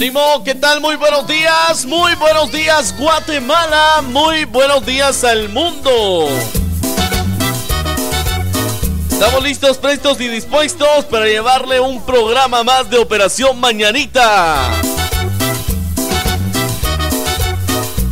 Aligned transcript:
¡Ánimo! 0.00 0.42
¿Qué 0.42 0.54
tal? 0.54 0.80
Muy 0.80 0.96
buenos 0.96 1.26
días, 1.26 1.84
muy 1.84 2.14
buenos 2.14 2.50
días 2.50 2.96
Guatemala, 2.96 4.00
muy 4.00 4.46
buenos 4.46 4.86
días 4.86 5.24
al 5.24 5.50
mundo. 5.50 6.26
Estamos 9.10 9.42
listos, 9.42 9.76
prestos 9.76 10.18
y 10.22 10.28
dispuestos 10.28 11.04
para 11.04 11.26
llevarle 11.26 11.80
un 11.80 12.00
programa 12.06 12.64
más 12.64 12.88
de 12.88 12.96
Operación 12.96 13.60
Mañanita. 13.60 14.70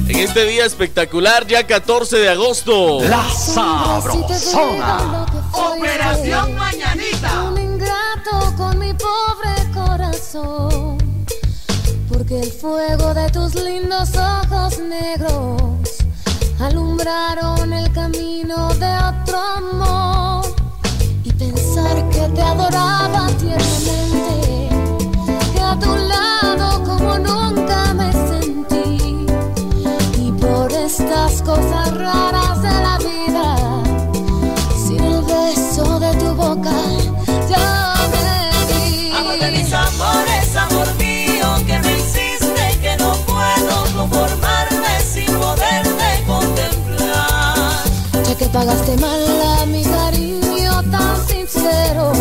En 0.08 0.16
este 0.16 0.44
día 0.44 0.66
espectacular, 0.66 1.46
ya 1.46 1.66
14 1.66 2.18
de 2.18 2.28
agosto. 2.28 3.00
La 3.00 3.26
Sabrosona. 3.30 5.24
Operación 5.52 6.54
Mañanita. 6.54 7.44
Un 7.44 7.58
ingrato 7.58 8.54
con 8.58 8.78
mi 8.78 8.92
pobre 8.92 9.72
corazón. 9.72 10.97
Porque 12.08 12.40
el 12.40 12.50
fuego 12.50 13.14
de 13.14 13.30
tus 13.30 13.54
lindos 13.54 14.10
ojos 14.16 14.78
negros 14.78 15.82
alumbraron 16.60 17.72
el 17.72 17.92
camino 17.92 18.68
de 18.74 18.96
otro 18.96 19.38
amor. 19.38 20.58
Pensar 21.38 22.08
que 22.10 22.28
te 22.34 22.42
adoraba 22.42 23.28
tiernamente, 23.38 24.68
que 25.52 25.60
a 25.60 25.78
tu 25.78 25.94
lado 25.94 26.82
como 26.82 27.16
nunca 27.16 27.94
me 27.94 28.12
sentí. 28.12 29.24
Y 30.20 30.32
por 30.32 30.72
estas 30.72 31.40
cosas 31.42 31.96
raras 31.96 32.60
de 32.60 32.70
la 32.70 32.98
vida, 32.98 33.82
sin 34.84 35.00
el 35.00 35.22
beso 35.22 36.00
de 36.00 36.12
tu 36.16 36.34
boca, 36.34 36.74
ya 37.48 37.94
me 39.40 39.50
mis 39.52 39.72
amores, 39.72 40.47
que 48.38 48.46
pagaste 48.46 48.96
mal 48.98 49.42
a 49.58 49.66
mi 49.66 49.82
cariño 49.82 50.82
tan 50.92 51.26
sincero, 51.26 52.12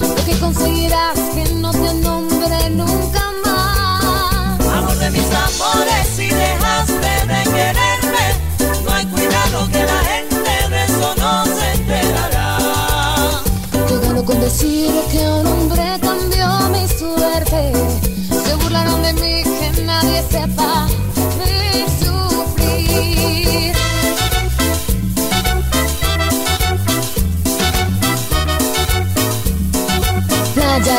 lo 0.00 0.14
que 0.24 0.36
conseguirás 0.40 1.18
que 1.34 1.44
no 1.54 1.70
te 1.70 1.94
nombre 1.94 2.70
nunca 2.70 3.32
más. 3.44 4.60
Amor 4.66 4.96
de 4.98 5.10
mis 5.10 5.30
amores, 5.30 6.19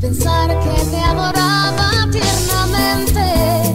pensar 0.00 0.48
que 0.48 0.84
te 0.90 0.98
adoraba 0.98 2.08
tiernamente, 2.10 3.74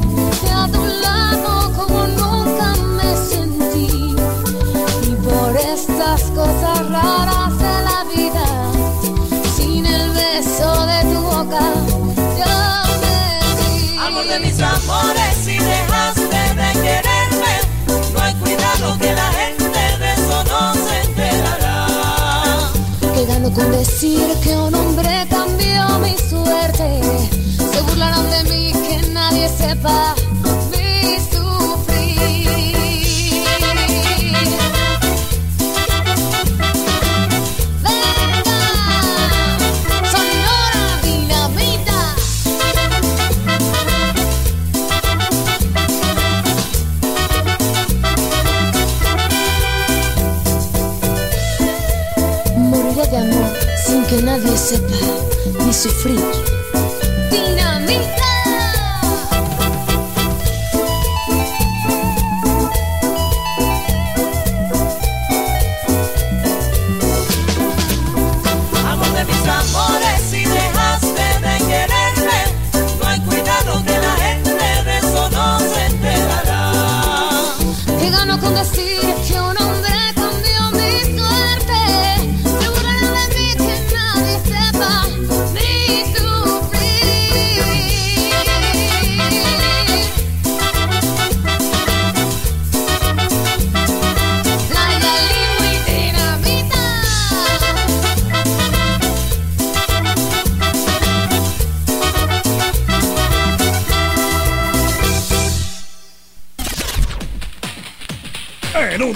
Con 23.54 23.72
decir 23.72 24.28
que 24.44 24.58
un 24.58 24.74
hombre 24.74 25.28
cambió 25.30 26.00
mi 26.00 26.18
suerte. 26.18 27.00
Se 27.72 27.82
burlaron 27.82 28.28
de 28.32 28.44
mí, 28.50 28.74
que 28.74 29.08
nadie 29.10 29.48
sepa 29.48 30.16
mi 30.72 31.20
sufrir. 31.32 31.65
Sin 54.35 54.81
que 54.88 54.94
nadie 55.57 55.73
sepa 55.73 56.65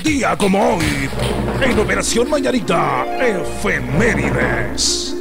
día 0.10 0.36
como 0.36 0.76
hoy, 0.76 1.08
en 1.62 1.78
Operación 1.78 2.28
Mañanita, 2.32 3.06
efemérides. 3.20 5.14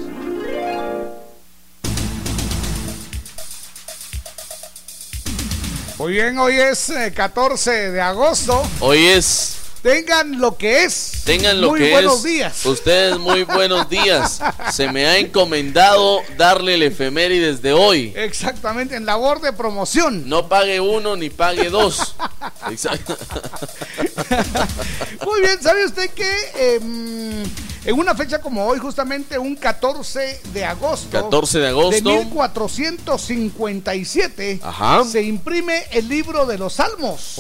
Muy 5.98 6.12
bien, 6.12 6.38
hoy 6.38 6.54
es 6.54 6.88
eh, 6.88 7.12
14 7.14 7.92
de 7.92 8.00
agosto. 8.00 8.62
Hoy 8.80 9.04
es 9.08 9.58
tengan 9.82 10.40
lo 10.40 10.56
que 10.56 10.84
es. 10.84 11.17
Tengan 11.28 11.60
lo 11.60 11.68
muy 11.68 11.80
que 11.80 11.90
buenos 11.90 12.16
es. 12.16 12.22
días. 12.22 12.64
Ustedes 12.64 13.18
muy 13.18 13.42
buenos 13.42 13.86
días. 13.90 14.40
Se 14.72 14.90
me 14.90 15.04
ha 15.06 15.18
encomendado 15.18 16.22
darle 16.38 16.72
el 16.76 16.82
efemérides 16.82 17.60
de 17.60 17.74
hoy. 17.74 18.14
Exactamente, 18.16 18.96
en 18.96 19.04
labor 19.04 19.42
de 19.42 19.52
promoción. 19.52 20.26
No 20.26 20.48
pague 20.48 20.80
uno 20.80 21.16
ni 21.16 21.28
pague 21.28 21.68
dos. 21.68 22.14
Exacto. 22.70 23.18
Muy 25.26 25.42
bien, 25.42 25.62
¿sabe 25.62 25.84
usted 25.84 26.08
que 26.12 26.76
em, 26.76 27.44
en 27.88 27.98
una 27.98 28.14
fecha 28.14 28.38
como 28.42 28.66
hoy, 28.66 28.78
justamente 28.78 29.38
un 29.38 29.56
14 29.56 30.40
de 30.52 30.62
agosto, 30.66 31.08
14 31.10 31.58
de 31.58 31.68
agosto. 31.68 32.10
de 32.10 32.18
1457, 32.26 34.60
Ajá. 34.62 35.04
se 35.04 35.22
imprime 35.22 35.84
el 35.92 36.06
libro 36.06 36.44
de 36.44 36.58
los 36.58 36.74
Salmos. 36.74 37.36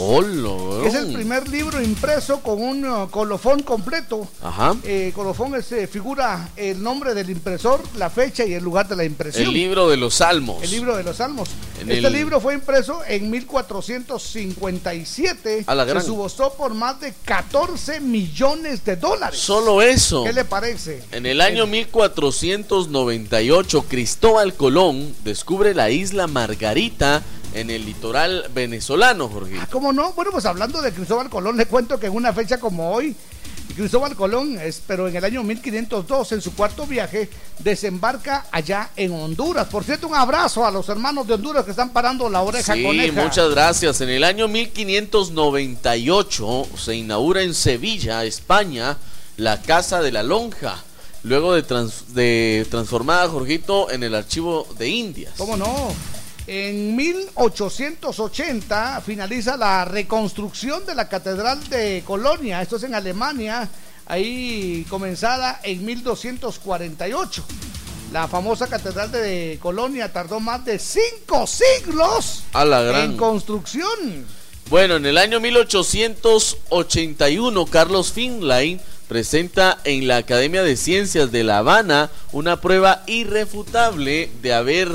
Es 0.86 0.94
el 0.94 1.12
primer 1.12 1.46
libro 1.48 1.82
impreso 1.82 2.40
con 2.40 2.62
un 2.62 2.88
uh, 2.88 3.10
colofón 3.10 3.62
completo. 3.62 4.26
Ajá. 4.42 4.74
Eh, 4.84 5.12
colofón 5.14 5.54
es, 5.54 5.70
eh, 5.72 5.86
figura 5.86 6.48
el 6.56 6.82
nombre 6.82 7.12
del 7.12 7.28
impresor, 7.28 7.82
la 7.96 8.08
fecha 8.08 8.46
y 8.46 8.54
el 8.54 8.64
lugar 8.64 8.88
de 8.88 8.96
la 8.96 9.04
impresión. 9.04 9.44
El 9.48 9.52
libro 9.52 9.86
de 9.90 9.98
los 9.98 10.14
salmos. 10.14 10.62
El 10.62 10.70
libro 10.70 10.96
de 10.96 11.02
los 11.04 11.18
Salmos. 11.18 11.50
En 11.80 11.90
este 11.90 12.06
el- 12.06 12.12
libro 12.14 12.40
fue 12.40 12.54
impreso 12.54 13.02
en 13.06 13.30
1457. 13.30 15.64
A 15.66 15.74
la 15.74 15.84
gran. 15.84 16.00
Se 16.02 16.08
subastó 16.08 16.54
por 16.54 16.72
más 16.72 16.98
de 17.00 17.12
14 17.24 18.00
millones 18.00 18.82
de 18.84 18.96
dólares. 18.96 19.38
Solo 19.38 19.82
eso. 19.82 20.24
¿Qué 20.24 20.32
le 20.38 20.44
parece? 20.44 21.02
En 21.10 21.26
el 21.26 21.40
año 21.40 21.66
1498, 21.66 23.84
Cristóbal 23.88 24.54
Colón 24.54 25.12
descubre 25.24 25.74
la 25.74 25.90
isla 25.90 26.28
Margarita 26.28 27.22
en 27.54 27.70
el 27.70 27.84
litoral 27.84 28.44
venezolano, 28.54 29.28
Jorge. 29.28 29.56
Ah, 29.60 29.66
¿Cómo 29.70 29.92
no? 29.92 30.12
Bueno, 30.12 30.30
pues 30.30 30.46
hablando 30.46 30.80
de 30.80 30.92
Cristóbal 30.92 31.28
Colón, 31.28 31.56
le 31.56 31.66
cuento 31.66 31.98
que 31.98 32.06
en 32.06 32.14
una 32.14 32.32
fecha 32.32 32.60
como 32.60 32.92
hoy, 32.92 33.16
Cristóbal 33.74 34.14
Colón, 34.14 34.60
es, 34.60 34.80
pero 34.86 35.08
en 35.08 35.16
el 35.16 35.24
año 35.24 35.42
1502, 35.42 36.30
en 36.32 36.40
su 36.40 36.54
cuarto 36.54 36.86
viaje, 36.86 37.28
desembarca 37.58 38.46
allá 38.52 38.90
en 38.94 39.10
Honduras. 39.12 39.66
Por 39.66 39.82
cierto, 39.82 40.06
un 40.06 40.14
abrazo 40.14 40.64
a 40.64 40.70
los 40.70 40.88
hermanos 40.88 41.26
de 41.26 41.34
Honduras 41.34 41.64
que 41.64 41.72
están 41.72 41.90
parando 41.90 42.30
la 42.30 42.42
oreja 42.42 42.74
Sí, 42.74 42.84
coneja. 42.84 43.24
muchas 43.24 43.50
gracias. 43.50 44.00
En 44.02 44.10
el 44.10 44.22
año 44.22 44.46
1598 44.46 46.68
se 46.76 46.94
inaugura 46.94 47.42
en 47.42 47.54
Sevilla, 47.54 48.24
España, 48.24 48.96
la 49.38 49.62
Casa 49.62 50.02
de 50.02 50.12
la 50.12 50.22
Lonja, 50.22 50.76
luego 51.22 51.54
de, 51.54 51.62
trans- 51.62 52.14
de 52.14 52.66
transformada, 52.70 53.28
Jorgito, 53.28 53.90
en 53.90 54.02
el 54.02 54.14
Archivo 54.14 54.66
de 54.78 54.88
Indias. 54.88 55.32
¿Cómo 55.38 55.56
no? 55.56 55.94
En 56.46 56.94
1880 56.96 59.02
finaliza 59.04 59.56
la 59.56 59.84
reconstrucción 59.84 60.84
de 60.86 60.94
la 60.94 61.08
Catedral 61.08 61.68
de 61.68 62.02
Colonia, 62.06 62.62
esto 62.62 62.76
es 62.76 62.84
en 62.84 62.94
Alemania, 62.94 63.68
ahí 64.06 64.86
comenzada 64.88 65.60
en 65.62 65.84
1248. 65.84 67.44
La 68.12 68.26
famosa 68.26 68.66
Catedral 68.68 69.12
de 69.12 69.58
Colonia 69.60 70.10
tardó 70.10 70.40
más 70.40 70.64
de 70.64 70.78
cinco 70.78 71.46
siglos 71.46 72.44
A 72.54 72.64
la 72.64 72.80
gran. 72.80 73.10
en 73.10 73.16
construcción. 73.18 74.24
Bueno, 74.70 74.96
en 74.96 75.04
el 75.04 75.18
año 75.18 75.40
1881, 75.40 77.66
Carlos 77.66 78.10
Finlay 78.12 78.80
presenta 79.08 79.78
en 79.84 80.06
la 80.06 80.18
Academia 80.18 80.62
de 80.62 80.76
Ciencias 80.76 81.32
de 81.32 81.42
La 81.42 81.58
Habana 81.58 82.10
una 82.32 82.60
prueba 82.60 83.02
irrefutable 83.06 84.30
de 84.42 84.52
haber 84.54 84.90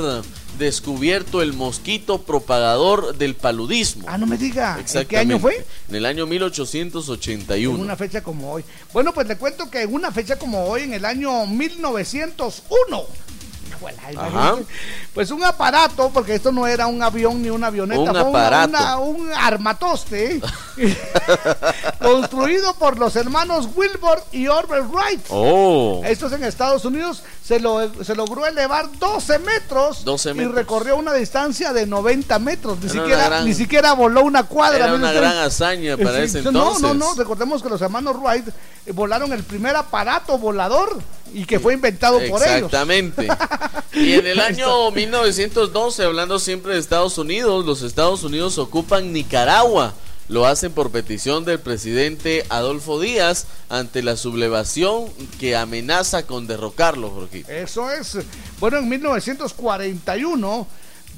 descubierto 0.58 1.42
el 1.42 1.52
mosquito 1.52 2.22
propagador 2.22 3.16
del 3.16 3.34
paludismo. 3.34 4.04
Ah, 4.08 4.16
no 4.16 4.26
me 4.26 4.36
diga, 4.38 4.78
¿en 4.78 5.06
qué 5.06 5.18
año 5.18 5.38
fue? 5.40 5.66
En 5.88 5.96
el 5.96 6.06
año 6.06 6.24
En 6.24 6.30
1881. 6.30 7.76
una 7.78 7.96
fecha 7.96 8.22
como 8.22 8.52
hoy. 8.52 8.64
Bueno, 8.92 9.12
pues 9.12 9.26
le 9.26 9.36
cuento 9.36 9.68
que 9.68 9.82
en 9.82 9.92
una 9.92 10.12
fecha 10.12 10.38
como 10.38 10.64
hoy, 10.66 10.82
en 10.82 10.94
el 10.94 11.04
año 11.04 11.46
1901, 11.46 12.54
Hijuela, 12.66 13.02
imagínate, 13.02 13.23
pues 15.12 15.30
un 15.30 15.44
aparato, 15.44 16.10
porque 16.12 16.34
esto 16.34 16.52
no 16.52 16.66
era 16.66 16.86
un 16.86 17.02
avión 17.02 17.42
ni 17.42 17.50
una 17.50 17.68
avioneta, 17.68 18.00
Un 18.00 18.10
fue 18.10 18.20
aparato. 18.40 18.68
una- 18.70 18.98
un 18.98 19.32
armatoste 19.32 20.40
construido 22.00 22.74
por 22.74 22.98
los 22.98 23.16
hermanos 23.16 23.68
Wilbur 23.74 24.22
y 24.32 24.46
Orville 24.48 24.82
Wright. 24.82 25.20
Oh, 25.30 26.02
Estos 26.04 26.32
en 26.32 26.44
Estados 26.44 26.84
Unidos 26.84 27.22
se, 27.44 27.60
lo, 27.60 28.04
se 28.04 28.14
logró 28.14 28.46
elevar 28.46 28.90
12 28.98 29.38
metros, 29.40 30.04
12 30.04 30.30
y 30.30 30.34
metros. 30.34 30.54
recorrió 30.54 30.96
una 30.96 31.12
distancia 31.12 31.72
de 31.72 31.86
90 31.86 32.38
metros. 32.38 32.78
Ni, 32.80 32.84
Era 32.90 32.92
siquiera, 33.00 33.24
gran- 33.28 33.44
ni 33.44 33.54
siquiera 33.54 33.92
voló 33.92 34.22
una 34.22 34.44
cuadra. 34.44 34.84
era 34.86 34.94
una 34.94 35.08
usted. 35.08 35.20
gran 35.20 35.38
hazaña 35.38 35.96
para 35.96 36.16
Sí, 36.18 36.22
ese 36.24 36.42
no, 36.42 36.48
entonces. 36.50 36.82
No, 36.82 36.94
no, 36.94 37.14
recordemos 37.14 37.62
que 37.62 37.68
los 37.68 37.80
hermanos 37.82 38.16
Wright 38.20 38.48
eh, 38.48 38.92
volaron 38.92 39.32
el 39.32 39.42
primer 39.44 39.76
aparato 39.76 40.38
volador 40.38 40.98
y 41.34 41.44
que 41.44 41.60
fue 41.60 41.74
inventado 41.74 42.18
por 42.28 42.42
ellos. 42.42 42.72
Exactamente. 42.72 43.28
Y 43.92 44.14
en 44.14 44.26
el 44.26 44.40
año 44.40 44.90
1912, 44.90 46.04
hablando 46.04 46.38
siempre 46.38 46.74
de 46.74 46.80
Estados 46.80 47.18
Unidos, 47.18 47.66
los 47.66 47.82
Estados 47.82 48.22
Unidos 48.22 48.58
ocupan 48.58 49.12
Nicaragua. 49.12 49.94
Lo 50.26 50.46
hacen 50.46 50.72
por 50.72 50.90
petición 50.90 51.44
del 51.44 51.60
presidente 51.60 52.46
Adolfo 52.48 52.98
Díaz 52.98 53.46
ante 53.68 54.02
la 54.02 54.16
sublevación 54.16 55.10
que 55.38 55.54
amenaza 55.54 56.26
con 56.26 56.46
derrocarlo, 56.46 57.10
Jorge. 57.10 57.44
Eso 57.46 57.90
es. 57.90 58.16
Bueno, 58.58 58.78
en 58.78 58.88
1941, 58.88 60.66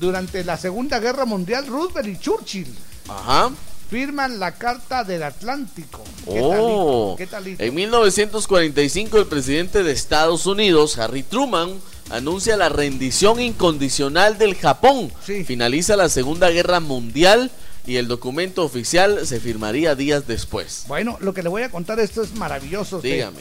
durante 0.00 0.42
la 0.42 0.56
Segunda 0.56 0.98
Guerra 0.98 1.24
Mundial, 1.24 1.66
Roosevelt 1.68 2.08
y 2.08 2.18
Churchill 2.18 2.74
Ajá. 3.08 3.50
Firman 3.90 4.38
la 4.40 4.52
Carta 4.52 5.04
del 5.04 5.22
Atlántico. 5.22 6.02
¿Qué 6.24 6.40
Oh. 6.42 6.50
talito? 6.50 7.14
¿Qué 7.18 7.26
talito? 7.26 7.62
En 7.62 7.74
1945 7.74 9.18
el 9.18 9.26
presidente 9.26 9.82
de 9.82 9.92
Estados 9.92 10.46
Unidos, 10.46 10.98
Harry 10.98 11.22
Truman, 11.22 11.74
anuncia 12.10 12.56
la 12.56 12.68
rendición 12.68 13.40
incondicional 13.40 14.38
del 14.38 14.54
Japón. 14.56 15.12
Sí. 15.24 15.44
Finaliza 15.44 15.96
la 15.96 16.08
Segunda 16.08 16.50
Guerra 16.50 16.80
Mundial 16.80 17.50
y 17.86 17.96
el 17.96 18.08
documento 18.08 18.64
oficial 18.64 19.26
se 19.26 19.38
firmaría 19.40 19.94
días 19.94 20.26
después. 20.26 20.84
Bueno, 20.88 21.16
lo 21.20 21.32
que 21.32 21.42
le 21.42 21.48
voy 21.48 21.62
a 21.62 21.70
contar 21.70 22.00
esto 22.00 22.22
es 22.22 22.34
maravilloso. 22.34 23.00
Dígame. 23.00 23.40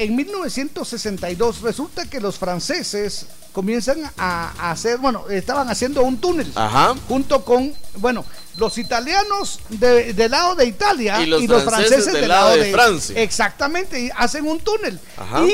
En 0.00 0.16
1962 0.16 1.60
resulta 1.60 2.06
que 2.06 2.20
los 2.20 2.38
franceses 2.38 3.26
comienzan 3.52 3.98
a, 4.16 4.70
hacer, 4.70 4.96
bueno, 4.96 5.28
estaban 5.28 5.68
haciendo 5.68 6.02
un 6.02 6.16
túnel. 6.18 6.50
Ajá. 6.54 6.94
junto 7.06 7.44
con, 7.44 7.74
bueno, 7.96 8.24
los 8.56 8.78
italianos 8.78 9.60
de- 9.68 10.14
del 10.14 10.30
lado 10.30 10.54
de 10.54 10.64
Italia 10.64 11.20
Y 11.20 11.26
los 11.26 11.64
franceses 11.64 12.14
del 12.14 12.28
lado 12.28 12.56
de 12.56 12.72
Francia. 12.72 13.20
Exactamente, 13.20 14.00
y 14.00 14.10
hacen 14.16 14.46
un 14.48 14.60
túnel. 14.60 14.98
Ajá. 15.18 15.44
Y 15.44 15.52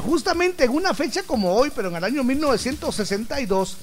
justamente 0.00 0.62
en 0.64 0.70
una 0.70 0.94
fecha 0.94 1.24
como 1.24 1.52
hoy, 1.56 1.72
pero 1.74 1.88
en 1.88 1.96
el 1.96 2.04
año 2.04 2.22
1962, 2.22 3.76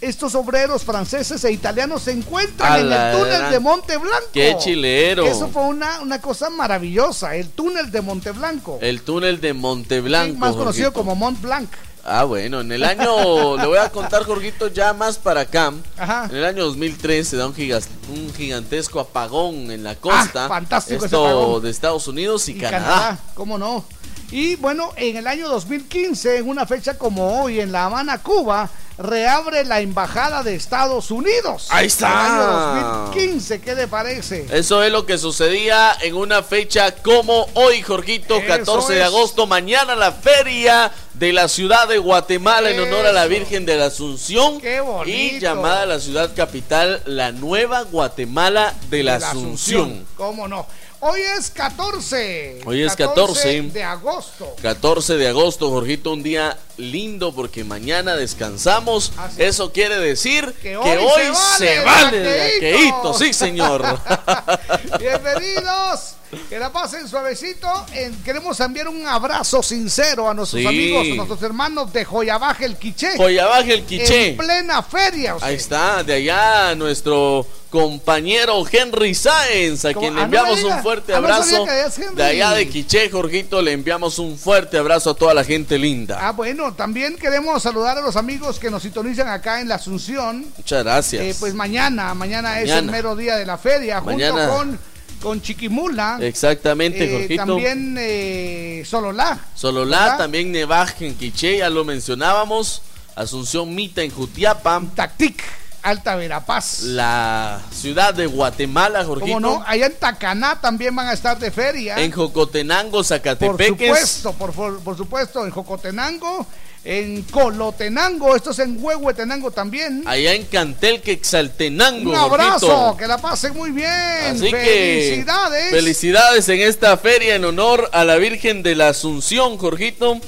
estos 0.00 0.34
obreros 0.34 0.84
franceses 0.84 1.42
e 1.44 1.52
italianos 1.52 2.02
se 2.02 2.12
encuentran 2.12 2.72
A 2.72 2.78
en 2.80 2.92
el 2.92 3.18
túnel 3.18 3.38
gran- 3.38 3.50
de 3.52 3.60
Monte 3.60 3.96
Blanco. 3.96 4.26
¡Qué 4.32 4.56
chilero! 4.58 5.24
Eso 5.26 5.48
fue 5.48 5.62
una, 5.62 6.00
una 6.00 6.20
cosa 6.20 6.50
maravillosa, 6.50 7.34
el 7.36 7.48
túnel 7.48 7.90
de 7.90 8.00
Monte 8.02 8.30
Blanco. 8.32 8.78
El 8.82 9.02
túnel 9.02 9.40
de 9.40 9.48
Sí, 9.52 9.54
Monteblanco. 9.54 10.38
más 10.38 10.54
conocido 10.54 10.92
como 10.92 11.14
Mont 11.14 11.40
Blanc. 11.40 11.68
Ah, 12.08 12.22
bueno, 12.22 12.60
en 12.60 12.70
el 12.70 12.84
año, 12.84 13.56
le 13.58 13.66
voy 13.66 13.78
a 13.78 13.90
contar, 13.90 14.22
Jorgito, 14.24 14.68
ya 14.68 14.92
más 14.92 15.18
para 15.18 15.40
acá. 15.40 15.72
Ajá. 15.98 16.28
En 16.30 16.36
el 16.36 16.44
año 16.44 16.64
2003 16.66 17.26
se 17.26 17.36
da 17.36 17.46
un, 17.48 17.54
gigas- 17.54 17.88
un 18.14 18.32
gigantesco 18.32 19.00
apagón 19.00 19.70
en 19.72 19.82
la 19.82 19.96
costa. 19.96 20.44
Ah, 20.44 20.48
fantástico 20.48 20.98
ese 20.98 21.06
Esto 21.06 21.26
apagón. 21.26 21.62
de 21.64 21.70
Estados 21.70 22.06
Unidos 22.06 22.48
y, 22.48 22.52
y 22.52 22.58
Canadá. 22.58 22.84
Canadá, 22.84 23.18
¿cómo 23.34 23.58
no? 23.58 23.84
Y 24.30 24.56
bueno, 24.56 24.92
en 24.96 25.16
el 25.16 25.26
año 25.26 25.48
2015, 25.48 26.38
en 26.38 26.48
una 26.48 26.66
fecha 26.66 26.98
como 26.98 27.42
hoy, 27.42 27.60
en 27.60 27.70
La 27.70 27.84
Habana, 27.86 28.22
Cuba, 28.22 28.68
reabre 28.98 29.64
la 29.64 29.80
embajada 29.80 30.42
de 30.42 30.54
Estados 30.54 31.10
Unidos. 31.10 31.68
Ahí 31.70 31.86
está. 31.86 32.08
En 32.08 32.14
el 32.14 32.20
año 32.20 32.88
2015, 33.06 33.60
¿qué 33.60 33.74
le 33.74 33.88
parece? 33.88 34.46
Eso 34.50 34.82
es 34.82 34.90
lo 34.90 35.06
que 35.06 35.18
sucedía 35.18 35.96
en 36.02 36.14
una 36.14 36.42
fecha 36.42 36.94
como 36.96 37.46
hoy, 37.54 37.82
Jorgito, 37.82 38.38
Eso 38.38 38.46
14 38.46 38.94
de 38.94 39.04
agosto. 39.04 39.46
Mañana 39.46 39.94
la 39.94 40.12
feria 40.12 40.90
de 41.14 41.32
la 41.32 41.48
ciudad 41.48 41.88
de 41.88 41.98
Guatemala 41.98 42.70
en 42.70 42.80
honor 42.80 43.06
a 43.06 43.12
la. 43.12 43.26
Virgen 43.26 43.66
de 43.66 43.76
la 43.76 43.86
Asunción. 43.86 44.60
Qué 44.60 44.80
bonito. 44.80 45.08
Y 45.08 45.40
llamada 45.40 45.82
a 45.82 45.86
la 45.86 45.98
ciudad 45.98 46.32
capital 46.36 47.02
la 47.06 47.32
Nueva 47.32 47.82
Guatemala 47.82 48.72
de 48.88 49.02
la, 49.02 49.16
Asunción. 49.16 50.06
¿Cómo 50.16 50.46
no? 50.46 50.64
Hoy 51.08 51.20
es 51.20 51.50
14. 51.50 52.62
Hoy 52.64 52.82
es 52.82 52.96
14. 52.96 53.62
de 53.62 53.84
agosto. 53.84 54.56
14 54.60 55.16
de 55.16 55.28
agosto, 55.28 55.70
Jorgito, 55.70 56.12
un 56.12 56.24
día 56.24 56.58
lindo 56.78 57.32
porque 57.32 57.62
mañana 57.62 58.16
descansamos. 58.16 59.12
Así. 59.16 59.40
Eso 59.40 59.72
quiere 59.72 60.00
decir 60.00 60.52
Que 60.54 60.70
que 60.70 60.76
hoy 60.76 60.88
hoy, 60.98 61.36
se 61.58 61.66
se 61.68 61.84
vale 61.84 62.18
vale 62.24 62.38
vaqueíto. 62.38 62.96
vaqueíto. 62.96 63.14
Sí, 63.14 63.32
señor. 63.32 63.84
Bienvenidos 64.98 66.14
Que 66.48 66.58
la 66.58 66.72
pasen 66.72 67.08
suavecito. 67.08 67.68
Eh, 67.92 68.12
queremos 68.24 68.58
enviar 68.60 68.88
un 68.88 69.06
abrazo 69.06 69.62
sincero 69.62 70.28
a 70.28 70.34
nuestros 70.34 70.60
Sí. 70.62 70.66
amigos, 70.66 71.06
a 71.10 71.14
nuestros 71.14 71.42
hermanos 71.42 71.92
de 71.92 72.04
Joyabaje 72.04 72.64
el 72.64 72.76
Quiché. 72.76 73.16
Joyabaje 73.16 73.74
el 73.74 73.84
Quiché. 73.84 74.28
En 74.30 74.36
plena 74.36 74.82
feria. 74.82 75.36
o 75.36 75.38
sea. 75.38 75.48
Ahí 75.48 75.56
está, 75.56 76.02
de 76.02 76.14
allá 76.14 76.74
nuestro 76.74 77.46
compañero 77.70 78.64
Henry 78.70 79.14
Sáenz, 79.14 79.84
a 79.84 79.92
quien 79.92 80.14
le 80.14 80.22
Ah, 80.22 80.26
no 80.26 80.38
enviamos 80.38 80.62
un 80.64 80.82
fuerte 80.82 81.12
Ah, 81.14 81.20
no 81.20 81.26
abrazo. 81.26 81.66
de 82.14 82.22
allá 82.24 82.50
de 82.52 82.68
Quiché, 82.68 83.10
Jorgito, 83.10 83.60
le 83.60 83.72
enviamos 83.72 84.18
un 84.18 84.38
fuerte 84.38 84.78
abrazo 84.78 85.10
a 85.10 85.14
toda 85.14 85.34
la 85.34 85.44
gente 85.44 85.78
linda. 85.78 86.18
Ah, 86.20 86.32
bueno, 86.32 86.72
también 86.74 87.16
queremos 87.16 87.62
saludar 87.62 87.98
a 87.98 88.00
los 88.00 88.16
amigos 88.16 88.58
que 88.58 88.70
nos 88.70 88.82
sintonizan 88.82 89.28
acá 89.28 89.60
en 89.60 89.68
la 89.68 89.74
Asunción. 89.76 90.46
Muchas 90.56 90.84
gracias. 90.84 91.22
Eh, 91.22 91.36
pues 91.38 91.52
mañana, 91.54 92.14
mañana, 92.14 92.60
es 92.60 92.70
el 92.70 92.86
mero 92.86 93.14
día 93.14 93.36
de 93.36 93.44
la 93.44 93.58
feria, 93.58 94.00
Mañana. 94.00 94.32
junto 94.48 94.56
con, 94.56 94.78
con 95.20 95.40
Chiquimula. 95.40 96.18
Exactamente, 96.20 97.04
eh, 97.04 97.12
Jorgito. 97.12 97.44
también 97.46 97.96
eh, 97.98 98.82
Sololá. 98.86 99.38
Sololá, 99.54 100.00
¿verdad? 100.00 100.18
también 100.18 100.52
Nevaj 100.52 100.94
en 101.00 101.14
Quiché, 101.14 101.58
ya 101.58 101.70
lo 101.70 101.84
mencionábamos. 101.84 102.82
Asunción 103.14 103.74
Mita 103.74 104.02
en 104.02 104.10
Jutiapa. 104.10 104.82
Tactic, 104.94 105.42
Alta 105.82 106.16
Verapaz. 106.16 106.82
La 106.82 107.60
ciudad 107.72 108.12
de 108.12 108.26
Guatemala, 108.26 109.04
Jorgito. 109.04 109.34
Como 109.34 109.40
no, 109.40 109.64
allá 109.66 109.86
en 109.86 109.94
Tacaná 109.94 110.60
también 110.60 110.94
van 110.94 111.08
a 111.08 111.12
estar 111.12 111.38
de 111.38 111.50
feria. 111.50 111.96
En 111.98 112.10
Jocotenango, 112.12 112.98
por 112.98 113.04
Zacatepeques. 113.04 113.68
supuesto, 113.88 114.32
por, 114.32 114.52
por, 114.52 114.80
por 114.80 114.96
supuesto, 114.96 115.44
en 115.44 115.50
Jocotenango, 115.50 116.46
en 116.86 117.22
Colotenango, 117.22 118.36
esto 118.36 118.52
es 118.52 118.60
en 118.60 118.78
Huehuetenango 118.80 119.50
también. 119.50 120.04
Allá 120.06 120.34
en 120.34 120.44
Cantel, 120.44 121.02
Quexaltenango. 121.02 122.10
Un 122.10 122.16
abrazo, 122.16 122.68
Jorgito. 122.68 122.96
que 122.96 123.06
la 123.08 123.18
pasen 123.18 123.54
muy 123.54 123.72
bien. 123.72 123.90
Así 123.90 124.50
Felicidades. 124.50 125.64
que 125.64 125.70
felicidades 125.76 126.48
en 126.48 126.60
esta 126.60 126.96
feria 126.96 127.34
en 127.34 127.44
honor 127.44 127.90
a 127.92 128.04
la 128.04 128.16
Virgen 128.16 128.62
de 128.62 128.76
la 128.76 128.90
Asunción, 128.90 129.58
Jorgito. 129.58 130.20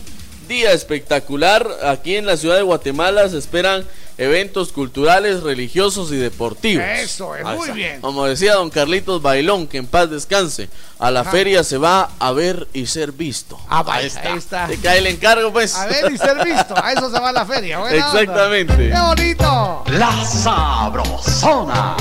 Día 0.49 0.73
espectacular. 0.73 1.65
Aquí 1.85 2.17
en 2.17 2.27
la 2.27 2.37
ciudad 2.37 2.57
de 2.57 2.63
Guatemala 2.63 3.29
se 3.29 3.39
esperan 3.39 3.85
eventos 4.19 4.73
culturales, 4.73 5.43
religiosos 5.43 6.11
y 6.13 6.17
deportivos. 6.17 6.85
Eso 6.85 7.37
es, 7.37 7.47
Ahí 7.47 7.57
muy 7.57 7.63
está. 7.69 7.75
bien. 7.75 8.01
Como 8.01 8.27
decía 8.27 8.55
don 8.55 8.69
Carlitos 8.71 9.23
Bailón, 9.23 9.67
que 9.69 9.79
en 9.79 9.87
paz 9.87 10.11
descanse. 10.11 10.69
A 10.99 11.13
la 11.13 11.21
Ajá. 11.21 11.31
feria 11.31 11.63
se 11.63 11.79
va 11.79 12.11
a 12.19 12.33
ver 12.33 12.67
y 12.73 12.87
ser 12.87 13.13
visto. 13.13 13.59
Ah, 13.69 13.85
vaya, 13.85 14.11
ahí 14.25 14.37
está. 14.37 14.67
Te 14.67 14.77
cae 14.79 14.99
el 14.99 15.07
encargo, 15.07 15.53
pues. 15.53 15.77
A 15.77 15.87
ver 15.87 16.11
y 16.13 16.19
ser 16.19 16.45
visto. 16.45 16.75
A 16.83 16.93
eso 16.93 17.09
se 17.11 17.21
va 17.21 17.31
la 17.31 17.47
feria. 17.47 17.79
buena 17.79 18.09
onda. 18.09 18.21
Exactamente. 18.21 18.91
¡Qué 18.91 19.01
bonito! 19.01 19.85
La 19.93 20.25
Sabrosona. 20.25 21.97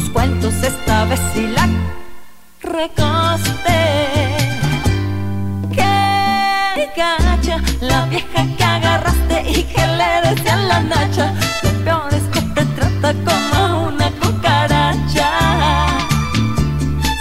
Tus 0.00 0.10
cuentos, 0.10 0.54
esta 0.62 1.04
vez 1.06 1.20
sí 1.34 1.46
la 1.48 1.68
recaste. 2.62 3.80
Que 5.74 6.88
gacha 6.96 7.56
la 7.80 8.06
vieja 8.06 8.46
que 8.56 8.64
agarraste 8.64 9.42
y 9.50 9.62
que 9.64 9.86
le 9.86 10.28
decía 10.28 10.56
la 10.56 10.80
nacha. 10.80 11.34
Lo 11.62 11.70
peor 11.84 12.14
es 12.14 12.22
que 12.32 12.40
te 12.40 12.64
trata 12.76 13.14
como 13.26 13.88
una 13.88 14.10
cucaracha. 14.12 15.30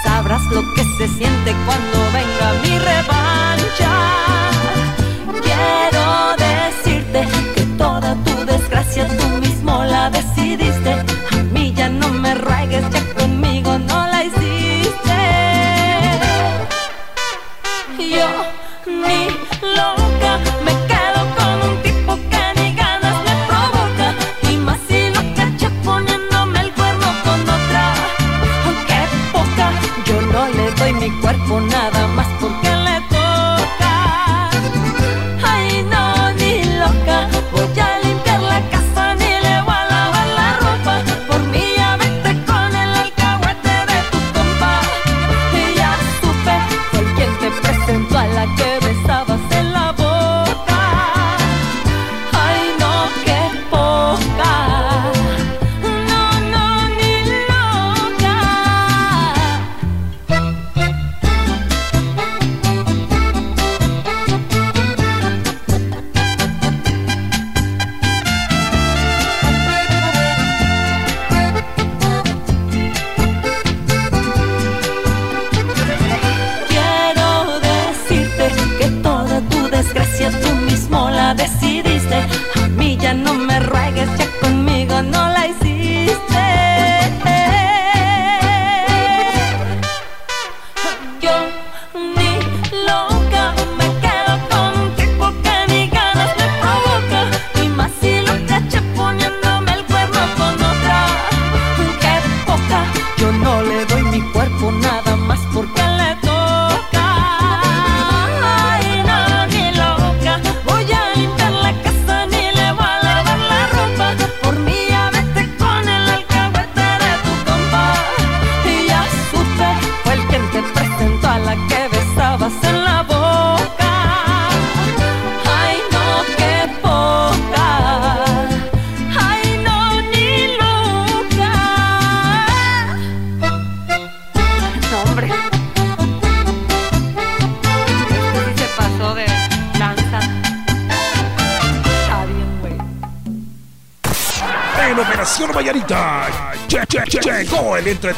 Sabrás 0.04 0.44
lo 0.52 0.62
que 0.76 0.84
se 0.98 1.08
siente 1.18 1.56
cuando 1.66 1.98
venga 2.14 2.54
mi 2.64 2.80
revancha. 2.80 4.49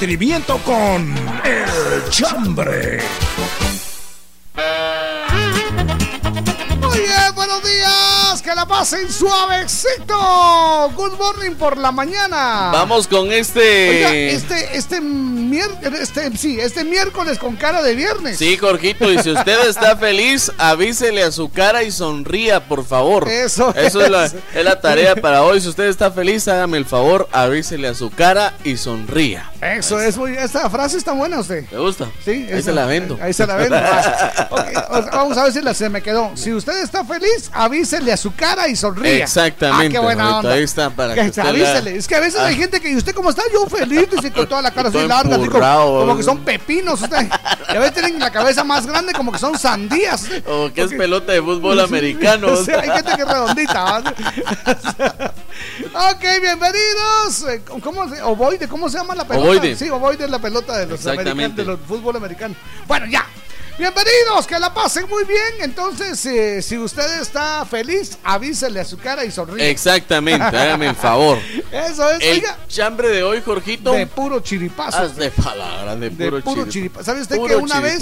Entretenimiento 0.02 0.58
con 0.66 1.14
El 1.46 2.10
Chambre. 2.10 3.02
Muy 6.82 6.98
bien, 6.98 7.36
buenos 7.36 7.62
días. 7.64 8.42
Que 8.42 8.56
la 8.56 8.66
pasen 8.66 9.12
suavecito. 9.12 10.92
Good 10.96 11.20
morning 11.20 11.52
por 11.52 11.78
la 11.78 11.92
mañana. 11.92 12.72
Vamos 12.74 13.08
con 13.08 13.32
este. 13.32 13.90
Oiga, 13.90 14.16
este, 14.16 14.76
este 14.76 15.02
miércoles, 15.02 16.00
este, 16.02 16.36
sí, 16.36 16.60
este 16.60 16.84
miércoles 16.84 17.38
con 17.38 17.56
cara 17.56 17.84
de 17.84 17.94
viernes. 17.94 18.40
Sí, 18.40 18.58
Jorgito, 18.58 19.12
y 19.12 19.20
si 19.20 19.30
usted 19.30 19.70
está 19.70 19.96
feliz, 20.00 20.52
avísele 20.58 21.22
a 21.22 21.32
su 21.32 21.52
cara 21.52 21.84
y 21.84 21.92
sonría, 21.92 22.68
por 22.68 22.84
favor. 22.84 23.30
Eso 23.30 23.72
Eso 23.76 24.02
es 24.02 24.10
la, 24.10 24.26
es. 24.26 24.36
es 24.56 24.66
la 24.66 24.82
tarea 24.82 25.16
para 25.16 25.44
hoy. 25.44 25.62
Si 25.62 25.68
usted 25.68 25.84
está 25.86 26.10
feliz, 26.10 26.48
hágame 26.48 26.80
el 26.80 26.86
favor, 26.86 27.30
avísele 27.32 27.88
a 27.90 27.94
su 27.94 28.10
cara 28.10 28.56
y 28.64 28.78
sonría. 28.78 29.51
Eso 29.62 30.00
es 30.00 30.18
muy. 30.18 30.36
Esta 30.36 30.68
frase 30.72 30.98
está 30.98 31.12
buena, 31.12 31.40
usted. 31.40 31.66
¿Le 31.72 31.78
gusta? 31.78 32.08
Sí, 32.26 32.32
Ahí 32.32 32.48
esa- 32.50 32.62
se 32.64 32.72
la 32.74 32.86
vendo. 32.88 33.18
Ahí 33.22 33.32
se 33.34 33.46
la 33.46 33.56
vendo. 33.56 33.76
Ah, 34.94 35.08
vamos 35.14 35.38
a 35.38 35.44
ver 35.44 35.54
si 35.54 35.62
la, 35.62 35.74
se 35.74 35.90
me 35.90 36.02
quedó. 36.02 36.32
Si 36.36 36.52
usted 36.54 36.82
está 36.84 37.06
feliz, 37.06 37.50
avísele 37.54 38.12
a 38.12 38.18
su 38.18 38.34
cara 38.36 38.68
y 38.68 38.76
sonría. 38.76 39.24
Exactamente, 39.24 39.88
Ah, 39.88 39.90
qué 39.90 40.00
buena 40.00 40.38
onda. 40.40 40.52
ahí 40.54 40.64
está, 40.64 40.90
para 40.90 41.14
que 41.14 41.22
avísele. 41.22 41.92
la- 41.92 41.98
Es 41.98 42.08
que 42.08 42.16
a 42.16 42.20
veces 42.20 42.40
Ah. 42.42 42.48
hay 42.48 42.56
gente 42.58 42.82
que, 42.82 42.90
¿y 42.92 42.96
usted 42.98 43.14
cómo 43.14 43.30
está? 43.30 43.44
Yo 43.54 43.66
feliz, 43.68 44.08
dice 44.12 44.32
con 44.32 44.48
toda 44.48 44.62
la 44.62 44.72
cara 44.72 44.90
así 44.90 44.98
Todo 44.98 45.08
larga, 45.08 45.36
así 45.38 45.48
como, 45.48 46.18
que 46.18 46.24
son 46.24 46.40
pepinos. 46.40 47.02
Usted. 47.02 47.28
Y 47.72 47.76
a 47.76 47.80
veces 47.80 47.94
tienen 47.94 48.20
la 48.20 48.32
cabeza 48.32 48.64
más 48.64 48.86
grande, 48.86 49.14
como 49.14 49.32
que 49.32 49.40
son 49.40 49.58
sandías. 49.58 50.26
O 50.48 50.72
que 50.74 50.82
es 50.82 50.92
pelota 50.94 51.32
de 51.32 51.42
fútbol 51.42 51.80
americano. 51.80 52.48
o 52.52 52.58
sea, 52.66 52.80
hay 52.82 52.90
gente 52.90 53.14
que 53.16 53.22
es 53.22 53.28
redondita. 53.28 54.04
ok, 55.94 56.24
bienvenidos. 56.42 57.46
Eh, 57.50 57.62
¿Cómo 57.82 58.10
se, 58.14 58.22
ovoide, 58.22 58.68
¿cómo 58.68 58.90
se 58.90 58.98
llama 58.98 59.16
la 59.16 59.26
pelota? 59.28 59.46
Ovoide. 59.48 59.76
Sí, 59.76 59.90
ovoide 59.90 60.26
es 60.26 60.30
la 60.32 60.40
pelota 60.40 60.78
de 60.78 60.86
los 60.88 61.06
americanos, 61.06 61.56
de 61.56 61.66
los 61.66 61.80
fútbol 61.88 62.16
americano. 62.16 62.56
Bueno, 62.88 63.06
ya. 63.08 63.26
Bienvenidos, 63.78 64.46
que 64.46 64.60
la 64.60 64.72
pasen 64.74 65.08
muy 65.10 65.24
bien. 65.24 65.42
Entonces, 65.62 66.24
eh, 66.28 66.62
si 66.62 66.78
usted 66.78 67.20
está 67.22 67.66
feliz, 67.66 68.18
avísele 68.24 68.80
a 68.82 68.86
su 68.86 68.98
cara 68.98 69.26
y 69.26 69.32
sonríe. 69.32 69.70
Exactamente, 69.72 70.44
hágame 70.46 70.88
el 70.90 70.96
favor. 70.96 71.40
Eso 71.72 72.12
es, 72.12 72.22
El 72.22 72.34
oiga, 72.34 72.58
chambre 72.68 73.10
de 73.10 73.24
hoy, 73.24 73.42
Jorgito. 73.44 73.94
de 73.94 74.06
puro 74.06 74.40
chiripazo. 74.42 74.98
Haz 74.98 75.16
de 75.16 75.32
palabras, 75.32 76.00
de 76.00 76.10
de 76.12 76.26
puro, 76.30 76.42
puro 76.44 76.62
chiripa- 76.66 76.70
chiripazo. 76.72 77.06
¿Sabe 77.06 77.22
usted 77.22 77.38
puro 77.38 77.48
que 77.48 77.56
una 77.56 77.80
vez 77.80 78.00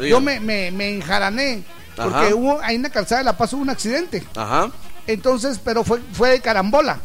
yo 0.00 0.20
me, 0.20 0.40
me, 0.40 0.70
me 0.72 0.88
enjarané? 0.94 1.62
Porque 1.94 2.16
Ajá. 2.16 2.34
hubo 2.34 2.60
ahí 2.62 2.76
en 2.76 2.82
la 2.82 2.90
calzada 2.90 3.18
de 3.20 3.24
La 3.24 3.36
Paz 3.36 3.52
hubo 3.52 3.62
un 3.62 3.70
accidente. 3.70 4.24
Ajá. 4.34 4.70
Entonces, 5.08 5.58
pero 5.62 5.82
fue, 5.82 6.00
fue 6.12 6.30
de 6.30 6.40
carambola. 6.40 7.00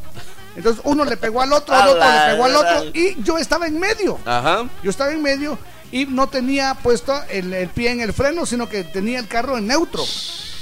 Entonces 0.56 0.84
uno 0.86 1.04
le 1.04 1.18
pegó 1.18 1.42
al 1.42 1.52
otro, 1.52 1.74
al 1.74 1.90
otro 1.90 2.04
le 2.04 2.32
pegó 2.32 2.46
al 2.46 2.56
otro 2.56 2.84
y 2.94 3.24
yo 3.24 3.40
estaba 3.40 3.66
en 3.66 3.80
medio. 3.80 4.20
Ajá. 4.26 4.68
Yo 4.84 4.92
estaba 4.92 5.12
en 5.12 5.24
medio 5.24 5.58
y 5.92 6.06
no 6.06 6.28
tenía 6.28 6.76
puesto 6.76 7.20
el, 7.30 7.52
el 7.54 7.70
pie 7.70 7.92
en 7.92 8.02
el 8.02 8.14
freno, 8.14 8.46
sino 8.46 8.70
que 8.70 8.84
tenía 8.84 9.18
el 9.20 9.28
carro 9.28 9.58
en 9.58 9.68
neutro. 9.68 10.04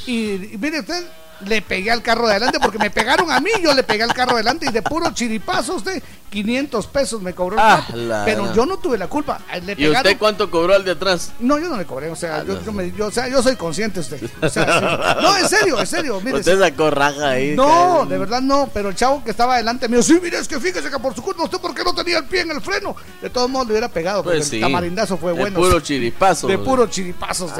Y, 0.05 0.33
y 0.53 0.57
mire 0.59 0.79
usted, 0.79 1.03
le 1.45 1.61
pegué 1.61 1.91
al 1.91 2.01
carro 2.01 2.25
de 2.27 2.31
adelante 2.33 2.59
porque 2.61 2.77
me 2.77 2.89
pegaron 2.89 3.31
a 3.31 3.39
mí, 3.39 3.49
yo 3.61 3.73
le 3.73 3.83
pegué 3.83 4.03
al 4.03 4.13
carro 4.13 4.31
de 4.31 4.35
adelante 4.41 4.65
y 4.67 4.71
de 4.71 4.81
puro 4.81 5.11
chiripazo 5.13 5.75
usted, 5.75 6.01
500 6.29 6.87
pesos 6.87 7.21
me 7.21 7.33
cobró 7.33 7.55
el 7.57 7.61
Ah, 7.63 7.85
la 7.93 8.23
Pero 8.25 8.53
yo 8.53 8.65
no 8.65 8.77
tuve 8.77 8.97
la 8.97 9.07
culpa. 9.07 9.41
Le 9.65 9.75
¿Y 9.77 9.89
usted 9.89 10.17
cuánto 10.17 10.49
cobró 10.49 10.73
al 10.75 10.85
de 10.85 10.91
atrás? 10.91 11.33
No, 11.39 11.59
yo 11.59 11.67
no 11.67 11.75
le 11.77 11.85
cobré, 11.85 12.09
o 12.09 12.15
sea, 12.15 12.37
Ah, 12.37 12.43
yo, 12.47 12.53
no. 12.53 12.63
yo 12.63 12.71
me- 12.71 12.91
yo- 12.91 13.07
o 13.07 13.11
sea, 13.11 13.27
yo 13.27 13.41
soy 13.43 13.55
consciente 13.57 13.99
usted. 13.99 14.21
O 14.41 14.47
sea, 14.49 14.79
sí. 14.79 15.21
No, 15.21 15.37
en 15.37 15.49
serio, 15.49 15.79
en 15.79 15.87
serio, 15.87 16.21
mire. 16.23 16.39
Usted 16.39 16.57
sacó 16.59 16.89
raja 16.89 17.31
ahí. 17.31 17.53
No, 17.55 18.05
de 18.05 18.17
verdad 18.17 18.41
no, 18.41 18.69
pero 18.73 18.89
el 18.89 18.95
chavo 18.95 19.23
que 19.23 19.31
estaba 19.31 19.57
delante 19.57 19.89
mío, 19.89 20.01
sí, 20.01 20.19
mire, 20.23 20.37
es 20.37 20.47
que 20.47 20.59
fíjese 20.59 20.89
que 20.89 20.99
por 20.99 21.13
su 21.13 21.21
culpa 21.21 21.43
usted 21.43 21.59
por 21.59 21.73
qué 21.75 21.83
no 21.83 21.93
tenía 21.93 22.19
el 22.19 22.25
pie 22.25 22.41
en 22.41 22.51
el 22.51 22.61
freno. 22.61 22.95
De 23.21 23.29
todos 23.29 23.49
modos 23.49 23.67
le 23.67 23.73
hubiera 23.73 23.89
pegado, 23.89 24.23
porque 24.23 24.37
Pues 24.39 24.47
sí. 24.49 24.55
el 24.55 24.61
tamarindazo 24.61 25.17
fue 25.17 25.33
de 25.33 25.39
bueno. 25.39 25.59
puro 25.59 25.79
chiripazo. 25.81 26.47
de 26.47 26.57
puro 26.57 26.87
chiripazo. 26.87 27.51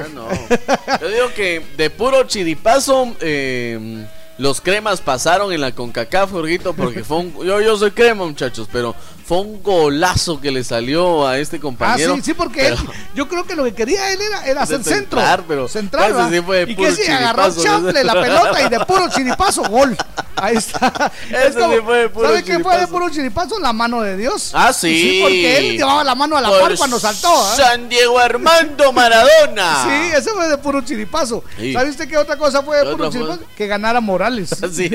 Yo 1.02 1.08
digo 1.10 1.34
que 1.36 1.62
de 1.78 1.90
puro 1.90 2.24
chiripazo, 2.24 3.16
eh, 3.20 3.71
los 4.38 4.62
cremas 4.62 5.02
pasaron 5.02 5.54
en 5.54 5.62
la 5.62 5.72
CONCACAF, 5.72 6.32
Jorgito, 6.32 6.74
porque 6.74 7.04
fue 7.04 7.18
un, 7.18 7.34
yo, 7.46 7.62
yo 7.62 7.78
soy 7.78 7.92
crema, 7.92 8.26
muchachos, 8.26 8.68
pero 8.72 8.96
fue 9.32 9.40
un 9.40 9.64
golazo 9.64 10.42
que 10.42 10.52
le 10.52 10.62
salió 10.62 11.26
a 11.26 11.38
este 11.38 11.56
Ah, 11.56 11.62
compañero. 11.62 12.16
sí, 12.16 12.22
sí, 12.22 12.34
porque 12.34 12.68
él, 12.68 12.76
pero- 12.78 12.92
yo 13.16 13.30
creo 13.30 13.46
que 13.48 13.56
lo 13.56 13.64
que 13.64 13.74
quería 13.74 14.12
él 14.12 14.20
era, 14.22 14.46
era 14.46 14.64
hacer 14.64 14.84
centro. 14.84 15.22
pero 15.48 15.70
central, 15.70 16.14
¿va? 16.18 16.30
sí 16.30 16.42
fue 16.42 16.66
de 16.66 16.72
y 16.74 16.76
puro 16.76 16.90
que 16.90 16.96
sí, 16.98 17.10
agarró 17.10 17.56
chample 17.64 18.04
la 18.04 18.12
pelota 18.12 18.62
y 18.62 18.68
de 18.68 18.80
puro 18.86 19.08
chiripazo, 19.10 19.62
gol. 19.70 19.96
Ahí 20.36 20.58
está. 20.58 21.10
Ese 21.30 21.48
Es 21.48 21.56
como- 21.56 21.74
sí 21.76 21.80
fue 21.86 21.98
de 22.00 22.10
puro 22.10 22.28
¿Sabe 22.28 22.44
qué 22.44 22.60
fue 22.60 22.78
de 22.78 22.88
puro 22.88 23.10
chiripazo? 23.10 23.58
La 23.60 23.72
mano 23.72 24.02
de 24.02 24.18
Dios. 24.18 24.52
Ah, 24.54 24.74
sí. 24.74 25.20
porque 25.22 25.58
él 25.60 25.78
llevaba 25.78 26.04
la 26.04 26.16
mano 26.16 26.36
a 26.36 26.42
la 26.42 26.50
Por 26.50 26.60
par 26.62 26.76
cuando 26.78 27.00
saltó. 27.00 27.30
¿ah? 27.34 27.54
San 27.56 27.88
Diego 27.88 28.20
Armando 28.20 28.92
Maradona. 28.92 29.86
Sí, 29.88 30.12
ese 30.18 30.32
fue 30.32 30.50
de 30.50 30.58
puro 30.58 30.82
chiripazo. 30.82 31.42
Sí. 31.58 31.72
¿Sabe 31.72 31.90
usted 31.90 32.10
qué 32.10 32.18
otra 32.18 32.36
cosa 32.38 32.62
fue 32.64 32.78
de 32.80 32.84
¿Qué 32.84 32.92
puro 32.92 33.04
fue? 33.06 33.12
chiripazo? 33.14 33.42
Que 33.56 33.68
ganara 33.68 34.02
Morales. 34.02 34.50
Sí, 34.74 34.90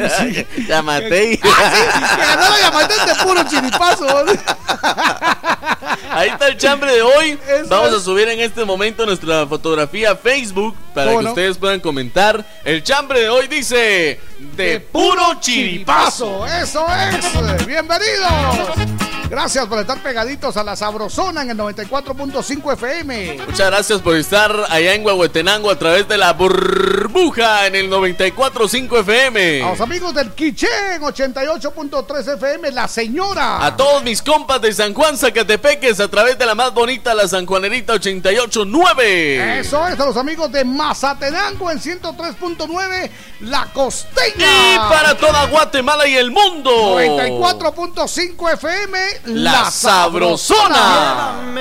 ya 0.69 0.83
maté. 0.83 1.33
y- 1.33 1.41
Ah, 1.43 1.73
sí, 1.73 2.17
que 2.17 2.21
ganara 2.27 2.61
Yamate 2.61 2.95
de 3.07 3.15
puro 3.25 3.43
chiripazo. 3.49 4.26
Ahí 6.11 6.31
está 6.31 6.49
el 6.49 6.57
chambre 6.57 6.93
de 6.95 7.03
hoy. 7.03 7.39
Eso 7.47 7.69
Vamos 7.69 7.89
es. 7.91 7.95
a 7.97 8.01
subir 8.01 8.29
en 8.29 8.41
este 8.41 8.65
momento 8.65 9.05
nuestra 9.05 9.47
fotografía 9.47 10.13
a 10.13 10.17
Facebook 10.17 10.75
para 10.95 11.09
¿Cómo 11.09 11.19
que 11.19 11.25
no? 11.25 11.31
ustedes 11.31 11.59
puedan 11.59 11.81
comentar. 11.81 12.45
El 12.65 12.83
chambre 12.83 13.21
de 13.21 13.29
hoy 13.29 13.47
dice 13.49 14.19
de 14.57 14.81
puro 14.81 15.39
chiripazo. 15.41 16.47
Eso 16.47 16.87
es. 16.95 17.67
Bienvenidos. 17.67 19.06
Gracias 19.29 19.67
por 19.67 19.81
estar 19.81 20.01
pegaditos 20.03 20.57
a 20.57 20.63
la 20.63 20.77
Sabrosona 20.77 21.43
en 21.43 21.51
el 21.51 21.59
94.5 21.59 22.73
FM. 22.75 23.39
Muchas 23.47 23.71
gracias 23.71 24.01
por 24.01 24.17
estar 24.17 24.55
allá 24.71 24.95
en 24.95 25.05
Huehuetenango 25.05 25.69
a 25.69 25.77
través 25.77 26.07
de 26.07 26.17
la 26.17 26.33
burbuja 26.33 27.67
en 27.67 27.75
el 27.75 27.91
94.5 27.91 29.01
FM. 29.01 29.65
A 29.65 29.71
los 29.71 29.81
amigos 29.81 30.15
del 30.15 30.31
Quichén 30.31 31.01
88.3 31.01 32.35
FM, 32.35 32.71
La 32.71 32.87
Señora. 32.87 33.67
A 33.67 33.77
todos 33.77 34.05
mis 34.05 34.23
compas 34.23 34.61
de 34.63 34.73
San 34.73 34.95
Juan 34.95 35.17
Zacatepeques 35.19 35.99
a 35.99 36.09
través 36.09 36.39
de 36.39 36.47
la 36.47 36.55
más 36.55 36.73
bonita, 36.73 37.13
la 37.13 37.27
Sanjuanerita 37.27 37.95
88.9. 37.95 39.59
Eso 39.59 39.89
es, 39.89 39.99
a 39.99 40.05
los 40.05 40.17
amigos 40.17 40.53
de 40.53 40.65
Mazatenango 40.65 41.69
en 41.71 41.81
103.9, 41.81 43.11
La 43.41 43.67
Costeña. 43.73 44.47
Y 44.75 44.77
para 44.79 45.17
toda 45.17 45.47
Guatemala 45.47 46.07
y 46.07 46.15
el 46.15 46.31
mundo. 46.31 47.01
94.5 47.01 48.53
FM, 48.53 48.99
La 49.25 49.71
Sabrosona. 49.71 51.53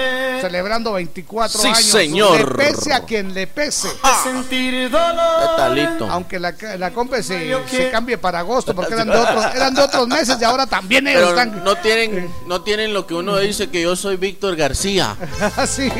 Celebrando 0.42 0.94
24 0.94 1.60
Sí, 1.62 1.68
años. 1.68 1.80
señor. 1.84 2.38
Le 2.40 2.46
pese 2.66 2.94
a 2.94 3.00
quien 3.02 3.34
le 3.34 3.48
pese. 3.48 3.90
Sentir 4.24 4.90
dolor. 4.90 5.56
Talito. 5.58 6.08
Aunque 6.10 6.40
la, 6.40 6.54
la 6.78 6.92
compa 6.92 7.22
se, 7.24 7.56
se 7.70 7.90
cambie 7.90 8.18
para 8.18 8.40
agosto, 8.40 8.76
porque 8.76 8.94
eran 8.94 9.08
de 9.10 9.18
otros, 9.18 9.46
eran 9.56 9.74
de 9.74 9.82
otros 9.82 10.08
meses 10.08 10.38
y 10.40 10.44
ahora 10.44 10.68
también 10.68 11.08
ellos 11.08 11.24
Pero 11.30 11.42
están. 11.42 11.64
no 11.64 11.76
tienen, 11.78 12.30
no 12.48 12.62
tienen 12.62 12.94
lo 12.94 13.08
que 13.08 13.14
uno 13.16 13.38
dice 13.38 13.70
que 13.70 13.82
yo 13.82 13.96
soy 13.96 14.18
Víctor 14.18 14.56
García. 14.56 15.16
Así. 15.58 15.92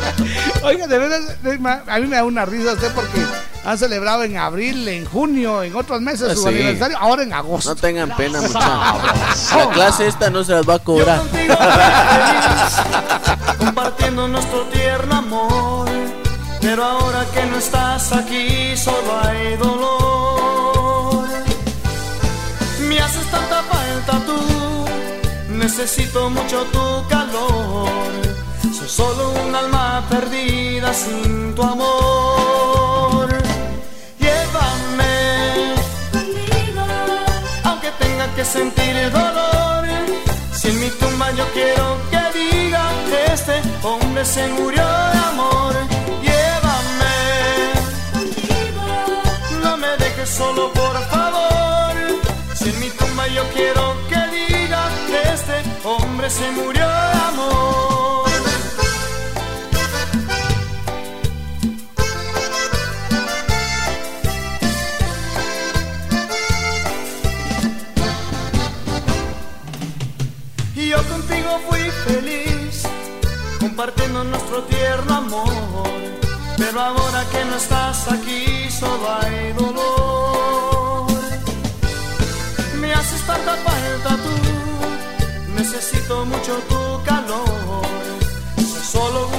Oiga, 0.62 0.86
de 0.86 0.98
verdad, 0.98 1.82
a 1.86 1.98
mí 1.98 2.06
me 2.06 2.16
da 2.16 2.24
una 2.24 2.44
risa 2.44 2.72
usted 2.72 2.92
porque 2.92 3.24
han 3.64 3.78
celebrado 3.78 4.22
en 4.24 4.36
abril, 4.36 4.86
en 4.88 5.04
junio, 5.04 5.62
en 5.62 5.74
otros 5.74 6.00
meses 6.00 6.34
su 6.34 6.42
Sí. 6.42 6.48
aniversario, 6.48 6.96
ahora 6.98 7.22
en 7.24 7.32
agosto. 7.32 7.70
No 7.70 7.76
tengan 7.76 8.14
pena, 8.16 8.40
muchachos. 8.40 9.52
La 9.56 9.70
clase 9.72 10.06
esta 10.06 10.30
no 10.30 10.44
se 10.44 10.52
las 10.52 10.68
va 10.68 10.74
a 10.74 10.78
cobrar. 10.78 11.20
feliz, 11.30 11.52
compartiendo 13.58 14.28
nuestro 14.28 14.62
tierno 14.66 15.16
amor. 15.16 15.88
Pero 16.60 16.84
ahora 16.84 17.24
que 17.32 17.44
no 17.46 17.56
estás 17.58 18.12
aquí, 18.12 18.76
solo 18.76 19.20
hay 19.22 19.56
dolor. 19.56 21.24
Me 22.80 23.00
haces 23.00 23.26
tanta 23.30 23.62
falta 23.62 24.20
tú, 24.26 25.54
necesito 25.54 26.28
mucho 26.30 26.62
tu 26.72 27.08
calor. 27.08 27.88
Soy 28.76 28.88
solo 28.88 29.30
un 29.46 29.54
alma 29.54 30.04
perdida 30.08 30.92
sin 30.92 31.54
tu 31.54 31.62
amor. 31.62 32.75
Que 38.36 38.44
sentir 38.44 39.10
dolor. 39.10 39.84
Si 40.52 40.68
en 40.68 40.80
mi 40.80 40.90
tumba 40.90 41.30
yo 41.32 41.44
quiero 41.54 41.96
que 42.10 42.22
diga 42.38 42.84
que 43.08 43.32
este 43.32 43.56
hombre 43.82 44.24
se 44.24 44.46
murió 44.48 44.86
de 45.12 45.18
amor. 45.30 45.74
Llévame, 46.26 47.16
no 49.62 49.76
me 49.78 49.88
dejes 49.96 50.28
solo 50.28 50.70
por 50.72 50.96
favor. 51.08 51.94
Si 52.54 52.68
en 52.68 52.80
mi 52.80 52.90
tumba 52.90 53.26
yo 53.28 53.42
quiero 53.54 53.96
que 54.10 54.20
diga 54.36 54.82
que 55.08 55.18
este 55.34 55.56
hombre 55.88 56.28
se 56.28 56.50
murió. 56.50 57.15
Contigo 71.46 71.60
fui 71.68 71.90
feliz, 72.04 72.82
compartiendo 73.60 74.24
nuestro 74.24 74.62
tierno 74.64 75.14
amor. 75.14 75.52
Pero 76.56 76.80
ahora 76.80 77.24
que 77.30 77.44
no 77.44 77.56
estás 77.56 78.08
aquí, 78.10 78.70
solo 78.70 79.06
hay 79.20 79.52
dolor. 79.52 81.06
haces 82.94 83.20
tanta 83.26 83.56
falta 83.56 84.16
tú, 84.24 85.52
necesito 85.54 86.24
mucho 86.24 86.54
tu 86.68 87.04
calor. 87.04 87.84
Soy 88.56 88.84
solo 88.92 89.35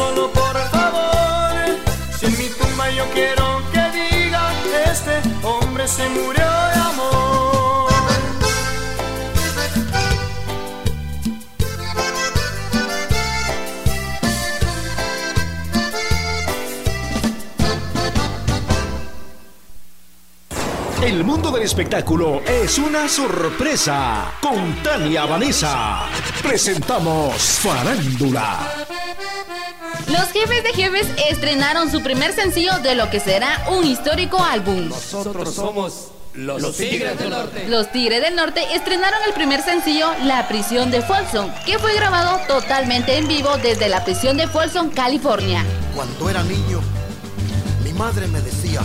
solo 0.00 0.32
por 0.32 0.56
favor. 0.74 1.52
Si 2.16 2.26
en 2.26 2.38
mi 2.38 2.48
tumba 2.58 2.90
yo 2.98 3.04
quiero 3.16 3.46
que 3.72 3.82
diga 3.98 4.42
este 4.92 5.14
hombre 5.42 5.86
se 5.86 6.08
murió 6.08 6.59
El 21.02 21.24
mundo 21.24 21.50
del 21.50 21.62
espectáculo 21.62 22.42
es 22.42 22.76
una 22.76 23.08
sorpresa. 23.08 24.34
Con 24.42 24.82
Tania 24.82 25.24
Vanessa 25.24 26.02
presentamos 26.42 27.34
Farándula. 27.34 28.68
Los 30.08 30.30
jefes 30.30 30.62
de 30.62 30.74
jefes 30.74 31.06
estrenaron 31.30 31.90
su 31.90 32.02
primer 32.02 32.34
sencillo 32.34 32.78
de 32.80 32.96
lo 32.96 33.08
que 33.08 33.18
será 33.18 33.64
un 33.70 33.86
histórico 33.86 34.42
álbum. 34.44 34.90
Nosotros 34.90 35.54
somos 35.54 36.08
los, 36.34 36.76
Tigres 36.76 37.18
del 37.18 37.30
Norte. 37.30 37.68
Los 37.68 37.90
Tigres 37.92 38.20
del 38.20 38.36
Norte 38.36 38.62
estrenaron 38.74 39.20
el 39.26 39.32
primer 39.32 39.62
sencillo 39.62 40.06
La 40.24 40.48
prisión 40.48 40.90
de 40.90 41.00
Folsom, 41.00 41.50
que 41.64 41.78
fue 41.78 41.94
grabado 41.94 42.40
totalmente 42.46 43.16
en 43.16 43.26
vivo 43.26 43.56
desde 43.62 43.88
la 43.88 44.04
prisión 44.04 44.36
de 44.36 44.46
Folsom, 44.46 44.90
California. 44.90 45.64
Cuando 45.96 46.28
era 46.28 46.42
niño, 46.42 46.82
mi 47.84 47.94
madre 47.94 48.26
me 48.26 48.42
decía, 48.42 48.82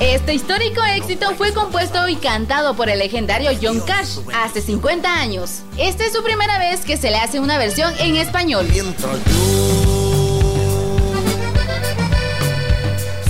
Este 0.00 0.34
histórico 0.34 0.82
éxito 0.84 1.34
fue 1.36 1.52
compuesto 1.52 2.08
y 2.08 2.16
cantado 2.16 2.74
por 2.74 2.88
el 2.88 2.98
legendario 2.98 3.50
John 3.60 3.80
Cash 3.80 4.18
hace 4.34 4.62
50 4.62 5.12
años. 5.12 5.60
Esta 5.76 6.06
es 6.06 6.12
su 6.12 6.22
primera 6.22 6.58
vez 6.58 6.80
que 6.84 6.96
se 6.96 7.10
le 7.10 7.16
hace 7.18 7.40
una 7.40 7.58
versión 7.58 7.92
en 7.98 8.16
español. 8.16 8.66
mientras 8.70 9.16
yo 9.26 10.18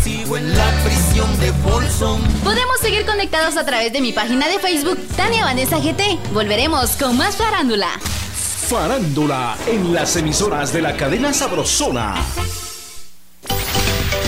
sigo 0.03 0.37
en 0.37 0.57
la 0.57 0.71
prisión 0.85 1.41
de 1.41 1.53
Folsom, 1.55 2.21
Podemos 2.45 2.79
seguir 2.81 3.05
conectados 3.07 3.57
a 3.57 3.65
través 3.65 3.93
de 3.93 4.01
mi 4.01 4.13
página 4.13 4.49
de 4.49 4.59
Facebook, 4.59 4.99
Tania 5.17 5.45
Vanessa 5.45 5.79
GT. 5.79 6.19
Volveremos 6.33 6.91
con 6.97 7.17
más 7.17 7.37
farándula. 7.37 7.89
Farándula 8.69 9.57
en 9.67 9.95
las 9.95 10.15
emisoras 10.17 10.73
de 10.73 10.83
la 10.83 10.97
cadena 10.97 11.33
Sabrosona. 11.33 12.15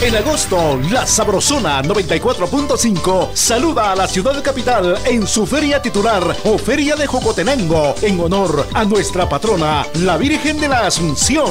En 0.02 0.16
agosto, 0.16 0.80
la 0.90 1.06
Sabrosona 1.06 1.82
94.5 1.82 3.34
saluda 3.34 3.92
a 3.92 3.96
la 3.96 4.08
ciudad 4.08 4.42
capital 4.42 4.98
en 5.04 5.26
su 5.26 5.46
feria 5.46 5.82
titular 5.82 6.22
o 6.44 6.56
Feria 6.56 6.96
de 6.96 7.06
Jocotenango 7.06 7.94
en 8.00 8.18
honor 8.18 8.66
a 8.72 8.86
nuestra 8.86 9.28
patrona, 9.28 9.84
la 9.96 10.16
Virgen 10.16 10.58
de 10.58 10.68
la 10.68 10.86
Asunción. 10.86 11.50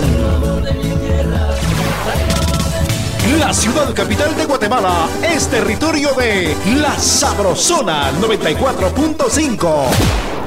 La 3.37 3.53
ciudad 3.53 3.93
capital 3.93 4.35
de 4.35 4.45
Guatemala 4.45 5.07
es 5.21 5.47
territorio 5.47 6.09
de 6.13 6.57
la 6.77 6.97
Sabrosona 6.97 8.11
94.5. 8.13 10.38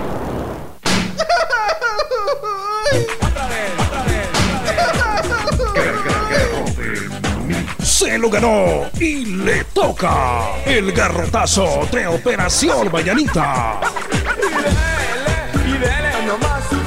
Lo 8.18 8.28
ganó 8.30 8.90
y 9.00 9.24
le 9.24 9.64
toca 9.64 10.62
el 10.66 10.92
garrotazo 10.92 11.88
de 11.90 12.06
Operación 12.06 12.92
Mañanita. 12.92 13.80
Y 15.66 15.72
el 15.72 16.81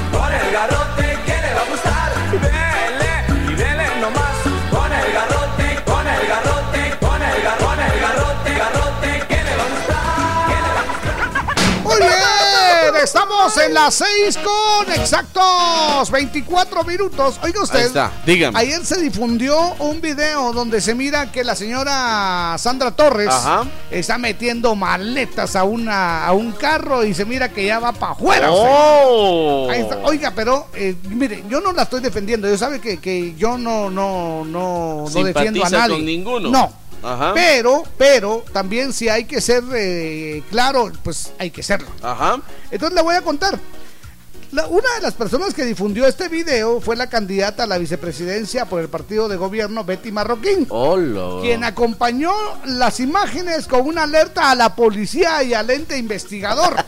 estamos 13.06 13.56
en 13.58 13.72
las 13.72 13.94
6 13.94 14.36
con 14.38 14.92
exactos 14.92 16.10
24 16.10 16.82
minutos. 16.82 17.38
Oiga 17.40 17.62
usted, 17.62 17.78
Ahí 17.78 17.84
está, 17.86 18.10
dígame. 18.26 18.58
ayer 18.58 18.84
se 18.84 19.00
difundió 19.00 19.56
un 19.78 20.00
video 20.00 20.52
donde 20.52 20.80
se 20.80 20.92
mira 20.92 21.30
que 21.30 21.44
la 21.44 21.54
señora 21.54 22.56
Sandra 22.58 22.90
Torres 22.90 23.28
Ajá. 23.28 23.64
está 23.92 24.18
metiendo 24.18 24.74
maletas 24.74 25.54
a, 25.54 25.62
una, 25.62 26.26
a 26.26 26.32
un 26.32 26.50
carro 26.50 27.04
y 27.04 27.14
se 27.14 27.24
mira 27.24 27.48
que 27.48 27.64
ya 27.64 27.78
va 27.78 27.92
para 27.92 28.12
afuera. 28.14 28.48
¡Oh! 28.50 29.68
Ahí 29.70 29.82
está. 29.82 29.98
Oiga, 29.98 30.32
pero 30.34 30.66
eh, 30.74 30.96
mire, 31.08 31.44
yo 31.48 31.60
no 31.60 31.72
la 31.72 31.82
estoy 31.82 32.00
defendiendo. 32.00 32.48
Yo 32.48 32.58
sabe 32.58 32.80
que, 32.80 32.98
que 32.98 33.36
yo 33.36 33.56
no, 33.56 33.88
no, 33.88 34.44
no, 34.44 35.04
no 35.08 35.24
defiendo 35.24 35.64
a 35.64 35.70
nadie. 35.70 35.94
con 35.94 36.04
ninguno. 36.04 36.50
No. 36.50 36.85
Ajá. 37.06 37.32
Pero, 37.34 37.84
pero 37.96 38.44
también 38.52 38.92
si 38.92 39.08
hay 39.08 39.24
que 39.24 39.40
ser 39.40 39.62
eh, 39.74 40.42
claro, 40.50 40.90
pues 41.04 41.32
hay 41.38 41.50
que 41.50 41.62
serlo. 41.62 41.88
Ajá. 42.02 42.40
Entonces 42.70 42.96
le 42.96 43.02
voy 43.02 43.14
a 43.14 43.22
contar. 43.22 43.58
La- 44.52 44.66
una 44.68 44.94
de 44.96 45.00
las 45.02 45.14
personas 45.14 45.52
que 45.54 45.64
difundió 45.64 46.06
este 46.06 46.28
video 46.28 46.80
fue 46.80 46.96
la 46.96 47.08
candidata 47.08 47.64
a 47.64 47.66
la 47.66 47.78
vicepresidencia 47.78 48.64
por 48.66 48.80
el 48.80 48.88
partido 48.88 49.28
de 49.28 49.36
gobierno, 49.36 49.84
Betty 49.84 50.12
Marroquín, 50.12 50.66
Hola. 50.70 51.40
quien 51.42 51.64
acompañó 51.64 52.32
las 52.64 53.00
imágenes 53.00 53.66
con 53.66 53.82
una 53.86 54.04
alerta 54.04 54.50
a 54.50 54.54
la 54.54 54.74
policía 54.76 55.42
y 55.42 55.52
al 55.54 55.68
ente 55.70 55.98
investigador. 55.98 56.74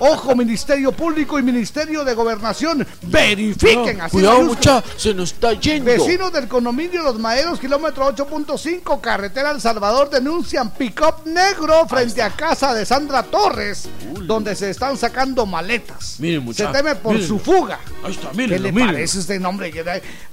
Ojo, 0.00 0.34
Ministerio 0.34 0.90
Público 0.92 1.38
y 1.38 1.42
Ministerio 1.42 2.04
de 2.04 2.14
Gobernación, 2.14 2.86
verifiquen. 3.02 4.00
así 4.00 4.10
Cuidado, 4.10 4.42
mucha, 4.42 4.82
se 4.96 5.14
nos 5.14 5.32
está 5.32 5.52
yendo. 5.54 5.84
Vecinos 5.86 6.32
del 6.32 6.48
condominio 6.48 7.00
Los 7.02 7.18
Maeros, 7.18 7.60
kilómetro 7.60 8.04
8.5, 8.12 9.00
carretera 9.00 9.52
El 9.52 9.60
Salvador, 9.60 10.10
denuncian 10.10 10.70
pick-up 10.72 11.24
negro 11.26 11.86
frente 11.88 12.20
a 12.20 12.30
casa 12.30 12.74
de 12.74 12.84
Sandra 12.84 13.22
Torres, 13.22 13.88
donde 14.22 14.56
se 14.56 14.70
están 14.70 14.98
sacando 14.98 15.46
maletas. 15.46 16.16
Mire, 16.18 16.42
se 16.52 16.63
muchacho, 16.68 16.84
teme 16.84 16.94
por 16.96 17.22
su 17.22 17.38
fuga. 17.38 17.78
Ahí 18.04 18.12
está, 18.12 18.30
¿Qué 18.30 18.36
mírenlo, 18.36 18.70
le 18.70 18.84
parece 18.86 19.20
este 19.20 19.38
nombre? 19.38 19.72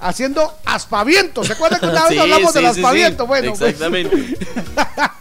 Haciendo 0.00 0.52
aspaviento. 0.64 1.44
¿Se 1.44 1.52
acuerdan 1.52 1.80
que 1.80 1.86
una 1.86 2.02
vez 2.08 2.12
Sí, 2.12 2.18
hablamos 2.18 2.52
sí, 2.52 2.58
del 2.58 2.66
aspaviento? 2.66 3.22
sí. 3.24 3.28
Bueno, 3.28 3.54
pues- 3.56 3.62
Exactamente. 3.62 4.36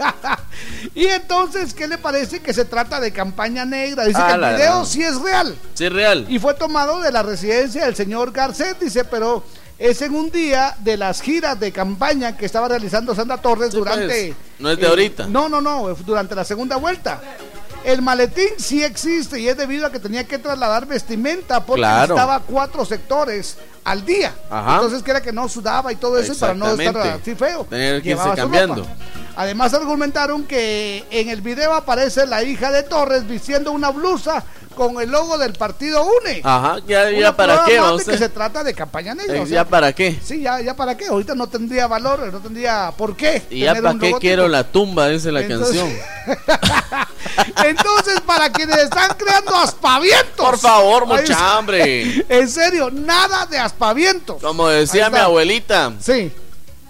y 0.96 1.06
entonces, 1.06 1.74
¿qué 1.74 1.88
le 1.88 1.98
parece 1.98 2.40
que 2.42 2.54
se 2.54 2.66
trata 2.66 3.00
de 3.00 3.12
campaña 3.12 3.66
negra? 3.66 4.06
Dice 4.06 4.20
Ah, 4.22 4.28
que 4.28 4.34
el 4.36 4.42
la 4.42 4.52
video 4.56 4.86
sí 4.86 5.04
es 5.04 5.20
real. 5.22 5.56
Sí, 5.74 5.86
es 5.86 5.94
real. 5.94 6.26
Y 6.30 6.40
fue 6.40 6.54
tomado 6.54 7.00
de 7.02 7.12
la 7.12 7.24
residencia 7.24 7.86
del 7.86 7.96
señor 7.96 8.32
Garcet, 8.32 8.80
dice, 8.80 9.06
pero 9.06 9.44
es 9.80 10.02
en 10.02 10.14
un 10.14 10.30
día 10.30 10.76
de 10.80 10.98
las 10.98 11.22
giras 11.22 11.60
de 11.60 11.72
campaña 11.72 12.38
que 12.38 12.46
estaba 12.46 12.68
realizando 12.68 13.16
Sandra 13.16 13.38
Torres 13.38 13.72
Sí, 13.72 13.78
durante... 13.78 14.06
pues, 14.08 14.34
no 14.60 14.70
es 14.70 14.78
de 14.80 14.88
ahorita. 14.88 15.28
No, 15.28 15.50
no, 15.50 15.60
no, 15.62 15.88
durante 16.06 16.36
la 16.36 16.44
segunda 16.46 16.76
vuelta. 16.76 17.20
El 17.84 18.02
maletín 18.02 18.50
sí 18.58 18.84
existe 18.84 19.40
y 19.40 19.48
es 19.48 19.58
debido 19.58 19.88
a 19.88 19.92
que 19.92 20.00
tenía 20.00 20.28
que 20.28 20.38
trasladar 20.38 20.86
vestimenta 20.86 21.66
porque 21.66 21.82
Claro. 21.82 22.14
necesitaba 22.16 22.40
cuatro 22.42 22.86
sectores 22.86 23.58
al 23.84 24.06
día. 24.06 24.34
Ajá. 24.50 24.76
Entonces 24.76 25.04
que 25.04 25.12
era 25.12 25.22
que 25.22 25.32
no 25.32 25.48
sudaba 25.50 25.92
y 25.92 25.96
todo 25.96 26.18
eso 26.18 26.38
para 26.40 26.54
no 26.54 26.68
estar 26.70 26.98
así 26.98 27.36
feo. 27.36 27.66
Tenía 27.70 28.02
que 28.02 28.10
Llevaba 28.10 28.30
irse 28.30 28.42
cambiando. 28.42 28.88
Además 29.36 29.74
argumentaron 29.74 30.44
que 30.44 31.06
en 31.10 31.30
el 31.30 31.42
video 31.42 31.74
aparece 31.74 32.26
la 32.28 32.44
hija 32.44 32.72
de 32.72 32.84
Torres 32.84 33.28
vistiendo 33.28 33.72
una 33.72 33.90
blusa 33.90 34.44
con 34.76 35.02
el 35.02 35.10
logo 35.10 35.38
del 35.38 35.54
partido 35.54 36.04
UNE. 36.04 36.42
Ajá, 36.44 36.78
ya, 36.88 37.10
ya 37.12 37.18
Una 37.18 37.36
para 37.36 37.66
qué, 37.66 37.74
de 37.74 37.82
usted? 37.82 38.14
que 38.14 38.18
se 38.18 38.30
trata 38.30 38.64
de 38.64 38.74
campaña 38.74 39.14
negra. 39.14 39.36
Eh, 39.36 39.42
o 39.42 39.46
sea, 39.46 39.56
¿Ya 39.56 39.66
para 39.66 39.94
qué? 39.94 40.18
Sí, 40.24 40.42
ya, 40.42 40.62
ya 40.62 40.76
para 40.76 40.96
qué. 40.96 41.08
Ahorita 41.08 41.36
no 41.36 41.48
tendría 41.48 41.88
valor, 41.88 42.32
no 42.32 42.40
tendría 42.40 42.92
por 42.98 43.16
qué. 43.16 43.44
¿Y 43.50 43.62
ya 43.62 43.74
tener 43.74 43.84
para 43.84 44.00
qué 44.00 44.14
quiero 44.20 44.48
la 44.48 44.64
tumba? 44.64 45.08
Dice 45.10 45.32
la 45.32 45.42
Entonces- 45.42 45.78
canción. 45.78 46.02
Entonces, 47.66 48.22
para 48.22 48.52
quienes 48.52 48.78
están 48.78 49.12
creando 49.18 49.56
aspavientos. 49.56 50.36
Por 50.36 50.58
favor, 50.58 51.06
mucha 51.06 51.58
hambre. 51.58 52.26
En 52.30 52.50
serio, 52.50 52.90
nada 52.92 53.46
de 53.46 53.58
aspavientos. 53.58 53.71
Como 54.42 54.68
decía 54.68 55.10
mi 55.10 55.18
abuelita, 55.18 55.94
Sí. 56.00 56.32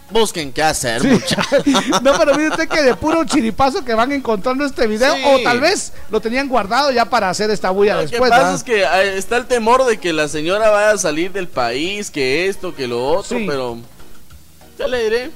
busquen 0.10 0.52
qué 0.52 0.62
hacer, 0.63 1.02
Sí. 1.02 1.08
mucha. 1.08 1.38
No, 2.02 2.13
pero 2.17 2.36
mire 2.36 2.50
usted 2.50 2.67
que 2.67 2.82
de 2.82 2.96
puro 2.96 3.24
chiripazo 3.24 3.84
que 3.86 3.94
van 3.94 4.12
encontrando 4.12 4.65
este 4.65 4.88
video, 4.88 5.15
Sí. 5.15 5.22
o 5.26 5.39
tal 5.44 5.60
vez 5.62 5.94
lo 6.10 6.20
tenían 6.20 6.48
guardado 6.50 6.91
ya 6.91 7.06
para 7.06 7.30
hacer 7.30 7.50
esta 7.50 7.70
bulla 7.70 7.96
Lo 7.96 8.02
que 8.02 8.08
después. 8.08 8.30
pasa 8.30 8.54
es 8.56 8.63
que 8.63 8.84
eh, 8.84 9.17
está 9.17 9.38
el 9.38 9.46
temor 9.46 9.86
de 9.86 9.98
que 10.00 10.12
la 10.13 10.28
señora 10.28 10.70
vaya 10.70 10.91
a 10.91 10.98
salir 10.98 11.32
del 11.32 11.48
país, 11.48 12.12
que 12.12 12.48
esto, 12.48 12.76
que 12.76 12.88
lo 12.88 13.06
otro, 13.08 13.38
Sí. 13.38 13.46
pero 13.48 13.78
ya 14.78 14.88
le 14.88 15.04
diré. 15.04 15.32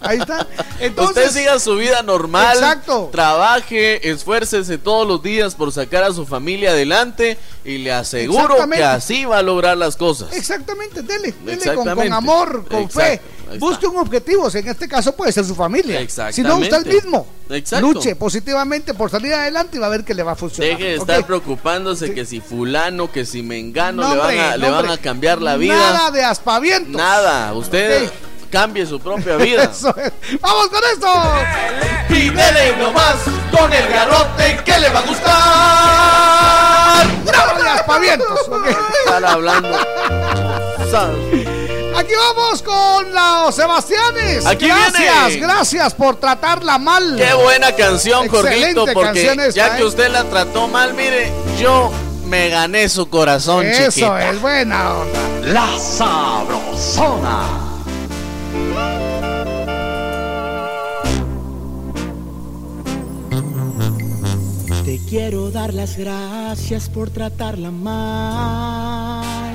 Ahí 0.00 0.18
está. 0.18 0.46
Entonces, 0.80 1.26
Usted 1.26 1.40
siga 1.40 1.58
su 1.58 1.76
vida 1.76 2.02
normal. 2.02 2.54
Exacto. 2.56 3.08
Trabaje, 3.12 4.10
esfuércese 4.10 4.78
todos 4.78 5.06
los 5.06 5.22
días 5.22 5.54
por 5.54 5.72
sacar 5.72 6.04
a 6.04 6.12
su 6.12 6.26
familia 6.26 6.70
adelante 6.70 7.38
y 7.64 7.78
le 7.78 7.92
aseguro 7.92 8.56
que 8.70 8.84
así 8.84 9.24
va 9.24 9.38
a 9.38 9.42
lograr 9.42 9.76
las 9.76 9.96
cosas. 9.96 10.32
Exactamente, 10.32 11.02
dele, 11.02 11.32
dele 11.32 11.34
con, 11.44 11.50
Exactamente. 11.52 12.02
con 12.04 12.12
amor, 12.12 12.64
con 12.68 12.82
Exacto, 12.82 13.00
fe. 13.00 13.58
Busque 13.58 13.86
un 13.86 13.98
objetivo, 13.98 14.48
en 14.52 14.68
este 14.68 14.88
caso 14.88 15.14
puede 15.14 15.30
ser 15.30 15.44
su 15.44 15.54
familia. 15.54 16.00
Si 16.30 16.42
no, 16.42 16.56
usted 16.56 16.86
mismo. 16.86 17.26
Exacto. 17.50 17.86
Luche 17.86 18.16
positivamente 18.16 18.94
por 18.94 19.10
salir 19.10 19.34
adelante 19.34 19.76
y 19.76 19.80
va 19.80 19.88
a 19.88 19.90
ver 19.90 20.04
que 20.04 20.14
le 20.14 20.22
va 20.22 20.32
a 20.32 20.36
funcionar. 20.36 20.78
Deje 20.78 20.90
de 20.90 20.96
estar 20.96 21.26
preocupándose 21.26 22.14
que 22.14 22.24
si 22.24 22.40
fulano, 22.40 23.12
que 23.12 23.26
si 23.26 23.42
mengano 23.42 24.02
No, 24.02 24.14
le 24.14 24.20
van 24.20 24.38
a, 24.38 24.50
no, 24.52 24.56
le 24.56 24.70
van 24.70 24.78
hombre. 24.80 24.92
a 24.94 24.98
cambiar 24.98 25.42
la 25.42 25.56
vida. 25.56 25.74
Nada 25.74 26.10
de 26.10 26.24
aspavientos. 26.24 26.96
Nada, 26.96 27.52
usted. 27.52 28.10
Cambie 28.52 28.86
su 28.86 29.00
propia 29.00 29.36
vida. 29.36 29.64
Eso 29.72 29.92
es. 29.96 30.12
¡Vamos 30.40 30.68
con 30.68 30.80
esto! 30.92 31.08
Y 32.10 32.28
dele 32.28 32.76
nomás 32.76 33.16
con 33.50 33.72
el 33.72 33.88
garrote 33.88 34.60
que 34.64 34.78
le 34.78 34.88
va 34.90 34.98
a 34.98 35.02
gustar. 35.02 35.32
¡Nada 37.24 37.54
de 37.62 37.68
aspavientos! 37.70 38.38
ok. 38.48 38.66
Estar 39.06 39.24
hablando. 39.24 39.78
Aquí 41.96 42.12
vamos 42.14 42.62
con 42.62 43.12
los 43.12 43.54
Sebastianes. 43.54 44.44
Aquí 44.44 44.66
gracias, 44.68 45.28
viene. 45.28 45.46
gracias 45.46 45.94
por 45.94 46.16
tratarla 46.16 46.76
mal. 46.78 47.16
Qué 47.16 47.32
buena 47.34 47.72
canción, 47.72 48.26
Excelente 48.26 48.74
Jorgito, 48.74 48.84
porque 48.92 49.24
canción 49.24 49.40
esta, 49.40 49.68
ya 49.68 49.76
que 49.76 49.82
¿eh? 49.82 49.86
usted 49.86 50.10
la 50.10 50.24
trató 50.24 50.68
mal, 50.68 50.92
mire, 50.94 51.32
yo 51.58 51.90
me 52.26 52.48
gané 52.50 52.88
su 52.88 53.08
corazón, 53.08 53.64
Eso 53.66 53.90
chiquita. 53.90 54.30
es 54.30 54.40
buena 54.40 54.94
onda. 54.94 55.20
La 55.42 55.68
Sabrosona. 55.78 57.71
Te 64.84 64.98
quiero 65.08 65.50
dar 65.50 65.72
las 65.72 65.96
gracias 65.96 66.88
por 66.88 67.08
tratarla 67.08 67.70
mal, 67.70 69.54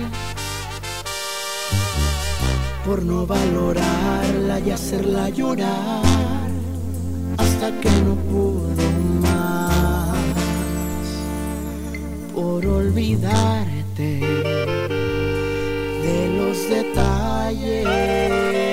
por 2.86 3.04
no 3.04 3.28
valorarla 3.28 4.60
y 4.62 4.72
hacerla 4.72 5.30
llorar 5.30 6.48
hasta 7.38 7.80
que 7.82 7.92
no 8.02 8.16
pudo 8.16 8.92
más, 9.22 10.18
por 12.34 12.66
olvidarte 12.66 14.22
de 16.04 16.30
los 16.38 16.70
detalles. 16.70 18.67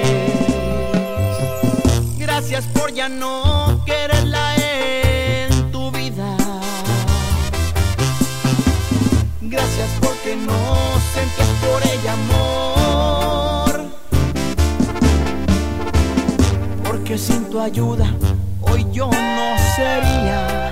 Gracias 2.54 2.72
por 2.72 2.94
ya 2.94 3.08
no 3.08 3.82
quererla 3.84 4.54
en 4.54 5.72
tu 5.72 5.90
vida. 5.90 6.36
Gracias 9.40 9.90
porque 10.00 10.36
no 10.36 10.76
sentías 11.12 11.48
por 11.66 11.82
ella 11.84 12.12
amor. 12.12 13.90
Porque 16.84 17.18
sin 17.18 17.50
tu 17.50 17.58
ayuda 17.58 18.06
hoy 18.60 18.86
yo 18.92 19.10
no 19.10 19.56
sería 19.74 20.63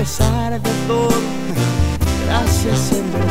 pesar 0.00 0.58
de 0.62 0.70
todo, 0.88 1.10
gracias 2.24 2.92
en 2.92 3.12
verdad. 3.12 3.29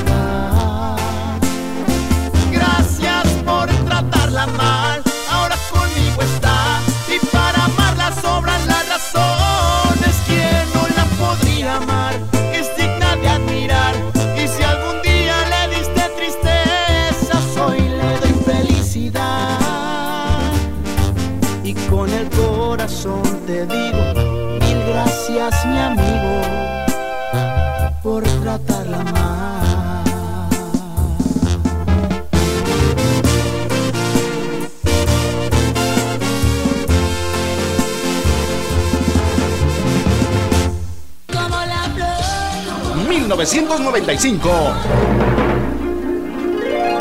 1995. 43.51 44.49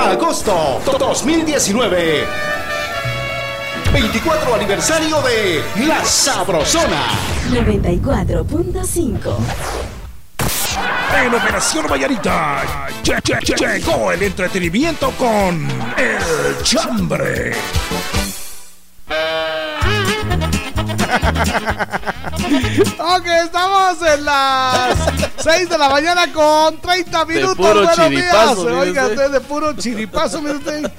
Agosto 0.01 0.81
2019. 0.99 2.25
24 3.93 4.55
aniversario 4.55 5.21
de 5.23 5.63
La 5.87 6.03
Sabrosona. 6.05 7.03
94.5. 7.51 9.37
En 11.23 11.35
Operación 11.35 11.87
Vallarita 11.87 12.63
lle- 13.05 13.21
lle- 13.23 13.41
lle- 13.41 13.57
llegó 13.81 14.13
el 14.13 14.23
entretenimiento 14.23 15.11
con 15.13 15.69
El 15.99 16.63
Chambre. 16.63 17.53
Ok, 22.99 23.27
estamos 23.45 23.97
en 24.03 24.25
las 24.25 24.97
6 25.43 25.69
de 25.69 25.79
la 25.79 25.89
mañana 25.89 26.33
con 26.33 26.81
30 26.81 27.25
minutos. 27.27 27.57
puro 27.57 27.85
Buenos 27.85 28.11
días. 28.11 28.59
Oiga, 28.59 29.03
usted. 29.05 29.17
usted 29.17 29.31
de 29.33 29.41
puro 29.41 29.73
chiripazo, 29.75 30.41
mire 30.43 30.57
usted. 30.57 30.91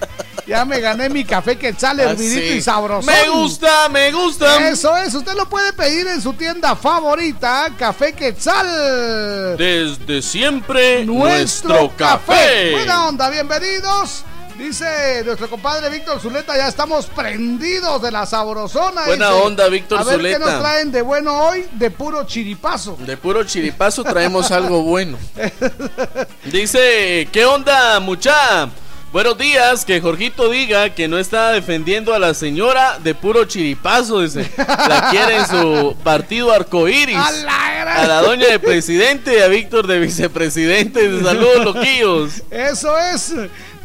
Ya 0.48 0.66
me 0.66 0.80
gané 0.80 1.10
mi 1.10 1.24
café 1.26 1.58
quetzal 1.58 2.00
hervidito 2.00 2.40
Así. 2.40 2.54
y 2.58 2.62
sabroso. 2.62 3.08
Ah, 3.10 3.14
Me 3.24 3.30
gusta, 3.30 3.90
me 3.90 4.12
gusta. 4.12 4.68
Eso 4.70 4.98
es, 4.98 5.14
usted 5.14 5.34
lo 5.36 5.48
puede 5.48 5.74
pedir 5.74 6.08
en 6.08 6.22
su 6.22 6.34
tienda 6.34 6.76
favorita, 6.76 7.68
Café 7.78 8.14
Quetzal. 8.14 9.58
Desde 9.58 10.22
siempre, 10.24 11.06
nuestro, 11.06 11.70
nuestro, 11.70 11.98
café. 11.98 12.34
café. 12.34 12.72
Buena 12.72 13.08
onda, 13.08 13.30
bienvenidos. 13.30 14.24
Dice 14.60 15.24
nuestro 15.24 15.50
compadre 15.50 15.90
Víctor 15.90 16.20
Zuleta, 16.20 16.56
ya 16.58 16.68
estamos 16.68 17.06
prendidos 17.06 18.02
de 18.02 18.12
la 18.12 18.26
sabrosona. 18.26 19.06
Buena 19.06 19.30
dice. 19.30 19.42
onda, 19.42 19.70
Víctor 19.70 20.00
A 20.00 20.04
ver 20.04 20.18
qué 20.18 20.34
Zuleta. 20.34 20.40
nos 20.52 20.62
traen 20.62 20.92
de 20.92 21.02
bueno 21.02 21.34
hoy, 21.48 21.66
de 21.72 21.90
puro 21.90 22.26
chiripazo. 22.26 22.98
De 23.00 23.16
puro 23.16 23.46
chiripazo 23.46 24.04
traemos 24.04 24.52
algo 24.52 24.82
bueno. 24.84 25.18
Dice, 26.52 27.30
¿qué 27.32 27.46
onda, 27.46 28.02
mucha? 28.02 28.70
Buenos 29.14 29.38
días, 29.40 29.86
que 29.86 30.02
Jorgito 30.02 30.50
diga 30.50 30.94
que 30.94 31.08
no 31.08 31.18
está 31.18 31.52
defendiendo 31.52 32.14
a 32.14 32.20
la 32.20 32.36
señora 32.36 33.00
de 33.00 33.16
puro 33.16 33.46
chiripazo, 33.46 34.22
dice. 34.22 34.52
La 34.58 35.08
quiere 35.10 35.38
en 35.38 35.48
su 35.48 35.96
partido 36.04 36.52
arcoíris. 36.52 37.16
A 37.18 37.32
la 37.32 38.04
A 38.04 38.08
la 38.08 38.22
doña 38.22 38.48
de 38.48 38.60
presidente 38.60 39.40
y 39.40 39.42
a 39.42 39.48
Víctor 39.48 39.88
de 39.88 39.98
vicepresidente. 40.00 41.24
Saludos, 41.24 41.66
loquillos. 41.66 42.44
Eso 42.52 42.96
es. 43.00 43.34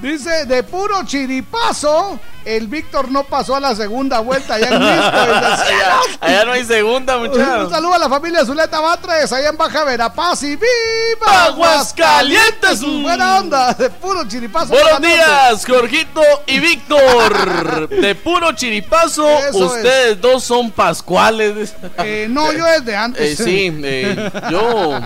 Dice, 0.04 0.44
de 0.44 0.62
puro 0.62 1.02
chiripazo, 1.06 2.20
el 2.44 2.68
Víctor 2.68 3.10
no 3.10 3.24
pasó 3.24 3.56
a 3.56 3.60
la 3.60 3.74
segunda 3.74 4.20
vuelta 4.20 4.54
allá 4.56 4.68
en 4.68 4.78
Misco. 4.78 5.16
Allá, 5.16 5.98
allá 6.20 6.44
no 6.44 6.52
hay 6.52 6.64
segunda, 6.66 7.16
Un 7.16 7.28
muchachos. 7.30 7.70
saludo 7.70 7.94
a 7.94 7.98
la 7.98 8.08
familia 8.10 8.44
Zuleta 8.44 8.80
Batres, 8.80 9.32
allá 9.32 9.48
en 9.48 9.56
Baja 9.56 9.82
Verapaz 9.84 10.42
y 10.42 10.56
¡Viva 10.56 11.44
Aguascalientes! 11.46 12.82
Buena 12.82 13.38
onda, 13.38 13.72
de 13.72 13.88
puro 13.88 14.28
chiripazo. 14.28 14.74
Buenos 14.74 15.00
días, 15.00 15.64
Jorgito 15.66 16.20
y 16.48 16.58
Víctor. 16.60 17.88
De 17.88 18.14
puro 18.14 18.52
chiripazo, 18.52 19.26
Eso 19.38 19.58
ustedes 19.68 20.20
dos 20.20 20.44
son 20.44 20.70
pascuales. 20.70 21.72
Eh, 21.96 22.26
no, 22.28 22.52
yo 22.52 22.66
desde 22.66 22.92
Eh, 22.92 22.96
antes. 22.96 23.38
sí, 23.38 23.72
eh, 23.82 24.30
yo, 24.50 25.00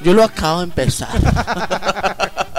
yo 0.00 0.12
lo 0.12 0.24
acabo 0.24 0.58
de 0.58 0.64
empezar. 0.64 1.08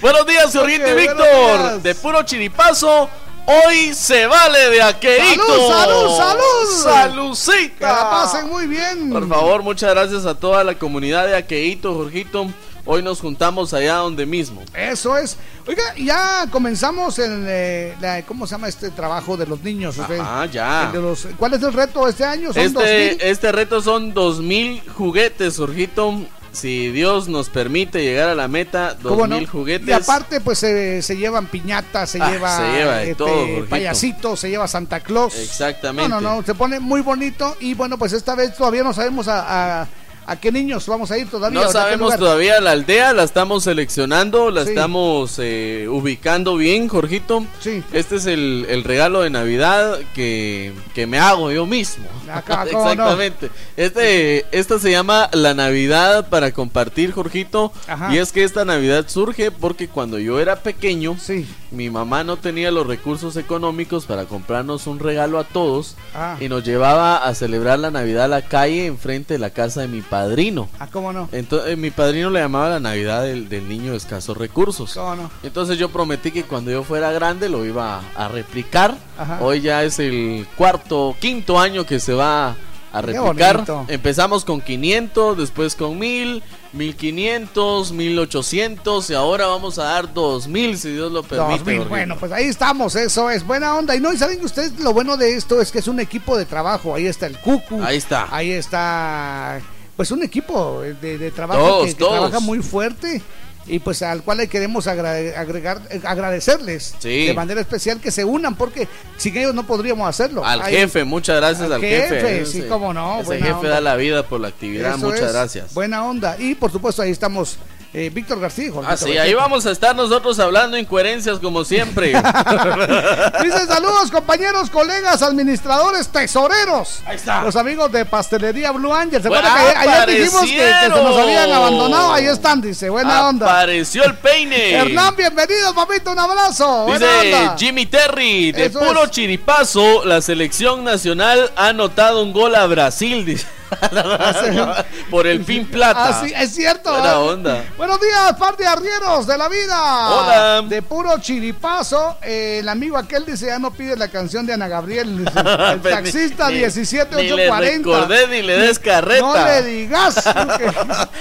buenos 0.00 0.26
días, 0.26 0.52
Jorgito 0.54 0.88
y 0.88 0.94
Víctor. 0.94 1.82
De 1.82 1.94
puro 1.94 2.22
chiripazo, 2.22 3.08
hoy 3.46 3.94
se 3.94 4.26
vale 4.26 4.70
de 4.70 4.82
aqueíto. 4.82 5.42
¡Salud, 5.68 5.68
salud, 5.68 6.16
salud! 6.16 6.82
¡Salucita! 6.84 7.74
Que 7.78 7.84
la 7.84 8.10
pasen 8.10 8.48
muy 8.48 8.66
bien. 8.66 9.10
Por 9.10 9.28
favor, 9.28 9.62
muchas 9.62 9.90
gracias 9.90 10.26
a 10.26 10.34
toda 10.34 10.64
la 10.64 10.74
comunidad 10.78 11.26
de 11.26 11.36
Aqueíto, 11.36 11.94
Jorgito. 11.94 12.46
Hoy 12.86 13.02
nos 13.02 13.20
juntamos 13.20 13.74
allá 13.74 13.96
donde 13.96 14.24
mismo. 14.24 14.62
Eso 14.74 15.16
es. 15.18 15.36
Oiga, 15.68 15.82
ya 15.98 16.46
comenzamos 16.50 17.18
en 17.18 17.44
eh, 17.46 17.94
la- 18.00 18.22
¿cómo 18.24 18.46
se 18.46 18.52
llama 18.52 18.68
este 18.68 18.90
trabajo 18.90 19.36
de 19.36 19.46
los 19.46 19.60
niños? 19.62 19.98
usted? 19.98 20.18
Ah, 20.20 20.46
ya. 20.50 20.86
El 20.86 20.92
de 20.92 20.98
los- 21.02 21.28
¿Cuál 21.36 21.54
es 21.54 21.62
el 21.62 21.74
reto 21.74 22.08
este 22.08 22.24
año? 22.24 22.52
Son 22.54 22.72
2000. 22.72 22.88
Este, 22.90 23.30
este 23.30 23.52
reto 23.52 23.82
son 23.82 24.14
2000 24.14 24.82
juguetes, 24.96 25.58
Jorgito. 25.58 26.20
Si 26.52 26.90
Dios 26.90 27.28
nos 27.28 27.48
permite 27.48 28.02
llegar 28.02 28.28
a 28.28 28.34
la 28.34 28.48
meta, 28.48 28.96
¿Cómo 29.02 29.18
2000 29.18 29.42
no? 29.44 29.48
juguetes. 29.50 29.88
Y 29.88 29.92
aparte, 29.92 30.40
pues 30.40 30.58
se, 30.58 31.00
se 31.02 31.16
llevan 31.16 31.46
piñatas, 31.46 32.10
se 32.10 32.20
Ah, 32.20 32.30
lleva, 32.30 32.56
se 32.56 32.72
lleva 32.78 32.96
de 32.96 33.02
este, 33.04 33.14
todo, 33.14 33.28
Jorgito. 33.46 33.66
payasitos, 33.68 34.40
se 34.40 34.50
lleva 34.50 34.66
Santa 34.66 35.00
Claus. 35.00 35.36
Exactamente. 35.38 36.08
No, 36.08 36.20
no, 36.20 36.36
no, 36.36 36.42
se 36.42 36.54
pone 36.54 36.80
muy 36.80 37.02
bonito 37.02 37.56
y 37.60 37.74
bueno, 37.74 37.98
pues 37.98 38.12
esta 38.12 38.34
vez 38.34 38.54
todavía 38.56 38.82
no 38.82 38.92
sabemos 38.92 39.28
a, 39.28 39.82
a, 39.82 39.88
a 40.30 40.36
qué 40.40 40.52
niños 40.52 40.86
vamos 40.86 41.10
a 41.10 41.18
ir 41.18 41.28
todavía. 41.28 41.58
No 41.58 41.64
¿a 41.64 41.66
qué 41.68 41.72
sabemos 41.72 42.16
todavía 42.16 42.60
la 42.60 42.70
aldea, 42.70 43.12
la 43.12 43.24
estamos 43.24 43.64
seleccionando, 43.64 44.50
la 44.50 44.62
Sí. 44.64 44.70
estamos 44.70 45.34
eh, 45.38 45.86
ubicando 45.90 46.56
bien, 46.56 46.88
Jorgito. 46.88 47.44
Sí. 47.60 47.82
Este 47.92 48.16
es 48.16 48.26
el, 48.26 48.66
el 48.68 48.84
regalo 48.84 49.22
de 49.22 49.30
Navidad 49.30 49.98
que, 50.14 50.72
que 50.94 51.06
me 51.06 51.18
hago 51.18 51.50
yo 51.50 51.66
mismo. 51.66 52.04
Acá, 52.32 52.64
¿cómo 52.70 52.84
no? 52.84 52.90
Exactamente. 52.92 53.50
Este, 53.76 54.46
esta 54.52 54.78
se 54.78 54.90
llama 54.90 55.28
la 55.32 55.54
Navidad 55.54 56.28
para 56.28 56.52
compartir, 56.52 57.12
Jorgito. 57.12 57.72
Ajá. 57.88 58.14
Y 58.14 58.18
es 58.18 58.30
que 58.32 58.44
esta 58.44 58.64
Navidad 58.64 59.06
surge 59.08 59.50
porque 59.50 59.88
cuando 59.88 60.18
yo 60.18 60.38
era 60.38 60.56
pequeño, 60.62 61.16
Sí. 61.18 61.46
mi 61.70 61.90
mamá 61.90 62.22
no 62.24 62.36
tenía 62.36 62.70
los 62.70 62.86
recursos 62.86 63.36
económicos 63.36 64.06
para 64.06 64.26
comprarnos 64.26 64.86
un 64.86 64.98
regalo 65.00 65.38
a 65.38 65.44
todos 65.44 65.96
Ah. 66.14 66.36
y 66.40 66.48
nos 66.48 66.64
llevaba 66.64 67.16
a 67.26 67.34
celebrar 67.34 67.78
la 67.78 67.90
Navidad 67.90 68.24
a 68.24 68.28
la 68.28 68.42
calle 68.42 68.86
enfrente 68.86 69.34
de 69.34 69.38
la 69.38 69.50
casa 69.50 69.80
de 69.80 69.88
mi 69.88 70.00
padrino. 70.20 70.68
Ah, 70.78 70.88
¿cómo 70.90 71.12
no? 71.12 71.28
Entonces, 71.32 71.76
mi 71.78 71.90
padrino 71.90 72.30
le 72.30 72.40
llamaba 72.40 72.68
la 72.68 72.80
Navidad 72.80 73.22
del, 73.22 73.48
del 73.48 73.68
niño 73.68 73.92
de 73.92 73.96
escasos 73.96 74.36
recursos. 74.36 74.94
¿Cómo 74.94 75.16
no? 75.16 75.30
Entonces 75.42 75.78
yo 75.78 75.88
prometí 75.90 76.30
que 76.30 76.44
cuando 76.44 76.70
yo 76.70 76.82
fuera 76.82 77.10
grande 77.12 77.48
lo 77.48 77.64
iba 77.64 78.00
a, 78.16 78.24
a 78.24 78.28
replicar. 78.28 78.96
Ajá. 79.18 79.38
Hoy 79.40 79.60
ya 79.60 79.82
es 79.82 79.98
el 79.98 80.46
cuarto, 80.56 81.16
quinto 81.20 81.58
año 81.58 81.84
que 81.86 82.00
se 82.00 82.12
va 82.12 82.56
a 82.92 83.02
replicar. 83.02 83.64
Empezamos 83.88 84.44
con 84.44 84.60
500, 84.60 85.38
después 85.38 85.74
con 85.74 85.98
1000, 85.98 86.42
1500, 86.72 87.92
1800 87.92 89.10
y 89.10 89.14
ahora 89.14 89.46
vamos 89.46 89.78
a 89.78 89.84
dar 89.84 90.12
2000 90.12 90.78
si 90.78 90.90
Dios 90.92 91.12
lo 91.12 91.22
permite. 91.22 91.58
2000, 91.58 91.64
Jorgito. 91.76 91.88
bueno, 91.88 92.16
pues 92.18 92.32
ahí 92.32 92.44
estamos, 92.46 92.94
eso 92.96 93.30
es 93.30 93.46
buena 93.46 93.74
onda. 93.76 93.94
Y 93.94 94.00
no, 94.00 94.12
y 94.12 94.18
saben 94.18 94.38
que 94.38 94.46
ustedes 94.46 94.78
lo 94.80 94.92
bueno 94.92 95.16
de 95.16 95.36
esto 95.36 95.60
es 95.60 95.70
que 95.70 95.78
es 95.78 95.88
un 95.88 96.00
equipo 96.00 96.36
de 96.36 96.44
trabajo. 96.46 96.94
Ahí 96.94 97.06
está 97.06 97.26
el 97.26 97.38
Cucu. 97.38 97.82
Ahí 97.82 97.96
está. 97.96 98.26
Ahí 98.30 98.50
está, 98.50 99.60
pues 100.00 100.10
un 100.12 100.22
equipo 100.22 100.80
de, 100.80 101.18
de 101.18 101.30
trabajo 101.30 101.60
Todos, 101.60 101.86
que, 101.88 101.92
que 101.92 101.98
todos. 101.98 102.12
trabaja 102.12 102.40
muy 102.40 102.60
fuerte. 102.60 103.20
Y 103.66 103.80
pues 103.80 104.00
al 104.00 104.22
cual 104.22 104.38
le 104.38 104.48
queremos 104.48 104.86
agregar, 104.86 105.82
agradecerles 106.04 106.94
Sí. 106.98 107.26
de 107.26 107.34
manera 107.34 107.60
especial 107.60 108.00
que 108.00 108.10
se 108.10 108.24
unan, 108.24 108.54
porque 108.56 108.88
sin 109.18 109.36
ellos 109.36 109.54
no 109.54 109.66
podríamos 109.66 110.08
hacerlo. 110.08 110.42
Al 110.42 110.62
jefe, 110.62 111.04
muchas 111.04 111.36
gracias 111.36 111.66
Al 111.66 111.74
al, 111.74 111.80
jefe. 111.82 112.08
jefe, 112.20 112.46
sí, 112.46 112.62
cómo 112.66 112.94
no, 112.94 113.16
Ese 113.16 113.26
buena 113.26 113.44
jefe 113.46 113.58
onda. 113.58 113.68
da 113.68 113.80
la 113.82 113.96
vida 113.96 114.22
por 114.26 114.40
la 114.40 114.48
actividad, 114.48 114.92
Eso 114.96 115.06
muchas 115.06 115.20
es, 115.20 115.32
gracias. 115.34 115.74
Buena 115.74 116.02
onda. 116.04 116.36
Y 116.38 116.54
por 116.54 116.72
supuesto 116.72 117.02
ahí 117.02 117.10
estamos 117.10 117.58
eh, 117.92 118.08
Víctor 118.12 118.38
García. 118.38 118.70
Jorgito 118.72 118.92
Ah, 118.92 118.96
sí, 118.96 119.18
ahí 119.18 119.34
vamos 119.34 119.66
a 119.66 119.72
estar 119.72 119.96
nosotros 119.96 120.38
hablando 120.38 120.76
incoherencias 120.76 121.38
como 121.40 121.64
siempre. 121.64 122.08
Dice 123.42 123.66
saludos 123.66 124.10
compañeros, 124.12 124.70
colegas, 124.70 125.22
administradores, 125.22 126.08
tesoreros. 126.08 127.00
Ahí 127.04 127.16
está. 127.16 127.42
Los 127.42 127.56
amigos 127.56 127.90
de 127.90 128.04
Pastelería 128.04 128.70
Blue 128.70 128.94
Angel. 128.94 129.20
¿Se 129.20 129.28
Bueno, 129.28 129.48
que 129.52 129.76
ayer, 129.76 130.08
dijimos 130.08 130.42
que, 130.42 130.56
que 130.56 130.82
se 130.82 130.88
nos 130.88 131.16
habían 131.16 131.52
abandonado? 131.52 132.12
Ahí 132.12 132.26
están, 132.26 132.60
dice. 132.60 132.88
Buena 132.90 133.28
onda. 133.28 133.46
Apareció 133.46 134.04
el 134.04 134.14
peine. 134.14 134.74
Hernán, 134.74 135.16
bienvenido, 135.16 135.74
papito. 135.74 136.12
Un 136.12 136.18
abrazo. 136.18 136.84
Buena 136.84 137.06
Dice 137.22 137.34
onda. 137.34 137.56
Jimmy 137.58 137.86
Terry, 137.86 138.52
de 138.52 138.66
Eso 138.66 138.78
puro 138.78 139.04
es. 139.04 139.10
chiripazo, 139.10 140.04
la 140.04 140.20
selección 140.22 140.84
nacional 140.84 141.50
ha 141.56 141.68
anotado 141.68 142.22
un 142.22 142.32
gol 142.32 142.54
a 142.54 142.66
Brasil, 142.66 143.24
dice. 143.24 143.46
Por 145.10 145.26
el 145.26 145.40
pin 145.44 145.66
plata. 145.66 146.08
Ah, 146.08 146.22
sí, 146.24 146.32
es 146.36 146.54
cierto. 146.54 146.90
Buena 146.92 147.12
¿eh? 147.12 147.16
onda. 147.16 147.64
Buenos 147.76 148.00
días, 148.00 148.32
par 148.38 148.56
de 148.56 148.66
arrieros 148.66 149.26
de 149.26 149.38
la 149.38 149.48
vida. 149.48 150.08
Hola. 150.10 150.62
De 150.68 150.82
puro 150.82 151.18
chiripazo. 151.20 152.16
eh, 152.22 152.58
el 152.60 152.68
amigo 152.68 152.96
aquel 152.96 153.24
dice: 153.26 153.46
Ya 153.46 153.58
no 153.58 153.70
pide 153.72 153.96
la 153.96 154.08
canción 154.08 154.46
de 154.46 154.52
Ana 154.54 154.68
Gabriel. 154.68 155.24
dice, 155.24 155.32
el 155.72 155.76
ni- 155.82 155.90
taxista 155.90 156.48
ni- 156.48 156.54
Ni 156.54 156.60
le 156.60 156.70
17840. 156.70 157.76
recordé 157.78 158.26
ni 158.28 158.42
le 158.42 158.56
des 158.58 158.78
carreta. 158.78 159.20
No 159.22 159.34
le 159.44 159.62
digas. 159.62 160.14
porque- 160.34 160.70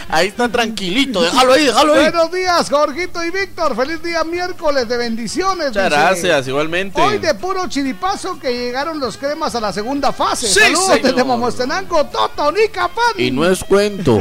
Ahí 0.09 0.27
está 0.27 0.49
tranquilito, 0.49 1.21
déjalo 1.21 1.53
ahí, 1.53 1.65
déjalo 1.65 1.93
ahí. 1.93 1.99
Buenos 2.01 2.31
días, 2.31 2.69
Jorgito 2.69 3.23
y 3.23 3.31
Víctor. 3.31 3.75
Feliz 3.75 4.01
día 4.03 4.23
miércoles 4.23 4.87
de 4.87 4.97
bendiciones. 4.97 5.67
Muchas 5.69 5.89
dice. 5.89 5.99
gracias, 6.01 6.47
igualmente. 6.47 6.99
Hoy 7.01 7.17
de 7.19 7.33
puro 7.35 7.67
chiripazo 7.67 8.39
que 8.39 8.51
llegaron 8.51 8.99
los 8.99 9.17
cremas 9.17 9.53
a 9.55 9.59
la 9.61 9.71
segunda 9.73 10.11
fase. 10.11 10.47
Sí, 10.47 10.59
Saludos 10.59 10.99
desde 11.01 11.23
Momostenango, 11.23 12.05
Toto, 12.05 12.38
Pan. 12.43 12.93
Y 13.17 13.31
no 13.31 13.45
es 13.49 13.63
cuento. 13.65 14.17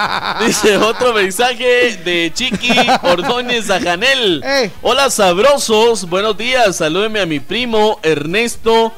Dice 0.46 0.76
otro 0.76 1.14
mensaje 1.14 1.96
de 2.04 2.30
Chiqui 2.34 2.70
Ordóñez 3.02 3.70
a 3.70 3.80
Janel. 3.80 4.42
Eh. 4.44 4.70
Hola 4.82 5.08
sabrosos, 5.08 6.06
buenos 6.08 6.36
días. 6.36 6.76
Salúdeme 6.76 7.20
a 7.20 7.26
mi 7.26 7.40
primo 7.40 7.98
Ernesto 8.02 8.92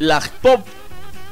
Lajpop. 0.00 0.66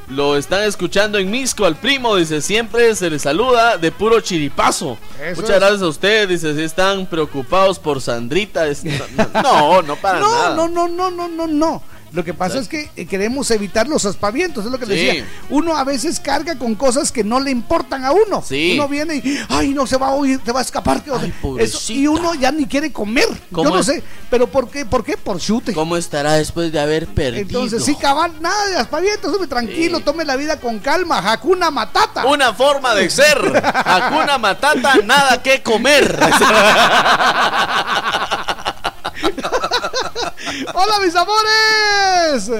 Lo 0.07 0.37
están 0.37 0.63
escuchando 0.63 1.17
en 1.17 1.29
Misco 1.29 1.65
al 1.65 1.75
primo, 1.75 2.15
dice, 2.15 2.39
siempre 2.41 2.95
se 2.95 3.09
le 3.09 3.19
saluda 3.19 3.77
de 3.77 3.91
puro 3.91 4.21
chiripazo. 4.21 4.97
Eso 5.21 5.41
Muchas 5.41 5.55
es. 5.55 5.59
gracias 5.59 5.81
a 5.81 5.87
ustedes, 5.87 6.29
dice, 6.29 6.55
si 6.55 6.61
están 6.61 7.05
preocupados 7.07 7.77
por 7.79 7.99
Sandrita. 7.99 8.65
es- 8.67 8.85
No, 8.85 9.81
no, 9.81 9.97
para 9.97 10.19
No, 10.21 10.29
nada. 10.29 10.55
no, 10.55 10.69
no, 10.69 10.87
no, 10.87 11.09
no, 11.11 11.27
no, 11.27 11.47
no. 11.47 11.83
Lo 12.13 12.23
que 12.23 12.33
pasa 12.33 12.59
es 12.59 12.67
que 12.67 12.89
eh, 12.95 13.05
queremos 13.05 13.51
evitar 13.51 13.87
los 13.87 14.05
aspavientos, 14.05 14.65
es 14.65 14.71
lo 14.71 14.79
que 14.79 14.85
le 14.85 14.97
Sí. 14.97 15.05
decía. 15.05 15.27
Uno 15.49 15.77
a 15.77 15.83
veces 15.83 16.19
carga 16.19 16.57
con 16.57 16.75
cosas 16.75 17.11
que 17.11 17.23
no 17.23 17.39
le 17.39 17.51
importan 17.51 18.05
a 18.05 18.11
uno. 18.11 18.43
Sí. 18.47 18.71
Uno 18.75 18.87
viene 18.87 19.15
y, 19.17 19.39
ay, 19.49 19.69
no 19.73 19.85
se 19.85 19.97
va 19.97 20.07
a 20.07 20.11
oír, 20.11 20.39
te 20.43 20.51
va 20.51 20.59
a 20.59 20.63
escapar. 20.63 21.03
que- 21.03 21.11
eso, 21.59 21.93
y 21.93 22.07
uno 22.07 22.33
ya 22.35 22.51
ni 22.51 22.65
quiere 22.65 22.91
comer. 22.91 23.27
¿Cómo 23.51 23.69
Yo 23.69 23.75
no 23.75 23.81
es? 23.81 23.85
sé, 23.85 24.03
pero 24.29 24.47
¿por 24.47 24.69
qué? 24.69 24.85
¿Por 24.85 25.03
qué? 25.03 25.17
Por 25.17 25.39
chute. 25.39 25.73
¿Cómo 25.73 25.97
estará 25.97 26.33
después 26.33 26.71
de 26.71 26.79
haber 26.79 27.07
perdido? 27.07 27.41
Entonces, 27.41 27.83
sí, 27.83 27.95
cabal, 27.95 28.33
nada 28.41 28.67
de 28.67 28.77
aspavientos, 28.77 29.35
tranquilo, 29.49 29.99
tome 29.99 30.25
la 30.25 30.35
vida 30.35 30.59
con 30.59 30.79
calma, 30.79 31.19
Hakuna 31.31 31.69
Matata. 31.71 32.25
Una 32.25 32.53
forma 32.53 32.93
de 32.95 33.09
ser. 33.09 33.37
Hakuna 33.63 34.37
Matata, 34.37 34.95
nada 35.05 35.41
que 35.43 35.61
comer. 35.61 36.17
¡Hola, 40.73 40.99
mis 41.03 41.15
amores! 41.15 42.51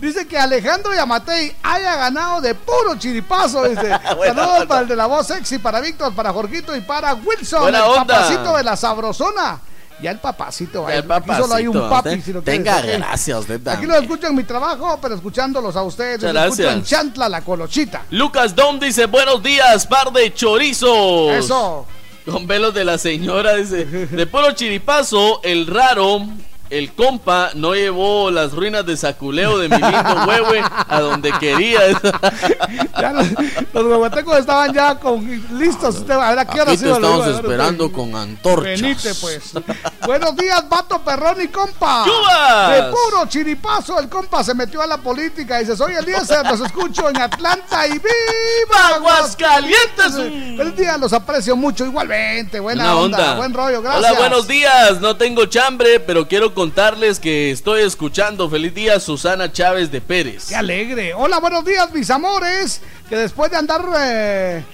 Dice 0.00 0.26
que 0.26 0.36
Alejandro 0.36 0.92
Yamatei 0.94 1.54
haya 1.62 1.96
ganado 1.96 2.40
de 2.40 2.54
puro 2.54 2.96
chiripazo. 2.98 3.64
Dice: 3.64 3.82
Buena 4.16 4.34
Saludos 4.34 4.54
onda. 4.62 4.66
para 4.66 4.80
el 4.82 4.88
de 4.88 4.96
la 4.96 5.06
voz 5.06 5.26
sexy, 5.26 5.58
para 5.58 5.80
Víctor, 5.80 6.14
para 6.14 6.32
Jorgito 6.32 6.76
y 6.76 6.80
para 6.80 7.14
Wilson, 7.14 7.62
Buena 7.62 7.78
el 7.78 7.84
onda. 7.84 8.04
papacito 8.04 8.56
de 8.56 8.64
la 8.64 8.76
sabrosona. 8.76 9.60
Ya 10.02 10.10
el 10.10 10.18
papacito, 10.18 10.88
El 10.90 11.10
aquí 11.10 11.30
solo 11.36 11.54
hay 11.54 11.68
un 11.68 11.74
papacito, 11.74 12.10
papi. 12.10 12.20
Si 12.20 12.32
lo 12.32 12.42
tenga 12.42 12.80
quieres, 12.82 12.98
gracias, 12.98 13.38
usted 13.38 13.68
Aquí 13.68 13.86
lo 13.86 13.94
escucho 13.96 14.26
en 14.26 14.34
mi 14.34 14.42
trabajo, 14.42 14.98
pero 15.00 15.14
escuchándolos 15.14 15.76
a 15.76 15.82
ustedes. 15.84 16.20
Los 16.20 16.44
escucho 16.58 16.70
en. 16.70 16.82
Chantla, 16.84 17.28
la 17.28 17.42
colochita. 17.42 18.02
Lucas 18.10 18.56
Dom 18.56 18.80
dice, 18.80 19.06
buenos 19.06 19.40
días, 19.42 19.86
par 19.86 20.12
de 20.12 20.34
chorizos. 20.34 21.32
Eso. 21.32 21.86
Con 22.28 22.46
velos 22.46 22.74
de 22.74 22.84
la 22.84 22.98
señora, 22.98 23.54
dice. 23.54 23.84
De 23.84 24.26
puro 24.26 24.50
chiripazo, 24.52 25.40
el 25.44 25.66
raro, 25.68 26.26
el 26.70 26.92
compa, 26.94 27.50
no 27.54 27.74
llevó 27.74 28.30
las 28.30 28.52
ruinas 28.52 28.86
de 28.86 28.96
saculeo 28.96 29.58
de 29.58 29.68
mi 29.68 29.76
lindo 29.76 30.24
huehue 30.26 30.62
a 30.88 31.00
donde 31.00 31.32
quería. 31.38 31.80
Ya 33.00 33.12
los, 33.12 33.26
los 33.72 33.84
huehuetecos 33.84 34.38
estaban 34.38 34.72
ya 34.72 34.98
con, 34.98 35.26
listos. 35.58 36.08
A 36.08 36.30
ver 36.30 36.38
a 36.38 36.44
qué 36.46 36.60
hora 36.60 36.72
Aquí 36.72 36.82
te 36.82 36.90
estamos 36.90 37.26
ver, 37.26 37.34
esperando 37.34 37.92
con 37.92 38.14
antorchas. 38.14 38.80
Venite, 38.80 39.14
pues. 39.16 39.52
Buenos 40.06 40.36
días, 40.36 40.68
vato 40.68 41.00
perrón 41.00 41.40
y 41.42 41.48
compa. 41.48 42.04
¡Yubas! 42.06 42.70
De 42.72 42.82
puro 42.90 43.26
chiripazo, 43.28 43.98
el 43.98 44.08
compa 44.08 44.44
se 44.44 44.54
metió 44.54 44.80
a 44.80 44.86
la 44.86 44.98
política 44.98 45.58
dice: 45.58 45.76
Soy 45.76 45.94
Eliezer, 45.94 46.46
los 46.46 46.60
escucho 46.60 47.08
en 47.10 47.20
Atlanta 47.20 47.86
y 47.88 47.92
¡Viva 47.98 48.94
Aguascalientes! 48.94 50.14
El 50.16 50.74
día 50.76 50.96
los 50.96 51.12
aprecio 51.12 51.56
mucho, 51.56 51.84
igualmente. 51.84 52.60
Buena 52.60 52.84
Buena 52.84 52.96
onda, 52.96 53.18
onda. 53.18 53.36
buen 53.36 53.54
rollo, 53.54 53.82
gracias. 53.82 54.10
Hola, 54.10 54.18
buenos 54.18 54.46
días. 54.46 55.00
No 55.00 55.16
tengo 55.16 55.46
chambre, 55.46 56.00
pero 56.00 56.26
quiero 56.28 56.53
contarles 56.54 57.20
que 57.20 57.50
estoy 57.50 57.82
escuchando. 57.82 58.48
Feliz 58.48 58.74
día, 58.74 59.00
Susana 59.00 59.52
Chávez 59.52 59.90
de 59.90 60.00
Pérez. 60.00 60.46
Qué 60.48 60.56
alegre. 60.56 61.12
Hola, 61.12 61.40
buenos 61.40 61.64
días, 61.64 61.92
mis 61.92 62.10
amores. 62.10 62.80
Que 63.08 63.16
después 63.16 63.50
de 63.50 63.58
andar 63.58 63.84
eh, 63.98 64.64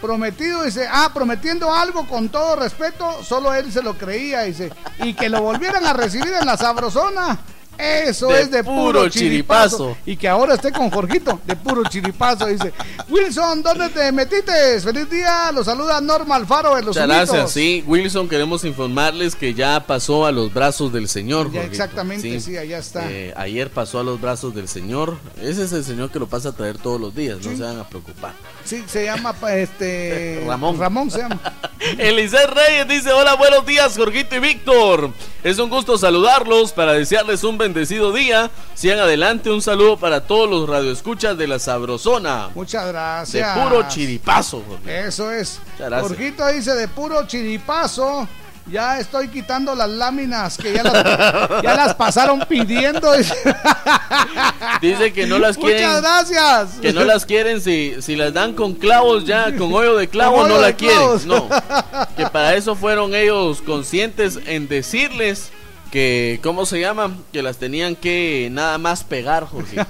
prometido, 0.00 0.62
dice, 0.62 0.86
ah, 0.88 1.10
prometiendo 1.12 1.74
algo 1.74 2.06
con 2.06 2.28
todo 2.28 2.56
respeto, 2.56 3.22
solo 3.24 3.52
él 3.54 3.72
se 3.72 3.82
lo 3.82 3.94
creía, 3.94 4.42
dice, 4.42 4.70
y 5.02 5.14
que 5.14 5.28
lo 5.28 5.42
volvieran 5.42 5.84
a 5.86 5.92
recibir 5.92 6.32
en 6.32 6.46
la 6.46 6.56
sabrosona. 6.56 7.38
Eso 7.78 8.28
De 8.28 8.42
es 8.42 8.50
de 8.50 8.62
puro, 8.62 8.76
puro 9.00 9.08
chiripazo. 9.08 9.76
chiripazo. 9.78 9.96
Y 10.06 10.16
que 10.16 10.28
ahora 10.28 10.54
esté 10.54 10.70
con 10.72 10.90
Jorgito, 10.90 11.40
de 11.46 11.56
puro 11.56 11.82
chiripazo, 11.88 12.46
dice. 12.46 12.72
Wilson, 13.08 13.62
¿dónde 13.62 13.88
te 13.88 14.12
metiste? 14.12 14.80
Feliz 14.80 15.08
día, 15.10 15.50
los 15.52 15.66
saluda 15.66 16.00
Norma 16.00 16.36
Alfaro 16.36 16.76
de 16.76 16.82
los 16.82 16.88
Muchas 16.96 17.08
gracias. 17.08 17.50
Sí, 17.50 17.82
Wilson, 17.86 18.28
queremos 18.28 18.64
informarles 18.64 19.34
que 19.34 19.54
ya 19.54 19.84
pasó 19.86 20.26
a 20.26 20.32
los 20.32 20.52
brazos 20.52 20.92
del 20.92 21.08
Señor. 21.08 21.46
Ya, 21.46 21.60
Jorgito. 21.62 21.72
exactamente, 21.72 22.40
sí, 22.40 22.56
allá 22.56 22.78
está. 22.78 23.10
Eh, 23.10 23.32
ayer 23.36 23.70
pasó 23.70 23.98
a 23.98 24.04
los 24.04 24.20
brazos 24.20 24.54
del 24.54 24.68
Señor. 24.68 25.16
Ese 25.40 25.64
es 25.64 25.72
el 25.72 25.82
Señor 25.84 26.10
que 26.10 26.18
lo 26.18 26.26
pasa 26.28 26.50
a 26.50 26.52
traer 26.52 26.78
todos 26.78 27.00
los 27.00 27.14
días. 27.14 27.38
No 27.44 27.56
se 27.56 27.62
van 27.62 27.78
a 27.80 27.88
preocupar. 27.88 28.32
Sí, 28.64 28.84
se 28.86 29.04
llama 29.04 29.32
pa- 29.32 29.56
este 29.56 30.44
Ramón. 30.46 30.78
Ramón 30.78 31.10
se 31.10 31.18
llama. 31.18 31.40
Eliseo 31.98 32.46
Reyes 32.46 32.86
dice: 32.88 33.12
Hola, 33.12 33.34
buenos 33.34 33.66
días, 33.66 33.96
Jorgito 33.96 34.36
y 34.36 34.40
Víctor. 34.40 35.10
Es 35.42 35.58
un 35.58 35.68
gusto 35.68 35.98
saludarlos 35.98 36.72
para 36.72 36.92
desearles 36.92 37.42
un 37.42 37.58
bendecido 37.62 38.12
día. 38.12 38.50
Sigan 38.74 38.98
adelante. 38.98 39.50
Un 39.50 39.62
saludo 39.62 39.96
para 39.96 40.20
todos 40.26 40.48
los 40.50 40.68
radioescuchas 40.68 41.36
de 41.38 41.46
la 41.48 41.58
Sabrosona. 41.58 42.50
Muchas 42.54 42.84
De 42.86 42.92
gracias. 42.92 43.58
puro 43.58 43.88
chiripazo. 43.88 44.62
Eso 44.86 45.30
es. 45.32 45.60
Muchas 45.72 45.88
gracias. 45.88 46.08
Jorgito 46.08 46.46
dice 46.48 46.74
de 46.74 46.88
puro 46.88 47.26
chiripazo. 47.26 48.28
Ya 48.70 49.00
estoy 49.00 49.26
quitando 49.26 49.74
las 49.74 49.88
láminas 49.90 50.56
que 50.56 50.72
ya 50.72 50.84
las, 50.84 50.92
ya 51.64 51.74
las 51.74 51.94
pasaron 51.96 52.44
pidiendo. 52.48 53.12
dice. 54.80 55.12
Que 55.12 55.26
no 55.26 55.38
las 55.38 55.56
quieren. 55.56 55.84
Muchas 55.84 56.00
gracias. 56.00 56.80
Que 56.80 56.92
no 56.92 57.04
las 57.04 57.26
quieren 57.26 57.60
si, 57.60 57.96
si 58.00 58.14
las 58.16 58.32
dan 58.32 58.54
con 58.54 58.74
clavos 58.74 59.24
ya, 59.24 59.54
con 59.56 59.72
hoyo 59.72 59.96
de 59.96 60.08
clavo, 60.08 60.46
no 60.46 60.60
la 60.60 60.68
de 60.68 60.76
quieren. 60.76 60.96
clavos. 60.98 61.26
No. 61.26 61.48
Que 62.16 62.26
para 62.26 62.54
eso 62.54 62.74
fueron 62.76 63.14
ellos 63.14 63.62
conscientes 63.62 64.38
en 64.46 64.68
decirles 64.68 65.50
que, 65.92 66.40
¿cómo 66.42 66.64
se 66.64 66.80
llama? 66.80 67.14
Que 67.32 67.42
las 67.42 67.58
tenían 67.58 67.94
que 67.94 68.48
nada 68.50 68.78
más 68.78 69.04
pegar, 69.04 69.46
Jorge. 69.46 69.84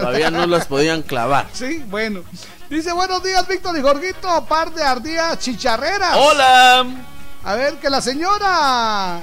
Todavía 0.00 0.30
no 0.30 0.46
las 0.46 0.66
podían 0.66 1.02
clavar. 1.02 1.48
Sí, 1.52 1.84
bueno. 1.88 2.22
Dice 2.70 2.92
buenos 2.92 3.22
días, 3.24 3.46
Víctor 3.48 3.76
y 3.76 3.82
Jorgito, 3.82 4.46
par 4.46 4.72
de 4.72 4.82
ardías 4.84 5.38
chicharreras. 5.40 6.16
¡Hola! 6.16 6.86
A 7.42 7.54
ver, 7.56 7.74
que 7.74 7.90
la 7.90 8.00
señora 8.00 9.20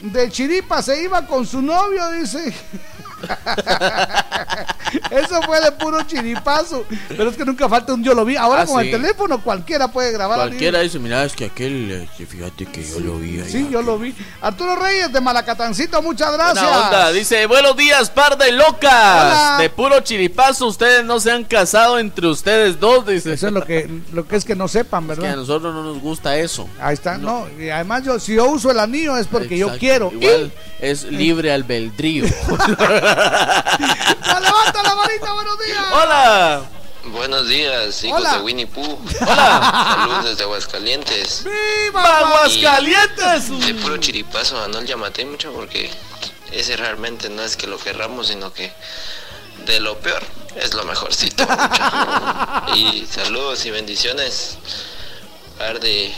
de 0.00 0.30
Chiripa 0.30 0.82
se 0.82 1.02
iba 1.02 1.26
con 1.26 1.46
su 1.46 1.60
novio, 1.60 2.10
dice. 2.12 2.52
Eso 5.10 5.42
fue 5.42 5.60
de 5.60 5.72
puro 5.72 6.02
chiripazo. 6.02 6.84
Pero 7.08 7.28
es 7.30 7.36
que 7.36 7.44
nunca 7.44 7.68
falta 7.68 7.92
un 7.92 8.02
yo 8.02 8.14
lo 8.14 8.24
vi. 8.24 8.36
Ahora 8.36 8.62
Ah, 8.62 8.66
con 8.66 8.80
sí. 8.80 8.86
el 8.88 8.92
teléfono 9.00 9.40
cualquiera 9.42 9.88
puede 9.88 10.12
grabar. 10.12 10.38
Cualquiera 10.38 10.80
dice, 10.80 10.98
mira, 10.98 11.24
es 11.24 11.34
que 11.34 11.44
aquel, 11.46 11.90
eh, 11.90 12.08
fíjate 12.26 12.66
que 12.66 12.82
yo 12.82 12.98
lo 13.00 13.18
vi 13.18 13.40
ahí. 13.40 13.50
Sí, 13.50 13.68
yo 13.70 13.82
lo 13.82 13.98
vi. 13.98 14.14
Arturo 14.40 14.76
Reyes 14.76 15.12
de 15.12 15.20
Malacatancito, 15.20 16.00
muchas 16.02 16.32
gracias. 16.32 16.64
Onda. 16.64 17.12
Dice, 17.12 17.46
buenos 17.46 17.76
días, 17.76 18.08
par 18.10 18.38
de 18.38 18.50
locas. 18.52 18.92
Hola. 18.92 19.56
De 19.60 19.68
puro 19.70 20.00
chiripazo, 20.00 20.66
ustedes 20.66 21.04
no 21.04 21.20
se 21.20 21.30
han 21.32 21.44
casado 21.44 21.98
entre 21.98 22.26
ustedes 22.26 22.80
dos, 22.80 23.06
dice. 23.06 23.34
Eso 23.34 23.48
es 23.48 23.52
lo 23.52 23.64
que, 23.64 23.88
lo 24.12 24.26
que 24.26 24.36
es 24.36 24.44
que 24.44 24.56
no 24.56 24.68
sepan, 24.68 25.06
Que 25.06 25.12
a 25.12 25.16
¿verdad? 25.16 25.36
nosotros 25.36 25.74
no 25.74 25.82
nos 25.84 26.00
gusta 26.00 26.36
eso. 26.38 26.66
Ahí 26.80 26.94
está, 26.94 27.18
no. 27.18 27.46
Y 27.58 27.68
además 27.68 28.04
yo, 28.04 28.18
si 28.18 28.34
yo 28.34 28.46
uso 28.46 28.70
el 28.70 28.78
anillo 28.80 29.16
es 29.18 29.26
porque 29.26 29.56
yo 29.58 29.76
quiero. 29.78 30.10
Igual 30.12 30.50
es 30.80 31.04
libre 31.04 31.52
albedrío. 31.52 32.24
¡Ya 34.26 34.40
levanta 34.40 34.82
la 34.82 34.94
manita, 34.94 35.32
buenos 35.32 35.58
días! 35.58 35.84
Hola. 35.92 36.62
Buenos 37.04 37.48
días, 37.48 38.04
hijos 38.04 38.20
Hola. 38.20 38.32
de 38.34 38.38
Winnie 38.40 38.66
Pooh. 38.66 38.98
Hola. 39.20 39.94
Saludos 39.96 40.24
desde 40.26 40.42
Aguascalientes. 40.44 41.44
¡Viva 41.44 42.18
Aguascalientes. 42.18 43.60
De 43.66 43.74
puro 43.74 43.96
chiripazo 43.96 44.62
a 44.62 44.68
no 44.68 44.80
le 44.80 44.86
llamaté 44.86 45.24
mucho 45.24 45.52
porque 45.52 45.90
ese 46.52 46.76
realmente 46.76 47.30
no 47.30 47.42
es 47.42 47.56
que 47.56 47.66
lo 47.66 47.78
querramos, 47.78 48.28
sino 48.28 48.52
que 48.52 48.72
de 49.64 49.80
lo 49.80 49.98
peor 49.98 50.22
es 50.56 50.74
lo 50.74 50.84
mejorcito. 50.84 51.46
mucho. 51.46 52.74
Y 52.74 53.06
saludos 53.06 53.64
y 53.64 53.70
bendiciones. 53.70 54.58
Par 55.56 55.80
de 55.80 56.12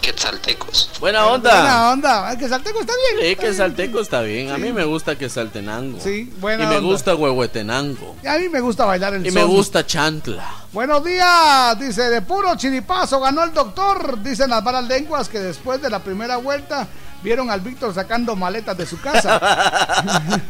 quetzaltecos. 0.00 0.90
Buena 1.00 1.26
onda. 1.26 1.50
Buena 1.50 1.90
onda. 1.92 2.36
Que 2.36 2.48
Salteco 2.48 2.80
está 2.80 2.92
bien. 2.92 3.20
Sí, 3.24 3.30
está 3.32 3.40
que 3.40 3.46
bien. 3.48 3.56
Salteco 3.56 4.00
está 4.00 4.20
bien. 4.22 4.50
A 4.50 4.58
mí 4.58 4.72
me 4.72 4.84
gusta 4.84 5.16
que 5.16 5.28
Saltenango. 5.28 6.00
Sí, 6.00 6.32
buena 6.40 6.64
Y 6.64 6.66
me 6.66 6.76
onda. 6.76 6.88
gusta 6.88 7.14
Huehuetenango. 7.14 8.16
Y 8.22 8.26
a 8.26 8.38
mí 8.38 8.48
me 8.48 8.60
gusta 8.60 8.84
bailar 8.84 9.14
el 9.14 9.26
Y 9.26 9.30
me 9.30 9.44
gusta 9.44 9.86
Chantla. 9.86 10.54
Buenos 10.72 11.04
días, 11.04 11.78
dice, 11.80 12.08
de 12.10 12.22
puro 12.22 12.54
chiripazo 12.56 13.20
ganó 13.20 13.42
el 13.44 13.52
doctor. 13.52 14.22
Dicen 14.22 14.50
las 14.50 14.62
malas 14.62 14.84
lenguas 14.86 15.28
que 15.28 15.38
después 15.40 15.82
de 15.82 15.90
la 15.90 15.98
primera 15.98 16.36
vuelta 16.36 16.86
vieron 17.22 17.50
al 17.50 17.60
Víctor 17.60 17.94
sacando 17.94 18.34
maletas 18.36 18.76
de 18.76 18.86
su 18.86 19.00
casa. 19.00 19.40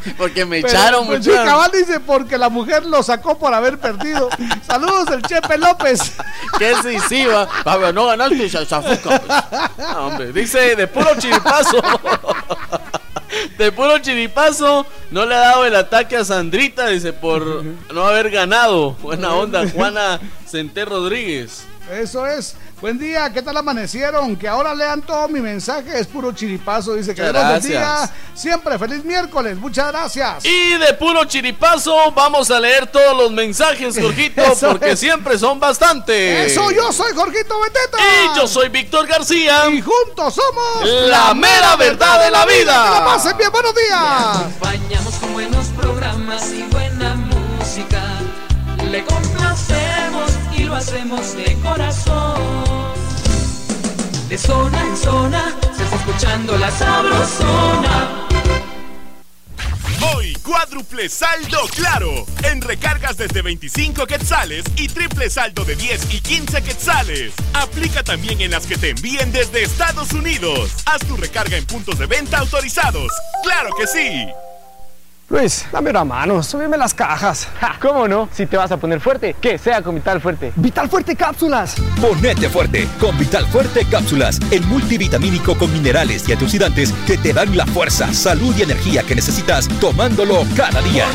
Porque 0.16 0.44
me 0.44 0.62
Pero, 0.62 0.68
echaron 0.68 1.06
pues, 1.06 1.24
sí, 1.24 1.30
cabal 1.30 1.70
dice 1.72 2.00
porque 2.00 2.36
la 2.36 2.48
mujer 2.48 2.84
lo 2.86 3.02
sacó 3.02 3.38
por 3.38 3.54
haber 3.54 3.78
perdido. 3.78 4.28
Saludos 4.66 5.06
del 5.06 5.22
Chepe 5.22 5.58
López. 5.58 6.12
Que 6.58 6.74
sí, 6.82 6.98
sí, 7.08 7.24
va. 7.26 7.48
Va, 7.66 7.92
no 7.92 8.06
ganaste, 8.06 8.36
pues. 8.38 9.22
No, 9.78 10.06
hombre, 10.06 10.32
dice 10.32 10.76
de 10.76 10.86
puro 10.86 11.10
chiripazo. 11.18 11.80
De 13.56 13.70
puro 13.70 13.98
chiripazo, 13.98 14.84
no 15.12 15.24
le 15.24 15.34
ha 15.36 15.38
dado 15.38 15.64
el 15.64 15.76
ataque 15.76 16.16
a 16.16 16.24
Sandrita, 16.24 16.88
dice, 16.88 17.12
por 17.12 17.64
no 17.92 18.04
haber 18.04 18.30
ganado. 18.30 18.92
Buena 18.94 19.34
onda, 19.34 19.68
Juana 19.70 20.18
Centé 20.46 20.84
Rodríguez. 20.84 21.64
Eso 21.90 22.26
es. 22.26 22.54
Buen 22.80 22.98
día, 22.98 23.30
¿qué 23.32 23.42
tal 23.42 23.56
amanecieron? 23.56 24.36
Que 24.36 24.48
ahora 24.48 24.74
lean 24.74 25.02
todo 25.02 25.28
mi 25.28 25.40
mensaje, 25.40 25.98
es 25.98 26.06
puro 26.06 26.32
chiripazo. 26.32 26.94
Dice 26.94 27.14
que 27.14 27.22
gracias. 27.22 27.62
bendiga. 27.62 28.10
Siempre 28.34 28.78
feliz 28.78 29.04
miércoles, 29.04 29.56
muchas 29.58 29.88
gracias. 29.88 30.44
Y 30.44 30.74
de 30.78 30.94
puro 30.94 31.24
chiripazo 31.24 32.12
vamos 32.12 32.50
a 32.50 32.58
leer 32.60 32.86
todos 32.86 33.16
los 33.16 33.32
mensajes, 33.32 33.98
Jorgito, 34.00 34.42
porque 34.60 34.92
es. 34.92 35.00
siempre 35.00 35.38
son 35.38 35.58
bastantes. 35.60 36.52
Eso, 36.52 36.70
yo 36.70 36.92
soy 36.92 37.12
Jorgito 37.14 37.60
Beteta. 37.60 37.98
Y 37.98 38.38
yo 38.38 38.46
soy 38.46 38.68
Víctor 38.68 39.06
García. 39.06 39.68
Y 39.70 39.82
juntos 39.82 40.34
somos 40.34 40.88
La 41.08 41.34
mera 41.34 41.76
verdad 41.76 42.24
de 42.24 42.30
la 42.30 42.46
vida. 42.46 42.84
Que 42.84 42.90
la 43.00 43.04
pasen 43.04 43.36
bien, 43.36 43.50
buenos 43.50 43.74
días. 43.74 44.36
acompañamos 44.36 45.14
con 45.16 45.32
buenos 45.34 45.66
programas 45.78 46.50
y 46.52 46.62
buena 46.62 47.14
música. 47.16 48.02
Le 48.90 49.04
complacemos 49.04 50.30
lo 50.70 50.76
hacemos 50.76 51.36
de 51.36 51.54
corazón. 51.56 52.40
De 54.28 54.38
zona 54.38 54.80
en 54.86 54.96
zona 54.96 55.56
se 55.76 55.82
está 55.82 55.96
escuchando 55.96 56.56
la 56.56 56.70
sabrosona. 56.70 58.28
Hoy, 60.14 60.32
cuádruple 60.44 61.08
saldo 61.08 61.58
claro. 61.74 62.24
En 62.44 62.60
recargas 62.62 63.16
desde 63.16 63.42
25 63.42 64.06
quetzales 64.06 64.64
y 64.76 64.86
triple 64.86 65.28
saldo 65.28 65.64
de 65.64 65.74
10 65.74 66.14
y 66.14 66.20
15 66.20 66.62
quetzales. 66.62 67.32
Aplica 67.52 68.04
también 68.04 68.40
en 68.40 68.52
las 68.52 68.66
que 68.66 68.78
te 68.78 68.90
envíen 68.90 69.32
desde 69.32 69.64
Estados 69.64 70.12
Unidos. 70.12 70.70
Haz 70.86 71.00
tu 71.00 71.16
recarga 71.16 71.56
en 71.56 71.66
puntos 71.66 71.98
de 71.98 72.06
venta 72.06 72.38
autorizados. 72.38 73.10
¡Claro 73.42 73.70
que 73.76 73.86
sí! 73.88 74.49
Luis, 75.30 75.64
dame 75.70 75.90
una 75.90 76.04
mano, 76.04 76.42
súbeme 76.42 76.76
las 76.76 76.92
cajas. 76.92 77.46
¿Cómo 77.80 78.08
no? 78.08 78.28
Si 78.32 78.46
te 78.46 78.56
vas 78.56 78.72
a 78.72 78.78
poner 78.78 79.00
fuerte, 79.00 79.36
que 79.40 79.58
sea 79.58 79.80
con 79.80 79.94
Vital 79.94 80.20
Fuerte. 80.20 80.52
Vital 80.56 80.90
Fuerte 80.90 81.14
Cápsulas. 81.14 81.76
Ponete 82.00 82.48
fuerte 82.48 82.88
con 82.98 83.16
Vital 83.16 83.46
Fuerte 83.46 83.86
Cápsulas, 83.88 84.40
el 84.50 84.62
multivitamínico 84.66 85.56
con 85.56 85.72
minerales 85.72 86.28
y 86.28 86.32
antioxidantes 86.32 86.92
que 87.06 87.16
te 87.16 87.32
dan 87.32 87.56
la 87.56 87.64
fuerza, 87.66 88.12
salud 88.12 88.52
y 88.58 88.62
energía 88.62 89.04
que 89.04 89.14
necesitas 89.14 89.68
tomándolo 89.78 90.44
cada 90.56 90.82
día. 90.82 91.06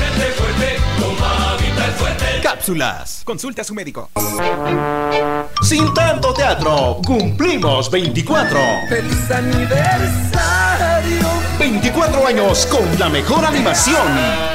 Cápsulas. 2.41 3.21
Consulte 3.23 3.61
a 3.61 3.63
su 3.63 3.73
médico. 3.73 4.09
Sin 5.61 5.93
tanto 5.93 6.33
teatro, 6.33 6.99
cumplimos 7.05 7.89
24. 7.89 8.57
¡Feliz 8.89 9.31
aniversario! 9.31 11.27
24 11.57 12.27
años 12.27 12.65
con 12.67 12.99
la 12.99 13.09
mejor 13.09 13.45
animación. 13.45 14.54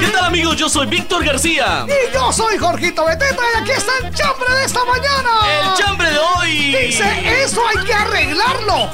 ¿Qué 0.00 0.06
tal 0.08 0.24
amigos? 0.26 0.56
Yo 0.56 0.68
soy 0.68 0.86
Víctor 0.86 1.24
García. 1.24 1.84
Y 1.88 2.12
yo 2.14 2.32
soy 2.32 2.56
Jorgito 2.58 3.04
Beteta 3.04 3.42
y 3.54 3.58
aquí 3.62 3.70
está 3.72 3.92
el 4.02 4.14
chambre 4.14 4.54
de 4.54 4.64
esta 4.64 4.84
mañana. 4.84 5.30
El 5.62 5.74
chambre 5.84 6.10
de 6.10 6.18
hoy. 6.18 6.76
Dice, 6.86 7.42
eso 7.44 7.60
hay 7.66 7.84
que 7.84 7.94
arreglarlo. 7.94 8.90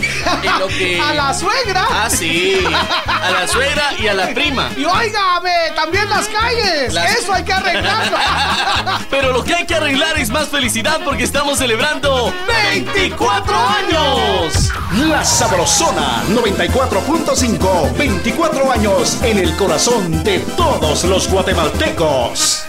Lo 0.59 0.69
que- 0.69 1.01
A 1.05 1.15
la 1.15 1.35
suegra. 1.35 1.87
Ah, 1.91 2.09
sí. 2.09 2.65
A 3.07 3.31
la 3.31 3.47
suegra 3.49 3.93
y 3.99 4.09
a 4.09 4.15
la 4.15 4.29
prima. 4.29 4.71
Y 4.77 4.85
óigame, 4.85 5.53
también 5.75 6.09
las 6.09 6.27
calles. 6.29 6.93
Las- 6.93 7.17
Eso 7.17 7.33
hay 7.35 7.45
que 7.45 7.53
arreglarlo. 7.53 8.17
Pero 9.11 9.33
lo 9.33 9.45
que 9.45 9.55
hay 9.55 9.67
que 9.67 9.75
arreglar 9.75 10.19
es 10.19 10.31
más 10.31 10.49
felicidad 10.49 11.01
porque 11.05 11.25
estamos 11.25 11.59
celebrando 11.59 12.33
24 12.47 13.55
años. 13.57 14.71
La 15.09 15.25
Sabrosona 15.25 16.23
94.5. 16.31 17.97
24 17.97 18.73
años 18.73 19.19
en 19.23 19.39
el 19.39 19.57
corazón 19.57 20.23
de 20.25 20.39
todos 20.85 21.05
los 21.05 21.31
guatemaltecos. 21.31 22.67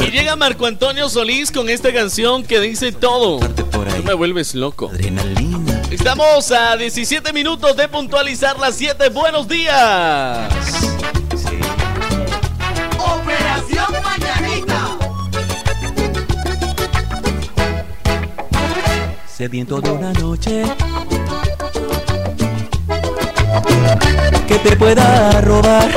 Y 0.00 0.10
llega 0.10 0.34
Marco 0.34 0.66
Antonio 0.66 1.08
Solís 1.08 1.52
con 1.52 1.68
esta 1.68 1.92
canción 1.92 2.42
que 2.42 2.58
dice 2.58 2.90
todo. 2.90 3.38
Tú 3.38 4.02
me 4.04 4.14
vuelves 4.14 4.56
loco. 4.56 4.90
Estamos 5.92 6.50
a 6.50 6.76
17 6.76 7.32
minutos 7.32 7.76
de 7.76 7.86
puntualizar 7.86 8.58
las 8.58 8.74
7. 8.74 9.08
Buenos 9.10 9.46
días. 9.46 10.52
Operación 12.98 13.92
Mañanita. 14.02 14.98
Sediento 19.28 19.80
de 19.80 19.90
una 19.92 20.12
noche 20.14 20.64
que 24.46 24.58
te 24.58 24.76
pueda 24.76 25.40
robar. 25.40 25.88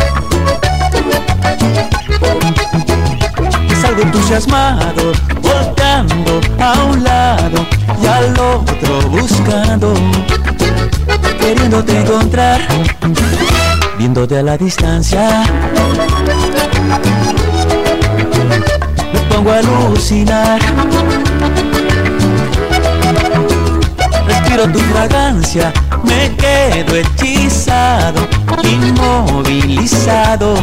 Y 3.69 3.75
salgo 3.75 4.01
entusiasmado, 4.01 5.11
volcando 5.41 6.41
a 6.59 6.83
un 6.83 7.03
lado 7.03 7.65
y 8.01 8.05
al 8.05 8.39
otro 8.39 9.09
buscando, 9.09 9.93
queriéndote 11.39 11.99
encontrar, 11.99 12.61
viéndote 13.97 14.37
a 14.37 14.43
la 14.43 14.57
distancia. 14.57 15.43
Me 19.13 19.19
pongo 19.35 19.51
a 19.51 19.57
alucinar. 19.57 21.22
Respiro 24.53 24.67
tu 24.71 24.79
fragancia, 24.93 25.73
me 26.03 26.35
quedo 26.35 26.95
hechizado, 26.95 28.27
inmovilizado 28.63 30.55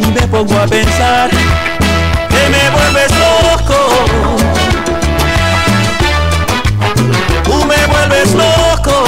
y 0.00 0.06
me 0.06 0.26
pongo 0.28 0.58
a 0.58 0.66
pensar 0.66 1.30
que 1.30 2.48
me 2.50 2.70
vuelves 2.70 3.10
loco. 3.12 3.76
Tú 7.44 7.64
me 7.64 7.86
vuelves 7.86 8.34
loco. 8.34 9.04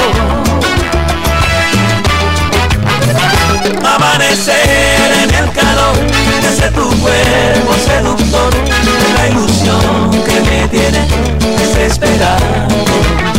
Amanecer 3.94 5.10
en 5.22 5.34
el 5.34 5.52
calor 5.52 5.96
de 6.42 6.48
ese 6.48 6.70
tu 6.70 6.88
cuerpo 7.00 7.74
seductor, 7.86 8.52
la 9.16 9.28
ilusión 9.28 10.10
que 10.24 10.40
me 10.40 10.68
tiene 10.68 11.06
desesperado. 11.58 13.35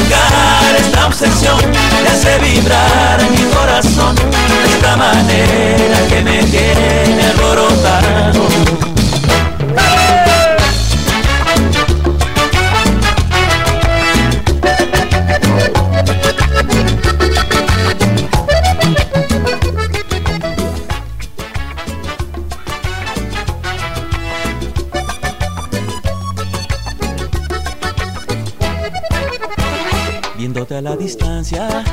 Cómo 0.00 0.14
arrancar 0.16 0.76
esta 0.78 1.06
obsesión 1.06 1.58
que 2.02 2.08
hace 2.08 2.38
vibrar 2.38 3.20
mi 3.30 3.42
corazón 3.54 4.14
de 4.16 4.72
esta 4.72 4.96
manera 4.96 6.06
que 6.08 6.22
me 6.22 6.42
tiene 6.44 7.22
alborotado. 7.30 8.89
Distancia. 31.10 31.89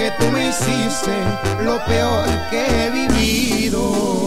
Que 0.00 0.10
tú 0.12 0.30
me 0.32 0.48
hiciste, 0.48 1.12
lo 1.62 1.78
peor 1.84 2.26
que 2.48 2.64
he 2.64 2.90
vivido. 2.90 4.19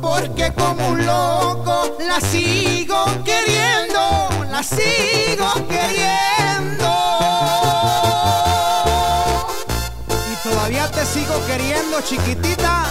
Porque 0.00 0.52
como 0.54 0.88
un 0.88 1.06
loco 1.06 1.96
la 2.00 2.20
sigo 2.20 3.04
queriendo, 3.24 4.28
la 4.50 4.60
sigo 4.62 5.54
queriendo. 5.68 6.90
Y 10.32 10.48
todavía 10.48 10.90
te 10.90 11.06
sigo 11.06 11.34
queriendo, 11.46 12.00
chiquitita. 12.00 12.86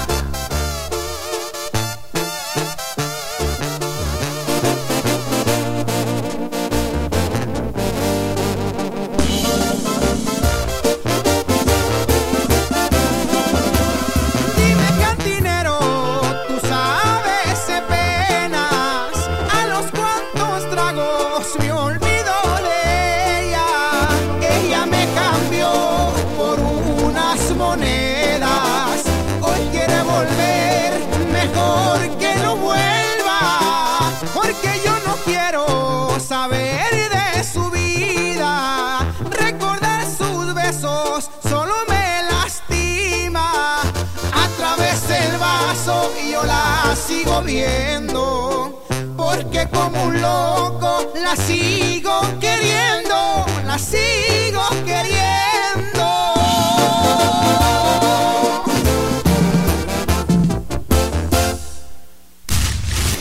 Sigo 47.08 47.42
viendo, 47.42 48.86
porque 49.16 49.66
como 49.70 50.04
un 50.04 50.22
loco 50.22 51.14
la 51.16 51.38
sigo 51.38 52.20
queriendo, 52.42 53.46
la 53.66 53.80
sigo 53.80 54.68
queriendo. 54.86 56.06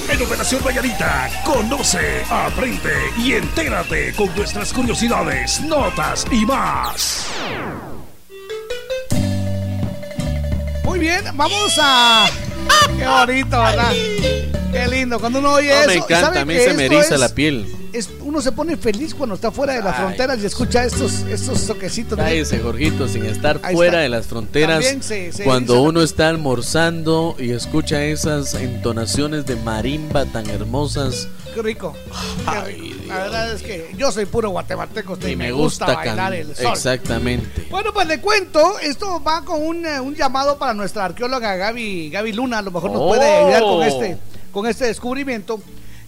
En 0.08 0.22
Operación 0.22 0.64
Valladita, 0.64 1.30
conoce, 1.44 2.24
aprende 2.28 2.94
y 3.18 3.34
entérate 3.34 4.12
con 4.14 4.34
nuestras 4.34 4.72
curiosidades, 4.72 5.60
notas 5.60 6.26
y 6.32 6.44
más. 6.44 7.26
Muy 10.82 10.98
bien, 10.98 11.24
vamos 11.36 11.78
a. 11.80 12.28
Qué 13.06 13.32
bonito, 13.32 13.60
¿verdad? 13.60 13.92
Qué 14.72 14.88
lindo. 14.88 15.18
Cuando 15.20 15.38
uno 15.38 15.52
oye 15.54 15.68
No, 15.70 15.76
eso. 15.76 15.86
me 15.88 15.94
encanta, 15.94 16.20
¿sabe 16.20 16.38
a 16.40 16.44
mí 16.44 16.54
se 16.58 16.74
me 16.74 16.86
eriza 16.86 17.14
es- 17.14 17.20
la 17.20 17.28
piel. 17.28 17.66
es- 17.92 18.10
uno 18.20 18.40
se 18.42 18.52
pone 18.52 18.76
feliz 18.76 19.14
cuando 19.14 19.34
está 19.36 19.50
fuera 19.50 19.74
de 19.74 19.82
las 19.82 19.94
Ay. 19.94 20.00
fronteras 20.04 20.38
y 20.42 20.46
escucha 20.46 20.84
estos, 20.84 21.20
estos 21.30 21.66
toquecitos. 21.66 22.18
Cállese, 22.18 22.58
Jorgito, 22.58 23.08
sin 23.08 23.24
estar 23.24 23.60
Ahí 23.62 23.74
fuera 23.74 23.92
está. 23.92 24.00
de 24.02 24.08
las 24.10 24.26
fronteras. 24.26 24.84
Se- 25.00 25.32
se 25.32 25.44
cuando 25.44 25.80
uno 25.82 26.02
está 26.02 26.28
almorzando 26.28 27.36
y 27.38 27.52
escucha 27.52 28.04
esas 28.04 28.54
entonaciones 28.54 29.46
de 29.46 29.56
marimba 29.56 30.26
tan 30.26 30.50
hermosas. 30.50 31.28
Qué 31.54 31.62
rico. 31.62 31.94
Qué 32.44 32.60
rico. 32.72 32.95
La 33.06 33.18
verdad 33.18 33.52
es 33.52 33.62
que 33.62 33.94
yo 33.96 34.10
soy 34.12 34.26
puro 34.26 34.50
guatemalteco 34.50 35.18
Y 35.26 35.36
me 35.36 35.52
gusta, 35.52 35.86
gusta 35.86 36.00
bailar 36.00 36.34
el 36.34 36.54
sol. 36.54 36.66
Exactamente. 36.72 37.66
Bueno, 37.70 37.92
pues 37.92 38.06
le 38.06 38.20
cuento, 38.20 38.78
esto 38.80 39.22
va 39.22 39.42
con 39.44 39.62
un, 39.64 39.86
eh, 39.86 40.00
un 40.00 40.14
llamado 40.14 40.58
para 40.58 40.74
nuestra 40.74 41.04
arqueóloga 41.06 41.56
Gaby, 41.56 42.10
Gaby 42.10 42.32
Luna, 42.32 42.58
a 42.58 42.62
lo 42.62 42.70
mejor 42.70 42.90
nos 42.90 43.00
Oh. 43.02 43.08
puede 43.08 43.26
ayudar 43.30 43.62
con 43.62 43.82
este, 43.82 44.18
con 44.52 44.66
este 44.66 44.86
descubrimiento, 44.86 45.60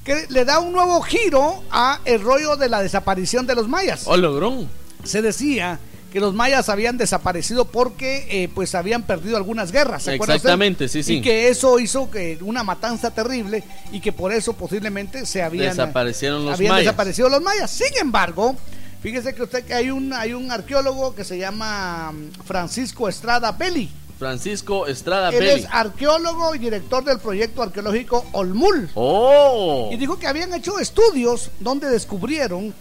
que 0.04 0.26
le 0.28 0.44
da 0.44 0.58
un 0.58 0.72
nuevo 0.72 1.00
giro 1.02 1.62
a 1.70 2.00
el 2.04 2.20
rollo 2.22 2.56
de 2.56 2.68
la 2.68 2.82
desaparición 2.82 3.46
de 3.46 3.54
los 3.54 3.68
mayas. 3.68 4.04
Oh, 4.06 4.16
logró. 4.16 4.64
Se 5.04 5.22
decía 5.22 5.78
que 6.12 6.20
los 6.20 6.34
mayas 6.34 6.68
habían 6.68 6.96
desaparecido 6.96 7.66
porque 7.66 8.26
eh, 8.30 8.48
pues 8.54 8.74
habían 8.74 9.02
perdido 9.02 9.36
algunas 9.36 9.72
guerras. 9.72 10.02
¿se 10.04 10.12
usted? 10.18 10.34
Exactamente, 10.34 10.88
sí, 10.88 11.02
sí. 11.02 11.16
Y 11.16 11.20
que 11.20 11.48
eso 11.48 11.78
hizo 11.78 12.10
que 12.10 12.38
una 12.40 12.62
matanza 12.64 13.10
terrible 13.10 13.62
y 13.92 14.00
que 14.00 14.12
por 14.12 14.32
eso 14.32 14.54
posiblemente 14.54 15.26
se 15.26 15.42
habían 15.42 15.70
Desaparecieron 15.70 16.44
los 16.46 16.54
habían 16.54 16.72
mayas. 16.72 16.86
desaparecido 16.86 17.28
los 17.28 17.42
mayas. 17.42 17.70
Sin 17.70 17.94
embargo, 18.00 18.56
fíjese 19.02 19.34
que 19.34 19.42
usted 19.42 19.64
que 19.64 19.74
hay 19.74 19.90
un 19.90 20.12
hay 20.12 20.32
un 20.32 20.50
arqueólogo 20.50 21.14
que 21.14 21.24
se 21.24 21.36
llama 21.38 22.12
mm, 22.12 22.42
Francisco 22.44 23.08
Estrada 23.08 23.52
Belli. 23.52 23.90
Francisco 24.18 24.86
Estrada 24.88 25.28
Él 25.28 25.38
Belli. 25.38 25.60
es 25.60 25.68
arqueólogo 25.70 26.54
y 26.54 26.58
director 26.58 27.04
del 27.04 27.18
proyecto 27.20 27.62
arqueológico 27.62 28.26
Olmul. 28.32 28.90
¡Oh! 28.94 29.90
Y 29.92 29.96
dijo 29.96 30.18
que 30.18 30.26
habían 30.26 30.52
hecho 30.54 30.78
estudios 30.80 31.50
donde 31.60 31.88
descubrieron 31.88 32.74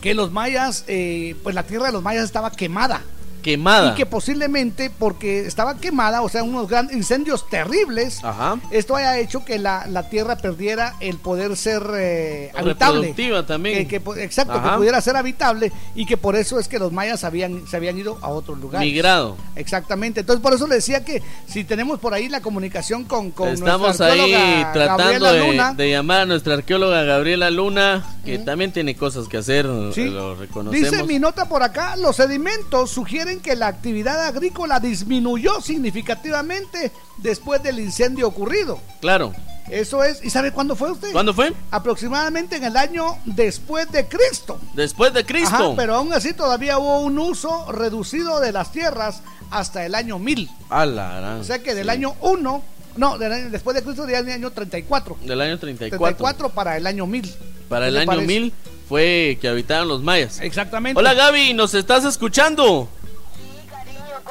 que 0.00 0.14
los 0.14 0.30
mayas, 0.32 0.84
eh, 0.86 1.34
pues 1.42 1.54
la 1.54 1.64
tierra 1.64 1.86
de 1.86 1.92
los 1.92 2.02
mayas 2.02 2.24
estaba 2.24 2.50
quemada. 2.50 3.02
Quemada. 3.42 3.92
Y 3.92 3.94
que 3.94 4.06
posiblemente 4.06 4.90
porque 4.90 5.40
estaba 5.46 5.76
quemada, 5.76 6.22
o 6.22 6.28
sea, 6.28 6.42
unos 6.42 6.68
grandes 6.68 6.96
incendios 6.96 7.48
terribles, 7.48 8.22
Ajá. 8.24 8.58
esto 8.70 8.96
haya 8.96 9.18
hecho 9.18 9.44
que 9.44 9.58
la, 9.58 9.86
la 9.86 10.08
tierra 10.08 10.36
perdiera 10.36 10.94
el 11.00 11.16
poder 11.18 11.56
ser 11.56 11.82
eh, 11.96 12.50
habitable. 12.56 12.98
Reproductiva 13.08 13.46
también. 13.46 13.86
Que- 13.88 14.02
exacto, 14.22 14.54
Ajá. 14.54 14.70
que 14.72 14.76
pudiera 14.78 15.00
ser 15.00 15.16
habitable 15.16 15.72
y 15.94 16.06
que 16.06 16.16
por 16.16 16.36
eso 16.36 16.58
es 16.58 16.68
que 16.68 16.78
los 16.78 16.92
mayas 16.92 17.24
habían, 17.24 17.66
se 17.66 17.76
habían 17.76 17.98
ido 17.98 18.18
a 18.22 18.28
otros 18.28 18.58
lugares. 18.58 18.86
Migrado. 18.86 19.36
Exactamente. 19.56 20.20
Entonces, 20.20 20.42
por 20.42 20.54
eso 20.54 20.66
le 20.66 20.76
decía 20.76 21.04
que 21.04 21.22
si 21.46 21.64
tenemos 21.64 21.98
por 21.98 22.14
ahí 22.14 22.28
la 22.28 22.40
comunicación 22.40 23.04
con, 23.04 23.30
con 23.30 23.48
Estamos 23.48 23.98
nuestra 23.98 24.12
ahí 24.12 24.66
tratando 24.72 25.32
de 25.74 25.90
llamar 25.90 26.20
a 26.22 26.26
nuestra 26.26 26.54
arqueóloga 26.54 27.02
Gabriela 27.04 27.50
Luna, 27.50 28.04
que 28.24 28.38
también 28.38 28.72
tiene 28.72 28.94
cosas 28.96 29.28
que 29.28 29.36
hacer, 29.38 29.66
Sí. 29.92 30.04
lo 30.06 30.34
reconocemos. 30.36 30.90
Dice 30.90 31.04
mi 31.04 31.18
nota 31.18 31.48
por 31.48 31.62
acá, 31.62 31.96
los 31.96 32.16
sedimentos 32.16 32.90
sugieren 32.90 33.27
que 33.40 33.54
la 33.54 33.66
actividad 33.68 34.26
agrícola 34.26 34.80
disminuyó 34.80 35.60
significativamente 35.60 36.90
después 37.18 37.62
del 37.62 37.78
incendio 37.78 38.26
ocurrido. 38.26 38.80
Claro. 39.00 39.32
Eso 39.70 40.02
es, 40.02 40.24
¿y 40.24 40.30
sabe 40.30 40.50
cuándo 40.50 40.74
fue 40.74 40.90
usted? 40.90 41.12
¿Cuándo 41.12 41.34
fue? 41.34 41.52
Aproximadamente 41.70 42.56
en 42.56 42.64
el 42.64 42.76
año 42.76 43.18
después 43.26 43.90
de 43.92 44.08
Cristo. 44.08 44.58
Después 44.72 45.12
de 45.12 45.26
Cristo. 45.26 45.54
Ajá, 45.54 45.72
pero 45.76 45.94
aún 45.94 46.12
así 46.14 46.32
todavía 46.32 46.78
hubo 46.78 47.00
un 47.00 47.18
uso 47.18 47.70
reducido 47.70 48.40
de 48.40 48.50
las 48.52 48.72
tierras 48.72 49.20
hasta 49.50 49.84
el 49.84 49.94
año 49.94 50.18
1000. 50.18 50.48
A 50.70 50.86
la 50.86 51.16
gran- 51.20 51.40
O 51.40 51.44
sea 51.44 51.62
que 51.62 51.74
del 51.74 51.84
sí. 51.84 51.90
año 51.90 52.14
1, 52.22 52.62
no, 52.96 53.18
del 53.18 53.30
año- 53.32 53.50
después 53.50 53.76
de 53.76 53.82
Cristo 53.82 54.06
del 54.06 54.26
año 54.30 54.50
34. 54.50 55.18
Del 55.22 55.40
año 55.42 55.58
34. 55.58 56.16
34 56.16 56.48
para 56.48 56.76
el 56.78 56.86
año 56.86 57.06
1000. 57.06 57.34
Para 57.68 57.84
¿Qué 57.84 57.88
el 57.90 57.96
año 57.98 58.06
parece? 58.06 58.26
1000 58.26 58.52
fue 58.88 59.36
que 59.38 59.48
habitaron 59.48 59.88
los 59.88 60.02
mayas. 60.02 60.40
Exactamente. 60.40 60.98
Hola 60.98 61.12
Gaby, 61.12 61.52
¿nos 61.52 61.74
estás 61.74 62.06
escuchando? 62.06 62.88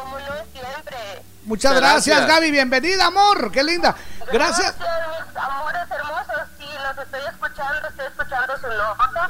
Muchas 0.06 1.72
Muchas 1.72 1.76
gracias, 1.76 2.18
gracias. 2.18 2.28
Gaby. 2.28 2.52
Bienvenida, 2.52 3.08
amor. 3.08 3.52
Qué 3.52 3.64
linda. 3.64 3.96
Gracias. 4.32 4.76
mis 4.78 5.38
amores 5.38 5.90
hermosos, 5.90 6.48
sí, 6.58 6.66
los 6.66 6.98
estoy 7.06 7.22
escuchando, 7.22 7.88
estoy 7.88 8.06
escuchando 8.06 8.58
su 8.58 8.68
nota. 8.68 9.30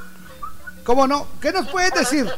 ¿Cómo 0.84 1.08
no? 1.08 1.28
¿Qué 1.42 1.52
nos 1.52 1.68
puedes 1.68 1.94
decir? 1.94 2.34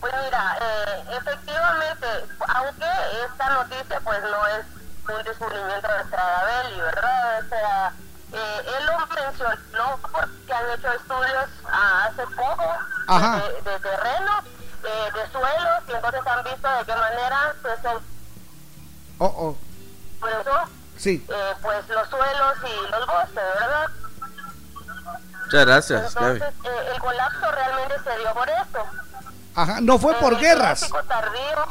Pues 0.00 0.12
mira, 0.24 0.58
eh, 0.60 1.04
efectivamente, 1.18 2.06
aunque 2.46 2.86
esta 3.26 3.50
noticia 3.50 4.00
pues 4.04 4.22
no 4.22 4.46
es 4.46 4.66
un 5.16 5.24
descubrimiento 5.24 5.88
de 5.88 6.04
Stradabelli, 6.04 6.80
¿verdad? 6.80 7.40
O 7.44 7.48
sea, 7.48 7.92
eh, 8.32 8.62
él 8.78 8.86
lo 8.86 9.06
mencionó 9.06 9.98
porque 10.12 10.52
han 10.52 10.78
hecho 10.78 10.92
estudios 10.92 11.48
ah, 11.70 12.08
hace 12.08 12.26
poco 12.36 12.74
de 13.64 13.78
terreno, 13.80 14.32
eh, 14.84 15.10
de 15.14 15.32
suelos, 15.32 15.82
y 15.88 15.92
entonces 15.92 16.20
han 16.26 16.44
visto 16.44 16.68
de 16.68 16.84
qué 16.84 16.94
manera 16.96 17.54
pues, 17.62 17.80
se 17.80 17.88
Oh, 19.20 19.26
oh. 19.26 19.56
expresó 20.20 20.60
Sí. 20.96 21.24
eh, 21.28 21.52
pues 21.62 21.88
los 21.88 22.08
suelos 22.08 22.54
y 22.64 22.90
los 22.90 23.06
bosques, 23.06 23.34
¿verdad? 23.34 23.86
Muchas 25.44 25.66
gracias. 25.66 26.16
Entonces, 26.16 26.54
eh, 26.64 26.90
el 26.94 26.98
colapso 27.00 27.50
realmente 27.52 27.94
se 28.04 28.18
dio 28.18 28.32
por 28.34 28.48
esto. 28.48 28.84
Ajá. 29.54 29.80
No 29.80 29.98
fue 29.98 30.14
por 30.14 30.34
El 30.34 30.40
guerras. 30.40 30.88
tardío 31.08 31.66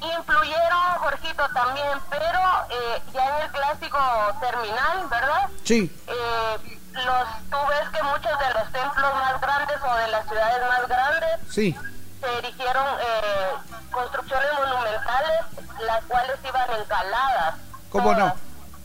influyeron, 0.00 0.98
Jorgito, 0.98 1.48
también, 1.54 1.98
pero 2.10 2.40
eh, 2.70 3.02
ya 3.14 3.36
en 3.38 3.42
el 3.44 3.50
clásico 3.52 3.98
terminal, 4.40 5.06
¿verdad? 5.08 5.48
Sí. 5.64 6.02
Eh, 6.08 6.78
los, 6.92 7.28
tú 7.50 7.56
ves 7.68 7.88
que 7.90 8.02
muchos 8.02 8.38
de 8.38 8.54
los 8.54 8.72
templos 8.72 9.14
más 9.14 9.40
grandes 9.40 9.76
o 9.82 9.94
de 9.96 10.08
las 10.08 10.26
ciudades 10.28 10.68
más 10.68 10.88
grandes 10.88 11.40
Sí. 11.50 11.76
se 12.20 12.38
erigieron 12.38 12.84
eh, 13.00 13.52
construcciones 13.90 14.48
monumentales, 14.58 15.40
las 15.86 16.04
cuales 16.04 16.36
iban 16.44 16.70
encaladas. 16.80 17.54
¿Cómo 17.90 18.14
no? 18.14 18.34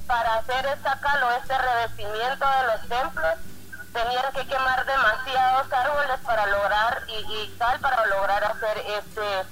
Para 0.08 0.36
hacer 0.36 0.66
esta 0.68 0.99
calo, 0.99 1.32
este 1.34 1.58
revestimiento 1.58 2.45
de 2.49 2.64
los 2.68 2.82
templos, 2.88 3.34
tenían 3.93 4.32
que 4.34 4.47
quemar 4.47 4.86
demasiados 4.86 5.72
árboles 5.74 6.20
para 6.24 6.45
lograr, 6.47 7.01
y, 7.08 7.14
y 7.43 7.55
tal, 7.58 7.80
para 7.80 8.05
lograr 8.05 8.43
hacer 8.43 8.78
este 8.78 9.43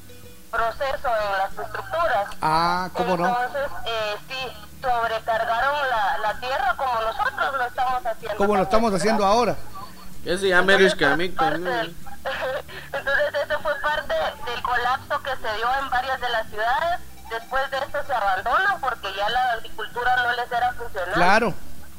proceso 0.51 1.07
en 1.09 1.37
las 1.37 1.51
estructuras. 1.51 2.27
Ah, 2.41 2.89
¿cómo 2.93 3.17
no? 3.17 3.27
Entonces, 3.27 3.71
eh, 3.85 4.15
sí, 4.29 4.57
sobrecargaron 4.81 5.89
la, 5.89 6.17
la 6.19 6.39
tierra 6.39 6.73
como 6.77 7.01
nosotros 7.01 7.33
lo 7.65 7.69
estamos 7.69 8.05
haciendo. 8.05 8.37
Como 8.37 8.55
lo 8.55 8.63
estamos 8.63 8.93
haciendo 8.93 9.25
ahora. 9.25 9.55
Ya 10.23 10.37
se 10.37 10.47
llama 10.49 10.73
Erich 10.73 10.95
Kamik 10.97 11.35
Parte 11.35 11.53
también. 11.55 11.75
del- 11.77 11.95
Entonces 12.93 13.33
eso 13.45 13.59
fue 13.61 13.73
parte 13.81 14.13
del 14.51 14.61
colapso 14.63 15.21
que 15.21 15.31
se 15.35 15.55
dio 15.57 15.67
en 15.81 15.89
varias 15.89 16.19
de 16.21 16.29
las 16.29 16.47
ciudades. 16.49 16.99
Después 17.29 17.69
de 17.71 17.77
esto 17.77 17.99
se 18.05 18.13
abandonan 18.13 18.79
porque 18.81 19.07
ya 19.15 19.29
la 19.29 19.51
agricultura 19.53 20.15
no 20.17 20.31
les 20.33 20.51
era 20.51 20.73
funcional. 20.73 21.13
Claro. 21.13 21.53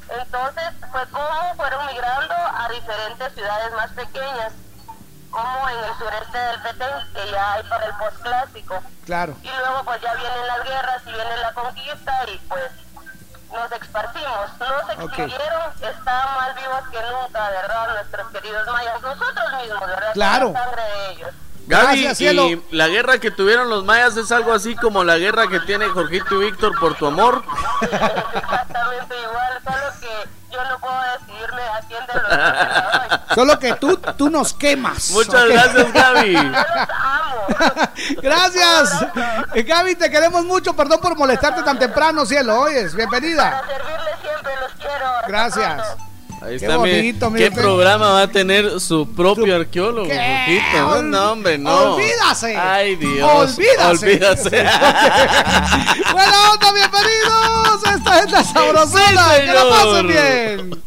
Entonces 0.09 0.63
fue 0.91 1.05
como 1.09 1.55
fueron 1.55 1.85
migrando 1.87 2.33
a 2.33 2.69
diferentes 2.69 3.33
ciudades 3.33 3.71
más 3.73 3.91
pequeñas, 3.91 4.53
como 5.31 5.69
en 5.69 5.77
el 5.83 5.93
sureste 5.97 6.37
del 6.37 6.61
Petén, 6.61 7.13
que 7.13 7.31
ya 7.31 7.53
hay 7.53 7.63
para 7.63 7.85
el 7.85 7.93
postclásico. 7.95 8.79
Claro. 9.05 9.35
Y 9.43 9.47
luego 9.49 9.83
pues 9.83 10.01
ya 10.01 10.13
vienen 10.15 10.47
las 10.47 10.63
guerras 10.63 11.01
y 11.05 11.11
viene 11.11 11.37
la 11.41 11.53
conquista 11.53 12.13
y 12.33 12.37
pues 12.47 12.71
nos 13.51 13.71
esparcimos. 13.71 14.49
No 14.59 14.87
se 14.87 14.93
Ok. 14.93 15.01
extinguieron, 15.09 15.61
estaban 15.81 16.35
más 16.35 16.55
vivos 16.55 16.81
que 16.91 16.97
nunca, 17.01 17.49
¿verdad? 17.49 17.87
Nuestros 17.93 18.27
queridos 18.31 18.67
mayas, 18.67 19.01
nosotros 19.01 19.45
mismos, 19.61 19.79
¿verdad? 19.87 20.13
Claro. 20.13 20.51
La 20.53 20.63
sangre 20.63 20.81
de 20.83 21.11
ellos. 21.11 21.29
Gaby, 21.69 22.01
Gracias, 22.03 22.21
y 22.21 22.63
la 22.71 22.87
guerra 22.87 23.17
que 23.19 23.29
tuvieron 23.29 23.69
los 23.69 23.83
mayas 23.83 24.15
es 24.15 24.31
algo 24.31 24.53
así 24.53 24.73
como 24.77 25.03
la 25.03 25.17
guerra 25.17 25.47
que 25.49 25.59
tiene 25.59 25.89
Jorgito 25.89 26.35
y 26.41 26.45
Víctor 26.45 26.79
por 26.79 26.95
tu 26.95 27.05
amor. 27.07 27.43
Exactamente 27.81 29.15
igual, 29.21 29.61
solo 29.63 29.99
que 29.99 30.29
yo 30.57 30.63
no 30.69 30.79
puedo 30.79 30.95
decidirme 31.19 31.61
a 31.61 31.79
quién 31.87 32.05
de 32.07 32.13
los 32.15 32.29
dos 32.29 33.19
Solo 33.35 33.59
que 33.59 33.73
tú, 33.75 33.97
tú 34.17 34.29
nos 34.31 34.53
quemas. 34.53 35.11
Muchas 35.11 35.43
Ok. 35.43 35.49
gracias, 35.51 35.93
Gaby. 35.93 36.35
Gracias. 38.21 39.05
Eh, 39.53 39.63
Gaby, 39.63 39.95
te 39.95 40.09
queremos 40.09 40.43
mucho. 40.45 40.75
Perdón 40.75 40.99
por 40.99 41.15
molestarte 41.15 41.61
tan 41.61 41.77
temprano, 41.77 42.25
cielo. 42.25 42.59
Oyes, 42.61 42.95
bienvenida. 42.95 43.61
Pues, 43.63 43.77
Gracias. 45.27 45.97
Ahí 46.47 46.57
Qué 46.59 46.65
está, 46.65 46.77
bonito, 46.77 47.29
mire 47.29 47.43
¿Qué 47.43 47.49
usted. 47.49 47.61
programa 47.61 48.07
va 48.13 48.21
a 48.21 48.27
tener 48.29 48.79
su 48.79 49.05
propio 49.13 49.53
arqueólogo? 49.55 50.07
No, 50.07 50.87
Ol- 50.91 51.09
no, 51.09 51.31
hombre, 51.33 51.57
no. 51.57 51.95
Olvídase. 51.95 52.55
Ay, 52.55 52.95
Dios. 52.95 53.29
Olvídase. 53.57 54.05
Olvídase. 54.05 54.49
Buena 56.11 56.51
onda, 56.53 56.71
bienvenidos. 56.73 57.83
Esta 57.97 58.19
es 58.19 58.31
la 58.31 58.43
sabrosona. 58.45 59.23
Sí, 59.35 59.41
que 59.45 59.53
la 59.53 59.69
pasen 59.69 60.07
bien. 60.07 60.83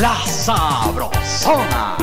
La 0.00 0.16
Sabrosona. 0.26 1.96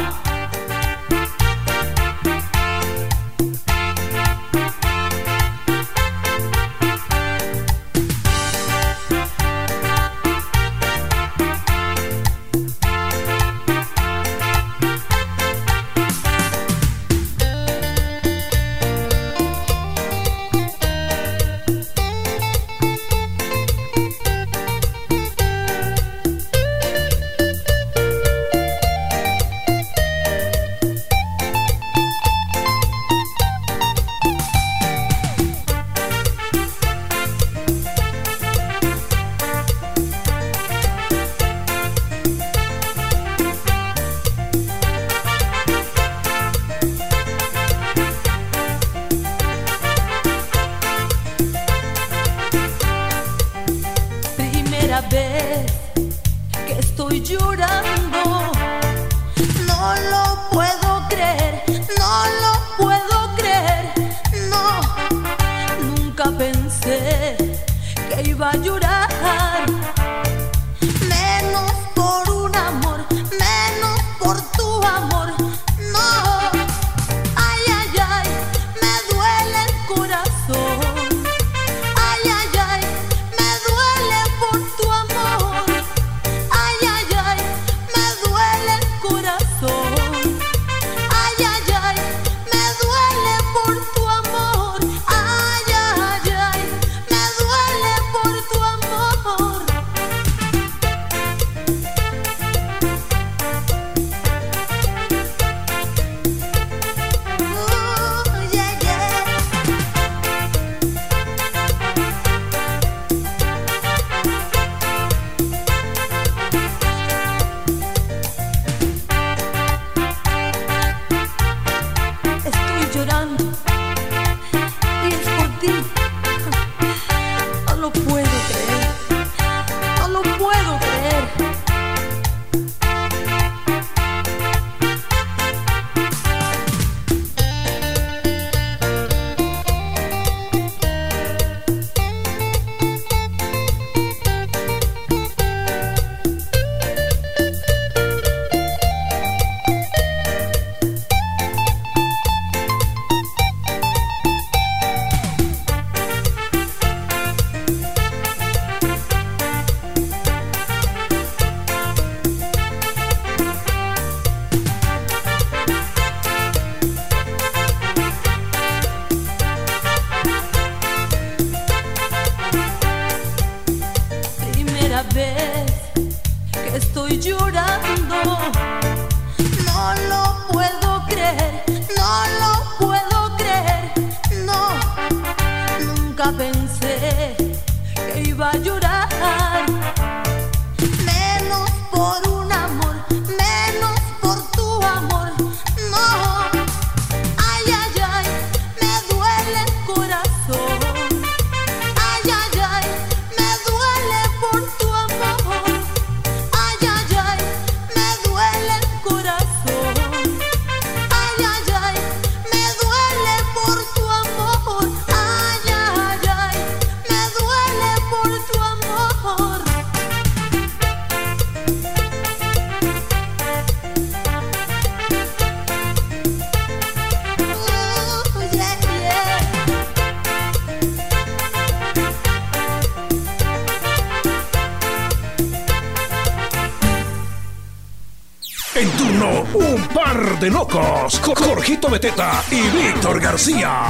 García. 243.42 243.90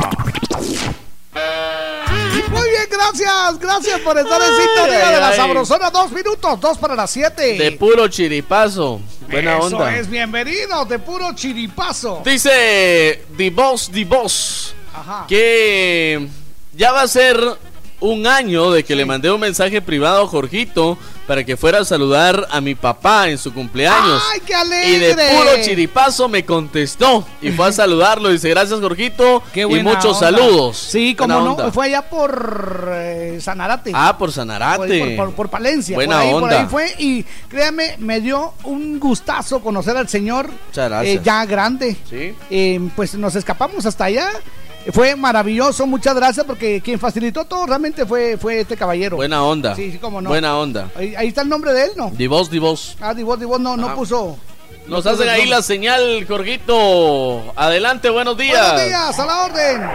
Muy 2.50 2.70
bien, 2.70 2.88
gracias. 2.90 3.60
Gracias 3.60 4.00
por 4.00 4.18
estar 4.18 4.42
en 4.42 4.48
sintonía 4.48 5.08
ay, 5.10 5.14
de 5.16 5.20
la 5.20 5.30
ay. 5.30 5.36
Sabrosona. 5.36 5.90
Dos 5.90 6.12
minutos, 6.14 6.60
dos 6.62 6.78
para 6.78 6.96
las 6.96 7.12
siete. 7.12 7.58
De 7.58 7.74
puro 7.74 8.08
chiripazo. 8.08 9.02
Buena 9.30 9.58
Eso 9.58 9.66
onda. 9.66 9.98
es, 9.98 10.10
bienvenido, 10.10 10.86
de 10.86 11.00
puro 11.00 11.34
chiripazo. 11.36 12.22
Dice 12.24 13.26
The 13.36 13.50
Boss, 13.50 13.90
The 13.92 14.06
Boss, 14.06 14.74
Ajá. 14.94 15.26
que 15.28 16.30
ya 16.74 16.94
va 16.94 17.02
a 17.02 17.08
ser 17.10 17.38
un 18.00 18.28
año 18.28 18.72
de 18.72 18.86
que 18.86 18.96
le 18.96 19.06
mandé 19.06 19.30
un 19.32 19.42
mensaje 19.42 19.82
privado 19.82 20.24
a 20.24 20.28
Jorgito 20.28 20.98
para 21.32 21.46
que 21.46 21.56
fuera 21.56 21.80
a 21.80 21.86
saludar 21.86 22.46
a 22.52 22.60
mi 22.60 22.76
papá 22.76 23.30
en 23.30 23.38
su 23.38 23.54
cumpleaños. 23.54 24.22
¡Ay, 24.34 24.42
qué 24.46 24.52
Y 24.54 25.00
de 25.00 25.14
alegre! 25.14 25.38
puro 25.38 25.64
chiripazo 25.64 26.28
me 26.28 26.44
contestó 26.44 27.26
y 27.42 27.52
fue 27.52 27.68
a 27.68 27.72
saludarlo. 27.72 28.28
Dice, 28.28 28.50
gracias 28.50 28.82
Jorgito 28.82 29.42
Qué 29.54 29.62
y 29.62 29.64
buena 29.64 29.92
muchos 29.94 30.18
onda. 30.18 30.20
saludos. 30.20 30.76
Sí, 30.78 31.16
como 31.16 31.34
no, 31.40 31.52
onda. 31.54 31.72
fue 31.72 31.86
allá 31.86 32.02
por 32.02 32.90
eh, 32.94 33.40
Sanarate. 33.42 33.94
Ah, 33.96 34.18
por 34.18 34.34
Sanarate. 34.34 35.00
Por, 35.16 35.28
por- 35.28 35.36
por 35.36 35.50
Palencia. 35.50 35.96
Buena 35.96 36.18
por 36.18 36.22
ahí, 36.26 36.32
por 36.34 36.44
onda. 36.44 36.60
ahí 36.60 36.68
fue. 36.70 36.96
Y 37.00 37.24
créame, 37.48 37.96
me 38.00 38.20
dio 38.20 38.54
un 38.66 39.00
gustazo 39.00 39.62
conocer 39.62 39.96
al 39.96 40.10
señor. 40.10 40.50
Muchas 40.68 40.90
gracias. 40.90 41.16
eh, 41.16 41.22
ya 41.24 41.46
grande. 41.46 41.96
Sí. 42.10 42.36
Eh, 42.50 42.90
pues 42.94 43.16
nos 43.16 43.36
escapamos 43.38 43.86
hasta 43.86 44.04
allá. 44.04 44.30
Fue 44.92 45.16
maravilloso, 45.16 45.86
muchas 45.86 46.16
gracias 46.16 46.46
porque 46.46 46.82
quien 46.82 47.00
facilitó 47.00 47.46
todo 47.46 47.66
realmente 47.68 48.06
fue, 48.06 48.36
fue 48.38 48.62
este 48.62 48.76
caballero. 48.76 49.18
Buena 49.18 49.44
onda. 49.44 49.76
Sí, 49.76 49.92
sí, 49.92 49.98
cómo 50.00 50.22
no. 50.22 50.30
Buena 50.30 50.58
onda. 50.58 50.90
Ahí, 50.96 51.14
ahí 51.16 51.28
está 51.28 51.44
el 51.44 51.50
nombre 51.50 51.72
de 51.74 51.84
él, 51.86 51.92
¿no? 51.96 52.10
Divos, 52.12 52.50
divos. 52.50 52.98
Ah, 53.00 53.14
Divos, 53.14 53.40
Divos 53.40 53.60
no, 53.60 53.78
no 53.78 53.90
Ah. 53.90 53.96
puso. 53.96 54.38
Nos 54.88 55.06
no 55.06 55.12
hacen 55.12 55.30
ahí 55.30 55.46
la 55.46 55.62
señal, 55.62 56.26
Jorgito. 56.28 57.54
Adelante, 57.56 58.10
buenos 58.10 58.36
días. 58.36 58.60
Buenos 58.74 58.88
días, 58.88 59.20
a 59.20 59.26
la 59.26 59.44
orden. 59.46 59.90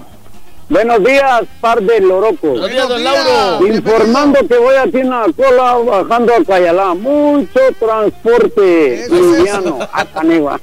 Buenos 0.68 1.04
días, 1.04 1.42
par 1.60 1.80
de 1.80 2.00
lorocos. 2.00 2.40
Buenos 2.58 2.70
días, 2.70 2.88
don 2.88 3.04
Lauro. 3.04 3.66
Informando 3.68 4.40
que 4.48 4.56
voy 4.58 4.74
aquí 4.74 4.98
en 4.98 5.10
la 5.10 5.26
cola 5.36 5.74
bajando 5.76 6.34
a 6.34 6.44
Cayalá. 6.44 6.94
Mucho 6.94 7.60
transporte 7.78 9.06
liviano 9.08 9.78
a 9.92 10.04
Canegua. 10.06 10.60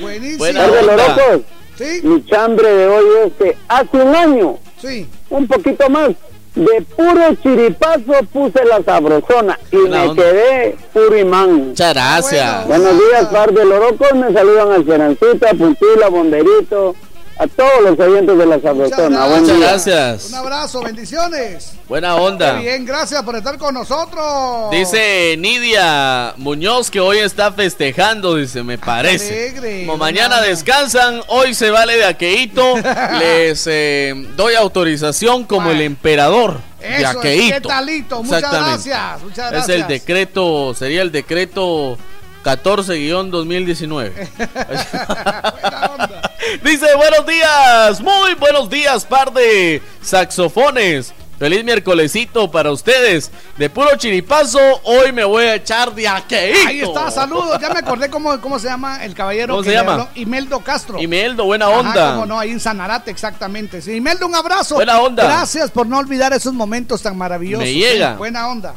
Buenísimo. 0.00 0.44
Par 0.44 0.70
de 0.70 0.82
lorocos. 0.82 1.40
Sí. 1.76 2.00
Mi 2.04 2.24
chambre 2.26 2.68
de 2.68 2.86
hoy 2.86 3.04
es 3.26 3.32
que 3.38 3.56
hace 3.66 3.96
un 3.96 4.14
año, 4.14 4.58
Sí. 4.80 5.08
un 5.30 5.46
poquito 5.48 5.88
más, 5.90 6.10
de 6.54 6.82
puro 6.96 7.34
chiripazo 7.42 8.12
puse 8.32 8.64
la 8.64 8.82
sabrosona 8.84 9.58
y 9.72 9.76
me 9.76 10.06
onda. 10.08 10.22
quedé 10.22 10.76
puro 10.92 11.16
imán. 11.18 11.68
Muchas 11.70 11.94
gracias. 11.94 12.66
Buenos 12.68 12.92
días, 12.96 13.24
par 13.32 13.52
de 13.52 13.64
lorocos. 13.64 14.12
Me 14.14 14.32
saludan 14.32 14.70
al 14.70 14.84
Cerancita, 14.84 15.48
Puntila, 15.54 16.08
Bomberito, 16.10 16.94
a 17.42 17.46
todos 17.48 17.80
los 17.82 17.98
oyentes 17.98 18.38
de 18.38 18.46
la 18.46 18.60
sabrosona. 18.60 19.26
Buen 19.26 19.40
Muchas 19.42 19.56
día. 19.58 19.66
gracias. 19.68 20.26
Un 20.28 20.34
abrazo, 20.34 20.82
bendiciones. 20.82 21.72
Buena 21.88 22.14
onda. 22.14 22.52
bien, 22.54 22.84
gracias 22.84 23.22
por 23.24 23.34
estar 23.36 23.58
con 23.58 23.74
nosotros. 23.74 24.70
Dice 24.70 25.34
Nidia 25.38 26.34
Muñoz 26.36 26.90
que 26.90 27.00
hoy 27.00 27.18
está 27.18 27.50
festejando, 27.52 28.36
dice, 28.36 28.62
me 28.62 28.78
parece. 28.78 29.32
alegre, 29.50 29.80
Como 29.86 29.98
buena 29.98 30.04
mañana 30.04 30.36
onda. 30.36 30.46
descansan, 30.48 31.20
hoy 31.28 31.54
se 31.54 31.70
vale 31.70 31.96
de 31.96 32.04
aqueíto. 32.04 32.74
les 33.18 33.66
eh, 33.66 34.14
doy 34.36 34.54
autorización 34.54 35.44
como 35.44 35.70
el 35.70 35.80
emperador 35.80 36.60
de 36.80 36.96
Eso 36.98 37.10
es, 37.10 37.16
aqueíto. 37.16 37.54
¿qué 37.54 37.60
talito? 37.60 38.22
Muchas 38.22 38.42
gracias, 38.52 39.22
muchas 39.22 39.46
Es 39.46 39.50
gracias. 39.52 39.76
el 39.80 39.86
decreto, 39.88 40.74
sería 40.74 41.02
el 41.02 41.10
decreto 41.10 41.98
14-2019. 42.44 44.12
Dice, 46.62 46.86
buenos 46.96 47.26
días, 47.26 48.00
muy 48.00 48.34
buenos 48.34 48.68
días, 48.68 49.04
par 49.04 49.32
de 49.32 49.80
saxofones. 50.02 51.12
Feliz 51.38 51.64
miércolesito 51.64 52.50
para 52.50 52.70
ustedes. 52.70 53.30
De 53.56 53.68
puro 53.68 53.96
chiripazo, 53.96 54.60
hoy 54.84 55.12
me 55.12 55.24
voy 55.24 55.44
a 55.44 55.56
echar 55.56 55.92
de 55.92 56.06
aqueíto. 56.06 56.68
Ahí 56.68 56.80
está, 56.80 57.10
saludos. 57.10 57.58
Ya 57.60 57.70
me 57.70 57.80
acordé 57.80 58.08
cómo, 58.10 58.40
cómo 58.40 58.58
se 58.60 58.68
llama 58.68 59.04
el 59.04 59.12
caballero 59.14 59.54
¿Cómo 59.54 59.62
que 59.64 59.70
se 59.70 59.74
llama? 59.74 59.92
habló. 59.92 60.08
Imeldo 60.14 60.60
Castro. 60.60 61.00
Imeldo, 61.00 61.44
buena 61.44 61.66
Ajá, 61.66 61.78
onda. 61.78 62.10
cómo 62.12 62.26
no, 62.26 62.38
ahí 62.38 62.50
en 62.50 62.60
Sanarate, 62.60 63.10
exactamente. 63.10 63.82
Sí, 63.82 63.94
Imeldo, 63.94 64.26
un 64.26 64.34
abrazo. 64.36 64.76
Buena 64.76 65.00
onda. 65.00 65.24
Gracias 65.24 65.70
por 65.72 65.86
no 65.88 65.98
olvidar 65.98 66.32
esos 66.32 66.52
momentos 66.52 67.02
tan 67.02 67.16
maravillosos. 67.16 67.64
Me 67.64 67.74
llega. 67.74 68.12
Sí, 68.12 68.18
buena 68.18 68.46
onda. 68.48 68.74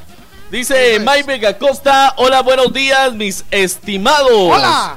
Dice 0.49 0.99
Mike 0.99 1.23
Vega 1.23 1.57
Costa, 1.57 2.13
hola, 2.17 2.41
buenos 2.41 2.73
días, 2.73 3.13
mis 3.13 3.43
estimados. 3.51 4.29
Hola. 4.31 4.95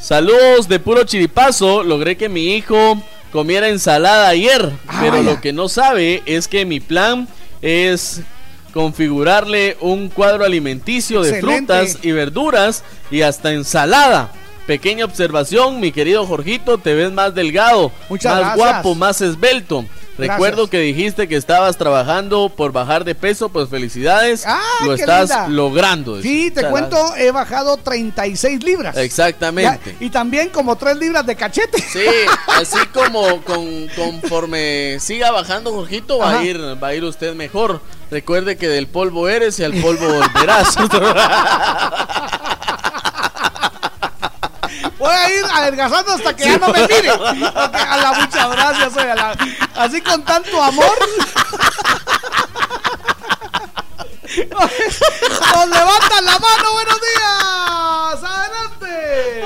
Saludos 0.00 0.68
de 0.68 0.80
puro 0.80 1.04
chiripazo. 1.04 1.82
Logré 1.82 2.16
que 2.16 2.28
mi 2.28 2.54
hijo 2.56 3.00
comiera 3.32 3.68
ensalada 3.68 4.28
ayer, 4.28 4.70
pero 5.00 5.18
vaya. 5.18 5.22
lo 5.22 5.40
que 5.40 5.52
no 5.52 5.68
sabe 5.68 6.22
es 6.26 6.48
que 6.48 6.64
mi 6.64 6.80
plan 6.80 7.28
es 7.62 8.22
configurarle 8.72 9.76
un 9.80 10.08
cuadro 10.08 10.44
alimenticio 10.44 11.22
de 11.22 11.30
Excelente. 11.30 11.74
frutas 11.74 11.98
y 12.02 12.12
verduras 12.12 12.82
y 13.10 13.22
hasta 13.22 13.52
ensalada. 13.52 14.32
Pequeña 14.66 15.04
observación, 15.04 15.80
mi 15.80 15.90
querido 15.90 16.26
Jorgito, 16.26 16.78
te 16.78 16.94
ves 16.94 17.10
más 17.12 17.34
delgado, 17.34 17.90
Muchas 18.08 18.32
más 18.32 18.40
gracias. 18.40 18.56
guapo, 18.56 18.94
más 18.94 19.20
esbelto. 19.20 19.84
Gracias. 20.16 20.36
Recuerdo 20.36 20.68
que 20.68 20.78
dijiste 20.80 21.28
que 21.28 21.36
estabas 21.36 21.78
trabajando 21.78 22.50
por 22.54 22.72
bajar 22.72 23.04
de 23.04 23.14
peso, 23.14 23.48
pues 23.48 23.70
felicidades. 23.70 24.44
Ay, 24.46 24.86
lo 24.86 24.94
qué 24.94 25.00
estás 25.00 25.30
linda. 25.30 25.48
logrando. 25.48 26.20
Sí, 26.20 26.50
te 26.50 26.60
Muchas 26.62 26.70
cuento, 26.70 27.16
he 27.16 27.30
bajado 27.30 27.78
36 27.78 28.62
libras. 28.62 28.96
Exactamente. 28.98 29.96
Ya, 29.98 30.06
y 30.06 30.10
también 30.10 30.50
como 30.50 30.76
3 30.76 30.98
libras 30.98 31.24
de 31.24 31.36
cachete. 31.36 31.80
Sí, 31.80 32.04
así 32.48 32.78
como 32.92 33.40
con, 33.42 33.88
conforme 33.96 34.98
siga 35.00 35.30
bajando 35.30 35.72
Jorgito 35.72 36.18
va 36.18 36.38
a 36.38 36.44
ir 36.44 36.60
va 36.82 36.88
a 36.88 36.94
ir 36.94 37.04
usted 37.04 37.34
mejor. 37.34 37.80
Recuerde 38.10 38.56
que 38.56 38.68
del 38.68 38.88
polvo 38.88 39.28
eres 39.28 39.58
y 39.58 39.64
al 39.64 39.72
polvo 39.74 40.06
volverás. 40.06 40.76
Voy 45.00 45.10
a 45.12 45.30
ir 45.34 45.44
adelgazando 45.46 46.12
hasta 46.12 46.36
que 46.36 46.44
ya 46.44 46.58
no 46.58 46.68
me 46.68 46.82
mire. 46.86 47.10
Ok, 47.10 47.34
a 47.74 47.96
la 47.96 48.12
muchas 48.20 48.50
gracias, 48.50 48.94
la- 49.16 49.34
así 49.76 50.00
con 50.02 50.22
tanto 50.24 50.62
amor. 50.62 50.98
Nos 54.50 55.68
levantan 55.68 56.24
la 56.24 56.38
mano, 56.38 56.72
buenos 56.72 57.00
días. 57.00 58.22
Adelante. 58.22 59.42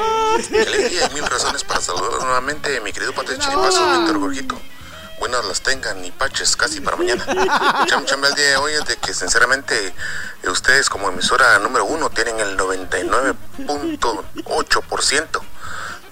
Alegría 0.61 1.09
y 1.11 1.15
mil 1.15 1.25
razones 1.27 1.63
para 1.65 1.81
saludar 1.81 2.21
nuevamente 2.21 2.81
mi 2.81 2.93
querido 2.93 3.13
Pate 3.15 3.39
Chiripazo, 3.39 3.99
Víctor 4.01 4.21
Jorgito. 4.21 4.61
Buenas 5.19 5.45
las 5.45 5.61
tengan 5.62 6.05
y 6.05 6.11
paches 6.11 6.57
casi 6.57 6.81
para 6.81 6.97
mañana. 6.97 7.25
Cham 7.87 8.05
cham 8.05 8.25
el 8.25 8.35
día 8.35 8.49
de 8.51 8.57
hoy 8.57 8.73
es 8.73 8.85
de 8.87 8.97
que 8.97 9.15
sinceramente 9.15 9.95
ustedes 10.49 10.91
como 10.91 11.09
emisora 11.09 11.57
número 11.59 11.85
uno 11.85 12.11
tienen 12.11 12.41
el 12.41 12.57
99.8% 12.57 15.41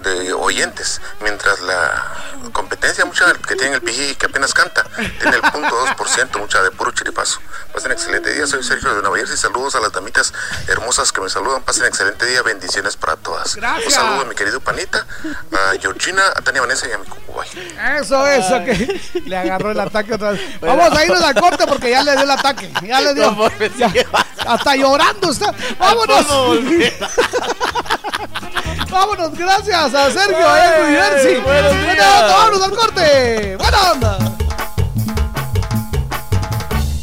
de 0.02 0.32
oyentes, 0.32 1.00
mientras 1.20 1.60
la 1.60 2.22
competencia, 2.52 3.04
mucha 3.04 3.32
que 3.34 3.56
tiene 3.56 3.76
el 3.76 3.82
pijí 3.82 4.14
que 4.16 4.26
apenas 4.26 4.52
canta, 4.52 4.84
tiene 5.20 5.36
el 5.36 5.42
punto 5.42 5.86
2%, 5.86 6.38
mucha 6.38 6.62
de 6.62 6.70
puro 6.70 6.90
chiripazo. 6.92 7.40
Pasen 7.72 7.92
excelente 7.92 8.32
día, 8.32 8.46
soy 8.46 8.62
Sergio 8.62 8.94
de 8.94 9.00
Nueva 9.00 9.16
Jersey, 9.16 9.36
saludos 9.36 9.74
a 9.76 9.80
las 9.80 9.92
damitas 9.92 10.32
hermosas 10.68 11.12
que 11.12 11.20
me 11.20 11.30
saludan, 11.30 11.62
pasen 11.62 11.86
excelente 11.86 12.26
día, 12.26 12.42
bendiciones 12.42 12.96
para 12.96 13.16
todas. 13.16 13.56
Gracias. 13.56 13.86
Un 13.86 13.92
saludo 13.92 14.20
a 14.22 14.24
mi 14.24 14.34
querido 14.34 14.60
Panita, 14.60 15.06
a 15.52 15.78
Georgina, 15.80 16.22
a 16.36 16.42
Tania 16.42 16.60
Vanessa 16.60 16.88
y 16.88 16.92
a 16.92 16.98
mi 16.98 17.06
cucubay. 17.06 17.48
Eso, 18.00 18.26
eso, 18.26 18.64
que 18.64 19.00
le 19.24 19.36
agarró 19.36 19.70
el 19.70 19.80
ataque 19.80 20.14
otra 20.14 20.32
vez. 20.32 20.60
Vamos 20.60 20.96
a 20.96 21.04
irnos 21.04 21.22
al 21.22 21.34
corte 21.34 21.66
porque 21.66 21.90
ya 21.90 22.02
le 22.02 22.12
dio 22.12 22.22
el 22.22 22.30
ataque. 22.30 22.72
Ya 22.82 23.00
le 23.00 23.14
dio. 23.14 23.32
Ya, 23.76 23.92
hasta 24.46 24.76
llorando 24.76 25.30
está. 25.30 25.54
Vámonos. 25.78 26.26
Vámonos, 28.90 29.32
gracias 29.32 29.91
a 29.94 30.10
Sergio 30.10 30.38
New 30.38 30.96
Jersey. 30.96 31.40
buenos 31.40 31.72
días. 31.72 31.86
Buena 31.86 32.20
onda, 32.20 32.36
vámonos 32.36 32.62
al 32.62 32.70
corte. 32.70 33.56
Buena 33.56 33.92
onda. 33.92 34.18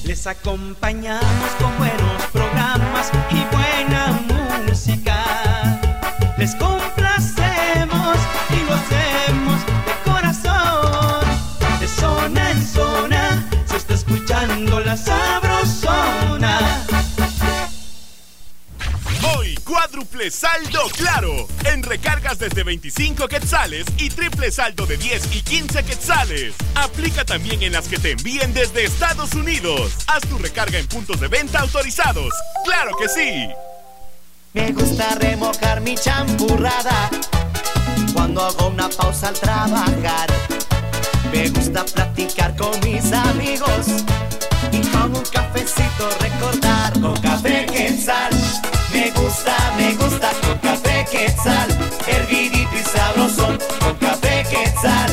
Les 0.05 0.25
acompañamos 0.25 1.51
con 1.59 1.77
buenos 1.77 2.23
programas 2.31 3.11
y 3.29 3.55
buena 3.55 4.19
música. 4.65 5.79
Les 6.37 6.55
cuádruple 19.69 20.31
saldo 20.31 20.89
claro. 20.97 21.47
En 21.65 21.83
recargas 21.83 22.39
desde 22.39 22.63
25 22.63 23.27
quetzales 23.27 23.85
y 23.97 24.09
triple 24.09 24.51
saldo 24.51 24.87
de 24.87 24.97
10 24.97 25.35
y 25.35 25.43
15 25.43 25.83
quetzales. 25.83 26.55
Aplica 26.73 27.23
también 27.23 27.61
en 27.61 27.73
las 27.73 27.87
que 27.87 27.99
te 27.99 28.11
envíen 28.11 28.51
desde 28.51 28.85
Estados 28.85 29.35
Unidos. 29.35 29.93
Haz 30.07 30.21
tu 30.27 30.39
recarga 30.39 30.79
en 30.79 30.87
puntos 30.87 31.19
de 31.19 31.27
venta 31.27 31.59
autorizados. 31.59 32.33
¡Claro 32.65 32.97
que 32.97 33.07
sí! 33.07 33.47
Me 34.53 34.71
gusta 34.71 35.13
remojar 35.15 35.81
mi 35.81 35.93
champurrada 35.93 37.11
cuando 38.13 38.43
hago 38.43 38.69
una 38.69 38.89
pausa 38.89 39.27
al 39.27 39.39
trabajar. 39.39 40.29
Me 41.31 41.47
gusta 41.49 41.85
platicar 41.85 42.55
con 42.55 42.71
mis 42.79 43.13
amigos 43.13 43.85
y 44.71 44.79
con 44.87 45.15
un 45.15 45.23
cafecito 45.25 46.09
recordar. 46.19 46.99
Con 46.99 47.15
café 47.21 47.67
quetzal, 47.67 48.31
me 49.11 49.21
gusta, 49.21 49.55
me 49.77 49.93
gusta 49.95 50.29
con 50.41 50.57
café 50.59 51.05
quetzal, 51.11 51.69
hervidito 52.07 52.69
y 52.75 52.83
sabrosón. 52.83 53.57
Con 53.79 53.95
café 53.95 54.45
quetzal, 54.49 55.11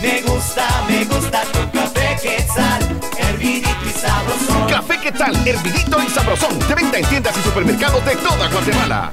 me 0.00 0.22
gusta, 0.22 0.66
me 0.88 1.04
gusta 1.04 1.42
con 1.52 1.68
café 1.70 2.16
quetzal, 2.22 3.00
hervidito 3.18 3.68
y 3.86 4.00
sabrosón. 4.00 4.68
Café 4.68 5.00
Quetzal, 5.00 5.48
hervidito 5.48 6.02
y 6.02 6.08
sabrosón. 6.08 6.58
De 6.58 6.74
venta 6.74 6.98
en 6.98 7.04
tiendas 7.06 7.36
y 7.36 7.42
supermercados 7.42 8.04
de 8.04 8.16
toda 8.16 8.48
Guatemala. 8.48 9.12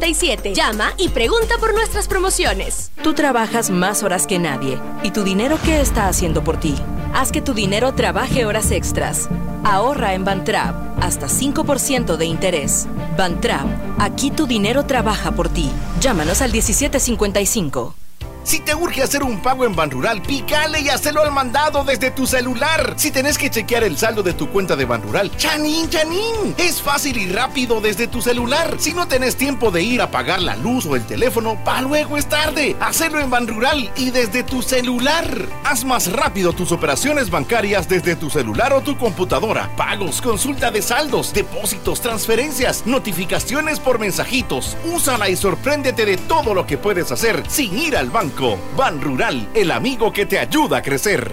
Llama 0.53 0.93
y 0.97 1.09
pregunta 1.09 1.57
por 1.59 1.75
nuestras 1.75 2.07
promociones. 2.07 2.91
Tú 3.03 3.13
trabajas 3.13 3.69
más 3.69 4.01
horas 4.01 4.25
que 4.25 4.39
nadie. 4.39 4.79
¿Y 5.03 5.11
tu 5.11 5.23
dinero 5.23 5.59
qué 5.63 5.79
está 5.79 6.07
haciendo 6.07 6.43
por 6.43 6.59
ti? 6.59 6.75
Haz 7.13 7.31
que 7.31 7.41
tu 7.41 7.53
dinero 7.53 7.93
trabaje 7.93 8.45
horas 8.45 8.71
extras. 8.71 9.29
Ahorra 9.63 10.15
en 10.15 10.25
Bantrap 10.25 10.75
hasta 11.03 11.27
5% 11.27 12.17
de 12.17 12.25
interés. 12.25 12.87
Bantrap, 13.15 13.67
aquí 13.99 14.31
tu 14.31 14.47
dinero 14.47 14.85
trabaja 14.85 15.33
por 15.33 15.49
ti. 15.49 15.69
Llámanos 15.99 16.41
al 16.41 16.51
1755. 16.51 18.00
Si 18.43 18.59
te 18.59 18.73
urge 18.73 19.03
hacer 19.03 19.23
un 19.23 19.39
pago 19.39 19.65
en 19.65 19.75
Banrural, 19.75 20.21
pícale 20.23 20.81
y 20.81 20.89
hazlo 20.89 21.21
al 21.21 21.31
mandado 21.31 21.83
desde 21.83 22.09
tu 22.09 22.25
celular. 22.25 22.95
Si 22.97 23.11
tenés 23.11 23.37
que 23.37 23.51
chequear 23.51 23.83
el 23.83 23.97
saldo 23.97 24.23
de 24.23 24.33
tu 24.33 24.49
cuenta 24.49 24.75
de 24.75 24.85
Banrural, 24.85 25.35
chanín, 25.37 25.87
chanín. 25.89 26.55
Es 26.57 26.81
fácil 26.81 27.17
y 27.17 27.27
rápido 27.27 27.81
desde 27.81 28.07
tu 28.07 28.19
celular. 28.19 28.77
Si 28.79 28.93
no 28.93 29.07
tenés 29.07 29.35
tiempo 29.35 29.69
de 29.69 29.83
ir 29.83 30.01
a 30.01 30.09
pagar 30.09 30.41
la 30.41 30.55
luz 30.55 30.87
o 30.87 30.95
el 30.95 31.05
teléfono, 31.05 31.63
pa' 31.63 31.81
luego 31.81 32.17
es 32.17 32.27
tarde. 32.27 32.75
Hacelo 32.79 33.19
en 33.19 33.29
Banrural 33.29 33.91
y 33.95 34.09
desde 34.09 34.41
tu 34.41 34.63
celular. 34.63 35.27
Haz 35.63 35.85
más 35.85 36.11
rápido 36.11 36.51
tus 36.53 36.71
operaciones 36.71 37.29
bancarias 37.29 37.87
desde 37.87 38.15
tu 38.15 38.31
celular 38.31 38.73
o 38.73 38.81
tu 38.81 38.97
computadora. 38.97 39.69
Pagos, 39.75 40.19
consulta 40.19 40.71
de 40.71 40.81
saldos, 40.81 41.31
depósitos, 41.31 42.01
transferencias, 42.01 42.87
notificaciones 42.87 43.79
por 43.79 43.99
mensajitos. 43.99 44.77
Úsala 44.91 45.29
y 45.29 45.35
sorpréndete 45.35 46.05
de 46.05 46.17
todo 46.17 46.55
lo 46.55 46.65
que 46.65 46.79
puedes 46.79 47.11
hacer 47.11 47.43
sin 47.47 47.77
ir 47.77 47.95
al 47.95 48.09
banco. 48.09 48.30
Ban 48.77 49.01
Rural, 49.01 49.49
el 49.53 49.71
amigo 49.71 50.11
que 50.11 50.25
te 50.25 50.39
ayuda 50.39 50.77
a 50.77 50.81
crecer. 50.81 51.31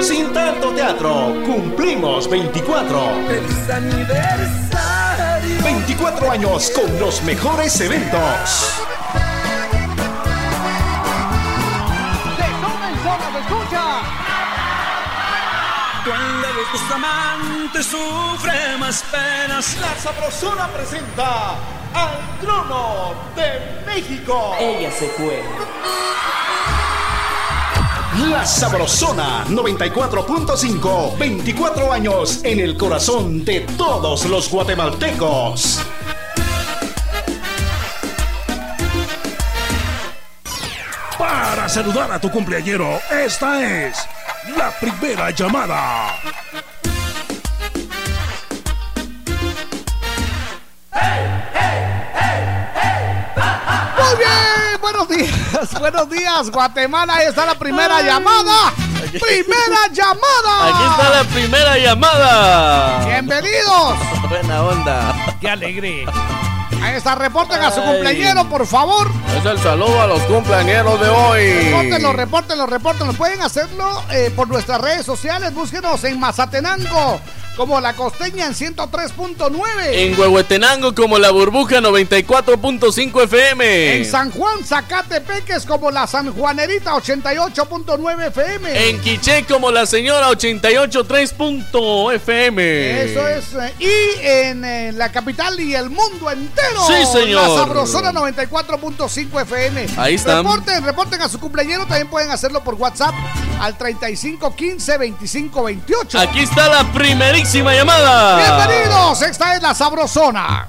Sin 0.00 0.32
tanto 0.32 0.70
teatro, 0.70 1.34
cumplimos 1.44 2.28
24. 2.28 3.00
¡Feliz 3.26 3.70
aniversario! 3.70 5.64
24 5.64 6.30
años 6.30 6.70
con 6.74 7.00
los 7.00 7.22
mejores 7.22 7.80
eventos. 7.80 8.82
De 12.36 12.44
zona 12.60 12.90
en 12.90 12.96
zona 13.02 13.32
se 13.32 13.38
escucha. 13.40 13.84
Cuando 16.04 16.48
los 16.48 16.72
dos 16.72 16.90
amantes 16.92 17.86
sufre 17.86 18.76
más 18.78 19.02
penas. 19.10 19.76
La 19.80 19.96
Sabrosona 19.98 20.68
presenta 20.68 21.56
al 21.94 22.38
trono 22.40 23.14
de 23.36 23.84
México. 23.86 24.54
Ella 24.58 24.90
se 24.90 25.08
fue. 25.08 25.42
La 28.30 28.44
Sabrosona 28.44 29.44
94.5, 29.46 31.18
24 31.18 31.92
años 31.92 32.40
en 32.44 32.60
el 32.60 32.76
corazón 32.76 33.44
de 33.44 33.60
todos 33.76 34.26
los 34.26 34.48
guatemaltecos. 34.50 35.80
Para 41.18 41.68
saludar 41.68 42.12
a 42.12 42.20
tu 42.20 42.30
cumpleañero, 42.30 43.00
esta 43.10 43.86
es 43.86 44.06
la 44.56 44.70
primera 44.78 45.30
llamada. 45.30 46.14
Buenos 54.84 55.08
días, 55.08 55.74
buenos 55.80 56.10
días, 56.10 56.50
Guatemala. 56.50 57.14
Ahí 57.14 57.26
está 57.26 57.46
la 57.46 57.54
primera 57.54 58.02
llamada. 58.02 58.72
Primera 59.12 59.88
llamada. 59.92 60.68
Aquí 60.68 60.84
está 60.90 61.10
la 61.10 61.24
primera 61.24 61.78
llamada. 61.78 63.06
Bienvenidos. 63.06 63.94
Buena 64.28 64.62
onda. 64.62 65.36
Qué 65.40 65.48
alegre. 65.48 66.04
Ahí 66.82 66.96
está, 66.96 67.14
reporten 67.14 67.62
a 67.62 67.70
su 67.70 67.80
Ay. 67.80 67.86
cumpleañero, 67.86 68.46
por 68.50 68.66
favor. 68.66 69.10
Es 69.38 69.46
el 69.46 69.58
saludo 69.58 70.02
a 70.02 70.06
los 70.06 70.20
cumpleañeros 70.24 71.00
de 71.00 71.08
hoy. 71.08 71.50
Repórtenlo, 71.64 72.12
repórtenlo, 72.12 72.66
repórtenlo. 72.66 73.12
Pueden 73.14 73.40
hacerlo 73.40 74.02
eh, 74.10 74.30
por 74.36 74.48
nuestras 74.48 74.82
redes 74.82 75.06
sociales. 75.06 75.54
Búsquenos 75.54 76.04
en 76.04 76.20
Mazatenango 76.20 77.20
como 77.56 77.80
La 77.80 77.94
Costeña 77.94 78.46
en 78.46 78.54
103.9. 78.54 79.60
En 79.92 80.18
Huehuetenango 80.18 80.94
como 80.94 81.18
la 81.18 81.30
burbuja 81.30 81.80
94.5 81.80 83.22
FM. 83.24 83.96
En 83.96 84.04
San 84.04 84.30
Juan, 84.30 84.62
Zacatepeques 84.64 85.64
como 85.66 85.90
la 85.90 86.06
San 86.06 86.32
Juanerita 86.34 86.92
88.9 86.94 88.26
FM. 88.28 88.88
En 88.90 89.00
Quiché 89.00 89.44
como 89.44 89.70
la 89.70 89.86
señora 89.86 90.28
88.3.fm. 90.30 93.02
Eso 93.04 93.28
es. 93.28 93.44
eh, 93.54 93.72
Y 93.78 94.26
en 94.26 94.98
la 94.98 95.10
capital 95.12 95.58
y 95.60 95.74
el 95.74 95.90
mundo 95.90 96.30
entero. 96.30 96.86
Sí, 96.86 96.94
señor. 97.12 97.48
La 97.48 97.54
Sabrosona 97.56 98.12
94.5 98.12 99.42
FM. 99.42 99.86
Ahí 99.96 100.14
están. 100.14 100.38
Reporten, 100.44 100.84
reporten 100.84 101.22
a 101.22 101.28
su 101.28 101.38
cumpleañero. 101.38 101.86
También 101.86 102.08
pueden 102.08 102.30
hacerlo 102.30 102.62
por 102.64 102.74
WhatsApp 102.74 103.14
al 103.60 103.76
35 103.78 104.54
15 104.56 104.98
25 104.98 105.62
28. 105.64 106.18
Aquí 106.18 106.40
está 106.40 106.68
la 106.68 106.90
primerísima 107.44 107.74
llamada. 107.74 108.66
Bienvenidos. 108.66 109.20
Esta 109.22 109.54
es 109.54 109.62
la 109.62 109.74
Sabrosona. 109.74 110.66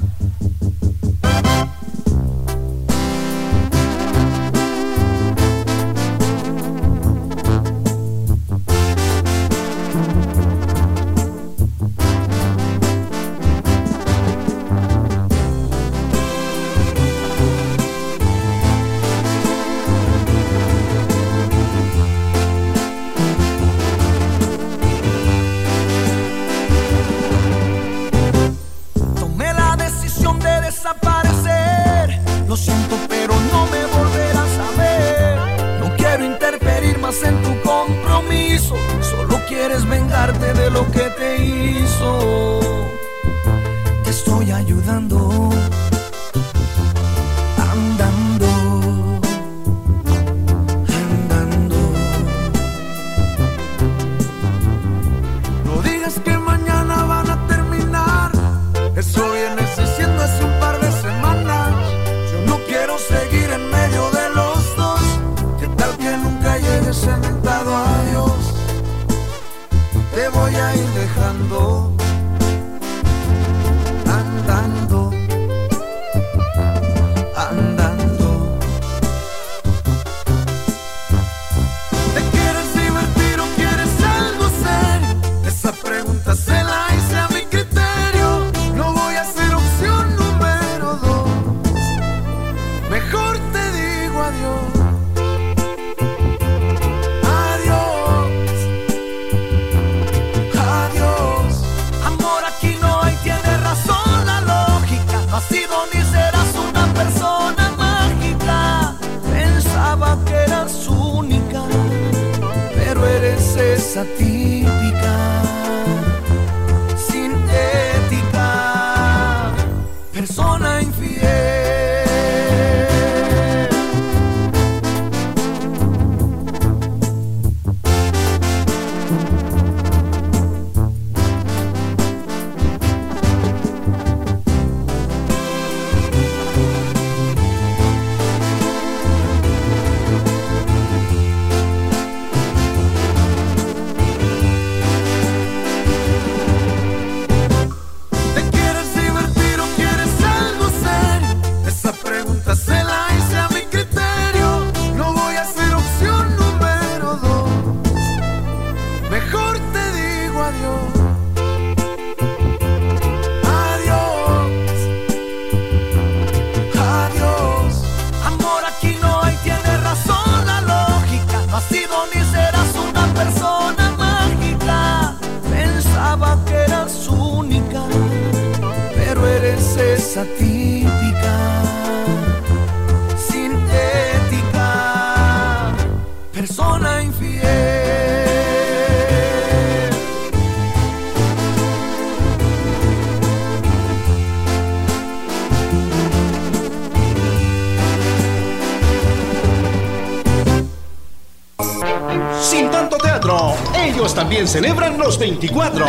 Celebran 204.56 204.98
los 204.98 205.19
24. 205.19 205.86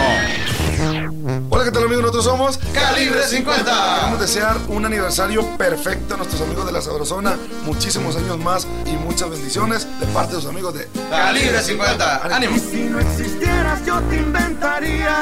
Hola, 1.50 1.64
¿qué 1.64 1.70
tal 1.70 1.84
amigos? 1.84 2.02
Nosotros 2.02 2.24
somos 2.24 2.58
Calibre 2.74 3.22
50. 3.22 3.94
Queremos 3.94 4.20
desear 4.20 4.56
un 4.66 4.84
aniversario 4.84 5.46
perfecto 5.56 6.14
a 6.14 6.16
nuestros 6.16 6.42
amigos 6.42 6.66
de 6.66 6.72
la 6.72 6.82
Sabrosona, 6.82 7.36
muchísimos 7.64 8.16
años 8.16 8.38
más 8.38 8.66
y 8.84 8.96
muchas 8.96 9.30
bendiciones 9.30 9.86
de 10.00 10.06
parte 10.06 10.34
de 10.34 10.40
sus 10.40 10.50
amigos 10.50 10.74
de 10.74 10.88
Calibre 11.08 11.62
50. 11.62 12.24
¡Ánimo! 12.24 12.56
Y 12.56 12.58
si 12.58 12.82
no 12.82 12.98
existieras, 12.98 13.86
yo 13.86 14.00
te 14.10 14.16
inventaría 14.16 15.16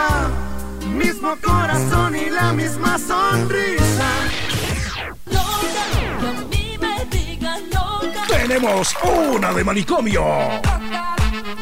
mismo 0.88 1.36
corazón 1.44 2.16
y 2.16 2.30
la 2.30 2.50
misma 2.54 2.98
sonrisa. 2.98 4.08
Tenemos 8.26 8.94
una 9.04 9.52
de 9.52 9.64
manicomio. 9.64 10.24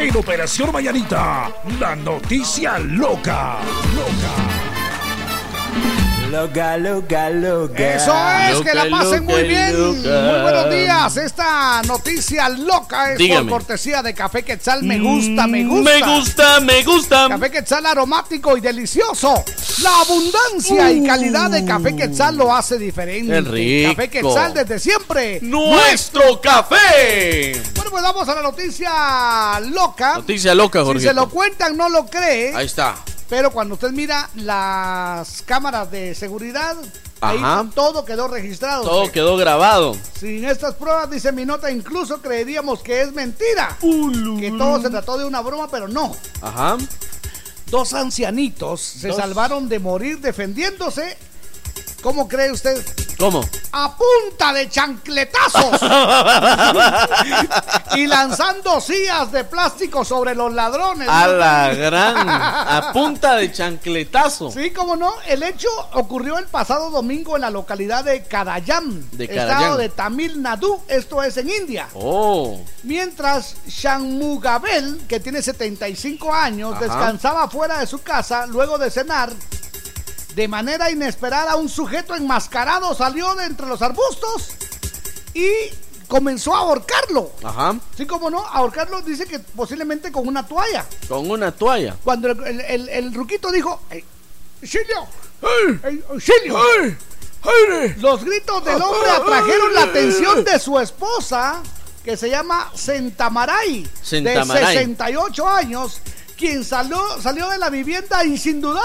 En 0.02 0.16
Operación 0.16 0.72
Mañanita, 0.72 1.48
la 1.78 1.94
noticia 1.94 2.76
loca. 2.80 3.58
Loca, 3.94 4.34
loca, 6.32 6.78
loca. 6.78 7.94
Eso 7.94 8.14
es, 8.50 8.60
que 8.62 8.74
la 8.74 8.88
pasen 8.90 9.24
muy 9.24 9.42
bien. 9.42 9.78
Muy 9.78 10.40
buenos 10.42 10.70
días. 10.70 11.16
Esta 11.18 11.82
noticia 11.82 12.48
loca 12.48 13.12
es 13.12 13.18
Dígame. 13.18 13.50
por 13.50 13.60
cortesía 13.60 14.02
de 14.02 14.14
Café 14.14 14.42
Quetzal. 14.42 14.82
Me 14.82 14.98
gusta, 14.98 15.46
me 15.46 15.64
gusta. 15.64 15.90
Me 15.90 16.00
gusta, 16.00 16.60
me 16.60 16.82
gusta. 16.82 17.28
Café 17.28 17.50
Quetzal 17.50 17.84
aromático 17.84 18.56
y 18.56 18.60
delicioso. 18.60 19.44
La 19.82 20.00
abundancia 20.00 20.90
y 20.90 21.04
calidad 21.06 21.50
de 21.50 21.64
Café 21.66 21.94
Quetzal 21.94 22.36
lo 22.36 22.54
hace 22.54 22.78
diferente. 22.78 23.30
Qué 23.32 23.40
rico. 23.42 23.90
Café 23.94 24.08
Quetzal 24.08 24.54
desde 24.54 24.78
siempre. 24.78 25.38
¡Nuestro 25.42 26.40
café! 26.40 27.60
Bueno, 27.74 27.90
pues 27.90 28.02
vamos 28.02 28.26
a 28.28 28.34
la 28.34 28.42
noticia 28.42 29.60
loca. 29.70 30.14
Noticia 30.16 30.54
loca, 30.54 30.80
Si 30.80 30.84
Jorge. 30.86 31.08
se 31.08 31.14
lo 31.14 31.28
cuentan, 31.28 31.76
no 31.76 31.90
lo 31.90 32.06
cree. 32.06 32.54
Ahí 32.54 32.66
está. 32.66 32.94
Pero 33.32 33.50
cuando 33.50 33.76
usted 33.76 33.92
mira 33.92 34.28
las 34.34 35.40
cámaras 35.46 35.90
de 35.90 36.14
seguridad, 36.14 36.76
ahí 37.22 37.40
todo 37.74 38.04
quedó 38.04 38.28
registrado. 38.28 38.82
Todo 38.82 39.10
quedó 39.10 39.38
grabado. 39.38 39.96
Sin 40.20 40.44
estas 40.44 40.74
pruebas, 40.74 41.08
dice 41.08 41.32
mi 41.32 41.46
nota, 41.46 41.70
incluso 41.70 42.20
creeríamos 42.20 42.82
que 42.82 43.00
es 43.00 43.10
mentira. 43.14 43.78
que 43.80 44.50
todo 44.58 44.82
se 44.82 44.90
trató 44.90 45.16
de 45.16 45.24
una 45.24 45.40
broma, 45.40 45.66
pero 45.70 45.88
no. 45.88 46.14
Ajá. 46.42 46.76
Dos 47.70 47.94
ancianitos 47.94 48.82
se 48.82 49.08
Dos. 49.08 49.16
salvaron 49.16 49.66
de 49.66 49.78
morir 49.78 50.20
defendiéndose. 50.20 51.16
¿Cómo 52.02 52.26
cree 52.26 52.50
usted? 52.50 52.84
¿Cómo? 53.16 53.48
A 53.70 53.96
punta 53.96 54.52
de 54.52 54.68
chancletazos. 54.68 55.80
y 57.94 58.06
lanzando 58.08 58.80
sillas 58.80 59.30
de 59.30 59.44
plástico 59.44 60.04
sobre 60.04 60.34
los 60.34 60.52
ladrones. 60.52 61.08
A 61.08 61.26
¿no? 61.28 61.32
la 61.34 61.74
gran. 61.74 62.28
A 62.28 62.90
punta 62.92 63.36
de 63.36 63.52
chancletazo. 63.52 64.50
Sí, 64.50 64.72
cómo 64.72 64.96
no. 64.96 65.12
El 65.28 65.44
hecho 65.44 65.68
ocurrió 65.92 66.38
el 66.38 66.46
pasado 66.46 66.90
domingo 66.90 67.36
en 67.36 67.42
la 67.42 67.50
localidad 67.50 68.02
de 68.04 68.24
Kadayam, 68.24 69.08
De 69.12 69.24
estado 69.26 69.48
Kadayam. 69.48 69.78
de 69.78 69.88
Tamil 69.90 70.42
Nadu, 70.42 70.82
esto 70.88 71.22
es 71.22 71.36
en 71.36 71.50
India. 71.50 71.86
Oh. 71.94 72.60
Mientras 72.82 73.54
Shanmugabel, 73.68 75.02
que 75.08 75.20
tiene 75.20 75.40
75 75.40 76.34
años, 76.34 76.72
Ajá. 76.74 76.84
descansaba 76.84 77.48
fuera 77.48 77.78
de 77.78 77.86
su 77.86 78.02
casa 78.02 78.46
luego 78.46 78.76
de 78.78 78.90
cenar, 78.90 79.30
de 80.34 80.48
manera 80.48 80.90
inesperada 80.90 81.56
un 81.56 81.68
sujeto 81.68 82.14
enmascarado 82.14 82.94
salió 82.94 83.34
de 83.34 83.44
entre 83.46 83.66
los 83.66 83.82
arbustos 83.82 84.48
y 85.34 85.48
comenzó 86.08 86.54
a 86.54 86.58
ahorcarlo. 86.58 87.30
Ajá. 87.42 87.76
Sí, 87.96 88.06
como 88.06 88.30
no, 88.30 88.38
ahorcarlo 88.46 89.00
dice 89.02 89.26
que 89.26 89.38
posiblemente 89.38 90.10
con 90.12 90.26
una 90.28 90.46
toalla. 90.46 90.84
Con 91.08 91.30
una 91.30 91.52
toalla. 91.52 91.96
Cuando 92.04 92.30
el, 92.30 92.46
el- 92.46 92.60
el- 92.60 92.88
el 92.88 93.14
ruquito 93.14 93.50
dijo, 93.50 93.80
"Ey, 93.90 94.04
¡Auxilio! 94.62 95.06
¡Ey, 95.84 96.04
auxilio! 96.08 96.58
Los 97.98 98.24
gritos 98.24 98.64
del 98.64 98.80
hombre 98.80 99.10
atrajeron 99.10 99.74
la 99.74 99.82
atención 99.84 100.44
de 100.44 100.58
su 100.60 100.78
esposa, 100.78 101.60
que 102.04 102.16
se 102.16 102.30
llama 102.30 102.70
Sentamaray, 102.74 103.88
Sentamaray. 104.02 104.64
de 104.64 104.72
68 104.72 105.48
años, 105.48 106.00
quien 106.42 106.64
salió, 106.64 106.98
salió 107.22 107.48
de 107.50 107.56
la 107.56 107.70
vivienda 107.70 108.24
y 108.24 108.36
sin 108.36 108.60
dudar 108.60 108.82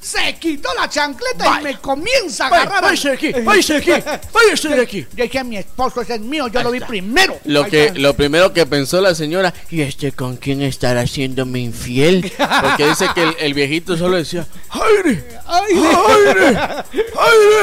se 0.00 0.34
quitó 0.40 0.68
la 0.74 0.88
chancleta 0.88 1.60
y 1.60 1.62
me 1.64 1.78
comienza 1.78 2.44
a 2.44 2.48
agarrar. 2.48 2.82
váyase 2.82 3.08
de 3.10 3.14
aquí, 3.14 3.32
váyase 3.44 3.80
de 3.80 3.94
aquí, 3.94 4.08
váyase 4.32 4.68
de 4.70 4.80
aquí. 4.82 5.06
Yo 5.14 5.22
dije 5.22 5.38
a 5.38 5.44
mi 5.44 5.56
esposo, 5.56 6.00
ese 6.00 6.14
es 6.16 6.20
mío, 6.20 6.48
yo 6.48 6.62
lo 6.64 6.72
vi 6.72 6.80
primero. 6.80 7.38
Lo 7.44 7.62
Ahí 7.62 7.70
que 7.70 7.84
está. 7.86 7.98
lo 8.00 8.14
primero 8.14 8.52
que 8.52 8.66
pensó 8.66 9.00
la 9.00 9.14
señora, 9.14 9.54
¿y 9.70 9.82
este 9.82 10.10
con 10.10 10.36
quién 10.36 10.62
estará 10.62 11.02
haciéndome 11.02 11.60
infiel? 11.60 12.32
Porque 12.62 12.88
dice 12.88 13.06
que 13.14 13.22
el, 13.22 13.36
el 13.38 13.54
viejito 13.54 13.96
solo 13.96 14.16
decía, 14.16 14.44
¡Aire! 14.70 15.24
¡Aire! 15.46 16.58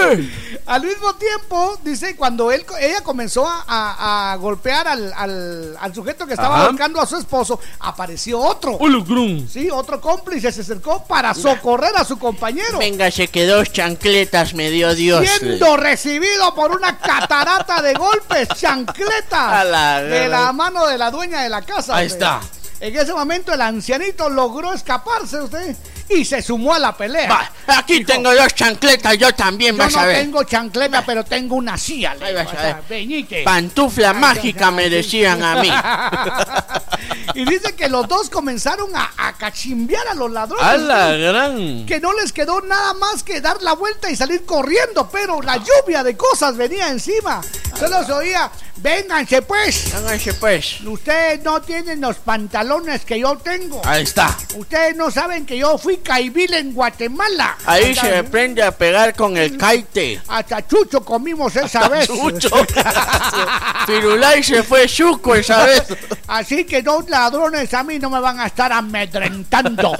¡Aire! 0.08 0.30
Al 0.66 0.82
mismo 0.82 1.14
tiempo, 1.16 1.78
dice, 1.84 2.16
cuando 2.16 2.52
él, 2.52 2.66
ella 2.80 3.02
comenzó 3.02 3.46
a, 3.48 3.64
a- 3.68 4.32
a 4.32 4.36
golpear 4.38 4.88
al, 4.88 5.12
al- 5.14 5.78
al 5.80 5.94
sujeto 5.94 6.26
que 6.26 6.34
estaba 6.34 6.56
Ajá. 6.56 6.66
ahorcando 6.68 7.02
a 7.02 7.06
su 7.06 7.18
esposo, 7.18 7.60
apareció 7.80 8.40
otro. 8.40 8.78
Ulugrum. 8.78 9.48
Sí, 9.50 9.70
otro 9.70 10.00
cómplice 10.00 10.52
se 10.52 10.62
acercó 10.62 11.04
para 11.06 11.34
socorrer 11.34 11.92
a 11.98 12.06
su 12.06 12.18
compañero. 12.18 12.78
Venga, 12.80 13.12
se 13.12 13.28
quedó 13.28 13.64
chancletas, 13.66 14.54
me 14.54 14.70
dio 14.70 14.96
Dios. 14.96 15.28
Siendo 15.40 15.76
recibido 15.76 16.56
por 16.56 16.72
una 16.72 16.98
catarata 16.98 17.82
de 17.82 17.94
golpes, 17.96 18.48
chancleta 18.56 19.60
A 19.60 19.64
la 19.64 20.02
de 20.02 20.28
la 20.30 20.52
mano 20.54 20.88
de 20.88 20.98
la 20.98 21.12
dueña 21.12 21.42
de 21.42 21.50
la 21.50 21.62
casa. 21.62 21.96
Ahí 21.98 22.08
hombre. 22.12 22.14
está. 22.26 22.40
En 22.80 22.96
ese 22.98 23.14
momento 23.14 23.54
el 23.54 23.62
ancianito 23.62 24.30
logró 24.30 24.74
escaparse 24.74 25.42
usted 25.42 25.76
y 26.10 26.26
se 26.26 26.42
sumó 26.42 26.74
a 26.74 26.80
la 26.80 26.96
pelea. 26.96 27.52
Aquí 27.68 28.04
tengo 28.04 28.34
dos 28.34 28.54
chancletas, 28.54 29.18
yo 29.18 29.34
también, 29.34 29.76
Yo 29.76 29.84
vas 29.84 29.94
no 29.94 30.00
a 30.00 30.06
ver. 30.06 30.18
tengo 30.18 30.44
chancleta, 30.44 31.04
pero 31.06 31.24
tengo 31.24 31.56
una 31.56 31.78
silla. 31.78 32.16
Ahí 32.22 32.34
vas 32.34 32.48
a 32.54 32.62
ver. 32.62 32.76
Benítez. 32.90 33.44
Pantufla 33.44 34.14
mágica 34.14 34.70
me 34.72 34.90
decían 34.90 35.42
a 35.44 35.56
mí. 35.56 35.72
y 37.36 37.46
dice 37.46 37.74
que 37.76 37.90
los 37.90 38.08
dos 38.08 38.30
comenzaron 38.30 38.96
a, 38.96 39.12
a 39.18 39.34
cachimbear 39.34 40.08
a 40.10 40.14
los 40.14 40.32
ladrones. 40.32 40.66
A 40.66 40.78
la 40.78 41.12
gran. 41.12 41.86
Que 41.86 42.00
no 42.00 42.14
les 42.14 42.32
quedó 42.34 42.62
nada 42.62 42.94
más 42.94 43.24
que 43.24 43.42
dar 43.42 43.62
la 43.62 43.74
vuelta 43.74 44.10
y 44.12 44.16
salir 44.16 44.46
corriendo, 44.46 45.10
pero 45.12 45.42
la 45.42 45.58
lluvia 45.58 46.04
de 46.04 46.16
cosas 46.18 46.56
venía 46.58 46.90
encima. 46.90 47.42
Solo 47.78 48.04
se 48.06 48.12
oía, 48.12 48.52
vénganse 48.78 49.42
pues. 49.42 49.92
Vénganse 49.94 50.34
pues. 50.36 50.82
Ustedes 50.82 51.42
no 51.44 51.62
tienen 51.62 52.02
los 52.02 52.18
pantalones 52.18 53.04
que 53.06 53.20
yo 53.20 53.38
tengo. 53.38 53.82
Ahí 53.86 54.04
está. 54.04 54.36
Ustedes 54.56 54.96
no 54.96 55.10
saben 55.10 55.46
que 55.46 55.58
yo 55.58 55.78
fui 55.78 55.93
caibil 55.98 56.54
en 56.54 56.74
Guatemala. 56.74 57.58
Ahí 57.66 57.96
se 57.96 58.18
aprende 58.18 58.64
a 58.64 58.72
pegar 58.72 59.16
con 59.16 59.38
el 59.38 59.58
caite. 59.58 60.22
Hasta 60.28 60.66
Chucho 60.68 61.04
comimos 61.04 61.56
esa 61.56 61.88
vez. 61.90 62.08
Chucho. 62.08 62.50
Firulay 63.86 64.44
se 64.44 64.64
fue 64.64 64.88
chuco 64.88 65.36
esa 65.36 65.66
vez. 65.66 65.84
Así 66.28 66.66
que 66.66 66.82
dos 66.82 67.10
ladrones 67.10 67.74
a 67.74 67.84
mí 67.84 68.00
no 68.00 68.10
me 68.10 68.20
van 68.20 68.40
a 68.40 68.48
estar 68.48 68.72
amedrentando. 68.72 69.98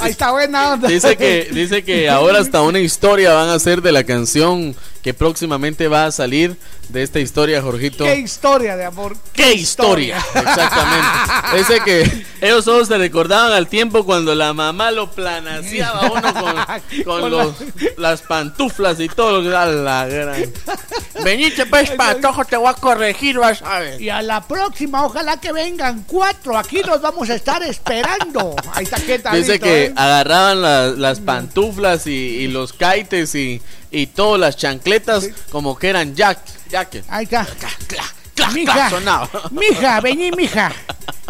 Ahí 0.00 0.10
está 0.10 0.32
buena 0.32 0.72
onda. 0.72 0.88
Dice 0.88 1.16
que, 1.16 1.48
dice 1.52 1.84
que 1.84 2.08
ahora 2.08 2.40
hasta 2.40 2.62
una 2.62 2.80
historia 2.80 3.32
van 3.32 3.48
a 3.48 3.54
hacer 3.54 3.82
de 3.82 3.92
la 3.92 4.04
canción 4.04 4.74
que 5.06 5.14
próximamente 5.14 5.86
va 5.86 6.06
a 6.06 6.10
salir 6.10 6.56
de 6.88 7.04
esta 7.04 7.20
historia, 7.20 7.62
Jorgito. 7.62 8.02
Qué 8.02 8.16
historia 8.16 8.76
de 8.76 8.86
amor. 8.86 9.16
¡Qué 9.32 9.52
historia! 9.54 10.16
Exactamente. 10.34 11.06
Dice 11.58 11.80
que 11.84 12.26
ellos 12.44 12.64
todos 12.64 12.88
se 12.88 12.98
recordaban 12.98 13.52
al 13.52 13.68
tiempo 13.68 14.04
cuando 14.04 14.34
la 14.34 14.52
mamá 14.52 14.90
lo 14.90 15.08
planaseaba 15.12 16.10
uno 16.10 16.34
con, 16.34 16.54
con 17.04 17.20
Con 17.20 17.30
los, 17.30 17.54
las 17.96 18.22
pantuflas 18.22 18.98
y 18.98 19.08
todo. 19.08 19.40
lo 19.42 19.48
que- 19.48 19.56
a 19.56 19.66
la 19.66 20.06
gran. 20.06 20.52
Venite, 21.22 21.66
pues, 21.66 21.90
patojo, 21.92 22.44
te 22.44 22.56
voy 22.56 22.68
a 22.68 22.74
corregir, 22.74 23.38
vas 23.38 23.62
a 23.62 23.78
ver. 23.78 24.02
Y 24.02 24.08
a 24.10 24.22
la 24.22 24.40
próxima, 24.48 25.04
ojalá 25.04 25.38
que 25.38 25.52
vengan 25.52 26.02
cuatro. 26.04 26.58
Aquí 26.58 26.82
los 26.82 27.00
vamos 27.00 27.30
a 27.30 27.36
estar 27.36 27.62
esperando. 27.62 28.56
Ahí 28.72 28.82
está, 28.82 28.96
qué 28.96 29.20
tal. 29.20 29.36
Dice 29.38 29.60
que 29.60 29.92
agarraban 29.94 30.62
la- 30.62 30.88
las 30.88 31.20
pantuflas 31.20 32.08
y, 32.08 32.10
y 32.10 32.48
los 32.48 32.72
kaites 32.72 33.36
y, 33.36 33.62
y 33.90 34.06
todas 34.06 34.40
las 34.40 34.56
chancletas 34.56 35.28
como 35.50 35.76
que 35.78 35.88
eran 35.88 36.14
jack, 36.14 36.38
jacket. 36.68 37.04
Ahí 37.08 37.24
está. 37.24 37.46
clac, 37.86 38.52
mija, 38.52 38.90
sonaba. 38.90 39.28
mija, 39.50 40.00
vení, 40.00 40.30
mija. 40.36 40.72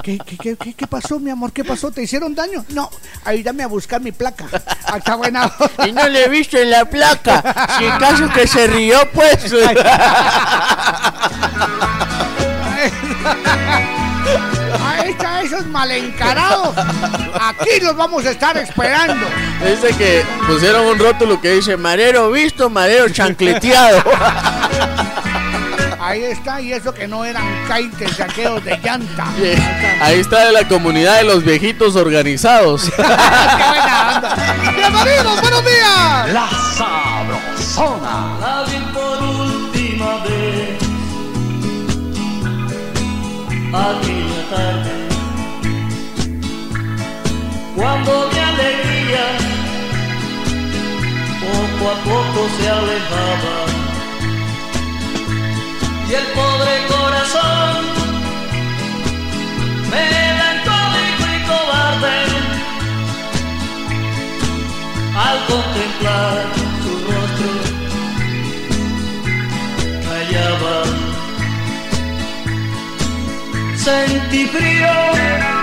¿Qué, 0.02 0.18
qué, 0.18 0.36
qué, 0.36 0.56
qué, 0.56 0.74
qué 0.74 0.86
pasó, 0.86 1.18
mi 1.18 1.30
amor? 1.30 1.52
¿Qué 1.52 1.64
pasó? 1.64 1.90
¿Te 1.90 2.02
hicieron 2.02 2.34
daño? 2.34 2.64
No, 2.68 2.90
ayúdame 3.24 3.62
a 3.62 3.66
buscar 3.66 4.00
mi 4.00 4.12
placa. 4.12 4.46
Ah, 4.84 4.98
está 4.98 5.16
buena. 5.16 5.50
Y 5.86 5.92
no 5.92 6.06
le 6.08 6.24
he 6.24 6.28
visto 6.28 6.58
en 6.58 6.70
la 6.70 6.84
placa. 6.84 7.68
Si 7.78 7.84
en 7.84 7.98
caso 7.98 8.28
que 8.30 8.46
se 8.46 8.66
rió, 8.66 8.98
pues. 9.12 9.52
Está, 15.06 15.42
esos 15.42 15.66
mal 15.66 15.90
encarados. 15.90 16.76
Aquí 17.40 17.80
los 17.80 17.96
vamos 17.96 18.26
a 18.26 18.30
estar 18.30 18.56
esperando. 18.56 19.26
Dice 19.64 19.96
que 19.96 20.24
pusieron 20.46 20.84
un 20.86 20.98
rótulo 20.98 21.40
que 21.40 21.52
dice 21.52 21.76
marero 21.76 22.30
visto, 22.30 22.68
marero 22.68 23.08
chancleteado. 23.08 24.02
Ahí 26.00 26.22
está, 26.24 26.60
y 26.60 26.72
eso 26.72 26.92
que 26.94 27.06
no 27.08 27.24
eran 27.24 27.44
kaites 27.66 28.16
saqueos 28.16 28.64
de 28.64 28.78
llanta. 28.78 29.26
Ahí 30.00 30.20
está 30.20 30.46
de 30.46 30.52
la 30.52 30.66
comunidad 30.68 31.16
de 31.18 31.24
los 31.24 31.44
viejitos 31.44 31.96
organizados. 31.96 32.90
Bienvenidos, 34.76 35.40
buenos 35.40 35.64
días. 35.64 36.32
La 36.32 36.48
sabrosona. 36.76 38.38
La 38.40 38.64
vi 38.68 38.78
por 38.92 39.22
última 39.22 40.24
vez 40.24 40.78
aquella 43.72 44.50
tarde 44.50 44.95
cuando 47.76 48.30
mi 48.32 48.38
alegría 48.38 49.26
poco 51.42 51.90
a 51.90 51.96
poco 52.08 52.48
se 52.56 52.68
alejaba. 52.70 53.56
Y 56.08 56.14
el 56.14 56.26
pobre 56.38 56.74
corazón 56.88 57.76
melancólico 59.90 61.24
y 61.36 61.40
cobarde 61.50 62.18
al 65.26 65.38
contemplar 65.50 66.44
su 66.82 66.92
rostro 67.08 67.52
callaba. 70.06 70.76
Sentí 73.76 74.46
frío 74.46 75.55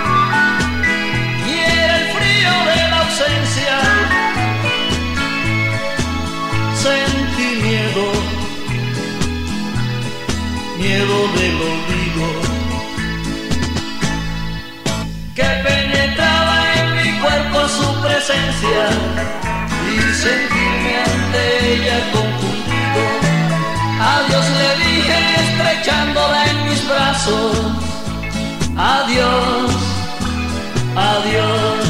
miedo 10.84 11.18
del 11.38 11.56
olvido 11.72 12.26
que 15.34 15.48
penetraba 15.66 16.56
en 16.78 16.88
mi 16.98 17.10
cuerpo 17.20 17.58
su 17.76 17.88
presencia 18.02 18.82
y 19.90 19.96
sentirme 20.24 20.92
ante 21.08 21.42
ella 21.72 21.98
confundido. 22.12 23.02
Adiós 24.14 24.46
le 24.58 24.70
dije 24.84 25.18
estrechándola 25.44 26.40
en 26.50 26.58
mis 26.68 26.82
brazos. 26.86 27.56
Adiós, 28.76 29.70
adiós, 31.12 31.80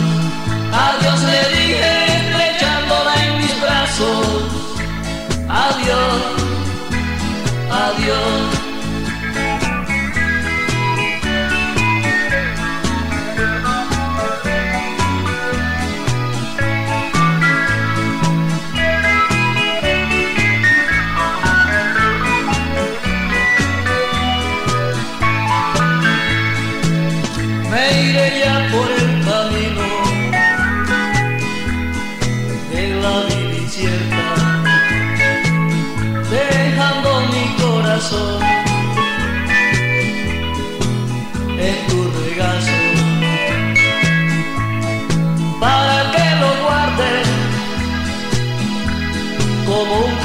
adiós 0.86 1.20
le 1.32 1.42
dije 1.56 1.92
estrechándola 2.18 3.14
en 3.26 3.32
mis 3.40 3.54
brazos. 3.60 4.26
Adiós, 5.48 6.20
adiós. 7.86 8.63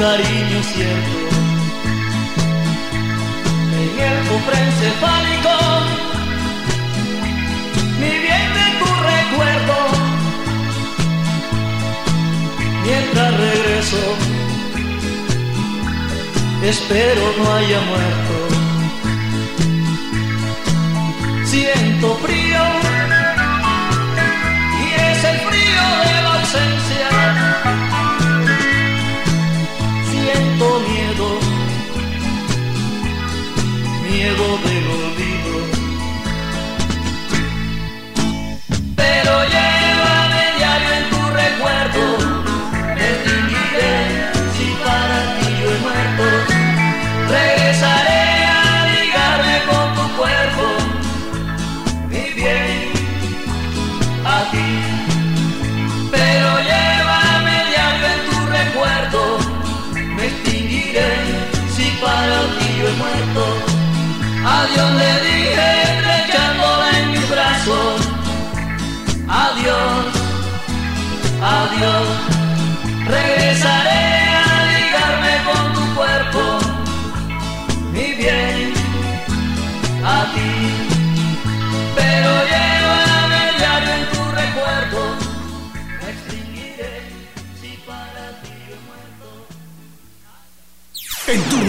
cariño 0.00 0.62
siento 0.62 1.18
en 3.80 3.92
el 4.08 4.28
cofre 4.28 4.58
encefálico 4.68 5.54
mi 8.00 8.12
tu 8.80 8.88
recuerdo. 9.10 9.76
Mientras 12.82 13.30
regreso 13.36 14.02
espero 16.64 17.22
no 17.38 17.54
haya 17.56 17.80
muerto. 17.90 18.34
Siento 21.44 22.16
frío 22.24 22.62
y 24.82 24.86
es 25.10 25.24
el 25.24 25.38
frío 25.48 25.84
de 26.06 26.22
la 26.22 26.34
ausencia. 26.40 27.09
Siento 30.32 30.80
miedo, 30.80 31.28
miedo 34.08 34.46
del 34.64 34.86
olvido. 35.00 35.54
Pero 38.94 39.32
Adiós 64.62 64.92
le 64.92 65.12
dije 65.26 65.68
estrechándola 65.82 66.88
en 66.98 67.10
mis 67.12 67.30
brazos. 67.30 68.00
Adiós, 69.46 70.04
adiós. 71.58 72.06
Regresaré 73.06 74.04
a 74.44 74.56
ligarme 74.70 75.34
con 75.48 75.62
tu 75.76 75.94
cuerpo, 75.96 76.40
mi 77.92 78.06
bien, 78.20 78.74
a 80.04 80.18
ti. 80.34 80.52
Pero 81.96 82.30
llévame 82.50 82.69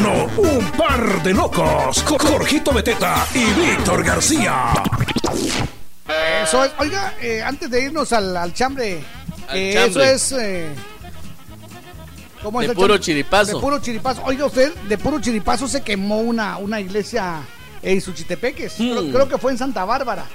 un 0.09 0.71
par 0.77 1.21
de 1.23 1.33
locos. 1.33 2.01
con 2.03 2.17
Jorgito 2.17 2.71
Beteta 2.73 3.25
y 3.35 3.43
Víctor 3.59 4.03
García. 4.03 4.73
Eso 6.43 6.63
es. 6.63 6.71
Oiga, 6.79 7.13
eh, 7.21 7.41
antes 7.43 7.69
de 7.69 7.83
irnos 7.83 8.11
al, 8.13 8.35
al 8.35 8.53
chambre, 8.53 9.03
Al 9.47 9.57
eh, 9.57 9.73
chambre. 9.75 10.11
eso 10.13 10.39
es. 10.39 10.43
eh, 10.43 10.69
¿cómo 12.41 12.59
De 12.59 12.65
es 12.65 12.69
el 12.71 12.75
puro 12.75 12.87
chambre? 12.95 13.05
chiripazo. 13.05 13.55
De 13.55 13.61
puro 13.61 13.79
chiripazo. 13.79 14.21
Oiga, 14.25 14.45
usted, 14.45 14.73
de 14.75 14.97
puro 14.97 15.19
chiripazo 15.21 15.67
se 15.67 15.81
quemó 15.81 16.17
una, 16.19 16.57
una 16.57 16.79
iglesia 16.79 17.41
en 17.81 18.01
Suchitepeques. 18.01 18.73
Creo, 18.77 19.01
Hmm. 19.03 19.11
creo 19.11 19.29
que 19.29 19.37
fue 19.37 19.51
en 19.51 19.57
Santa 19.57 19.85
Bárbara. 19.85 20.25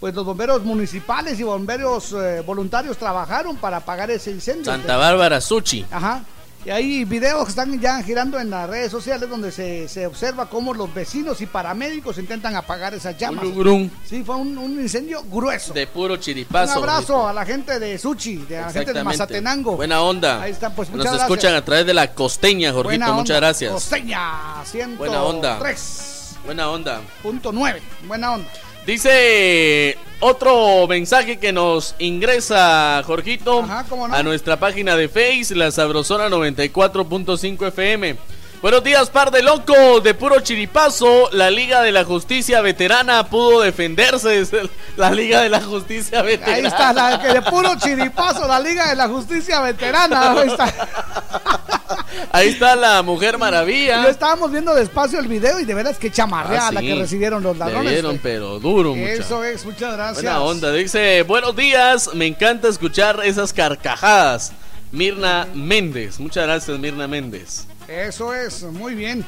Pues 0.00 0.14
los 0.14 0.24
bomberos 0.24 0.62
municipales 0.62 1.40
y 1.40 1.42
bomberos 1.42 2.12
eh, 2.12 2.42
voluntarios 2.46 2.96
trabajaron 2.98 3.56
para 3.56 3.78
apagar 3.78 4.10
ese 4.10 4.30
incendio. 4.30 4.66
Santa 4.66 4.96
Bárbara 4.96 5.40
Suchi. 5.40 5.84
Ajá. 5.90 6.22
Y 6.64 6.70
hay 6.70 7.04
videos 7.04 7.44
que 7.44 7.50
están 7.50 7.80
ya 7.80 8.02
girando 8.02 8.40
en 8.40 8.50
las 8.50 8.68
redes 8.68 8.90
sociales 8.90 9.30
donde 9.30 9.52
se, 9.52 9.86
se 9.88 10.04
observa 10.04 10.50
cómo 10.50 10.74
los 10.74 10.92
vecinos 10.92 11.40
y 11.40 11.46
paramédicos 11.46 12.18
intentan 12.18 12.56
apagar 12.56 12.92
esas 12.92 13.16
llamas. 13.16 13.44
Ulugrum. 13.44 13.88
Sí, 14.04 14.24
fue 14.24 14.34
un, 14.34 14.58
un 14.58 14.72
incendio 14.80 15.22
grueso. 15.30 15.72
De 15.72 15.86
puro 15.86 16.14
Un 16.14 16.20
chiripazo. 16.20 16.78
abrazo 16.80 17.28
a 17.28 17.32
la 17.32 17.44
gente 17.46 17.78
de 17.78 17.96
Suchi, 17.98 18.38
de 18.38 18.60
la 18.60 18.72
gente 18.72 18.92
de. 18.92 19.04
Mazatenango. 19.04 19.76
Buena 19.76 20.00
onda. 20.02 20.42
Ahí 20.42 20.50
está, 20.50 20.70
pues 20.74 20.88
Nos 20.88 20.98
muchas 20.98 21.12
gracias. 21.12 21.30
escuchan 21.30 21.54
a 21.54 21.64
través 21.64 21.86
de 21.86 21.94
la 21.94 22.12
costeña, 22.12 22.72
Jorgito. 22.72 22.88
Buena 22.88 23.12
Muchas 23.12 23.36
onda. 23.36 23.46
gracias. 23.46 23.72
Costeña, 23.72 24.64
103.9. 24.64 24.96
Buena 24.96 25.22
onda. 25.22 25.58
Buena 26.44 26.70
onda. 26.70 27.00
Buena 28.08 28.32
onda. 28.34 28.48
Dice 28.86 29.98
otro 30.20 30.86
mensaje 30.86 31.38
que 31.38 31.52
nos 31.52 31.96
ingresa, 31.98 33.02
Jorgito, 33.04 33.66
a 34.12 34.22
nuestra 34.22 34.60
página 34.60 34.94
de 34.94 35.08
Face, 35.08 35.56
la 35.56 35.72
Sabrosona 35.72 36.28
94.5 36.28 37.66
FM. 37.66 38.16
Buenos 38.62 38.84
días, 38.84 39.10
par 39.10 39.32
de 39.32 39.42
locos, 39.42 40.04
de 40.04 40.14
puro 40.14 40.38
chiripazo. 40.38 41.28
La 41.32 41.50
Liga 41.50 41.82
de 41.82 41.90
la 41.90 42.04
Justicia 42.04 42.60
Veterana 42.60 43.26
pudo 43.28 43.60
defenderse. 43.60 44.46
La 44.96 45.10
Liga 45.10 45.42
de 45.42 45.48
la 45.48 45.60
Justicia 45.60 46.22
Veterana. 46.22 46.56
Ahí 46.56 46.64
está, 46.64 46.92
la 46.92 47.20
que 47.20 47.32
de 47.32 47.42
puro 47.42 47.76
chiripazo, 47.78 48.46
la 48.46 48.60
Liga 48.60 48.88
de 48.88 48.94
la 48.94 49.08
Justicia 49.08 49.60
Veterana. 49.62 50.30
Ahí 50.30 50.48
está. 50.48 50.72
Ahí 52.32 52.48
está 52.48 52.74
la 52.76 53.02
Mujer 53.02 53.38
Maravilla. 53.38 54.02
Yo 54.02 54.08
estábamos 54.08 54.50
viendo 54.50 54.74
despacio 54.74 55.18
el 55.18 55.28
video 55.28 55.60
y 55.60 55.64
de 55.64 55.74
veras 55.74 55.98
que 55.98 56.10
chamarreada 56.10 56.68
Ah, 56.68 56.72
la 56.72 56.80
que 56.80 56.94
recibieron 56.94 57.42
los 57.42 57.56
ladrones. 57.56 57.92
dieron, 57.92 58.18
pero 58.22 58.58
duro, 58.58 58.94
muchacho. 58.94 59.20
Eso 59.22 59.44
es, 59.44 59.64
muchas 59.64 59.92
gracias. 59.94 60.22
Buena 60.22 60.40
onda, 60.40 60.72
dice, 60.72 61.22
buenos 61.22 61.54
días, 61.56 62.10
me 62.14 62.26
encanta 62.26 62.68
escuchar 62.68 63.20
esas 63.24 63.52
carcajadas. 63.52 64.52
Mirna 64.92 65.46
Méndez, 65.54 66.20
muchas 66.20 66.44
gracias 66.46 66.78
Mirna 66.78 67.06
Méndez. 67.08 67.66
Eso 67.88 68.32
es, 68.32 68.62
muy 68.62 68.94
bien. 68.94 69.24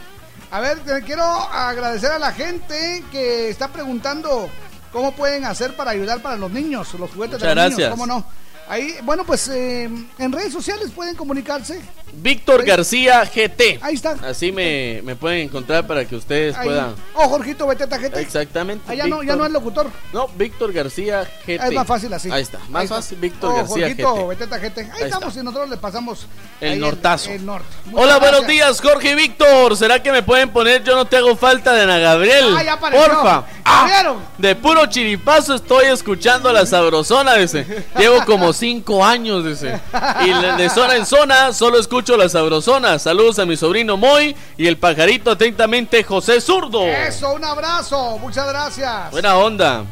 A 0.51 0.60
ver, 0.60 0.78
te 0.80 1.02
quiero 1.02 1.24
agradecer 1.24 2.10
a 2.12 2.18
la 2.18 2.32
gente 2.32 3.05
que 3.12 3.51
está 3.51 3.68
preguntando 3.68 4.48
cómo 4.93 5.12
pueden 5.12 5.44
hacer 5.44 5.74
para 5.76 5.90
ayudar 5.90 6.22
para 6.22 6.36
los 6.36 6.51
niños, 6.51 6.89
los 6.94 7.10
juguetes 7.10 7.39
Muchas 7.39 7.40
de 7.40 7.47
los 7.48 7.55
gracias. 7.55 7.78
niños, 7.78 7.90
cómo 7.90 8.06
no. 8.06 8.24
Ahí, 8.69 8.97
bueno, 9.03 9.24
pues 9.24 9.49
eh, 9.49 9.85
en 10.19 10.32
redes 10.32 10.53
sociales 10.53 10.90
pueden 10.95 11.16
comunicarse. 11.16 11.81
Víctor 12.12 12.65
García 12.65 13.24
GT. 13.24 13.78
Ahí 13.81 13.95
está. 13.95 14.16
Así 14.27 14.51
me, 14.53 15.01
me 15.05 15.15
pueden 15.16 15.40
encontrar 15.47 15.86
para 15.86 16.05
que 16.07 16.16
ustedes 16.16 16.57
Ahí. 16.57 16.66
puedan. 16.66 16.95
Oh, 17.15 17.28
Jorgito 17.28 17.66
Beteta 17.66 17.99
gente. 17.99 18.20
Exactamente. 18.20 18.85
Ah, 18.89 18.95
ya 18.95 19.07
no, 19.07 19.23
ya 19.23 19.36
no 19.36 19.47
es 19.47 19.53
locutor. 19.53 19.90
No, 20.12 20.28
Víctor 20.28 20.73
García 20.73 21.24
GT. 21.47 21.61
Ah, 21.61 21.69
es 21.69 21.73
más 21.74 21.86
fácil 21.86 22.12
así. 22.12 22.31
Ahí 22.31 22.43
está, 22.43 22.59
más 22.69 22.81
Ahí 22.81 22.85
está. 22.85 22.97
fácil, 22.97 23.19
Víctor 23.19 23.51
Oh, 23.53 23.57
García 23.57 23.86
Jorgito 23.89 24.15
GT. 24.16 24.28
Beteta 24.28 24.59
gente. 24.59 24.81
Ahí, 24.82 24.90
Ahí 24.95 25.03
estamos 25.05 25.28
está. 25.28 25.40
y 25.40 25.45
nosotros 25.45 25.70
le 25.70 25.77
pasamos 25.77 26.27
El 26.61 26.73
ahí 26.73 26.78
nortazo. 26.78 27.31
El, 27.31 27.47
norte. 27.47 27.69
Hola, 27.93 28.19
buenos 28.19 28.47
días, 28.47 28.81
Jorge 28.81 29.12
y 29.12 29.15
Víctor. 29.15 29.77
¿Será 29.77 30.03
que 30.03 30.12
me 30.12 30.23
pueden 30.23 30.51
poner 30.51 30.82
Yo 30.85 30.95
no 30.95 31.05
te 31.07 31.16
hago 31.16 31.36
falta 31.36 31.73
de 31.73 31.82
Ana 31.82 31.99
Gabriel? 31.99 32.55
Ah, 32.57 32.62
ya 32.65 32.73
apareció. 32.74 33.07
Porfa. 33.07 33.47
¿Ya 33.65 33.85
vieron? 33.86 34.19
De 34.39 34.57
puro 34.57 34.86
chiripazo 34.86 35.55
estoy 35.55 35.86
escuchando 35.86 36.53
la 36.53 36.65
sabrosona, 36.66 37.35
dice. 37.35 37.85
Llevo 37.99 38.24
como 38.24 38.53
cinco 38.59 39.05
años, 39.05 39.44
dice. 39.44 39.80
Y 40.24 40.32
de 40.56 40.68
zona 40.68 40.97
en 40.97 41.06
zona 41.06 41.52
solo 41.52 41.78
escucho 41.78 42.16
la 42.16 42.28
sabrosona. 42.28 42.98
Saludos 42.98 43.39
a 43.39 43.47
mi 43.47 43.56
sobrino 43.56 43.97
Moy 43.97 44.35
y 44.56 44.66
el 44.66 44.76
pajarito 44.76 45.30
atentamente 45.30 46.02
José 46.05 46.40
Zurdo. 46.40 46.85
Eso, 46.86 47.32
un 47.32 47.44
abrazo. 47.44 48.18
Muchas 48.18 48.48
gracias. 48.48 49.10
Buena 49.10 49.36
onda. 49.36 49.85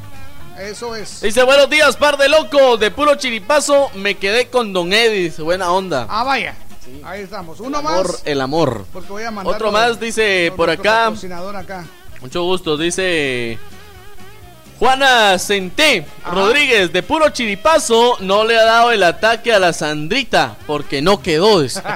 Eso 0.58 0.96
es. 0.96 1.20
Dice, 1.20 1.42
buenos 1.42 1.68
días, 1.68 1.96
par 1.96 2.16
de 2.16 2.28
locos. 2.28 2.80
De 2.80 2.90
puro 2.90 3.14
chiripazo 3.14 3.90
me 3.94 4.16
quedé 4.16 4.48
con 4.48 4.72
Don 4.72 4.92
Edis. 4.92 5.38
Buena 5.38 5.70
onda. 5.70 6.06
Ah, 6.08 6.24
vaya. 6.24 6.54
Ahí 7.04 7.22
estamos. 7.22 7.60
Uno 7.60 7.78
Amor, 7.78 8.06
más. 8.06 8.22
el 8.24 8.40
amor. 8.40 8.86
Porque 8.92 9.08
voy 9.08 9.24
a 9.24 9.30
mandar 9.30 9.54
Otro 9.54 9.72
más 9.72 9.98
dice 10.00 10.52
por 10.56 10.70
acá. 10.70 11.12
Mucho 12.20 12.42
gusto, 12.42 12.76
dice 12.76 13.58
Juana 14.78 15.38
Centé 15.38 16.04
Rodríguez, 16.30 16.92
de 16.92 17.02
puro 17.02 17.30
chiripazo, 17.30 18.18
no 18.20 18.44
le 18.44 18.58
ha 18.58 18.64
dado 18.64 18.92
el 18.92 19.02
ataque 19.02 19.54
a 19.54 19.58
la 19.58 19.72
Sandrita 19.72 20.56
porque 20.66 21.00
no 21.00 21.22
quedó. 21.22 21.62
Espérese. 21.62 21.86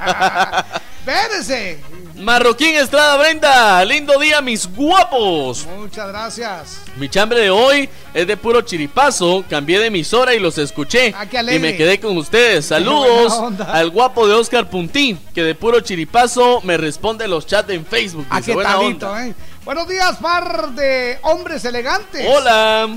Marroquín 2.21 2.77
Estrada 2.77 3.17
Brenda, 3.17 3.83
lindo 3.85 4.19
día, 4.19 4.43
mis 4.43 4.69
guapos. 4.75 5.67
Muchas 5.79 6.09
gracias. 6.09 6.83
Mi 6.97 7.09
chambre 7.09 7.41
de 7.41 7.51
hoy 7.51 7.89
es 8.13 8.27
de 8.27 8.37
puro 8.37 8.61
chiripazo. 8.61 9.43
Cambié 9.49 9.79
de 9.79 9.87
emisora 9.87 10.35
y 10.35 10.39
los 10.39 10.59
escuché. 10.59 11.15
Ah, 11.17 11.25
y 11.25 11.59
me 11.59 11.77
quedé 11.77 11.99
con 11.99 12.17
ustedes. 12.19 12.67
Saludos 12.67 13.33
al 13.67 13.89
guapo 13.89 14.29
de 14.29 14.35
Oscar 14.35 14.69
Puntín, 14.69 15.19
que 15.35 15.43
de 15.43 15.55
puro 15.55 15.81
chiripazo 15.81 16.61
me 16.63 16.77
responde 16.77 17.27
los 17.27 17.47
chats 17.47 17.71
en 17.71 17.87
Facebook. 17.87 18.27
Ah, 18.29 18.43
qué 18.43 18.55
talito, 18.55 19.19
eh. 19.19 19.35
Buenos 19.71 19.87
días, 19.87 20.17
par 20.17 20.71
de 20.71 21.21
hombres 21.23 21.65
elegantes. 21.65 22.27
Hola. 22.29 22.89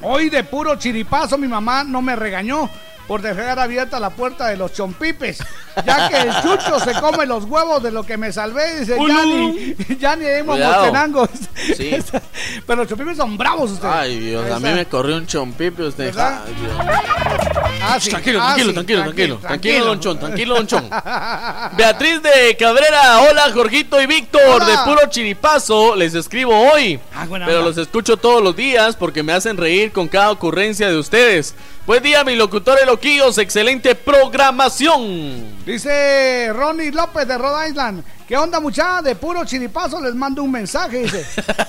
Hoy 0.00 0.30
de 0.30 0.44
puro 0.44 0.76
chiripazo 0.76 1.36
mi 1.36 1.48
mamá 1.48 1.82
no 1.82 2.02
me 2.02 2.14
regañó 2.14 2.70
por 3.08 3.20
dejar 3.20 3.58
abierta 3.58 3.98
la 3.98 4.10
puerta 4.10 4.46
de 4.46 4.56
los 4.56 4.72
chompipes, 4.72 5.42
ya 5.84 6.08
que 6.08 6.16
el 6.20 6.32
chucho 6.42 6.78
se 6.80 6.92
come 7.00 7.26
los 7.26 7.44
huevos 7.44 7.82
de 7.82 7.90
lo 7.90 8.04
que 8.04 8.16
me 8.16 8.32
salvé, 8.32 8.80
dice 8.80 8.94
Ulú. 8.94 9.08
ya 9.14 9.24
ni, 9.24 9.96
ya 9.98 10.16
ni 10.16 10.26
hemos 10.26 10.56
Cuidado. 10.56 11.28
Sí. 11.76 11.90
Pero 12.66 12.82
los 12.82 12.88
chompipes 12.88 13.16
son 13.16 13.36
bravos 13.36 13.70
ustedes. 13.72 13.94
Ay, 13.94 14.18
Dios, 14.18 14.50
a 14.50 14.58
mí 14.60 14.68
me 14.70 14.86
corrió 14.86 15.16
un 15.16 15.26
chompipe 15.26 15.82
usted. 15.82 16.06
¿Verdad? 16.06 16.42
Ay, 16.46 16.54
Dios. 16.60 16.72
Ah, 17.86 17.98
sí. 18.00 18.10
Tranquilo, 18.10 18.40
Ah, 18.40 18.54
tranquilo, 18.54 18.68
sí. 18.68 18.74
tranquilo, 18.74 19.02
tranquilo, 19.02 19.36
tranquilo, 19.38 19.84
Don 19.84 20.00
Chon, 20.00 20.18
tranquilo, 20.18 20.54
Don 20.54 20.66
Chon. 20.66 20.88
Ah, 20.90 21.70
Beatriz 21.76 22.22
de 22.22 22.56
Cabrera, 22.56 23.20
hola 23.20 23.50
Jorgito 23.52 24.00
y 24.00 24.06
Víctor, 24.06 24.40
Hola. 24.62 24.64
de 24.66 24.76
puro 24.84 25.08
chiripazo, 25.10 25.94
les 25.94 26.14
escribo 26.14 26.56
hoy, 26.72 26.98
Ah, 27.14 27.26
buena 27.26 27.44
pero 27.46 27.58
onda. 27.58 27.68
los 27.70 27.78
escucho 27.78 28.16
todos 28.16 28.42
los 28.42 28.56
días 28.56 28.96
porque 28.96 29.22
me 29.22 29.32
hacen 29.32 29.56
reír 29.56 29.92
con 29.92 30.08
cada 30.08 30.30
ocurrencia 30.30 30.88
de 30.88 30.96
ustedes. 30.96 31.54
Buen 31.86 32.02
día, 32.02 32.24
mis 32.24 32.38
locutores 32.38 32.86
loquillos, 32.86 33.36
excelente 33.36 33.94
programación. 33.94 35.44
Dice 35.66 36.52
Ronnie 36.52 36.92
López 36.92 37.26
de 37.26 37.38
Rhode 37.38 37.70
Island. 37.70 38.04
¿Qué 38.26 38.38
onda, 38.38 38.58
muchacha? 38.58 39.02
De 39.02 39.16
puro 39.16 39.44
chiripazo 39.44 40.00
les 40.00 40.14
mando 40.14 40.42
un 40.42 40.50
mensaje. 40.50 41.00
Dice: 41.00 41.26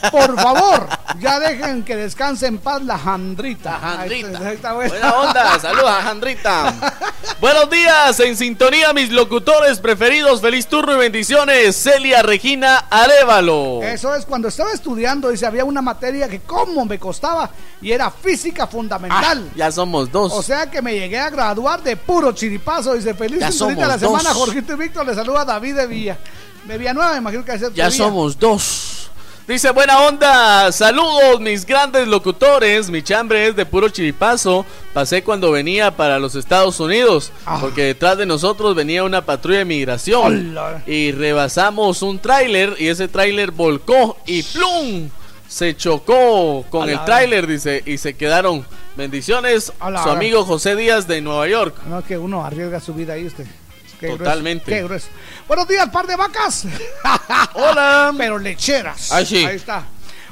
Por 0.09 0.39
favor, 0.39 0.87
ya 1.19 1.37
dejen 1.37 1.83
que 1.83 1.97
descanse 1.97 2.47
en 2.47 2.59
paz 2.59 2.81
la 2.81 2.97
jandrita. 2.97 3.77
Jandrita. 3.77 4.27
Ahí 4.27 4.33
está, 4.33 4.47
ahí 4.47 4.55
está, 4.55 4.73
Buena 4.73 5.13
onda, 5.15 5.59
saludos 5.59 5.89
a 5.89 6.01
Jandrita. 6.01 6.73
Buenos 7.41 7.69
días, 7.69 8.17
en 8.21 8.37
sintonía 8.37 8.93
mis 8.93 9.09
locutores 9.11 9.79
preferidos, 9.79 10.39
feliz 10.39 10.67
turno 10.67 10.93
y 10.93 10.97
bendiciones, 10.97 11.75
Celia 11.75 12.21
Regina 12.21 12.85
Arevalo. 12.89 13.83
Eso 13.83 14.15
es, 14.15 14.25
cuando 14.25 14.47
estaba 14.47 14.71
estudiando, 14.71 15.29
dice, 15.29 15.45
había 15.45 15.65
una 15.65 15.81
materia 15.81 16.29
que 16.29 16.39
cómo 16.39 16.85
me 16.85 16.97
costaba 16.97 17.49
y 17.81 17.91
era 17.91 18.09
física 18.09 18.65
fundamental. 18.65 19.51
Ya 19.55 19.71
somos 19.73 20.09
dos. 20.09 20.31
O 20.31 20.41
sea 20.41 20.71
que 20.71 20.81
me 20.81 20.93
llegué 20.93 21.19
a 21.19 21.29
graduar 21.29 21.83
de 21.83 21.97
puro 21.97 22.31
chiripazo. 22.31 22.93
Dice, 22.93 23.13
feliz 23.13 23.41
Ya 23.41 23.51
sintonía 23.51 23.83
de 23.83 23.87
la 23.89 23.99
semana, 23.99 24.29
dos. 24.29 24.37
Jorgito 24.37 24.73
y 24.73 24.77
Víctor. 24.77 25.05
Le 25.05 25.13
saluda 25.13 25.43
David 25.43 25.75
de 25.75 25.87
Villa. 25.87 26.17
De 26.65 26.77
Villanueva, 26.77 27.11
me 27.13 27.17
imagino 27.19 27.45
que 27.45 27.53
es 27.53 27.73
Ya 27.73 27.91
somos 27.91 28.37
dos. 28.39 29.09
Dice 29.47 29.69
buena 29.69 29.99
onda, 30.01 30.71
saludos 30.71 31.39
mis 31.39 31.67
grandes 31.67 32.07
locutores, 32.07 32.89
mi 32.89 33.03
chambre 33.03 33.47
es 33.47 33.55
de 33.55 33.63
puro 33.63 33.89
chiripazo, 33.89 34.65
pasé 34.91 35.23
cuando 35.23 35.51
venía 35.51 35.95
para 35.95 36.17
los 36.17 36.33
Estados 36.33 36.79
Unidos, 36.79 37.31
Ah. 37.45 37.59
porque 37.61 37.83
detrás 37.83 38.17
de 38.17 38.25
nosotros 38.25 38.73
venía 38.73 39.03
una 39.03 39.23
patrulla 39.23 39.59
de 39.59 39.65
migración 39.65 40.49
Hola. 40.57 40.81
y 40.87 41.11
rebasamos 41.11 42.01
un 42.01 42.17
tráiler 42.17 42.75
y 42.79 42.87
ese 42.87 43.07
tráiler 43.07 43.51
volcó 43.51 44.17
y 44.25 44.41
¡plum! 44.41 45.09
Se 45.47 45.77
chocó 45.77 46.65
con 46.71 46.89
el 46.89 47.05
tráiler, 47.05 47.45
dice, 47.45 47.83
y 47.85 47.99
se 47.99 48.15
quedaron. 48.15 48.65
Bendiciones, 48.97 49.71
Ala. 49.79 50.01
su 50.01 50.09
amigo 50.09 50.43
José 50.43 50.75
Díaz 50.75 51.07
de 51.07 51.21
Nueva 51.21 51.47
York. 51.47 51.75
No, 51.87 52.03
que 52.03 52.17
uno 52.17 52.43
arriesga 52.43 52.79
su 52.79 52.95
vida 52.95 53.13
ahí, 53.13 53.27
usted. 53.27 53.45
Qué 53.99 54.07
grueso, 54.07 54.23
Totalmente. 54.23 54.65
qué 54.71 54.83
grueso. 54.83 55.07
Buenos 55.47 55.67
días, 55.67 55.87
par 55.89 56.07
de 56.07 56.15
vacas. 56.15 56.65
Hola. 57.53 58.13
Pero 58.17 58.39
lecheras. 58.39 59.11
Ay, 59.11 59.25
sí. 59.25 59.45
Ahí 59.45 59.55
está. 59.57 59.83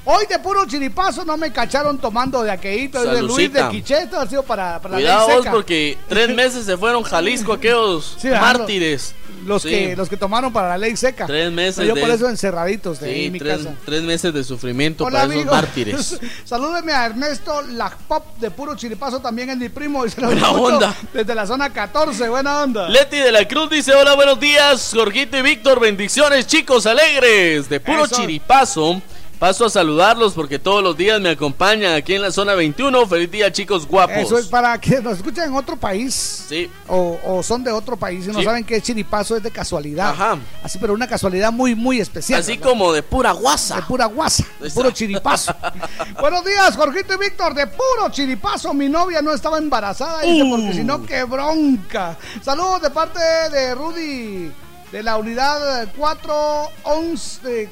Hoy 0.06 0.26
de 0.26 0.38
puro 0.40 0.66
chiripazo 0.66 1.24
no 1.24 1.38
me 1.38 1.52
cacharon 1.54 1.98
tomando 1.98 2.44
de 2.44 2.52
aqueíto 2.52 3.02
de 3.06 3.22
Luis 3.22 3.54
de. 3.54 3.70
Quicheto, 3.70 4.20
ha 4.20 4.28
sido 4.28 4.44
para, 4.44 4.80
para 4.82 4.96
Cuidado 4.96 5.20
la 5.22 5.28
ley 5.28 5.36
vos 5.38 5.44
seca. 5.46 5.52
porque 5.52 5.98
tres 6.10 6.30
meses 6.36 6.66
se 6.66 6.78
fueron 6.78 7.04
Jalisco 7.04 7.54
aquellos 7.54 8.18
Sí, 8.20 8.28
mártires. 8.30 9.16
Los, 9.46 9.62
Sí. 9.64 9.70
que, 9.70 9.96
los 9.96 10.10
que 10.10 10.18
tomaron 10.18 10.52
para 10.54 10.70
la 10.70 10.78
ley 10.78 10.96
seca. 10.96 11.26
Tres 11.26 11.52
meses 11.52 11.86
Yo 11.88 11.94
de- 11.96 12.02
por 12.02 12.10
eso 12.10 12.30
encerraditos 12.30 13.00
de 13.00 13.14
Sí, 13.14 13.26
en 13.26 13.32
mi 13.34 13.40
tres, 13.40 13.58
casa. 13.60 13.76
tres 13.86 14.04
meses 14.04 14.34
de 14.34 14.44
sufrimiento 14.44 15.04
Hola, 15.06 15.22
para 15.22 15.34
esos 15.34 15.46
mártires. 15.52 16.20
Salúdeme 16.46 16.92
a 16.94 17.06
Ernesto 17.06 17.62
Pop 18.08 18.38
de 18.40 18.52
puro 18.52 18.76
chiripazo, 18.76 19.20
también 19.20 19.50
es 19.50 19.58
mi 19.58 19.70
primo. 19.70 20.04
Buena 20.18 20.52
onda. 20.52 20.96
Desde 21.14 21.36
la 21.36 21.46
zona 21.46 21.72
14, 21.72 22.28
buena 22.30 22.64
onda. 22.64 22.90
Leti 22.90 23.18
de 23.18 23.32
la 23.32 23.48
Cruz 23.48 23.70
dice: 23.70 23.94
Hola, 23.94 24.16
buenos 24.16 24.40
días, 24.40 24.92
Jorgito 24.94 25.38
y 25.38 25.42
Víctor. 25.42 25.80
Bendiciones, 25.80 26.48
chicos 26.48 26.86
alegres. 26.86 27.70
De 27.70 27.80
puro 27.80 28.06
Eso. 28.06 28.16
chiripazo. 28.16 29.02
Paso 29.44 29.66
a 29.66 29.70
saludarlos 29.70 30.32
porque 30.36 30.58
todos 30.58 30.82
los 30.82 30.96
días 30.96 31.20
me 31.20 31.32
acompañan 31.32 31.96
aquí 31.96 32.14
en 32.16 32.22
la 32.22 32.32
zona 32.32 32.54
21. 32.54 33.06
Feliz 33.08 33.30
día, 33.30 33.52
chicos 33.52 33.86
guapos. 33.86 34.16
Eso 34.16 34.38
es 34.38 34.48
para 34.48 34.80
que 34.80 35.02
nos 35.02 35.18
escuchen 35.18 35.44
en 35.44 35.54
otro 35.54 35.76
país. 35.76 36.46
Sí. 36.48 36.72
O, 36.88 37.20
o 37.26 37.44
son 37.44 37.62
de 37.62 37.70
otro 37.70 37.98
país 37.98 38.24
y 38.26 38.30
no 38.30 38.40
Sí. 38.40 38.46
saben 38.46 38.64
que 38.64 38.82
chiripazo 38.82 39.36
es 39.36 39.44
de 39.44 39.52
casualidad. 39.52 40.12
Ajá. 40.12 40.38
Así, 40.64 40.78
pero 40.80 40.94
una 40.94 41.08
casualidad 41.10 41.52
muy, 41.52 41.76
muy 41.76 42.00
especial. 42.00 42.40
Así 42.40 42.54
¿verdad? 42.56 42.70
como 42.70 42.94
de 42.94 43.04
pura 43.04 43.34
guasa. 43.34 43.76
De 43.76 43.82
pura 43.82 44.06
guasa, 44.06 44.46
de 44.62 44.70
puro 44.70 44.92
chiripazo. 44.92 45.54
Buenos 46.22 46.46
días, 46.46 46.78
Jorgito 46.78 47.16
y 47.16 47.18
Víctor, 47.18 47.54
de 47.54 47.68
puro 47.68 48.08
chiripazo. 48.12 48.74
Mi 48.74 48.88
novia 48.88 49.22
no 49.22 49.34
estaba 49.34 49.58
embarazada, 49.58 50.22
dice, 50.22 50.42
Uh. 50.42 50.52
porque 50.52 50.74
si 50.74 50.86
no, 50.86 51.06
qué 51.06 51.26
bronca. 51.26 52.18
Saludos 52.42 52.82
de 52.84 52.92
parte 52.92 53.20
de 53.52 53.76
Rudy, 53.76 54.54
de 54.90 55.04
la 55.04 55.18
unidad 55.18 55.90
411, 55.98 57.70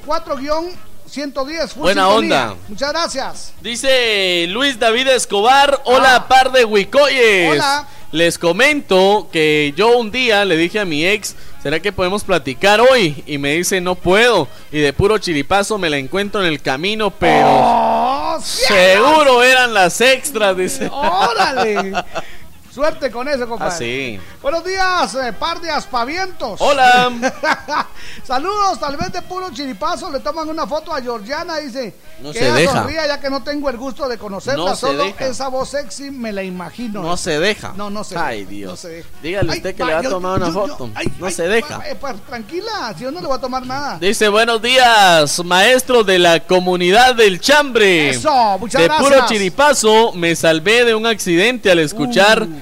4-110. 1.12 1.68
full 1.68 1.80
Buena 1.82 2.06
sintonía. 2.06 2.42
onda. 2.44 2.56
Muchas 2.68 2.90
gracias. 2.90 3.52
Dice 3.60 4.46
Luis 4.48 4.78
David 4.78 5.08
Escobar, 5.08 5.80
hola 5.84 6.26
par 6.28 6.52
de 6.52 6.64
huicoyes. 6.64 7.60
Ah. 7.60 7.84
Hola. 7.84 7.88
Les 8.12 8.36
comento 8.38 9.28
que 9.32 9.72
yo 9.74 9.96
un 9.96 10.10
día 10.10 10.44
le 10.44 10.58
dije 10.58 10.78
a 10.78 10.84
mi 10.84 11.06
ex, 11.06 11.34
¿será 11.62 11.80
que 11.80 11.92
podemos 11.92 12.22
platicar 12.24 12.78
hoy? 12.78 13.24
Y 13.26 13.38
me 13.38 13.54
dice, 13.54 13.80
no 13.80 13.94
puedo. 13.94 14.48
Y 14.70 14.80
de 14.80 14.92
puro 14.92 15.16
chiripazo 15.16 15.78
me 15.78 15.88
la 15.88 15.96
encuentro 15.96 16.42
en 16.42 16.46
el 16.48 16.60
camino, 16.60 17.10
pero 17.10 17.46
¡Oh, 17.48 18.38
seguro 18.42 19.42
eran 19.42 19.72
las 19.72 19.98
extras, 20.02 20.54
dice. 20.58 20.90
¡Órale! 20.92 21.92
Suerte 22.72 23.10
con 23.10 23.28
eso, 23.28 23.46
compadre. 23.46 23.74
Ah, 23.74 23.76
sí. 23.78 24.20
Buenos 24.40 24.64
días, 24.64 25.14
eh, 25.16 25.32
par 25.34 25.60
de 25.60 25.70
aspavientos. 25.70 26.58
Hola. 26.58 27.12
Saludos, 28.24 28.78
tal 28.80 28.96
vez 28.96 29.12
de 29.12 29.20
puro 29.22 29.50
chiripazo 29.50 30.10
le 30.10 30.20
toman 30.20 30.48
una 30.48 30.66
foto 30.66 30.92
a 30.94 31.00
Georgiana 31.02 31.58
dice 31.58 31.94
No 32.20 32.32
que 32.32 32.38
se 32.38 32.44
ella 32.46 32.54
deja. 32.54 32.72
sonría 32.72 33.06
ya 33.06 33.20
que 33.20 33.28
no 33.30 33.42
tengo 33.42 33.68
el 33.68 33.76
gusto 33.76 34.08
de 34.08 34.16
conocerla, 34.18 34.64
No 34.70 34.74
se 34.74 34.80
solo 34.86 35.04
deja. 35.04 35.26
esa 35.26 35.48
voz 35.48 35.68
sexy 35.70 36.10
me 36.10 36.32
la 36.32 36.42
imagino. 36.42 37.02
No 37.02 37.16
se 37.16 37.38
deja. 37.38 37.72
No, 37.76 37.90
no 37.90 38.04
se 38.04 38.16
Ay, 38.16 38.40
deja, 38.40 38.50
Dios. 38.50 38.70
no 38.70 38.76
se 38.76 38.88
deja. 38.88 39.08
Dígale 39.22 39.52
Ay, 39.52 39.58
usted 39.58 39.74
que 39.74 39.84
le 39.84 39.92
va 39.94 39.98
a 40.00 40.02
tomar 40.02 40.36
una 40.38 40.46
yo- 40.48 40.52
yo- 40.66 40.76
foto. 40.76 40.90
ay, 40.94 41.12
no 41.18 41.26
ay, 41.26 41.32
se 41.32 41.48
deja. 41.48 41.82
eh, 41.88 41.96
pues, 42.00 42.14
tranquila, 42.26 42.94
si 42.96 43.04
yo 43.04 43.10
no 43.10 43.20
le 43.20 43.26
voy 43.26 43.36
a 43.36 43.40
tomar 43.40 43.66
nada. 43.66 43.98
Dice 44.00 44.28
buenos 44.28 44.62
días, 44.62 45.44
maestro 45.44 46.04
de 46.04 46.18
la 46.18 46.40
comunidad 46.40 47.14
del 47.14 47.38
chambre. 47.40 48.10
Eso, 48.10 48.58
muchas 48.58 48.80
de 48.80 48.88
gracias. 48.88 49.10
puro 49.12 49.26
chiripazo 49.26 50.12
me 50.14 50.34
salvé 50.36 50.84
de 50.84 50.94
un 50.94 51.06
accidente 51.06 51.70
al 51.70 51.78
escuchar 51.80 52.42
Uh. 52.42 52.61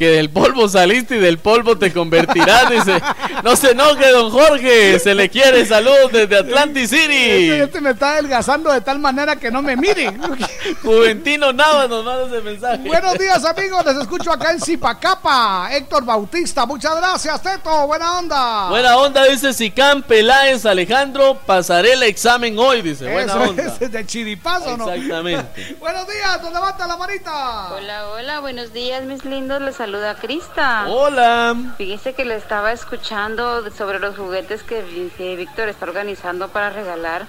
que 0.00 0.08
del 0.12 0.30
polvo 0.30 0.66
saliste 0.66 1.16
y 1.16 1.18
del 1.18 1.36
polvo 1.38 1.76
te 1.76 1.92
convertirás. 1.92 2.70
Dice, 2.70 3.02
no 3.44 3.54
se 3.54 3.72
enoje, 3.72 4.10
don 4.10 4.30
Jorge, 4.30 4.98
se 4.98 5.14
le 5.14 5.28
quiere 5.28 5.66
saludos 5.66 6.10
desde 6.10 6.38
Atlantic 6.38 6.84
Este, 6.84 6.96
City. 7.02 7.50
este 7.50 7.82
me 7.82 7.90
está 7.90 8.12
adelgazando 8.12 8.72
de 8.72 8.80
tal 8.80 8.98
manera 8.98 9.36
que 9.36 9.50
no 9.50 9.60
me 9.60 9.76
mire. 9.76 10.10
Juventino 10.82 11.52
Navas 11.52 11.90
nos 11.90 12.02
manda 12.02 12.26
ese 12.26 12.40
mensaje. 12.40 12.78
Buenos 12.88 13.18
días, 13.18 13.44
amigos. 13.44 13.84
Les 13.84 13.96
escucho 13.98 14.32
acá 14.32 14.52
en 14.52 14.60
Zipacapa. 14.62 15.68
Héctor 15.70 16.02
Bautista, 16.06 16.64
muchas 16.64 16.96
gracias, 16.96 17.42
Teto. 17.42 17.86
Buena 17.86 18.18
onda. 18.20 18.68
Buena 18.70 18.96
onda, 18.96 19.24
dice 19.26 19.52
Sicán 19.52 20.02
Peláez 20.02 20.64
Alejandro, 20.64 21.38
pasaré 21.44 21.92
el 21.92 22.04
examen 22.04 22.58
hoy, 22.58 22.80
dice. 22.80 23.04
Buena 23.12 23.34
Eso 23.34 23.42
onda. 23.50 23.62
es 23.78 23.92
de 23.92 24.06
chiripazo, 24.06 24.78
¿no? 24.78 24.90
Exactamente. 24.90 25.76
Buenos 25.80 26.06
días, 26.08 26.40
¿dónde 26.40 26.58
levanta 26.58 26.86
la 26.86 26.96
manita? 26.96 27.74
Hola, 27.74 28.08
hola, 28.08 28.40
buenos 28.40 28.72
días, 28.72 29.02
mis 29.04 29.26
lindos. 29.26 29.60
Les 29.60 29.78
saluda 29.90 30.14
Crista. 30.14 30.84
Hola. 30.86 31.56
Fíjese 31.76 32.14
que 32.14 32.24
le 32.24 32.36
estaba 32.36 32.70
escuchando 32.70 33.68
sobre 33.72 33.98
los 33.98 34.16
juguetes 34.16 34.62
que, 34.62 35.10
que 35.18 35.34
Víctor 35.34 35.68
está 35.68 35.84
organizando 35.84 36.46
para 36.46 36.70
regalar. 36.70 37.26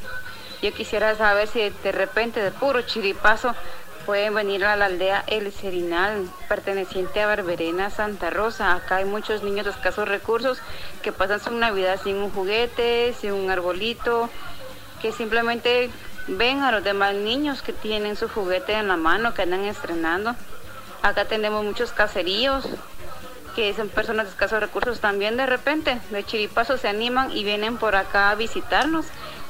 Yo 0.62 0.72
quisiera 0.72 1.16
saber 1.16 1.48
si 1.48 1.72
de 1.72 1.92
repente, 1.92 2.40
de 2.40 2.52
puro 2.52 2.84
chiripazo, 2.84 3.56
pueden 4.06 4.36
venir 4.36 4.64
a 4.64 4.76
la 4.76 4.86
aldea 4.86 5.24
El 5.26 5.52
Serinal, 5.52 6.30
perteneciente 6.50 7.24
a 7.24 7.26
Barberena, 7.26 7.90
Santa 7.90 8.30
Rosa. 8.30 8.76
Acá 8.76 8.98
hay 8.98 9.06
muchos 9.06 9.42
niños 9.42 9.66
de 9.66 9.72
escasos 9.72 10.08
recursos 10.08 10.60
que 11.02 11.12
pasan 11.12 11.40
su 11.40 11.52
Navidad 11.56 12.00
sin 12.04 12.18
un 12.18 12.30
juguete, 12.30 13.16
sin 13.20 13.32
un 13.32 13.50
arbolito, 13.50 14.30
que 15.02 15.12
simplemente 15.12 15.90
ven 16.28 16.62
a 16.62 16.72
los 16.72 16.84
demás 16.84 17.16
niños 17.16 17.64
que 17.64 17.74
tienen 17.74 18.16
su 18.16 18.30
juguete 18.30 18.74
en 18.74 18.88
la 18.88 18.98
mano, 18.98 19.34
que 19.34 19.42
andan 19.42 19.66
estrenando. 19.66 20.36
Acá 21.02 21.26
tenemos 21.26 21.64
muchos 21.64 21.92
caseríos 21.92 22.66
que 23.56 23.74
son 23.74 23.90
personas 23.90 24.26
de 24.26 24.32
escasos 24.32 24.60
recursos 24.60 25.00
también 25.00 25.38
de 25.38 25.46
repente, 25.46 26.00
de 26.10 26.24
chiripazo 26.24 26.78
se 26.78 26.88
animan 26.88 27.32
y 27.32 27.44
vienen 27.44 27.78
por 27.78 27.96
acá 27.96 28.30
a 28.30 28.36
visitarnos. 28.36 29.06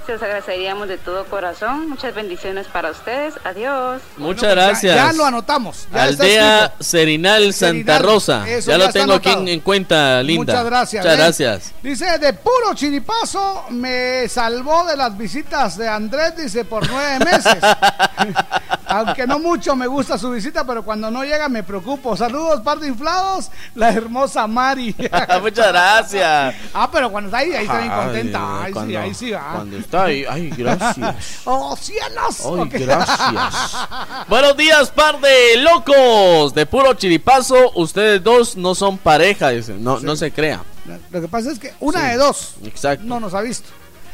Se 0.06 0.14
los 0.14 0.24
agradeceríamos 0.24 0.88
de 0.88 0.98
todo 0.98 1.26
corazón. 1.26 1.88
Muchas 1.88 2.16
bendiciones 2.16 2.66
para 2.66 2.90
ustedes. 2.90 3.36
Adiós. 3.44 4.02
Muchas 4.18 4.50
gracias. 4.50 4.96
Ya, 4.96 5.08
ya 5.08 5.14
lo 5.14 5.26
anotamos. 5.26 5.88
Ya 5.94 6.04
Aldea. 6.04 6.74
Serinal 6.80 7.54
Santa 7.54 7.98
Serinal, 7.98 8.04
Rosa. 8.04 8.50
eso 8.50 8.72
ya 8.72 8.80
ya 8.80 8.86
lo 8.88 8.92
tengo 8.92 9.14
aquí 9.14 9.30
en 9.30 9.60
cuenta, 9.60 10.24
Linda. 10.24 10.54
Muchas 10.54 10.66
gracias. 10.66 11.06
Muchas 11.06 11.20
¿eh? 11.20 11.22
gracias. 11.22 11.74
Dice, 11.84 12.18
de 12.18 12.34
puro 12.34 12.74
chiripazo 12.74 13.66
me 13.70 14.28
salvó 14.28 14.86
de 14.86 14.98
las 14.98 15.16
visitas 15.16 15.78
de 15.78 15.88
Andrés, 15.88 16.36
dice, 16.36 16.66
por 16.66 16.90
nueve 16.90 17.24
meses. 17.24 17.58
Aunque 18.92 19.26
no 19.28 19.40
mucho 19.40 19.76
me 19.76 19.88
gusta 19.88 20.18
su 20.18 20.30
visita, 20.32 20.66
pero 20.66 20.84
cuando 20.84 21.10
no 21.10 21.24
llega 21.24 21.48
me 21.50 21.64
preocupo. 21.64 22.16
Saludos, 22.18 22.62
par 22.62 22.80
de 22.80 22.88
inflados, 22.90 23.50
la 23.76 23.90
hermosa 23.92 24.48
Mari. 24.48 24.96
Muchas 25.42 25.68
gracias. 25.68 26.56
Ah, 26.74 26.90
pero 26.92 27.12
cuando 27.12 27.28
está 27.30 27.40
ahí, 27.40 27.54
ahí 27.54 27.66
está 27.66 27.78
bien 27.80 27.92
Ay, 27.92 28.04
contenta. 28.06 28.62
Ahí 28.64 28.68
sí, 28.68 28.74
cuando- 28.74 29.00
ahí 29.00 29.14
sí 29.14 29.32
va. 29.32 29.52
Cuando 29.54 29.78
está 29.78 30.04
ahí, 30.06 30.26
ay, 30.30 30.50
gracias. 30.50 31.16
¡Oh, 31.46 31.76
cielos! 31.76 32.42
Ay, 32.46 32.70
gracias. 32.80 33.78
Buenos 34.28 34.58
días, 34.58 34.90
par 34.92 35.20
de 35.20 35.58
locos. 35.58 36.54
De 36.54 36.66
puro 36.66 36.94
chiripazo, 36.94 37.72
ustedes 37.76 38.24
dos 38.24 38.56
no 38.58 38.76
son 38.76 38.98
pareja, 38.98 39.50
dicen. 39.50 39.84
No, 39.84 40.00
no 40.00 40.16
se 40.16 40.32
crea. 40.32 40.62
Lo 41.12 41.22
que 41.22 41.28
pasa 41.28 41.52
es 41.52 41.60
que 41.60 41.74
una 41.80 42.00
Sí, 42.02 42.08
de 42.08 42.18
dos 42.18 42.56
Exacto. 42.66 43.04
no 43.06 43.20
nos 43.20 43.34
ha 43.34 43.42
visto. 43.42 43.70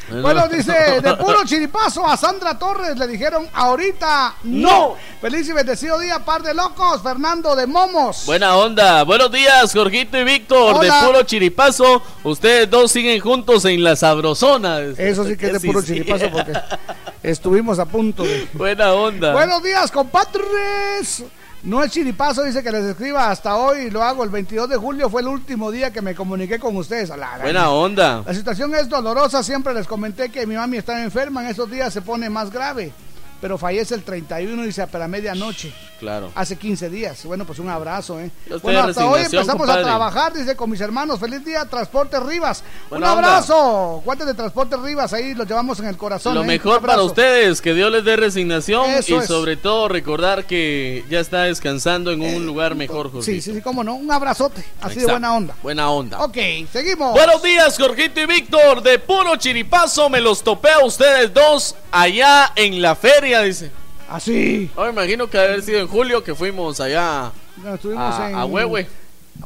Bueno, 0.10 0.48
dice, 0.48 1.02
de 1.02 1.16
puro 1.18 1.44
chiripazo 1.44 2.06
a 2.08 2.16
Sandra 2.16 2.58
Torres 2.58 2.98
le 2.98 3.08
dijeron 3.08 3.48
ahorita 3.54 4.36
no. 4.44 4.96
Feliz 5.20 5.50
y 5.50 5.54
bendecido 5.54 6.00
día, 6.00 6.20
par 6.24 6.42
de 6.44 6.54
locos, 6.54 7.02
Fernando 7.02 7.56
de 7.56 7.68
Momos. 7.68 8.26
Buena 8.26 8.56
onda. 8.56 9.04
Buenos 9.04 9.32
días, 9.32 9.74
Jorgito 9.74 10.18
y 10.18 10.24
Víctor. 10.24 10.76
Hola. 10.76 11.02
De 11.02 11.08
puro 11.08 11.24
chiripazo. 11.24 12.02
Ustedes 12.24 12.70
dos 12.70 12.92
siguen 12.92 13.20
juntos 13.20 13.66
en 13.66 13.84
la 13.84 13.96
sabrosona. 13.96 14.80
Eso 14.80 15.26
sí 15.26 15.36
que 15.36 15.48
es 15.48 15.62
de 15.62 15.68
puro 15.68 15.82
sí. 15.82 15.88
chiripazo 15.88 16.32
porque 16.32 16.54
estuvimos 17.24 17.78
a 17.80 17.86
punto 17.86 18.24
de... 18.24 18.48
Buena 18.54 18.94
onda. 18.94 19.34
Buenos 19.34 19.62
días, 19.62 19.92
compadres. 19.92 21.24
No 21.64 21.84
es 21.84 21.92
chiripazo, 21.92 22.44
dice 22.44 22.64
que 22.64 22.72
les 22.72 22.86
escriba 22.86 23.30
hasta 23.30 23.56
hoy. 23.58 23.90
Lo 23.90 24.02
hago 24.04 24.24
el 24.24 24.30
22 24.30 24.70
de 24.70 24.78
julio. 24.78 25.10
Fue 25.10 25.22
el 25.22 25.28
último 25.28 25.70
día 25.72 25.92
que 25.92 26.02
me 26.02 26.16
comuniqué 26.16 26.60
con 26.60 26.78
ustedes. 26.78 27.10
La- 27.10 27.40
Buena 27.42 27.72
onda. 27.72 28.24
La 28.26 28.34
situación 28.34 28.74
es 28.76 28.88
dolorosa. 28.88 29.44
Siempre 29.44 29.74
les 29.74 29.88
comenté 29.88 30.30
que 30.30 30.46
mi 30.48 30.56
mami 30.56 30.78
estaba 30.78 31.02
enferma. 31.02 31.42
En 31.44 31.48
esos 31.50 31.70
días 31.70 31.92
se 31.94 32.02
pone 32.02 32.30
más 32.30 32.52
grave. 32.52 32.94
Pero 33.40 33.58
fallece 33.58 33.94
el 33.96 34.04
31, 34.04 34.64
dice, 34.64 34.88
para 34.88 35.08
medianoche. 35.08 35.72
Claro. 36.00 36.32
Hace 36.36 36.56
15 36.58 36.90
días. 36.90 37.24
Bueno, 37.26 37.46
pues 37.46 37.60
un 37.60 37.70
abrazo, 37.70 38.20
¿eh? 38.20 38.30
Bueno, 38.62 38.80
hasta 38.80 39.06
hoy 39.06 39.22
empezamos 39.22 39.58
compadre. 39.58 39.82
a 39.82 39.84
trabajar, 39.84 40.34
dice, 40.34 40.56
con 40.56 40.70
mis 40.70 40.82
hermanos. 40.82 41.20
Feliz 41.20 41.44
día, 41.44 41.66
Transporte 41.66 42.20
Rivas. 42.20 42.64
Buena 42.90 43.12
un 43.14 43.18
onda. 43.18 43.30
abrazo. 43.30 44.02
Cuántos 44.06 44.28
de 44.28 44.34
Transporte 44.34 44.78
Rivas 44.78 45.14
ahí 45.14 45.34
los 45.34 45.48
llevamos 45.48 45.80
en 45.80 45.86
el 45.88 45.98
corazón. 45.98 46.36
Lo 46.36 46.44
¿eh? 46.44 46.48
mejor 46.48 46.82
para 46.82 47.02
ustedes, 47.02 47.62
que 47.62 47.74
Dios 47.74 47.92
les 47.92 48.04
dé 48.04 48.16
resignación 48.16 48.90
Eso 48.92 49.16
y 49.16 49.18
es. 49.20 49.28
sobre 49.28 49.58
todo 49.58 49.88
recordar 49.88 50.46
que 50.46 51.04
ya 51.10 51.20
está 51.20 51.44
descansando 51.44 52.12
en 52.12 52.22
un 52.22 52.46
lugar 52.46 52.76
mejor, 52.76 53.12
Jorgito. 53.12 53.24
Sí, 53.24 53.42
sí, 53.42 53.54
sí, 53.54 53.62
cómo 53.62 53.84
no. 53.84 53.96
Un 53.96 54.12
abrazote. 54.12 54.64
Así 54.82 55.00
de 55.00 55.06
buena 55.06 55.36
onda. 55.36 55.56
Buena 55.64 55.90
onda. 55.90 56.24
Ok, 56.24 56.38
seguimos. 56.72 57.14
Buenos 57.14 57.42
días, 57.42 57.78
Jorgito 57.78 58.20
y 58.20 58.26
Víctor. 58.26 58.82
De 58.82 59.00
puro 59.00 59.36
chiripazo 59.36 60.10
me 60.10 60.22
los 60.22 60.44
topé 60.44 60.72
a 60.72 60.86
ustedes 60.86 61.34
dos 61.34 61.76
allá 61.92 62.52
en 62.56 62.82
la 62.82 62.96
feria, 62.96 63.27
dice. 63.44 63.72
Así. 64.10 64.72
Oh, 64.76 64.84
me 64.86 64.90
imagino 64.90 65.28
que 65.30 65.38
haber 65.38 65.62
sido 65.62 65.80
en 65.80 65.88
julio 65.88 66.24
que 66.24 66.34
fuimos 66.34 66.80
allá 66.80 67.32
No, 67.62 67.76
estuvimos 67.76 68.16
a, 68.18 68.30
en... 68.30 68.36
a 68.36 68.46
Huehue. 68.46 68.88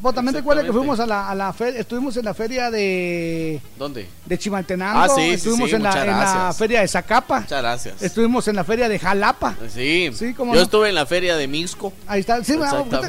Vos 0.00 0.12
también 0.14 0.32
te 0.34 0.40
acuerdas 0.40 0.64
que 0.64 0.72
fuimos 0.72 0.98
a 0.98 1.06
la, 1.06 1.28
a 1.30 1.34
la 1.34 1.52
feria, 1.52 1.78
estuvimos 1.78 2.16
en 2.16 2.24
la 2.24 2.34
feria 2.34 2.72
de, 2.72 3.60
¿Dónde? 3.78 4.08
de 4.26 4.38
Chimaltenango, 4.38 4.98
Ah, 4.98 5.08
sí, 5.08 5.20
sí, 5.22 5.30
estuvimos 5.34 5.70
sí, 5.70 5.76
en, 5.76 5.82
la, 5.84 6.00
en 6.02 6.06
la 6.10 6.54
feria 6.58 6.80
de 6.80 6.88
Zacapa, 6.88 7.40
Muchas 7.42 7.62
gracias. 7.62 8.02
estuvimos 8.02 8.48
en 8.48 8.56
la 8.56 8.64
feria 8.64 8.88
de 8.88 8.98
Jalapa, 8.98 9.54
Sí, 9.72 10.10
Sí, 10.12 10.34
yo 10.36 10.44
no. 10.44 10.54
estuve 10.60 10.88
en 10.88 10.96
la 10.96 11.06
feria 11.06 11.36
de 11.36 11.46
Misco. 11.46 11.92
ahí 12.08 12.18
está, 12.20 12.42
sí, 12.42 12.54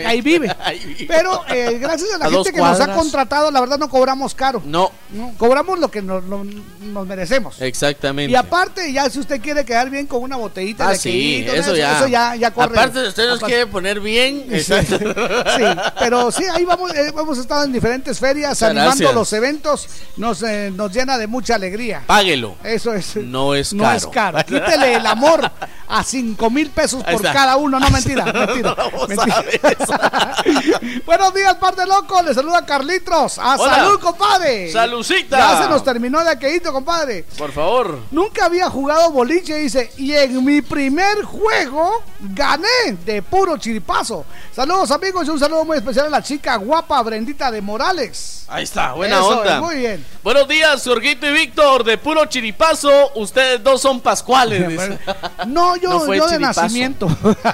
ahí 0.06 0.22
vive. 0.22 0.56
Ahí 0.64 0.80
vive. 0.86 1.06
Pero 1.08 1.42
eh, 1.50 1.78
gracias 1.80 2.14
a 2.14 2.18
la 2.20 2.26
A 2.26 2.30
gente 2.30 2.52
que 2.54 2.60
nos 2.60 2.80
ha 2.80 2.94
contratado, 2.94 3.50
la 3.50 3.60
verdad 3.60 3.80
no 3.80 3.90
cobramos 3.90 4.36
caro. 4.36 4.62
No, 4.64 4.92
No, 5.10 5.34
cobramos 5.38 5.80
lo 5.80 5.90
que 5.90 6.02
nos, 6.04 6.24
lo- 6.26 6.44
nos 6.44 7.08
merecemos. 7.08 7.60
exactamente. 7.60 8.32
Y 8.32 8.36
aparte, 8.36 8.94
ya 8.94 9.10
si 9.10 9.20
usted 9.20 9.42
quiere 9.42 9.66
quedar 9.66 9.90
bien 9.90 10.06
con 10.06 10.22
una 10.22 10.36
botellita 10.36 10.88
Ah, 10.90 10.92
de 10.92 10.98
sí, 10.98 11.12
quequito, 11.44 11.54
eso 11.56 11.76
ya. 11.76 11.98
eso 11.98 12.08
ya, 12.08 12.36
ya 12.36 12.52
corre. 12.52 12.78
Aparte, 12.78 13.08
usted 13.08 13.28
nos 13.28 13.40
Aparte- 13.40 13.46
quiere 13.56 13.68
poner 13.68 14.00
bien. 14.00 14.46
Sí, 14.48 14.56
Exacto. 14.58 14.98
sí, 15.00 15.64
pero 16.00 16.32
sí, 16.32 16.44
ahí 16.54 16.66
vamos, 16.76 16.94
eh, 16.96 17.08
hemos 17.18 17.38
estado 17.38 17.64
en 17.64 17.72
diferentes 17.72 18.20
ferias 18.20 18.50
Muchas 18.52 18.70
animando 18.70 18.90
gracias. 18.98 19.14
los 19.16 19.34
eventos, 19.34 19.88
nos, 20.18 20.42
eh, 20.44 20.72
nos 20.74 20.92
llena 20.92 21.18
de 21.18 21.28
mucha 21.28 21.56
alegría. 21.56 22.04
Páguelo. 22.06 22.56
Eso 22.64 22.94
es. 22.94 23.16
No 23.18 23.54
es 23.56 23.74
No 23.74 23.84
caro. 23.84 23.98
es 23.98 24.08
caro. 24.08 24.38
Quítele 24.46 24.96
el 24.96 25.06
amor 25.06 25.50
a 25.88 26.04
cinco 26.04 26.50
mil 26.50 26.70
pesos 26.72 27.04
por 27.04 27.22
cada 27.22 27.56
uno. 27.58 27.80
No, 27.80 27.90
mentira, 27.90 28.26
mentira. 28.34 28.76
Mentira. 29.08 29.46
Buenos 31.06 31.34
días, 31.34 31.56
par 31.56 31.76
de 31.76 31.86
locos. 31.86 32.26
Le 32.26 32.34
saluda 32.34 32.66
Carlitos. 32.66 33.38
¡A 33.40 33.56
Hola. 33.56 33.76
salud, 33.76 34.00
compadre! 34.00 34.72
Salucita. 34.72 35.38
Ya 35.38 35.64
se 35.64 35.70
nos 35.70 35.84
terminó 35.84 36.24
de 36.24 36.32
aquelito, 36.32 36.72
compadre. 36.72 37.26
Por 37.38 37.52
favor. 37.52 38.00
Nunca 38.12 38.46
había 38.46 38.70
jugado 38.70 39.12
boliche, 39.12 39.56
dice, 39.58 39.92
y 39.98 40.14
en 40.14 40.44
mi 40.44 40.62
primer 40.62 41.24
juego 41.24 42.02
gané 42.20 42.98
de 43.06 43.22
puro 43.22 43.58
chiripazo. 43.58 44.26
Saludos 44.56 44.92
amigos 44.92 45.28
y 45.28 45.30
un 45.32 45.40
saludo 45.40 45.66
muy 45.66 45.78
especial 45.78 46.08
a 46.08 46.10
la 46.10 46.22
chica 46.24 46.58
guapa 46.64 47.02
Brendita 47.02 47.52
de 47.52 47.62
Morales. 47.62 48.46
Ahí 48.48 48.64
está, 48.64 48.94
buena 48.94 49.18
Eso 49.18 49.40
onda. 49.40 49.56
es, 49.56 49.62
muy 49.62 49.76
bien. 49.76 50.06
Buenos 50.24 50.48
días, 50.48 50.84
Jorgito 50.84 51.28
y 51.28 51.32
Víctor. 51.32 51.84
De 51.84 51.98
puro 51.98 52.26
chiripazo, 52.26 53.12
ustedes 53.16 53.64
dos 53.64 53.82
son 53.82 54.00
pascuales. 54.02 54.64
No, 55.48 55.76
yo, 55.76 56.06
No 56.06 56.14
yo 56.14 56.28
de 56.28 56.40
nacimiento. 56.40 57.08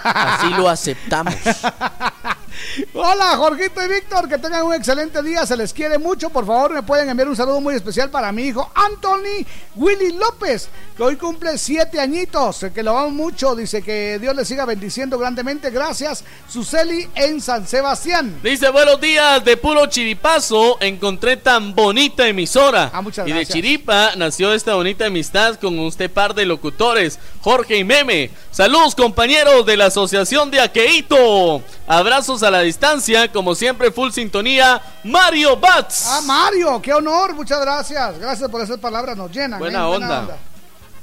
Así 0.03 0.49
lo 0.49 0.69
aceptamos. 0.69 1.33
Hola, 2.93 3.37
Jorgito 3.37 3.83
y 3.83 3.87
Víctor, 3.87 4.27
que 4.27 4.37
tengan 4.37 4.63
un 4.63 4.73
excelente 4.73 5.21
día, 5.21 5.45
se 5.45 5.57
les 5.57 5.73
quiere 5.73 5.97
mucho. 5.97 6.29
Por 6.29 6.45
favor, 6.45 6.73
me 6.73 6.83
pueden 6.83 7.09
enviar 7.09 7.27
un 7.27 7.35
saludo 7.35 7.61
muy 7.61 7.75
especial 7.75 8.09
para 8.09 8.31
mi 8.31 8.43
hijo 8.43 8.71
Anthony 8.75 9.45
Willy 9.75 10.13
López, 10.13 10.69
que 10.95 11.03
hoy 11.03 11.15
cumple 11.15 11.57
siete 11.57 11.99
añitos, 11.99 12.65
que 12.73 12.83
lo 12.83 12.97
amo 12.97 13.11
mucho. 13.11 13.55
Dice 13.55 13.81
que 13.81 14.19
Dios 14.19 14.35
le 14.35 14.45
siga 14.45 14.65
bendiciendo 14.65 15.17
grandemente. 15.17 15.69
Gracias, 15.69 16.23
Suseli 16.47 17.07
en 17.15 17.41
San 17.41 17.67
Sebastián. 17.67 18.39
Dice, 18.43 18.69
buenos 18.69 18.99
días, 18.99 19.43
de 19.43 19.57
puro 19.57 19.85
chiripazo 19.87 20.77
encontré 20.81 21.37
tan 21.37 21.75
bonita 21.75 22.27
emisora. 22.27 22.91
Ah, 22.93 23.01
muchas 23.01 23.27
y 23.27 23.31
de 23.31 23.37
gracias. 23.37 23.55
Chiripa 23.55 24.15
nació 24.15 24.53
esta 24.53 24.75
bonita 24.75 25.05
amistad 25.05 25.55
con 25.55 25.77
usted 25.79 26.09
par 26.09 26.33
de 26.33 26.45
locutores, 26.45 27.19
Jorge 27.41 27.77
y 27.77 27.83
Meme. 27.83 28.31
Saludos 28.51 28.95
compañeros 28.95 29.65
de 29.65 29.77
la 29.77 29.85
Asociación 29.85 30.51
de 30.51 30.59
Aqueito. 30.59 31.61
Abrazos 31.87 32.38
a 32.43 32.51
la 32.51 32.61
distancia, 32.61 33.31
como 33.31 33.55
siempre 33.55 33.91
full 33.91 34.11
sintonía, 34.11 34.81
Mario 35.03 35.57
Bats. 35.57 36.05
Ah, 36.07 36.21
Mario, 36.25 36.81
qué 36.81 36.93
honor, 36.93 37.33
muchas 37.33 37.59
gracias. 37.61 38.19
Gracias 38.19 38.49
por 38.49 38.61
esas 38.61 38.77
palabras, 38.77 39.17
nos 39.17 39.31
llenan. 39.31 39.59
buena, 39.59 39.79
¿eh? 39.79 39.95
onda. 39.95 40.37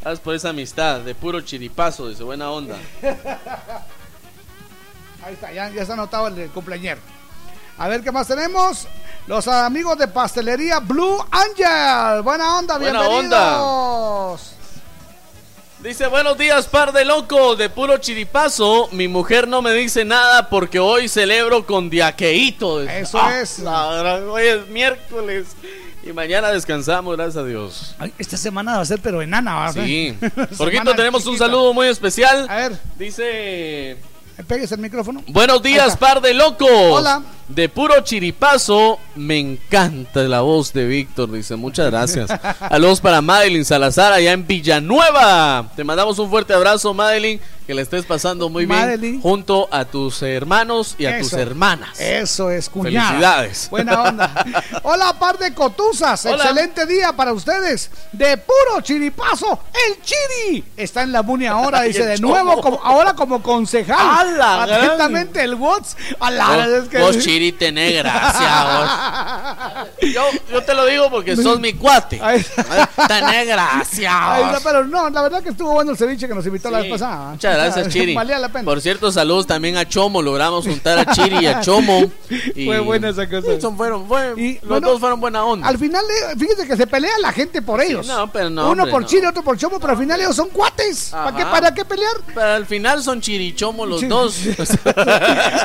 Gracias 0.01 0.21
por 0.21 0.35
esa 0.35 0.51
amistad, 0.51 1.01
de 1.01 1.15
puro 1.15 1.41
chiripazo, 1.41 2.09
dice, 2.09 2.23
buena 2.23 2.51
onda. 2.51 2.77
Ahí 5.25 5.35
está, 5.35 5.53
ya, 5.53 5.69
ya 5.71 5.83
está 5.83 5.95
anotado 5.95 6.29
el, 6.29 6.37
del 6.37 6.51
cumpleañero. 6.51 7.01
A 7.79 7.89
ver 7.89 8.03
qué 8.03 8.11
más 8.13 8.27
tenemos. 8.27 8.87
Los 9.27 9.49
amigos 9.49 9.99
de 9.99 10.09
pastelería 10.09 10.79
Blue 10.79 11.19
Angel. 11.31 12.23
Buena 12.23 12.59
onda, 12.59 12.79
Buena 12.79 13.09
bienvenidos. 13.09 14.56
Dice, 15.81 16.07
buenos 16.07 16.39
días, 16.39 16.67
par 16.67 16.91
de 16.93 17.05
locos, 17.05 17.59
de 17.59 17.69
puro 17.69 17.99
chiripazo. 17.99 18.89
Mi 18.93 19.09
mujer 19.09 19.47
no 19.47 19.61
me 19.61 19.73
dice 19.75 20.05
nada 20.05 20.49
porque 20.49 20.79
hoy 20.79 21.07
celebro 21.07 21.67
con 21.67 21.91
diaqueíto. 21.91 22.81
Eso 22.83 23.19
Ah, 23.21 23.41
es. 23.41 23.59
la 23.59 24.15
hoy 24.27 24.43
es 24.45 24.67
miércoles 24.69 25.49
y 26.03 26.13
mañana 26.13 26.51
descansamos, 26.51 27.15
gracias 27.17 27.37
a 27.37 27.47
Dios. 27.47 27.95
Ay, 27.99 28.13
esta 28.19 28.37
semana 28.39 28.77
va 28.77 28.83
a 28.83 28.87
ser 28.87 29.01
pero 29.03 29.21
enana, 29.21 29.67
¿verdad? 29.67 29.85
Sí. 29.85 30.17
Jorgito, 30.57 30.95
tenemos 30.95 31.27
un 31.27 31.37
saludo 31.37 31.75
muy 31.75 31.89
especial. 31.89 32.47
A 32.49 32.57
ver, 32.57 32.81
Dice, 32.97 33.99
pegues 34.49 34.73
el 34.73 34.79
micrófono. 34.79 35.23
buenos 35.29 35.63
días, 35.63 35.95
par 35.99 36.23
de 36.23 36.33
locos. 36.33 36.69
Hola. 36.71 37.23
De 37.49 37.69
puro 37.69 38.01
chiripazo, 38.01 38.99
me 39.15 39.39
encanta 39.39 40.23
la 40.23 40.41
voz 40.41 40.73
de 40.73 40.85
Víctor, 40.85 41.31
dice, 41.31 41.55
muchas 41.55 41.91
gracias. 41.91 42.29
Saludos 42.59 43.01
para 43.01 43.23
Madeline 43.23 43.65
Salazar 43.65 44.13
allá 44.13 44.33
en 44.33 44.45
Villanueva. 44.47 45.71
Te 45.77 45.85
mandamos 45.85 46.19
un 46.19 46.29
fuerte 46.29 46.55
abrazo, 46.55 46.93
Madeline, 46.93 47.41
que 47.65 47.73
la 47.75 47.83
estés 47.83 48.05
pasando 48.05 48.49
muy 48.49 48.67
Madeline. 48.67 49.13
bien 49.13 49.21
junto 49.23 49.69
a 49.71 49.85
tus 49.85 50.23
hermanos 50.23 50.97
y 50.99 51.07
a 51.07 51.21
tus 51.21 51.33
hermanas. 51.35 52.01
Eso 52.01 52.51
es, 52.51 52.69
cuñada. 52.69 53.09
Felicidades. 53.11 53.69
Buena 53.71 54.03
onda. 54.03 54.45
Hola, 54.83 55.17
par 55.19 55.39
de 55.39 55.55
cotuzas. 55.55 56.27
Hola. 56.27 56.45
Excelente 56.45 56.85
día 56.87 57.13
para 57.13 57.33
ustedes. 57.33 57.91
De 58.11 58.39
puro 58.39 58.81
chiripazo, 58.83 59.61
el 59.89 60.03
chiri 60.03 60.65
está 60.77 61.03
en 61.03 61.13
la 61.13 61.23
Muni 61.23 61.47
ahora. 61.47 61.83
Dice 61.83 62.05
de 62.05 62.19
nuevo, 62.19 62.61
como, 62.61 62.81
ahora 62.83 63.15
como 63.15 63.41
concejal. 63.41 63.99
¡A 63.99 64.25
la 64.25 64.63
Atentamente 64.65 65.43
el 65.45 65.55
WhatsApp. 65.55 65.99
A 66.19 66.31
la 66.31 66.49
Vos, 66.57 66.67
es 66.67 66.89
que- 66.89 66.99
Chiri, 67.37 67.53
tenés 67.53 67.97
gracia, 68.03 68.65
vos. 68.65 69.87
Yo, 70.15 70.23
yo 70.53 70.63
te 70.63 70.73
lo 70.75 70.87
digo 70.87 71.11
porque 71.11 71.37
sos 71.37 71.59
mi 71.61 71.73
cuate. 71.75 72.19
Tenés 73.09 73.47
gracia. 73.47 74.35
Ahí 74.35 74.45
vos. 74.45 74.57
está, 74.57 74.71
pero 74.71 74.85
no, 74.87 75.11
la 75.11 75.23
verdad 75.23 75.43
que 75.43 75.51
estuvo 75.51 75.73
bueno 75.73 75.91
el 75.91 75.97
ceviche 75.99 76.29
que 76.29 76.35
nos 76.35 76.47
invitó 76.47 76.71
la 76.71 76.79
vez 76.81 76.91
pasada. 76.91 77.33
Muchas 77.33 77.55
gracias, 77.55 77.89
Chiri. 77.93 78.15
Valía 78.15 78.39
la 78.39 78.49
pena. 78.49 78.65
Por 78.65 78.81
cierto, 78.81 79.11
saludos 79.13 79.47
también 79.47 79.77
a 79.77 79.87
Chomo. 79.89 80.23
Logramos 80.23 80.65
juntar 80.67 80.99
a 80.99 81.07
Chiri 81.13 81.39
y 81.41 81.47
a 81.47 81.61
Chomo. 81.61 82.11
Y 82.55 82.65
Fue 82.67 82.79
buena 82.81 83.09
esa 83.11 83.29
cosa. 83.29 83.47
Fueron, 83.77 84.07
fue- 84.07 84.35
Y, 84.37 84.55
los 84.61 84.69
bueno, 84.69 84.89
dos 84.91 85.01
fueron 85.01 85.21
buena 85.21 85.45
onda. 85.45 85.67
Al 85.67 85.77
final, 85.79 86.05
eh, 86.05 86.35
fíjese 86.39 86.67
que 86.67 86.77
se 86.77 86.87
pelea 86.87 87.19
la 87.21 87.33
gente 87.33 87.61
por 87.63 87.81
ellos. 87.83 88.07
no, 88.07 88.31
pero 88.33 88.49
no, 88.49 88.63
Uno 88.71 88.83
hombre, 88.85 88.91
por 88.93 89.03
no. 89.03 89.09
Chile, 89.09 89.27
otro 89.27 89.43
por 89.43 89.59
Chomo, 89.59 89.79
pero 89.81 89.93
al 89.93 89.99
final 89.99 90.21
ellos 90.21 90.37
son 90.37 90.49
cuates. 90.51 91.09
¿Para 91.11 91.37
qué. 91.37 91.43
¿Para 91.45 91.75
qué 91.75 91.85
pelear? 91.85 92.15
Pero 92.35 92.47
al 92.55 92.67
final 92.67 93.03
son 93.03 93.21
Chiri 93.21 93.49
y 93.49 93.55
Chomo 93.55 93.85
los 93.85 94.07
dos. 94.09 94.39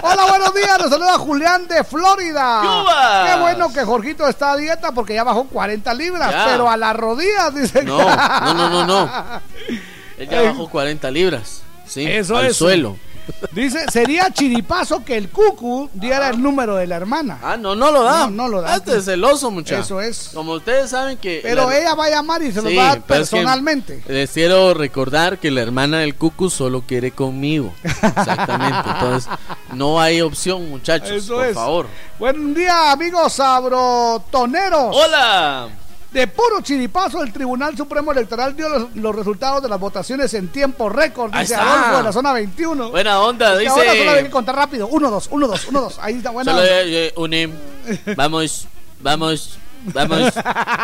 Hola, 0.02 0.26
buenos 0.30 0.53
días. 0.56 0.80
Nos 0.80 0.89
saluda 0.89 1.18
Julián 1.19 1.60
de 1.67 1.83
Florida. 1.83 2.61
¡Yubas! 2.63 3.29
Qué 3.35 3.39
bueno 3.41 3.73
que 3.73 3.83
Jorgito 3.83 4.27
está 4.27 4.51
a 4.53 4.57
dieta 4.57 4.91
porque 4.91 5.15
ya 5.15 5.23
bajó 5.23 5.45
40 5.45 5.93
libras. 5.93 6.31
Ya. 6.31 6.45
Pero 6.45 6.69
a 6.69 6.77
las 6.77 6.95
rodillas, 6.95 7.53
dice. 7.55 7.83
No, 7.83 7.97
no, 7.97 8.53
no, 8.53 8.69
no, 8.69 8.85
no. 8.85 9.09
Ella 10.17 10.41
bajó 10.43 10.69
40 10.69 11.09
libras. 11.11 11.61
Sí, 11.88 12.05
Eso 12.05 12.38
al 12.38 12.47
es. 12.47 12.57
suelo. 12.57 12.95
Dice, 13.52 13.85
sería 13.91 14.30
chiripazo 14.31 15.03
que 15.03 15.18
el 15.18 15.30
cucu 15.30 15.89
diera 15.93 16.30
el 16.30 16.41
número 16.41 16.76
de 16.76 16.88
la 16.88 16.95
hermana. 16.98 17.39
Ah, 17.43 17.57
no, 17.57 17.76
no 17.76 17.91
lo 17.91 18.03
da. 18.03 18.26
No, 18.26 18.30
no 18.31 18.48
lo 18.48 18.61
da. 18.61 18.76
Este 18.77 18.98
es 18.98 19.06
celoso, 19.06 19.52
muchachos. 19.52 19.85
Eso 19.85 20.02
es. 20.02 20.31
Como 20.34 20.53
ustedes 20.53 20.89
saben 20.89 21.18
que. 21.18 21.39
Pero 21.43 21.69
la- 21.69 21.77
ella 21.77 21.95
va 21.95 22.06
a 22.06 22.10
llamar 22.10 22.41
y 22.43 22.52
se 22.52 22.61
lo 22.61 22.73
va 22.76 22.84
a 22.84 22.88
dar 22.95 23.02
pero 23.06 23.23
es 23.23 23.30
que 23.30 23.35
personalmente. 23.38 24.03
Les 24.07 24.31
quiero 24.31 24.73
recordar 24.73 25.38
que 25.39 25.52
la 25.52 25.61
hermana 25.61 25.99
del 25.99 26.15
cucu 26.15 26.49
solo 26.49 26.81
quiere 26.81 27.11
conmigo. 27.11 27.73
Exactamente. 27.84 28.89
Entonces, 28.93 29.30
no 29.73 29.99
hay 30.02 30.22
opción, 30.22 30.69
muchachos. 30.69 31.11
Eso 31.11 31.35
por 31.35 31.45
es. 31.45 31.53
favor. 31.56 31.88
Buen 32.19 32.53
día, 32.53 32.91
amigos 32.91 33.34
sabrotoneros. 33.34 34.95
Hola. 34.95 35.69
De 36.11 36.27
puro 36.27 36.59
chiripazo, 36.61 37.23
el 37.23 37.31
Tribunal 37.31 37.75
Supremo 37.77 38.11
Electoral 38.11 38.53
dio 38.55 38.67
los, 38.67 38.95
los 38.95 39.15
resultados 39.15 39.63
de 39.63 39.69
las 39.69 39.79
votaciones 39.79 40.33
en 40.33 40.49
tiempo 40.49 40.89
récord, 40.89 41.33
dice. 41.33 41.55
Adolfo 41.55 41.97
de 41.97 42.03
la 42.03 42.11
zona 42.11 42.33
21. 42.33 42.89
Buena 42.91 43.21
onda, 43.21 43.57
dice. 43.57 43.71
Ahora 43.71 43.95
solo 43.95 44.11
hay 44.11 44.23
que 44.23 44.29
contar 44.29 44.55
rápido. 44.55 44.88
1, 44.88 45.09
2, 45.09 45.27
1, 45.31 45.47
2, 45.47 45.67
1, 45.69 45.81
2. 45.81 45.99
Ahí 46.01 46.15
está 46.15 46.31
buena. 46.31 46.51
Solo 46.51 46.63
onda. 46.63 46.81
eh, 46.83 47.13
une. 47.15 47.49
Vamos, 48.17 48.67
vamos, 48.99 49.57
vamos, 49.85 50.33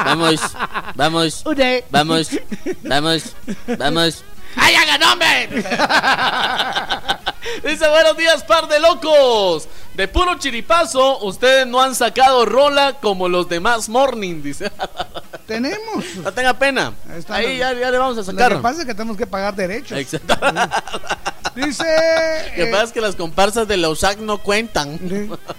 vamos, 0.05 0.39
vamos, 0.95 1.41
Une. 1.45 1.83
vamos, 1.91 2.29
vamos, 2.83 3.23
vamos. 3.77 4.23
¡Ay, 4.55 4.75
hagan 4.75 5.03
hombre! 5.03 5.49
Dice, 7.63 7.87
buenos 7.89 8.17
días, 8.17 8.43
par 8.43 8.67
de 8.67 8.79
locos. 8.79 9.67
De 9.97 10.07
puro 10.07 10.37
chiripazo, 10.37 11.25
ustedes 11.25 11.65
no 11.65 11.81
han 11.81 11.95
sacado 11.95 12.45
rola 12.45 12.97
como 13.01 13.27
los 13.27 13.49
demás 13.49 13.89
morning, 13.89 14.43
dice. 14.43 14.71
Tenemos. 15.47 16.05
No 16.23 16.31
tenga 16.31 16.53
pena. 16.53 16.93
Ahí 17.29 17.57
ya, 17.57 17.73
ya 17.73 17.89
le 17.89 17.97
vamos 17.97 18.15
a 18.15 18.21
Lo 18.21 18.37
que 18.37 18.43
sacar. 18.43 18.61
pasa 18.61 18.81
es 18.81 18.85
que 18.85 18.93
tenemos 18.93 19.17
que 19.17 19.25
pagar 19.25 19.55
derechos. 19.55 19.97
Exacto. 19.97 20.35
Dice. 21.55 21.83
Lo 21.83 22.55
que 22.55 22.63
eh, 22.63 22.71
pasa 22.71 22.83
es 22.83 22.91
que 22.91 23.01
las 23.01 23.15
comparsas 23.15 23.67
de 23.67 23.77
la 23.77 23.89
USAC 23.89 24.19
no 24.19 24.37
cuentan. 24.37 24.99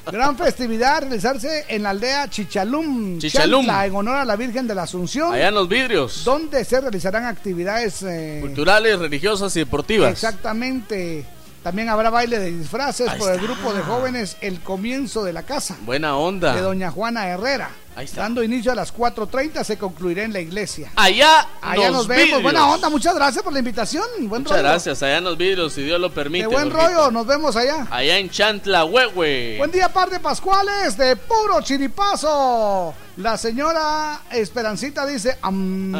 Gran 0.06 0.38
festividad 0.38 1.00
realizarse 1.00 1.64
en 1.68 1.82
la 1.82 1.90
aldea 1.90 2.30
Chichalum, 2.30 3.18
Chichalum. 3.18 3.66
Chantla, 3.66 3.86
en 3.86 3.96
honor 3.96 4.16
a 4.18 4.24
la 4.24 4.36
Virgen 4.36 4.68
de 4.68 4.76
la 4.76 4.84
Asunción, 4.84 5.34
Allá 5.34 5.48
en 5.48 5.54
los 5.54 5.68
vidrios. 5.68 6.22
donde 6.24 6.64
se 6.64 6.80
realizarán 6.80 7.24
actividades 7.24 8.02
eh, 8.04 8.38
Culturales, 8.40 9.00
religiosas 9.00 9.56
y 9.56 9.60
deportivas. 9.60 10.12
Exactamente. 10.12 11.26
También 11.68 11.90
habrá 11.90 12.08
baile 12.08 12.38
de 12.38 12.50
disfraces 12.50 13.12
por 13.18 13.30
el 13.30 13.38
grupo 13.40 13.74
de 13.74 13.82
jóvenes 13.82 14.38
El 14.40 14.62
Comienzo 14.62 15.22
de 15.22 15.34
la 15.34 15.42
Casa 15.42 15.76
Buena 15.82 16.16
onda. 16.16 16.54
de 16.54 16.62
Doña 16.62 16.90
Juana 16.90 17.28
Herrera. 17.28 17.68
Ahí 17.94 18.06
está. 18.06 18.22
Dando 18.22 18.42
inicio 18.42 18.72
a 18.72 18.74
las 18.74 18.94
4.30 18.96 19.62
se 19.64 19.76
concluirá 19.76 20.22
en 20.22 20.32
la 20.32 20.40
iglesia. 20.40 20.90
Allá, 20.96 21.46
Allá 21.60 21.90
nos 21.90 22.06
vemos. 22.08 22.22
vidrios. 22.24 22.42
Buena 22.42 22.68
onda, 22.72 22.88
muchas 22.88 23.14
gracias 23.14 23.44
por 23.44 23.52
la 23.52 23.58
invitación. 23.58 24.02
Buen 24.20 24.44
Muchas 24.44 24.56
rollo. 24.56 24.62
gracias, 24.70 25.02
allá 25.02 25.18
en 25.18 25.24
los 25.24 25.36
vidrios, 25.36 25.74
si 25.74 25.82
Dios 25.82 26.00
lo 26.00 26.10
permite. 26.10 26.46
De 26.46 26.54
buen 26.54 26.70
Jorgito. 26.70 26.94
rollo, 26.94 27.10
nos 27.10 27.26
vemos 27.26 27.54
allá. 27.54 27.86
Allá 27.90 28.16
en 28.16 28.30
Chantla, 28.30 28.86
Huehue. 28.86 29.56
Buen 29.58 29.70
día, 29.70 29.92
par 29.92 30.08
de 30.08 30.20
Pascuales, 30.20 30.96
de 30.96 31.16
puro 31.16 31.60
chiripazo. 31.60 32.94
La 33.18 33.36
señora 33.36 34.22
Esperancita 34.30 35.04
dice, 35.04 35.36
am, 35.42 35.94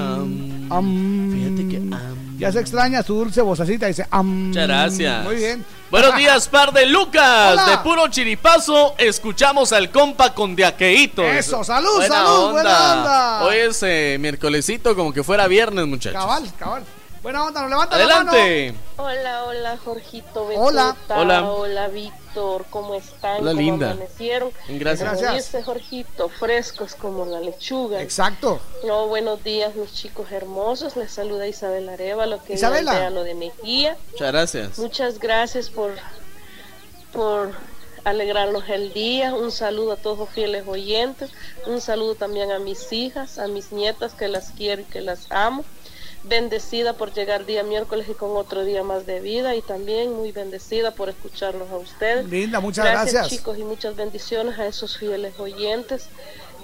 am. 0.73 1.31
Fíjate 1.31 1.69
que 1.69 1.79
Ya 2.39 2.53
se 2.53 2.61
extraña 2.61 3.03
su 3.03 3.15
dulce 3.15 3.43
vocecita, 3.43 3.87
dice, 3.87 4.07
am. 4.11 4.49
Muchas 4.49 4.69
gracias. 4.69 5.25
Muy 5.25 5.35
bien. 5.37 5.65
Buenos 5.91 6.17
días, 6.17 6.49
par 6.49 6.73
de 6.73 6.87
Lucas. 6.87 7.53
Hola. 7.53 7.67
De 7.71 7.79
puro 7.79 8.07
chiripazo, 8.09 8.95
escuchamos 8.97 9.73
al 9.73 9.91
compa 9.91 10.33
con 10.35 10.55
diaqueito. 10.55 11.25
Eso, 11.25 11.65
salud, 11.65 12.01
salud, 12.07 12.53
buena 12.53 12.93
onda. 12.95 13.43
Hoy 13.43 13.57
es 13.57 13.83
eh, 13.83 14.19
miércolesito, 14.21 14.95
como 14.95 15.13
que 15.13 15.25
fuera 15.25 15.49
viernes, 15.49 15.87
muchachos. 15.87 16.21
Cabal, 16.21 16.45
cabal. 16.57 16.85
Buena 17.23 17.45
onda, 17.45 17.63
nos 17.63 17.71
levanta 17.71 17.97
Adelante. 17.97 18.75
Hola, 18.97 19.45
hola, 19.45 19.77
Jorgito. 19.85 20.47
Hola. 20.57 20.97
Hola. 21.09 21.51
Hola, 21.51 21.89
Víctor. 21.89 22.65
¿Cómo 22.71 22.95
están? 22.95 23.41
Hola, 23.41 23.51
¿Cómo 23.51 23.61
linda. 23.61 23.91
amanecieron? 23.91 24.53
Gracias. 24.69 25.09
Como 25.09 25.21
Gracias. 25.21 25.47
dice 25.47 25.63
Jorgito, 25.65 26.29
frescos 26.29 26.95
como 26.95 27.27
la 27.27 27.41
lechuga. 27.41 28.01
Exacto. 28.01 28.61
No, 28.87 29.09
buenos 29.09 29.43
días, 29.43 29.75
mis 29.75 29.93
chicos 29.93 30.31
hermosos. 30.31 30.97
Les 30.97 31.11
saluda 31.11 31.49
Isabel 31.49 31.89
Arevalo, 31.89 32.43
que 32.45 32.55
Isabela. 32.55 33.09
es 33.09 33.13
lo 33.13 33.25
de 33.25 33.35
Mejía. 33.35 33.97
Muchas 34.13 34.33
gracias. 34.33 34.79
Muchas 34.79 35.19
gracias 35.19 35.71
por, 35.71 35.91
por 37.13 37.51
alegrarnos 38.05 38.69
el 38.69 38.93
día. 38.93 39.35
Un 39.35 39.51
saludo 39.51 39.93
a 39.93 39.97
todos 39.97 40.19
los 40.19 40.29
fieles 40.31 40.69
oyentes. 40.69 41.31
Un 41.67 41.81
saludo 41.81 42.15
también 42.15 42.53
a 42.53 42.61
mis 42.61 42.93
hijas, 42.93 43.39
a 43.39 43.49
mis 43.49 43.73
nietas 43.73 44.15
que 44.15 44.29
las 44.29 44.53
quiero 44.53 44.83
y 44.83 44.85
que 44.85 45.01
las 45.01 45.27
amo. 45.31 45.65
Bendecida 46.25 46.95
por 46.95 47.13
llegar 47.13 47.47
día 47.47 47.63
miércoles 47.63 48.09
y 48.09 48.15
con 48.15 48.37
otro 48.37 48.65
día 48.65 48.83
más 48.83 49.07
de 49.07 49.21
vida 49.21 49.55
y 49.55 49.63
también 49.63 50.13
muy 50.13 50.33
bendecida 50.33 50.91
por 50.91 51.09
escucharlos 51.09 51.71
a 51.71 51.77
ustedes. 51.77 52.27
Linda, 52.27 52.61
muchas 52.61 52.85
gracias. 52.85 53.29
chicos 53.29 53.57
y 53.59 53.65
muchas 53.65 53.97
bendiciones 53.97 54.59
a 54.59 54.67
esos 54.67 54.99
fieles 54.99 55.39
oyentes. 55.39 56.09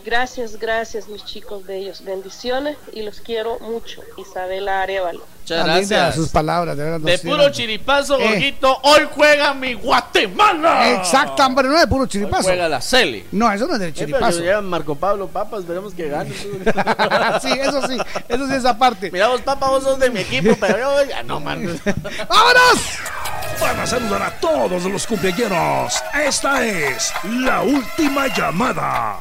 Gracias, 0.05 0.59
gracias 0.59 1.09
mis 1.09 1.25
chicos 1.25 1.65
bellos. 1.65 2.05
Bendiciones 2.05 2.77
y 2.93 3.03
los 3.03 3.21
quiero 3.21 3.59
mucho. 3.61 4.03
Isabela 4.19 4.83
Arevalo. 4.83 5.21
Muchas 5.41 5.65
gracias. 5.65 6.15
sus 6.15 6.29
palabras, 6.29 6.77
de 6.77 6.85
verdad. 6.85 7.01
De 7.01 7.19
puro 7.19 7.49
chiripazo, 7.51 8.19
Eh. 8.21 8.55
Hoy 8.83 9.09
juega 9.15 9.55
mi 9.55 9.73
Guatemala. 9.75 10.91
Exacto, 10.93 11.43
pero 11.57 11.69
no 11.69 11.75
es 11.77 11.81
de 11.83 11.87
puro 11.87 12.03
Hoy 12.03 12.09
chiripazo. 12.09 12.43
juega 12.45 12.69
la 12.69 12.81
Celi. 12.83 13.25
No, 13.33 13.51
eso 13.51 13.67
no 13.67 13.75
es 13.75 13.81
del 13.81 13.91
Eh, 13.91 13.93
pero 13.95 14.07
chiripazo. 14.09 14.41
lleva 14.41 14.61
Marco 14.61 14.95
Pablo 14.95 15.27
Papas, 15.29 15.61
esperemos 15.61 15.95
que 15.95 16.09
gane. 16.09 16.35
sí, 17.41 17.53
eso 17.61 17.87
sí, 17.87 17.97
eso 18.29 18.47
sí, 18.49 18.55
esa 18.55 18.77
parte. 18.79 19.11
Mira 19.11 19.29
vos, 19.29 19.41
papá, 19.41 19.69
vos 19.69 19.83
sos 19.85 19.99
de 19.99 20.11
mi 20.11 20.21
equipo, 20.21 20.55
pero 20.61 20.79
yo 20.79 21.05
ya 21.09 21.23
no, 21.23 21.41
man. 21.41 21.65
¡Vámonos! 22.29 22.99
Para 23.61 23.87
saludar 23.87 24.23
a 24.23 24.31
todos 24.41 24.83
los 24.85 25.07
cumpleaños, 25.07 25.95
esta 26.27 26.65
es 26.65 27.13
la 27.25 27.63
última 27.63 28.27
llamada. 28.35 29.19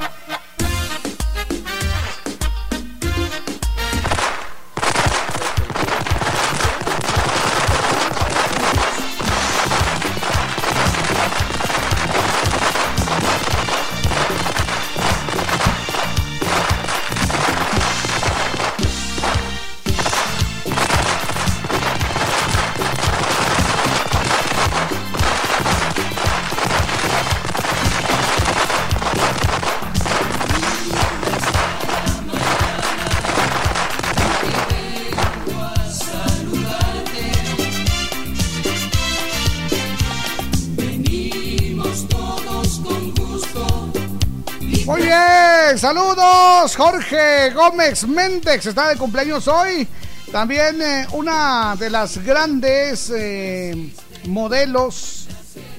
Saludos. 45.84 46.77
Jorge 46.77 47.49
Gómez 47.49 48.07
Méndez 48.07 48.65
está 48.65 48.88
de 48.88 48.95
cumpleaños 48.95 49.49
hoy. 49.49 49.85
También 50.31 50.81
eh, 50.81 51.05
una 51.11 51.76
de 51.77 51.89
las 51.89 52.19
grandes 52.19 53.11
eh, 53.14 53.91
modelos. 54.26 55.27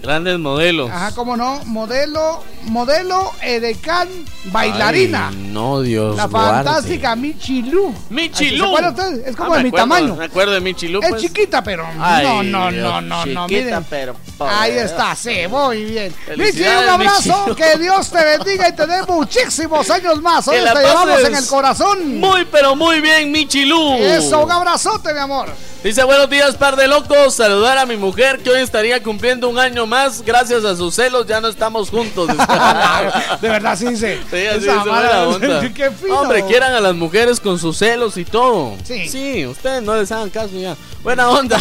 Grandes 0.05 0.39
modelos. 0.39 0.91
Ajá, 0.91 1.13
cómo 1.15 1.37
no. 1.37 1.61
Modelo, 1.65 2.45
modelo 2.65 3.33
Edecán 3.43 4.09
bailarina. 4.47 5.29
Ay, 5.29 5.37
no, 5.51 5.81
Dios. 5.81 6.17
la 6.17 6.27
guarde. 6.27 6.65
fantástica 6.65 7.17
Michi 7.17 7.63
Lu. 7.63 7.95
Michi 8.11 8.51
¿Se 8.57 8.63
usted? 8.63 9.27
Es 9.29 9.35
como 9.37 9.55
Ah, 9.55 9.57
de 9.57 9.63
mi 9.63 9.69
acuerdo, 9.71 9.89
tamaño. 9.89 10.17
Me 10.17 10.25
acuerdo 10.27 10.53
de 10.53 10.61
Michi 10.61 10.89
Lu. 10.89 11.01
Es 11.03 11.09
pues. 11.09 11.23
chiquita, 11.23 11.63
pero 11.65 11.87
Ay, 11.99 12.25
no, 12.27 12.43
no, 12.43 12.71
Dios, 12.71 12.83
no, 12.85 13.01
no, 13.01 13.27
no, 13.27 13.47
chiquita, 13.49 13.65
miren. 13.81 13.87
pero 13.89 14.17
Ahí 14.41 14.73
está, 14.73 15.15
sí, 15.17 15.47
muy 15.49 15.85
bien. 15.85 16.15
Michi, 16.37 16.63
un 16.63 16.89
abrazo, 16.89 17.55
que 17.57 17.79
Dios 17.79 18.11
te 18.11 18.23
bendiga 18.25 18.69
y 18.69 18.73
te 18.73 18.87
dé 18.87 19.03
muchísimos 19.09 19.89
años 19.91 20.21
más. 20.21 20.47
Hoy 20.49 20.57
te 20.59 20.81
llevamos 20.81 21.21
en 21.25 21.35
el 21.35 21.47
corazón. 21.47 22.19
Muy, 22.21 22.45
pero 22.45 22.77
muy 22.77 23.01
bien, 23.01 23.33
Michi 23.33 23.65
Lu. 23.65 23.95
Eso, 23.95 24.45
un 24.45 24.53
abrazote, 24.53 25.15
mi 25.15 25.21
amor. 25.21 25.49
Dice, 25.83 26.03
buenos 26.03 26.31
días, 26.31 26.57
par 26.57 26.77
de 26.77 26.89
locos. 26.89 27.35
Saludar 27.35 27.77
a 27.77 27.85
mi 27.85 27.97
mujer 27.97 28.41
que 28.43 28.49
hoy 28.51 28.61
estaría 28.61 29.03
cumpliendo 29.03 29.49
un 29.51 29.59
año 29.59 29.87
más. 29.87 29.94
Gracias 30.25 30.65
a 30.65 30.77
sus 30.77 30.95
celos 30.95 31.27
ya 31.27 31.41
no 31.41 31.49
estamos 31.49 31.91
juntos. 31.91 32.29
De 33.41 33.49
verdad, 33.49 33.77
sí, 33.79 33.97
sí. 33.97 34.19
Sí, 34.31 34.47
así 34.47 34.67
mala- 34.89 35.29
onda. 35.29 35.61
Qué 35.75 35.91
fino. 35.91 36.21
Hombre, 36.21 36.45
quieran 36.47 36.73
a 36.75 36.81
las 36.81 36.95
mujeres 36.95 37.41
con 37.41 37.59
sus 37.59 37.77
celos 37.79 38.17
y 38.17 38.25
todo. 38.25 38.75
Sí. 38.85 39.09
Sí, 39.09 39.47
ustedes 39.47 39.83
no 39.83 39.97
les 39.97 40.11
hagan 40.13 40.31
caso 40.31 40.55
ya. 40.57 40.77
Buena 41.03 41.29
onda. 41.31 41.57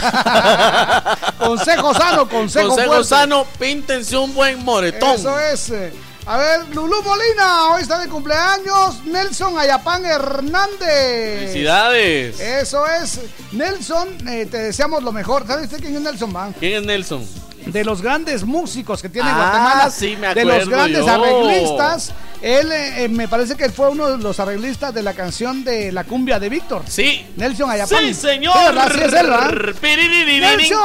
Consejo 1.39 1.93
sano, 1.93 2.27
consejo, 2.29 2.69
Consejo 2.69 2.87
fuerte. 2.91 3.07
sano, 3.09 3.45
píntense 3.59 4.17
un 4.17 4.33
buen 4.33 4.63
moretón. 4.63 5.15
Eso 5.15 5.39
es. 5.39 5.69
eh. 5.69 5.93
A 6.25 6.37
ver, 6.37 6.61
Lulú 6.73 7.03
Molina, 7.03 7.71
hoy 7.73 7.81
está 7.81 7.99
de 7.99 8.07
cumpleaños. 8.07 9.03
Nelson 9.03 9.59
Ayapán 9.59 10.05
Hernández. 10.05 11.39
Felicidades. 11.51 12.39
Eso 12.39 12.87
es. 12.87 13.19
Nelson, 13.51 14.07
eh, 14.29 14.45
te 14.49 14.57
deseamos 14.57 15.03
lo 15.03 15.11
mejor. 15.11 15.45
¿Sabes 15.45 15.65
usted 15.65 15.81
quién 15.81 15.95
es 15.97 16.01
Nelson, 16.01 16.31
man? 16.31 16.55
¿Quién 16.57 16.75
es 16.75 16.83
Nelson? 16.83 17.27
De 17.65 17.83
los 17.83 18.01
grandes 18.01 18.43
músicos 18.43 19.01
que 19.01 19.09
tiene 19.09 19.29
Ah, 19.29 19.35
Guatemala, 19.35 19.89
sí, 19.89 20.17
me 20.19 20.33
de 20.33 20.45
los 20.45 20.67
grandes 20.69 21.05
yo. 21.05 21.11
arreglistas. 21.11 22.11
Él 22.41 22.69
eh, 22.73 23.05
eh, 23.05 23.07
me 23.07 23.29
parece 23.29 23.55
que 23.55 23.69
fue 23.69 23.89
uno 23.89 24.09
de 24.09 24.17
los 24.17 24.37
arreglistas 24.37 24.93
de 24.93 25.01
la 25.01 25.13
canción 25.13 25.63
de 25.63 25.93
la 25.93 26.03
cumbia 26.03 26.39
de 26.39 26.49
Víctor. 26.49 26.83
Sí. 26.87 27.25
Nelson 27.37 27.71
Ayapán. 27.71 27.99
Sí, 28.03 28.13
señor. 28.13 28.53
Es 28.57 29.13
él, 29.13 30.41
Nelson, 30.41 30.79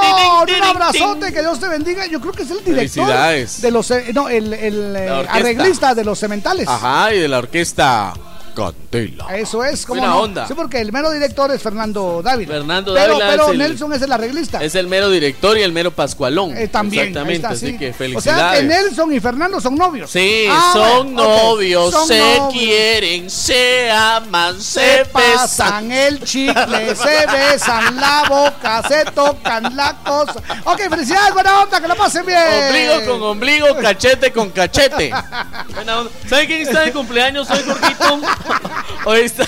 un 0.57 0.63
abrazote, 0.63 1.33
que 1.33 1.41
Dios 1.41 1.59
te 1.59 1.67
bendiga. 1.69 2.07
Yo 2.07 2.21
creo 2.21 2.33
que 2.33 2.43
es 2.43 2.51
el 2.53 2.63
director 2.65 3.09
de 3.09 3.71
los, 3.73 3.91
eh, 3.91 4.13
no, 4.15 4.29
el, 4.29 4.53
el, 4.55 4.95
eh, 4.97 5.27
arreglista 5.29 5.95
de 5.97 6.05
los 6.05 6.19
cementales. 6.21 6.69
Ajá, 6.69 7.13
y 7.13 7.19
de 7.19 7.27
la 7.29 7.39
orquesta 7.39 8.15
Candela. 8.59 9.37
Eso 9.37 9.65
es, 9.65 9.87
como 9.87 10.01
Buena 10.01 10.15
no? 10.15 10.21
onda. 10.23 10.47
Sí, 10.49 10.55
porque 10.55 10.81
el 10.81 10.91
mero 10.93 11.11
director 11.11 11.51
es 11.53 11.63
Fernando 11.63 12.23
Dávila. 12.23 12.55
Fernando 12.55 12.95
pero, 12.95 13.19
Dávila 13.19 13.31
Pero 13.31 13.43
es 13.45 13.51
el- 13.51 13.59
Nelson 13.59 13.93
es 13.93 14.03
el 14.03 14.13
arreglista. 14.13 14.63
Es 14.65 14.75
el 14.75 14.87
mero 14.89 15.11
director 15.11 15.57
y 15.59 15.63
el 15.63 15.73
mero 15.73 15.91
Pascualón. 15.93 16.57
Eh, 16.57 16.69
también. 16.69 17.09
Exactamente, 17.09 17.37
está, 17.37 17.49
así 17.51 17.67
sí. 17.69 17.79
que 17.79 17.91
O 17.91 17.93
sea 17.93 17.97
que 17.97 18.05
felicidades. 18.05 18.65
Nelson 18.65 19.13
y 19.15 19.21
Fernando 19.21 19.61
son 19.61 19.75
novios. 19.77 20.11
Sí, 20.11 20.47
Ah, 20.51 20.71
son 20.73 21.15
bueno, 21.15 21.29
novios, 21.29 21.91
Son 21.93 22.07
se 22.09 22.19
novios. 22.19 22.53
quieren, 22.53 23.31
se 23.31 23.91
aman, 23.91 24.61
se, 24.61 24.81
Se 24.81 24.81
besan. 25.05 25.13
pasan 25.13 25.93
el 25.93 26.23
chicle, 26.25 26.97
se 26.97 27.27
besan 27.53 27.97
la 27.97 28.25
boca, 28.29 28.83
se 28.89 29.05
tocan 29.13 29.77
la 29.77 29.97
cosa. 30.05 30.35
Ok, 30.65 30.81
felicidades, 30.91 31.33
buena 31.33 31.61
onda, 31.63 31.81
que 31.81 31.89
la 31.89 31.95
pasen 31.95 32.25
bien. 32.27 32.39
Ombligo 32.67 33.13
con 33.13 33.23
ombligo, 33.23 33.67
cachete 33.81 34.33
con 34.33 34.51
cachete. 34.51 35.13
Buena 35.75 36.01
onda. 36.01 36.11
¿Sabe 36.29 36.47
quién 36.47 36.63
está 36.63 36.81
de 36.81 36.93
cumpleaños 36.93 37.49
hoy, 37.51 37.61
Jorgito? 37.67 38.21
Hoy 39.05 39.21
está, 39.21 39.47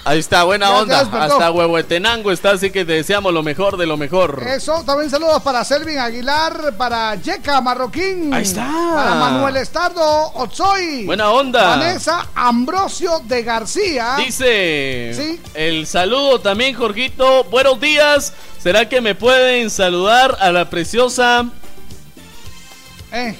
Ahí 0.07 0.19
está, 0.19 0.43
buena 0.45 0.71
onda. 0.71 0.99
despertó. 0.99 1.33
Hasta 1.33 1.51
Huehuetenango 1.51 2.31
está, 2.31 2.51
así 2.51 2.71
que 2.71 2.85
te 2.85 2.93
deseamos 2.93 3.33
lo 3.33 3.43
mejor 3.43 3.75
de 3.75 3.85
lo 3.85 3.97
mejor. 3.97 4.41
Eso, 4.47 4.81
también 4.85 5.09
saludos 5.09 5.43
para 5.43 5.65
Selvin 5.65 5.97
Aguilar, 5.99 6.75
para 6.77 7.15
Yeca 7.15 7.59
Marroquín. 7.59 8.33
Ahí 8.33 8.43
está. 8.43 8.65
Para 8.95 9.15
Manuel 9.15 9.57
Estardo 9.57 10.31
Otsoy. 10.35 11.05
Buena 11.05 11.29
onda. 11.31 11.75
Vanessa 11.75 12.27
Ambrosio 12.35 13.19
de 13.25 13.43
García. 13.43 14.15
Dice 14.17 15.11
Sí. 15.13 15.41
el 15.53 15.85
saludo 15.85 16.39
también, 16.39 16.73
Jorgito. 16.73 17.43
Buenos 17.45 17.79
días. 17.81 18.31
¿Será 18.59 18.87
que 18.87 19.01
me 19.01 19.13
pueden 19.13 19.69
saludar 19.69 20.37
a 20.39 20.51
la 20.53 20.69
preciosa 20.69 21.45
Eh, 23.11 23.35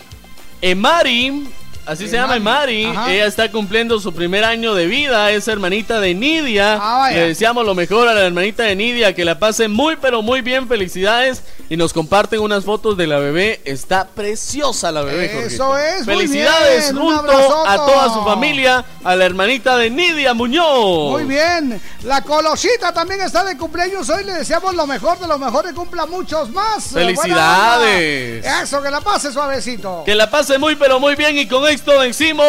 Emari? 0.61 1.47
Así 1.87 2.07
se 2.09 2.17
llama 2.17 2.35
Emari. 2.35 2.85
ajá. 2.85 3.11
Ella 3.11 3.25
está 3.25 3.49
cumpliendo 3.49 3.99
su 3.99 4.13
primer 4.13 4.43
año 4.43 4.75
de 4.75 4.87
vida. 4.87 5.31
Es 5.31 5.47
hermanita 5.47 6.01
de 6.01 6.13
Nidia. 6.13 6.77
Ah. 6.81 7.09
Le 7.11 7.27
deseamos 7.29 7.65
lo 7.65 7.73
mejor 7.75 8.07
a 8.09 8.13
la 8.13 8.25
hermanita 8.25 8.63
de 8.63 8.75
Nidia. 8.75 9.15
Que 9.15 9.23
la 9.23 9.39
pase 9.39 9.67
muy, 9.67 9.95
pero 9.95 10.21
muy 10.21 10.41
bien. 10.41 10.67
Felicidades. 10.67 11.43
Y 11.69 11.77
nos 11.77 11.93
comparten 11.93 12.41
unas 12.41 12.65
fotos 12.65 12.97
de 12.97 13.07
la 13.07 13.19
bebé. 13.19 13.61
Está 13.63 14.07
preciosa 14.07 14.91
la 14.91 15.01
bebé. 15.01 15.25
Eso 15.25 15.65
Jorgito. 15.65 15.77
es, 15.77 16.05
muy 16.05 16.15
Felicidades 16.15 16.93
bien, 16.93 16.97
un 17.01 17.15
junto 17.15 17.67
a 17.67 17.75
toda 17.77 18.13
su 18.13 18.23
familia. 18.23 18.85
A 19.03 19.15
la 19.15 19.25
hermanita 19.25 19.77
de 19.77 19.89
Nidia 19.89 20.33
Muñoz. 20.33 21.11
Muy 21.11 21.23
bien. 21.23 21.81
La 22.03 22.21
Colosita 22.21 22.93
también 22.93 23.21
está 23.21 23.43
de 23.43 23.57
cumpleaños 23.57 24.09
hoy. 24.09 24.25
Le 24.25 24.33
deseamos 24.33 24.75
lo 24.75 24.85
mejor 24.85 25.19
de 25.19 25.27
lo 25.27 25.37
mejor 25.39 25.65
y 25.69 25.73
cumpla 25.73 26.05
muchos 26.05 26.49
más. 26.49 26.89
Felicidades. 26.93 28.45
Eso, 28.45 28.81
que 28.81 28.91
la 28.91 29.01
pase 29.01 29.31
suavecito. 29.31 30.03
Que 30.05 30.15
la 30.15 30.29
pase 30.29 30.57
muy, 30.57 30.75
pero 30.75 30.99
muy 30.99 31.15
bien. 31.15 31.37
Y 31.37 31.47
con 31.47 31.65
esto 31.77 31.99
vencimos. 31.99 32.45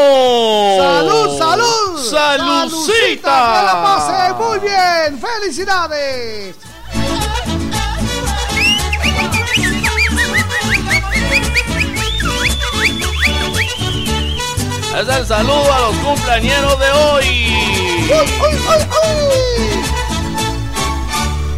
¡Salud, 0.79 1.39
salud! 1.39 2.11
¡Salucita! 2.11 3.55
Que 3.55 3.67
la 3.67 3.83
pase 3.83 4.35
muy 4.35 4.59
bien. 4.61 5.21
¡Felicidades! 5.21 6.57
Es 14.99 15.09
el 15.09 15.27
saludo 15.27 15.73
a 15.73 15.81
los 15.81 15.97
cumpleañeros 15.97 16.79
de 16.81 16.91
hoy. 16.91 18.11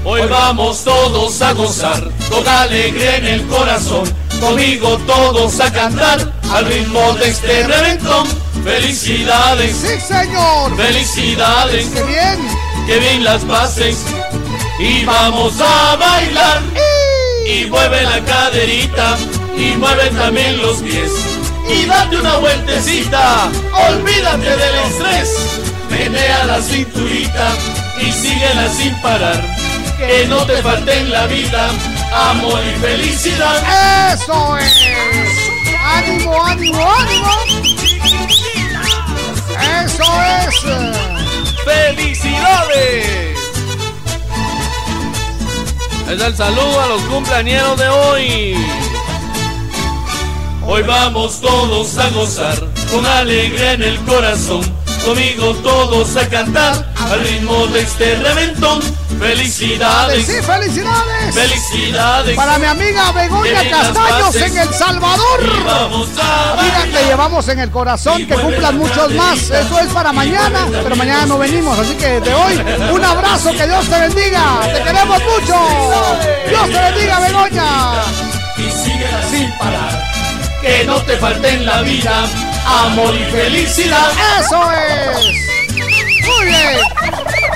Hoy 0.05 0.23
vamos 0.29 0.83
todos 0.83 1.41
a 1.41 1.53
gozar, 1.53 2.11
con 2.29 2.47
alegría 2.47 3.17
en 3.17 3.27
el 3.27 3.47
corazón. 3.47 4.13
Conmigo 4.41 4.97
todos 5.07 5.61
a 5.61 5.71
cantar 5.73 6.33
al 6.51 6.65
ritmo 6.67 7.13
de 7.15 7.29
este 7.29 7.67
reventón. 7.67 8.27
Felicidades, 8.65 9.77
¡Sí, 9.77 10.01
señor! 10.01 10.77
felicidades, 10.77 11.87
¡Qué 11.87 12.03
bien! 12.05 12.39
que 12.87 12.99
bien 12.99 13.25
las 13.25 13.43
pases. 13.45 13.99
Y 14.79 15.05
vamos 15.05 15.55
a 15.61 15.97
bailar. 15.97 16.63
Y 17.47 17.67
mueve 17.67 18.03
la 18.03 18.21
caderita, 18.25 19.17
y 19.57 19.77
mueve 19.77 20.09
también 20.11 20.61
los 20.63 20.79
pies. 20.79 21.11
Y 21.69 21.85
date 21.87 22.17
una 22.17 22.37
vueltecita, 22.37 23.51
olvídate 23.91 24.57
del 24.57 24.75
estrés. 24.87 25.37
Menea 25.91 26.45
la 26.47 26.63
cinturita 26.63 27.53
y 28.01 28.13
síguela 28.13 28.69
sin 28.77 28.95
parar. 29.03 29.43
Que 30.07 30.27
no 30.27 30.47
te 30.47 30.57
falte 30.63 30.99
en 30.99 31.11
la 31.13 31.27
vida 31.27 31.69
amor 32.31 32.59
y 32.65 32.81
felicidad. 32.81 34.15
¡Eso 34.15 34.57
es! 34.57 34.83
¡Ánimo, 35.85 36.43
ánimo, 36.43 36.91
ánimo! 36.91 37.31
¡Eso 39.85 40.05
es! 40.49 40.55
¡Felicidades! 41.65 43.39
Es 46.09 46.21
el 46.21 46.37
saludo 46.37 46.81
a 46.81 46.87
los 46.87 47.03
cumpleañeros 47.03 47.79
de 47.79 47.89
hoy. 47.89 48.57
Hoy 50.67 50.83
vamos 50.83 51.41
todos 51.43 51.99
a 51.99 52.09
gozar 52.09 52.59
con 52.91 53.05
alegría 53.07 53.75
en 53.75 53.83
el 53.83 53.99
corazón. 54.07 54.80
Conmigo 55.05 55.55
todos 55.63 56.17
a 56.17 56.29
cantar 56.29 56.87
al 57.11 57.21
ritmo 57.21 57.67
de 57.69 57.81
este 57.81 58.17
reventón. 58.17 58.81
Felicidades, 59.19 60.27
¡Sí, 60.27 60.33
felicidades! 60.43 61.35
felicidades. 61.35 62.37
Para 62.37 62.59
mi 62.59 62.65
amiga 62.67 63.13
Begoña 63.13 63.61
Que 63.61 63.71
Castaños 63.71 64.35
en 64.37 64.59
El 64.59 64.69
Salvador. 64.75 65.41
Y 65.43 65.65
vamos 65.67 66.09
a 66.23 66.53
Amiga, 66.53 66.79
bailar. 66.79 66.89
te 67.01 67.05
llevamos 67.07 67.49
en 67.49 67.59
el 67.61 67.71
corazón, 67.71 68.27
que 68.27 68.35
cumplan 68.35 68.79
muchos 68.79 69.13
más. 69.15 69.39
Eso 69.51 69.79
es 69.79 69.87
para 69.93 70.13
mañana, 70.13 70.67
pero 70.83 70.97
mañana 70.97 71.27
no 71.27 71.39
venimos. 71.39 71.79
Así 71.79 71.95
que 71.97 72.21
de 72.21 72.33
hoy, 72.35 72.63
un 72.93 73.05
abrazo, 73.05 73.51
que 73.53 73.67
Dios 73.67 73.87
te 73.89 74.01
bendiga. 74.01 74.61
Te 74.73 74.83
queremos 74.83 75.19
mucho. 75.23 75.57
Dios 76.49 76.63
te 76.71 76.81
bendiga, 76.93 77.21
Begoña. 77.21 77.67
y 78.57 78.63
síguela 78.71 79.23
sin 79.31 79.51
parar. 79.59 80.11
Que 80.63 80.85
no 80.85 80.97
te 81.03 81.17
falte 81.17 81.49
en 81.55 81.67
la 81.67 81.83
vida 81.83 82.27
amor 82.71 83.15
y 83.15 83.25
felicidad. 83.31 84.11
Eso 84.39 84.73
es. 84.73 85.17
Muy 86.27 86.47
bien. 86.47 86.79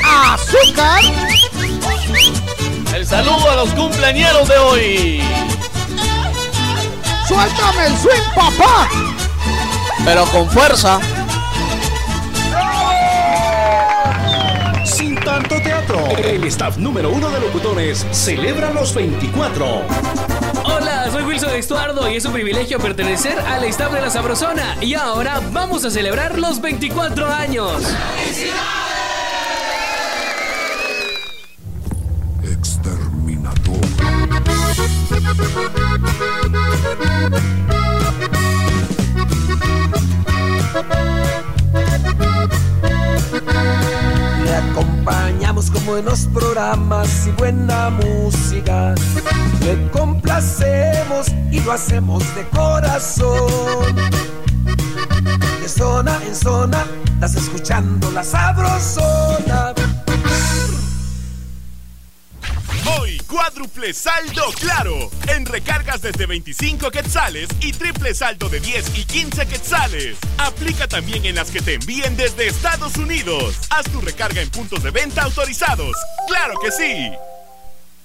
Azúcar. 0.05 1.01
El 2.95 3.07
saludo 3.07 3.51
a 3.51 3.57
los 3.57 3.71
cumpleañeros 3.71 4.49
de 4.49 4.59
hoy. 4.59 5.23
Suéltame 7.27 7.87
el 7.87 7.97
swing, 7.99 8.35
papá. 8.35 8.89
Pero 10.05 10.25
con 10.27 10.49
fuerza. 10.51 11.01
El 16.11 16.45
staff 16.45 16.77
número 16.77 17.11
uno 17.11 17.31
de 17.31 17.41
locutores 17.41 18.07
celebra 18.11 18.73
los 18.73 18.95
24. 18.95 19.83
Hola, 20.65 21.11
soy 21.11 21.23
Wilson 21.23 21.57
Estuardo 21.57 22.11
y 22.11 22.17
es 22.17 22.25
un 22.25 22.33
privilegio 22.33 22.79
pertenecer 22.79 23.39
al 23.39 23.65
staff 23.65 23.93
de 23.93 24.01
la 24.01 24.11
Sabrosona. 24.11 24.77
Y 24.81 24.95
ahora 24.95 25.41
vamos 25.53 25.85
a 25.85 25.91
celebrar 25.91 26.39
los 26.39 26.61
24 26.61 27.27
años. 27.27 27.83
Le 32.43 32.57
acompañamos 45.55 45.71
con 45.71 45.87
buenos 45.87 46.27
programas 46.33 47.27
y 47.27 47.31
buena 47.33 47.91
música. 47.91 48.95
Le 49.61 49.91
complacemos 49.91 51.29
y 51.51 51.61
lo 51.61 51.73
hacemos 51.73 52.23
de 52.35 52.45
corazón. 52.49 53.95
De 55.61 55.69
zona 55.69 56.19
en 56.27 56.35
zona, 56.35 56.85
estás 57.15 57.37
escuchando 57.37 58.11
la 58.11 58.25
sabrosona. 58.25 59.75
Hoy, 62.87 63.19
cuádruple 63.27 63.95
saldo 63.95 64.43
claro. 64.61 65.11
En 65.29 65.47
recargas 65.47 66.03
desde 66.03 66.27
25 66.27 66.91
quetzales 66.91 67.49
y 67.61 67.73
triple 67.73 68.15
saldo 68.15 68.49
de 68.49 68.61
10 68.61 68.99
y 68.99 69.05
15 69.05 69.47
quetzales. 69.47 70.17
Aplica 70.37 70.87
también 70.87 71.25
en 71.25 71.37
las 71.37 71.51
que 71.51 71.63
te 71.63 71.75
envíen 71.75 72.17
desde 72.17 72.47
Estados 72.47 72.97
Unidos. 72.97 73.57
Haz 73.71 73.91
tu 73.91 74.01
recarga 74.01 74.43
en 74.43 74.51
puntos 74.51 74.83
de 74.83 74.91
venta 74.91 75.23
autorizados. 75.23 75.97
¡Claro 76.29 76.55
que 76.63 76.71
sí! 76.71 77.11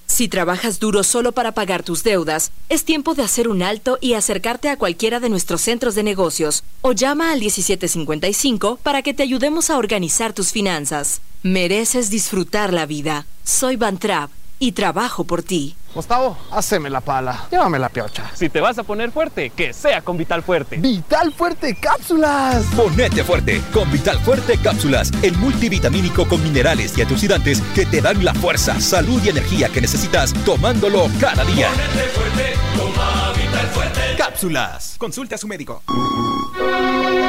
Si 0.06 0.28
trabajas 0.28 0.80
duro 0.80 1.04
solo 1.04 1.32
para 1.32 1.52
pagar 1.52 1.82
tus 1.82 2.02
deudas, 2.02 2.50
es 2.68 2.84
tiempo 2.84 3.14
de 3.14 3.22
hacer 3.22 3.48
un 3.48 3.62
alto 3.62 3.98
y 4.00 4.14
acercarte 4.14 4.68
a 4.70 4.76
cualquiera 4.76 5.20
de 5.20 5.28
nuestros 5.28 5.60
centros 5.60 5.94
de 5.94 6.02
negocios 6.02 6.64
o 6.80 6.92
llama 6.92 7.32
al 7.32 7.40
1755 7.40 8.78
para 8.82 9.02
que 9.02 9.14
te 9.14 9.22
ayudemos 9.22 9.70
a 9.70 9.76
organizar 9.76 10.32
tus 10.32 10.52
finanzas. 10.52 11.20
Mereces 11.42 12.10
disfrutar 12.10 12.72
la 12.72 12.86
vida. 12.86 13.26
Soy 13.44 13.76
Bantrap 13.76 14.30
y 14.60 14.72
trabajo 14.72 15.24
por 15.24 15.42
ti. 15.42 15.74
Gustavo, 15.92 16.38
haceme 16.52 16.88
la 16.88 17.00
pala. 17.00 17.48
Llévame 17.50 17.78
la 17.80 17.88
piocha. 17.88 18.30
Si 18.34 18.48
te 18.48 18.60
vas 18.60 18.78
a 18.78 18.84
poner 18.84 19.10
fuerte, 19.10 19.50
que 19.50 19.72
sea 19.72 20.02
con 20.02 20.16
Vital 20.16 20.42
Fuerte. 20.44 20.76
¡Vital 20.76 21.32
Fuerte 21.32 21.74
Cápsulas! 21.74 22.64
Ponete 22.76 23.24
fuerte 23.24 23.60
con 23.72 23.90
Vital 23.90 24.20
Fuerte 24.20 24.56
Cápsulas, 24.58 25.10
el 25.22 25.36
multivitamínico 25.38 26.28
con 26.28 26.40
minerales 26.44 26.96
y 26.96 27.00
antioxidantes 27.00 27.60
que 27.74 27.86
te 27.86 28.00
dan 28.00 28.24
la 28.24 28.34
fuerza, 28.34 28.78
salud 28.80 29.20
y 29.24 29.30
energía 29.30 29.68
que 29.68 29.80
necesitas 29.80 30.32
tomándolo 30.44 31.08
cada 31.18 31.44
día. 31.44 31.70
Ponete 31.70 32.08
fuerte, 32.10 32.54
toma 32.76 33.32
Vital 33.32 33.66
Fuerte. 33.68 34.00
Cápsulas. 34.16 34.94
Consulte 34.98 35.34
a 35.34 35.38
su 35.38 35.48
médico. 35.48 35.82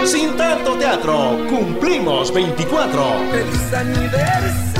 Sin 0.06 0.36
tanto 0.36 0.76
teatro, 0.78 1.48
cumplimos 1.49 2.32
24. 2.34 3.03
¡Feliz 3.32 3.74
aniversario! 3.74 4.70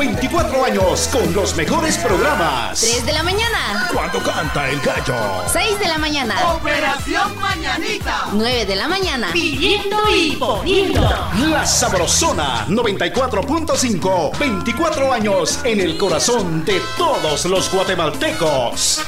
24 0.00 0.64
años 0.64 1.10
con 1.12 1.30
los 1.34 1.54
mejores 1.56 1.98
programas. 1.98 2.80
3 2.80 3.04
de 3.04 3.12
la 3.12 3.22
mañana. 3.22 3.86
Cuando 3.92 4.18
canta 4.22 4.70
el 4.70 4.80
gallo. 4.80 5.14
6 5.52 5.78
de 5.78 5.88
la 5.88 5.98
mañana. 5.98 6.54
Operación 6.54 7.38
Mañanita. 7.38 8.28
9 8.32 8.64
de 8.64 8.76
la 8.76 8.88
mañana. 8.88 9.28
Pidiendo 9.30 9.98
y 10.08 10.36
poniendo. 10.36 11.02
La 11.50 11.66
Sabrosona 11.66 12.66
94.5. 12.68 14.38
24 14.38 15.12
años 15.12 15.60
en 15.64 15.80
el 15.80 15.98
corazón 15.98 16.64
de 16.64 16.80
todos 16.96 17.44
los 17.44 17.70
guatemaltecos. 17.70 19.02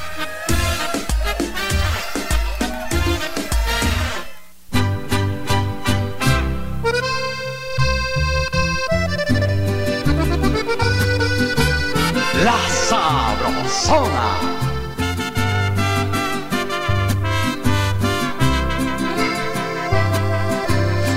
Sabrosona. 13.83 14.39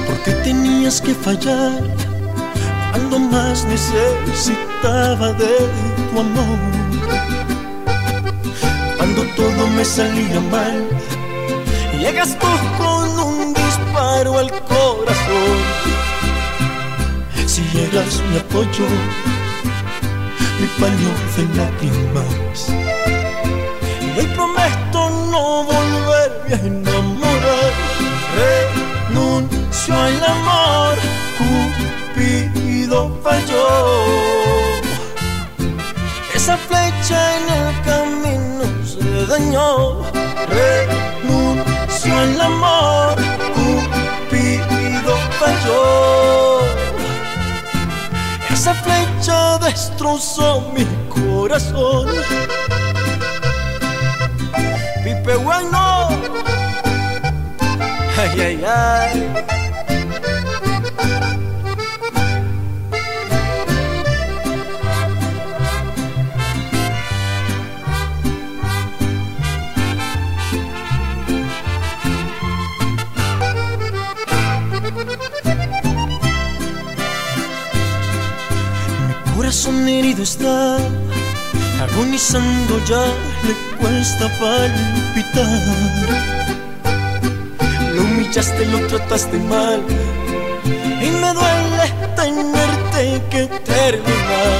¿Por 0.08 0.18
qué 0.24 0.32
tenías 0.44 1.02
que 1.02 1.14
fallar 1.14 1.82
cuando 2.92 3.20
más 3.20 3.66
necesitaba 3.66 5.34
de 5.34 5.56
tu 6.12 6.20
amor? 6.20 6.60
Cuando 8.98 9.22
todo 9.36 9.68
me 9.76 9.86
salía 9.86 10.40
mal, 10.52 10.88
llegas 12.00 12.38
tú 12.40 12.48
con 12.78 13.20
un 13.20 13.54
disparo 13.54 14.40
al 14.40 14.50
corazón. 14.52 15.58
Si 17.46 17.62
eras 17.78 18.22
mi 18.32 18.38
apoyo, 18.40 18.88
mi 20.60 20.68
paño 20.80 21.12
de 21.36 21.44
lágrimas. 21.58 22.70
Y 24.02 24.20
hoy 24.20 24.28
prometo 24.36 25.10
no 25.32 25.64
volverme 25.64 26.56
a 26.56 26.60
enamorar. 26.66 27.74
Renuncio 28.38 29.94
al 29.94 30.24
amor, 30.24 30.96
Cupido 31.38 33.20
falló. 33.24 33.68
Esa 36.34 36.58
flecha 36.58 37.38
en 37.38 37.46
el 37.60 37.70
camino 37.90 38.66
se 38.86 39.26
dañó. 39.28 40.02
Renuncio 40.48 42.18
al 42.18 42.42
amor, 42.42 43.16
Esa 48.66 48.74
flecha 48.74 49.60
destrozó 49.60 50.72
mi 50.74 50.86
corazón. 51.08 52.08
Pipe 55.04 55.36
bueno. 55.36 56.10
Ay, 58.18 58.42
ay, 58.42 58.66
ay. 58.66 59.65
Corazón 79.66 79.88
herido 79.88 80.22
está, 80.22 80.78
agonizando 81.82 82.80
ya 82.86 83.06
le 83.46 83.54
cuesta 83.78 84.30
palpitar. 84.40 85.60
Lo 87.96 88.02
humillaste, 88.04 88.66
lo 88.68 88.86
trataste 88.88 89.38
mal, 89.38 89.82
y 91.02 91.10
me 91.10 91.34
duele 91.34 91.88
tenerte 92.16 93.22
que 93.32 93.48
terminar. 93.66 94.60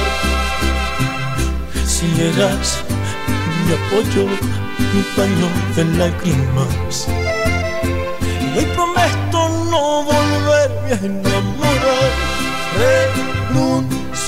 Si 1.86 2.06
eras 2.20 2.78
mi 3.64 3.74
apoyo, 3.74 4.26
mi 4.92 5.02
paño 5.16 5.48
de 5.76 5.84
lágrimas, 5.98 7.06
y 8.54 8.58
hoy 8.58 8.66
prometo 8.74 8.95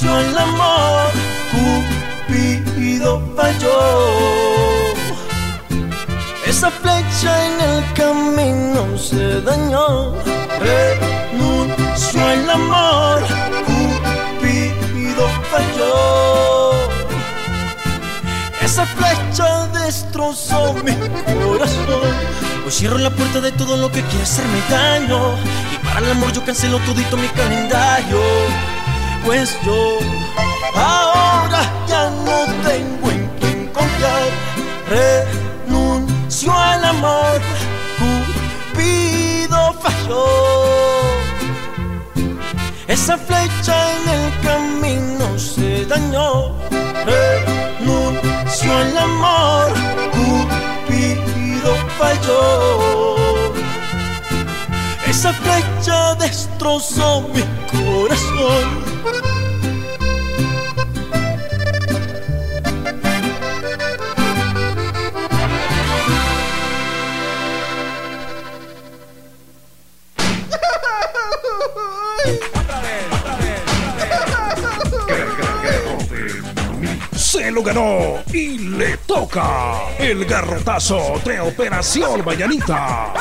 Al 0.08 0.38
amor, 0.38 1.10
Cupido 1.52 3.22
falló. 3.36 3.78
Esa 6.46 6.70
flecha 6.70 7.46
en 7.46 7.60
el 7.60 7.92
camino 7.92 8.98
se 8.98 9.40
dañó. 9.42 10.14
Renuncio 10.60 12.26
al 12.26 12.50
amor, 12.50 13.22
Cupido 13.66 15.28
falló. 15.50 16.88
Esa 18.62 18.86
flecha 18.86 19.66
destrozó 19.68 20.74
mi 20.84 20.94
corazón. 21.34 22.14
Hoy 22.64 22.70
cierro 22.72 22.98
la 22.98 23.10
puerta 23.10 23.40
de 23.40 23.52
todo 23.52 23.76
lo 23.76 23.88
que 23.92 24.02
quiere 24.02 24.22
hacerme 24.22 24.60
daño. 24.70 25.36
Y 25.72 25.86
para 25.86 26.00
el 26.00 26.10
amor 26.12 26.32
yo 26.32 26.44
cancelo 26.44 26.78
todito 26.80 27.16
mi 27.16 27.28
calendario. 27.28 28.20
Pues 29.28 29.58
yo 29.62 29.98
ahora 30.74 31.60
ya 31.86 32.08
no 32.24 32.46
tengo 32.66 33.10
en 33.10 33.28
quien 33.38 33.66
confiar. 33.74 34.30
Renuncio 34.88 36.50
al 36.50 36.82
amor, 36.82 37.38
Cupido 37.98 39.74
falló. 39.82 40.24
Esa 42.86 43.18
flecha 43.18 43.76
en 43.96 44.08
el 44.08 44.40
camino 44.40 45.38
se 45.38 45.84
dañó. 45.84 46.54
Renuncio 47.04 48.78
al 48.78 48.96
amor, 48.96 49.72
Cupido 50.10 51.76
falló. 51.98 53.16
Esa 55.06 55.34
flecha 55.34 56.14
destrozó 56.14 57.28
mi 57.34 57.42
corazón. 57.70 58.87
Ganó 77.68 78.22
y 78.32 78.58
le 78.58 78.96
toca 79.06 79.90
el 79.98 80.24
garrotazo 80.24 81.20
de 81.22 81.38
Operación 81.40 82.24
Mañanita. 82.24 83.12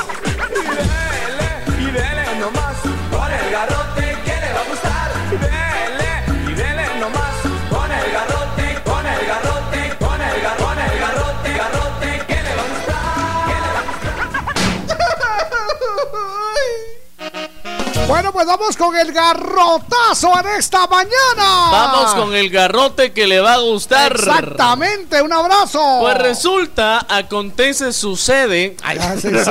Pues 18.38 18.46
vamos 18.46 18.76
con 18.76 18.96
el 18.96 19.10
garrotazo 19.10 20.32
en 20.38 20.46
esta 20.60 20.86
mañana. 20.86 21.70
Vamos 21.72 22.14
con 22.14 22.32
el 22.36 22.48
garrote 22.50 23.12
que 23.12 23.26
le 23.26 23.40
va 23.40 23.54
a 23.54 23.58
gustar. 23.58 24.12
Exactamente, 24.12 25.20
un 25.20 25.32
abrazo. 25.32 25.98
Pues 26.02 26.16
resulta, 26.18 27.04
acontece, 27.08 27.92
sucede. 27.92 28.76
Ah, 28.84 29.16
sí, 29.20 29.30
sí. 29.30 29.50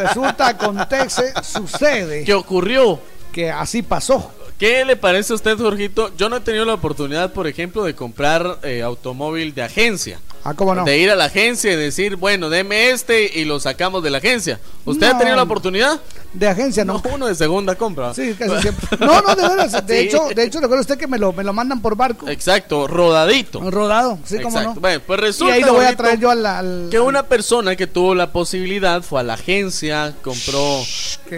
Resulta, 0.02 0.48
acontece, 0.48 1.32
sucede. 1.44 2.24
¿Qué 2.24 2.34
ocurrió? 2.34 2.98
Que 3.30 3.52
así 3.52 3.82
pasó. 3.82 4.32
¿Qué 4.58 4.84
le 4.84 4.96
parece 4.96 5.32
a 5.32 5.36
usted, 5.36 5.56
Jorgito? 5.56 6.10
Yo 6.16 6.28
no 6.28 6.36
he 6.36 6.40
tenido 6.40 6.64
la 6.64 6.74
oportunidad, 6.74 7.32
por 7.32 7.46
ejemplo, 7.46 7.84
de 7.84 7.94
comprar 7.94 8.58
eh, 8.64 8.82
automóvil 8.82 9.54
de 9.54 9.62
agencia. 9.62 10.18
Ah, 10.44 10.54
¿cómo 10.54 10.74
no? 10.74 10.84
De 10.84 10.98
ir 10.98 11.10
a 11.10 11.16
la 11.16 11.24
agencia 11.26 11.72
y 11.72 11.76
decir, 11.76 12.16
bueno, 12.16 12.48
deme 12.48 12.90
este 12.90 13.38
y 13.40 13.44
lo 13.44 13.60
sacamos 13.60 14.02
de 14.02 14.10
la 14.10 14.18
agencia. 14.18 14.58
¿Usted 14.84 15.06
ha 15.08 15.18
tenido 15.18 15.36
la 15.36 15.42
oportunidad? 15.42 16.00
De 16.32 16.46
agencia, 16.48 16.84
¿no? 16.84 17.02
Uno 17.12 17.26
de 17.26 17.34
segunda 17.34 17.74
compra. 17.74 18.14
Sí, 18.14 18.34
casi 18.38 18.56
siempre. 18.62 18.98
No, 19.04 19.20
no, 19.20 19.34
de 19.34 19.48
veras. 19.48 19.86
De 19.86 20.00
Sí. 20.02 20.06
hecho, 20.08 20.28
de 20.34 20.44
hecho, 20.44 20.60
recuerda 20.60 20.80
usted 20.82 20.96
que 20.98 21.06
me 21.06 21.18
lo, 21.18 21.32
me 21.32 21.42
lo 21.44 21.52
mandan 21.52 21.80
por 21.82 21.96
barco. 21.96 22.28
Exacto, 22.28 22.86
rodadito. 22.86 23.60
Rodado, 23.70 24.18
sí, 24.24 24.36
cómo 24.36 24.48
Exacto. 24.56 24.74
no. 24.76 24.80
Bueno, 24.80 25.02
pues 25.06 25.18
Y 25.18 25.22
resulta 25.22 25.54
ahí 25.54 25.62
lo 25.62 25.74
voy 25.74 25.84
a 25.86 25.96
traer 25.96 26.18
yo 26.20 26.30
al. 26.30 26.46
al- 26.46 26.88
que 26.90 27.00
una 27.00 27.24
persona 27.24 27.74
que 27.76 27.86
tuvo 27.86 28.14
la 28.14 28.30
posibilidad 28.32 29.02
fue 29.02 29.20
a 29.20 29.22
la 29.24 29.34
agencia, 29.34 30.14
compró. 30.22 30.82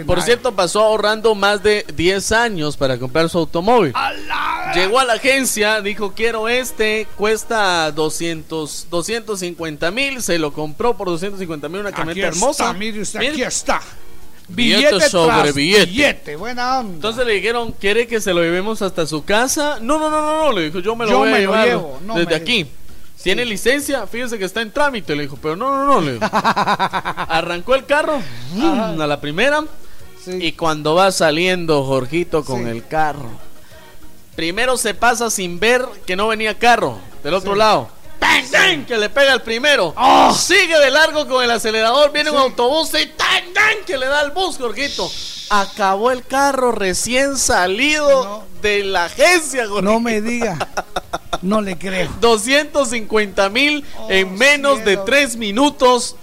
Por 0.05 0.21
cierto, 0.21 0.53
pasó 0.53 0.81
ahorrando 0.83 1.35
más 1.35 1.61
de 1.63 1.85
10 1.95 2.31
años 2.31 2.77
para 2.77 2.97
comprar 2.97 3.10
su 3.29 3.37
automóvil. 3.37 3.93
Llegó 4.73 4.99
a 4.99 5.05
la 5.05 5.13
agencia, 5.13 5.81
dijo 5.81 6.13
quiero 6.13 6.47
este, 6.49 7.07
cuesta 7.17 7.91
200, 7.91 8.87
250 8.89 9.91
mil, 9.91 10.21
se 10.21 10.39
lo 10.39 10.53
compró 10.53 10.95
por 10.95 11.07
250 11.07 11.69
mil, 11.69 11.81
una 11.81 11.89
Aquí 11.89 11.97
camioneta 11.97 12.27
está, 12.27 12.37
hermosa. 12.39 12.73
mire 12.73 13.01
usted, 13.01 13.19
Mire. 13.19 13.31
aquí 13.31 13.43
está. 13.43 13.81
Billete 14.47 15.09
sobre 15.09 15.51
billete. 15.53 15.85
billete, 15.85 16.35
buena 16.35 16.79
onda. 16.79 16.95
Entonces 16.95 17.25
le 17.25 17.33
dijeron, 17.33 17.73
¿quiere 17.79 18.07
que 18.07 18.19
se 18.19 18.33
lo 18.33 18.41
llevemos 18.41 18.81
hasta 18.81 19.05
su 19.05 19.23
casa? 19.23 19.79
No, 19.81 19.97
no, 19.97 20.09
no, 20.09 20.21
no, 20.21 20.45
no, 20.45 20.51
le 20.51 20.65
dijo, 20.65 20.79
yo 20.79 20.95
me 20.95 21.05
lo 21.05 21.11
Yo 21.11 21.17
voy 21.19 21.29
a 21.29 21.31
lo 21.31 21.37
llevar 21.37 21.67
llevo, 21.67 21.99
no 22.05 22.15
desde 22.15 22.35
aquí. 22.35 22.67
¿Tiene 23.23 23.45
licencia? 23.45 24.07
Fíjese 24.07 24.39
que 24.39 24.45
está 24.45 24.61
en 24.61 24.71
trámite, 24.71 25.15
le 25.15 25.23
dijo, 25.23 25.37
pero 25.41 25.55
no, 25.55 25.69
no, 25.69 25.85
no, 25.85 26.01
le 26.01 26.13
dijo. 26.13 26.25
Arrancó 26.33 27.75
el 27.75 27.85
carro 27.85 28.19
a 28.59 29.07
la 29.07 29.21
primera 29.21 29.63
y 30.27 30.51
cuando 30.53 30.95
va 30.95 31.11
saliendo 31.11 31.83
Jorgito 31.83 32.43
con 32.43 32.63
Sí. 32.63 32.69
el 32.69 32.87
carro, 32.87 33.29
primero 34.35 34.77
se 34.77 34.93
pasa 34.93 35.29
sin 35.29 35.59
ver 35.59 35.85
que 36.05 36.15
no 36.15 36.27
venía 36.27 36.57
carro 36.57 36.97
del 37.23 37.33
otro 37.33 37.55
lado. 37.55 37.89
¡Tan, 38.19 38.49
tan! 38.51 38.85
Que 38.85 38.97
le 38.97 39.09
pega 39.09 39.33
el 39.33 39.41
primero. 39.41 39.95
Sigue 40.35 40.77
de 40.77 40.91
largo 40.91 41.27
con 41.27 41.43
el 41.43 41.49
acelerador. 41.49 42.11
Viene 42.11 42.29
un 42.29 42.37
autobús 42.37 42.89
y 42.93 43.07
¡tan, 43.07 43.51
tan! 43.51 43.83
Que 43.85 43.97
le 43.97 44.05
da 44.05 44.21
el 44.21 44.29
bus, 44.31 44.57
Jorgito. 44.57 45.09
Acabó 45.49 46.11
el 46.11 46.23
carro 46.25 46.71
recién 46.71 47.35
salido 47.37 48.43
de 48.61 48.83
la 48.83 49.05
agencia, 49.05 49.63
Jorgito. 49.67 49.81
No 49.81 49.99
me 49.99 50.21
diga. 50.21 50.55
No 51.41 51.61
le 51.61 51.77
creo. 51.79 52.09
250 52.21 53.49
mil 53.49 53.83
en 54.07 54.35
menos 54.37 54.85
de 54.85 54.97
tres 54.97 55.35
minutos 55.35 56.15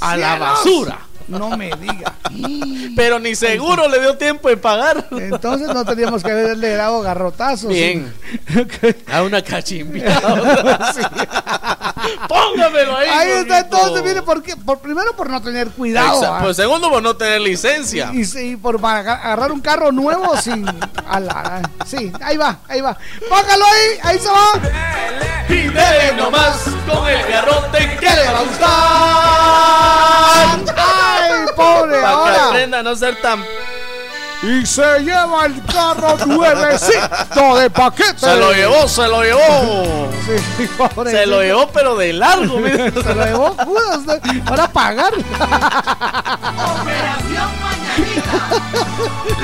a 0.00 0.16
la 0.16 0.36
basura. 0.36 1.00
No 1.38 1.56
me 1.56 1.70
diga. 1.76 2.12
Pero 2.96 3.18
ni 3.18 3.34
seguro 3.34 3.88
le 3.88 4.00
dio 4.00 4.16
tiempo 4.16 4.48
de 4.48 4.56
pagar. 4.56 5.06
Entonces 5.12 5.68
no 5.68 5.84
teníamos 5.84 6.22
que 6.22 6.30
haberle 6.30 6.74
dado 6.76 7.00
garrotazos. 7.02 7.68
Bien. 7.68 8.12
A 9.10 9.22
una 9.22 9.42
cachimbita. 9.42 10.20
Póngamelo 12.28 12.96
ahí. 12.96 13.08
Ahí 13.08 13.30
está 13.40 13.60
entonces, 13.60 14.02
mire, 14.02 14.22
por, 14.22 14.42
qué? 14.42 14.56
por 14.56 14.78
primero 14.80 15.14
por 15.16 15.30
no 15.30 15.40
tener 15.42 15.68
cuidado. 15.68 16.22
¿ah? 16.24 16.40
Pues 16.42 16.56
segundo, 16.56 16.90
por 16.90 17.02
no 17.02 17.16
tener 17.16 17.40
licencia. 17.40 18.10
y, 18.12 18.24
sí, 18.24 18.50
y 18.52 18.56
por 18.56 18.76
aga- 18.84 19.14
agarrar 19.22 19.52
un 19.52 19.60
carro 19.60 19.92
nuevo 19.92 20.36
sin. 20.40 20.66
a 21.06 21.20
la- 21.20 21.70
sí, 21.86 22.12
ahí 22.22 22.36
va, 22.36 22.58
ahí 22.68 22.80
va. 22.80 22.96
Póngalo 23.28 23.64
ahí, 23.64 23.98
ahí 24.02 24.18
se 24.18 24.28
va. 24.28 24.52
Y 25.48 25.68
dele 25.68 26.12
nomás 26.16 26.64
con 26.88 27.06
el 27.08 27.26
garrote 27.28 27.96
que 28.00 28.10
le 28.10 28.24
va 28.32 28.38
a 28.38 28.42
gustar. 28.42 28.72
Ay, 30.76 31.21
pobre, 31.56 32.00
Para 32.00 32.00
que 32.00 32.06
ahora. 32.06 32.48
aprenda 32.48 32.78
a 32.78 32.82
no 32.82 32.96
ser 32.96 33.20
tan. 33.20 33.44
Y 34.42 34.66
se 34.66 34.82
lleva 35.04 35.46
el 35.46 35.64
carro 35.66 36.16
nuevecito 36.26 37.56
de 37.58 37.70
paquete. 37.70 38.18
Se 38.18 38.36
lo 38.36 38.52
llevó, 38.52 38.88
se 38.88 39.06
lo 39.06 39.22
llevó. 39.22 40.08
Sí, 40.56 40.68
pobre. 40.76 41.12
Se 41.12 41.26
lo 41.26 41.42
llevó, 41.42 41.68
pero 41.68 41.94
de 41.94 42.12
largo, 42.12 42.58
mire. 42.58 42.90
Se 43.02 43.14
lo 43.14 43.24
llevó, 43.24 43.56
para 44.44 44.66
pagar. 44.66 45.12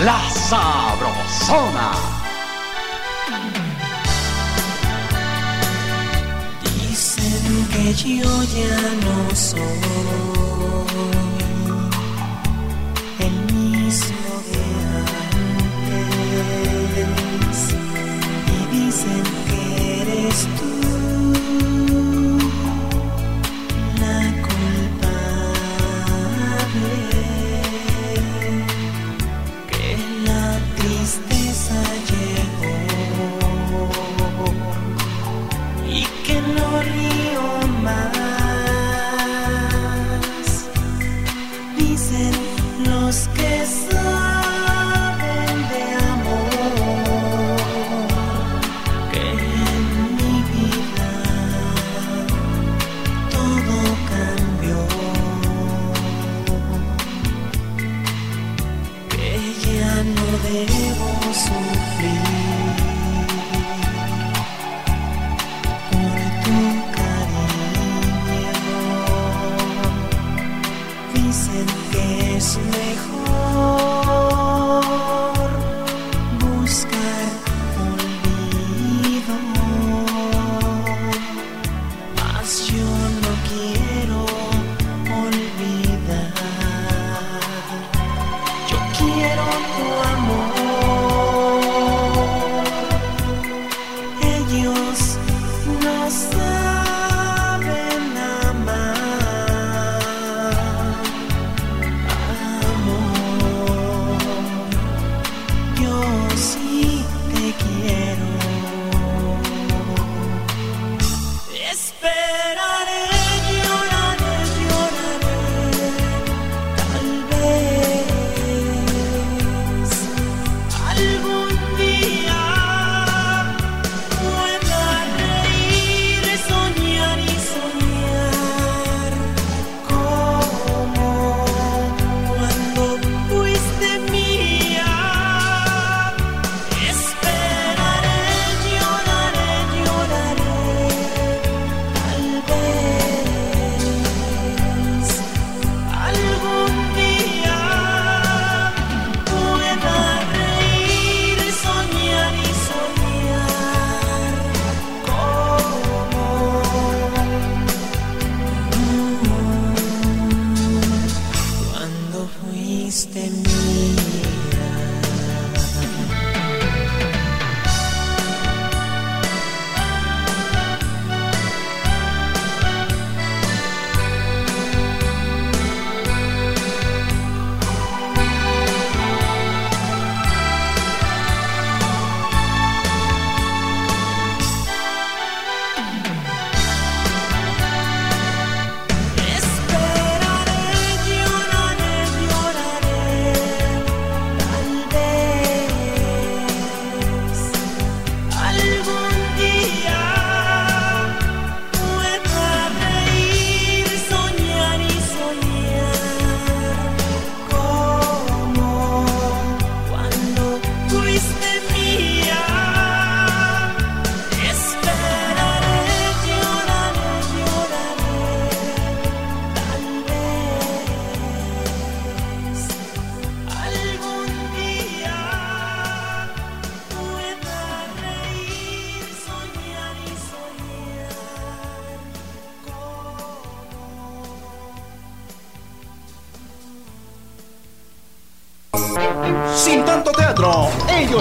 La 0.04 0.18
Sabrosona. 0.30 1.92
Dicen 6.64 7.68
que 7.72 7.94
yo 7.94 8.42
ya 8.42 8.76
no 9.04 9.36
soy 9.36 10.47
mismo 13.88 14.42
y 18.52 18.76
dicen 18.76 19.22
que 19.48 20.02
eres 20.02 20.46
tú 20.60 20.67
los 43.18 43.28
que 43.28 44.37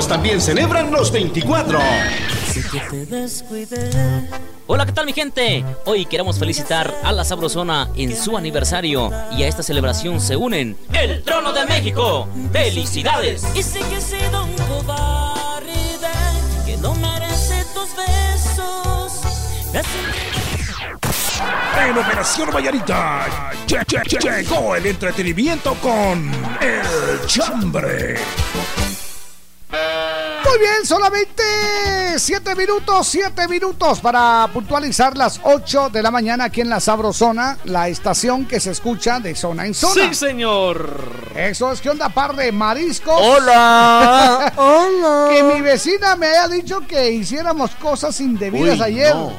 ellos 0.07 0.15
también 0.15 0.39
celebran 0.41 0.89
los 0.91 1.11
24. 1.11 1.79
Hola, 4.67 4.85
¿qué 4.85 4.91
tal 4.93 5.05
mi 5.05 5.11
gente? 5.13 5.65
Hoy 5.85 6.05
queremos 6.05 6.39
felicitar 6.39 6.93
a 7.03 7.11
la 7.11 7.23
Sabrosona 7.25 7.89
en 7.95 8.15
su 8.15 8.37
aniversario 8.37 9.11
y 9.37 9.43
a 9.43 9.47
esta 9.47 9.63
celebración 9.63 10.19
se 10.21 10.35
unen 10.37 10.77
el 10.93 11.23
Trono 11.23 11.51
de 11.51 11.65
México. 11.65 12.27
¡Felicidades! 12.53 13.43
Y 13.53 13.63
sé 13.63 13.79
que 13.79 13.97
he 13.97 14.01
sido 14.01 14.45
un 14.45 14.53
cobarde 14.55 15.71
que 16.65 16.77
no 16.77 16.93
merece 16.95 17.63
tus 17.73 17.89
besos. 17.95 19.21
En 21.85 21.97
Operación 21.97 22.49
Vallarita 22.53 23.27
che- 23.67 23.85
che- 23.85 24.01
che- 24.07 24.19
llegó 24.43 24.75
el 24.75 24.85
entretenimiento 24.85 25.75
con 25.75 26.31
El 26.61 27.25
Chambre. 27.27 28.15
Muy 30.47 30.59
bien, 30.59 30.85
solamente 30.85 31.43
7 32.17 32.55
minutos, 32.55 33.07
7 33.07 33.47
minutos 33.49 33.99
para 33.99 34.49
puntualizar 34.53 35.17
las 35.17 35.41
8 35.43 35.89
de 35.89 36.01
la 36.01 36.09
mañana 36.09 36.45
aquí 36.45 36.61
en 36.61 36.69
la 36.69 36.79
Sabrosona, 36.79 37.57
la 37.65 37.89
estación 37.89 38.45
que 38.45 38.59
se 38.61 38.71
escucha 38.71 39.19
de 39.19 39.35
zona 39.35 39.65
en 39.65 39.73
zona. 39.73 40.07
Sí, 40.07 40.13
señor. 40.13 40.89
Eso 41.35 41.71
es 41.71 41.81
que 41.81 41.89
onda 41.89 42.09
par 42.09 42.35
de 42.35 42.51
mariscos. 42.51 43.19
Hola. 43.19 44.53
Hola. 44.57 45.27
Que 45.31 45.43
mi 45.43 45.61
vecina 45.61 46.15
me 46.15 46.27
haya 46.27 46.47
dicho 46.47 46.81
que 46.87 47.11
hiciéramos 47.11 47.71
cosas 47.71 48.19
indebidas 48.21 48.77
Uy, 48.77 48.83
ayer 48.83 49.15
no. 49.15 49.33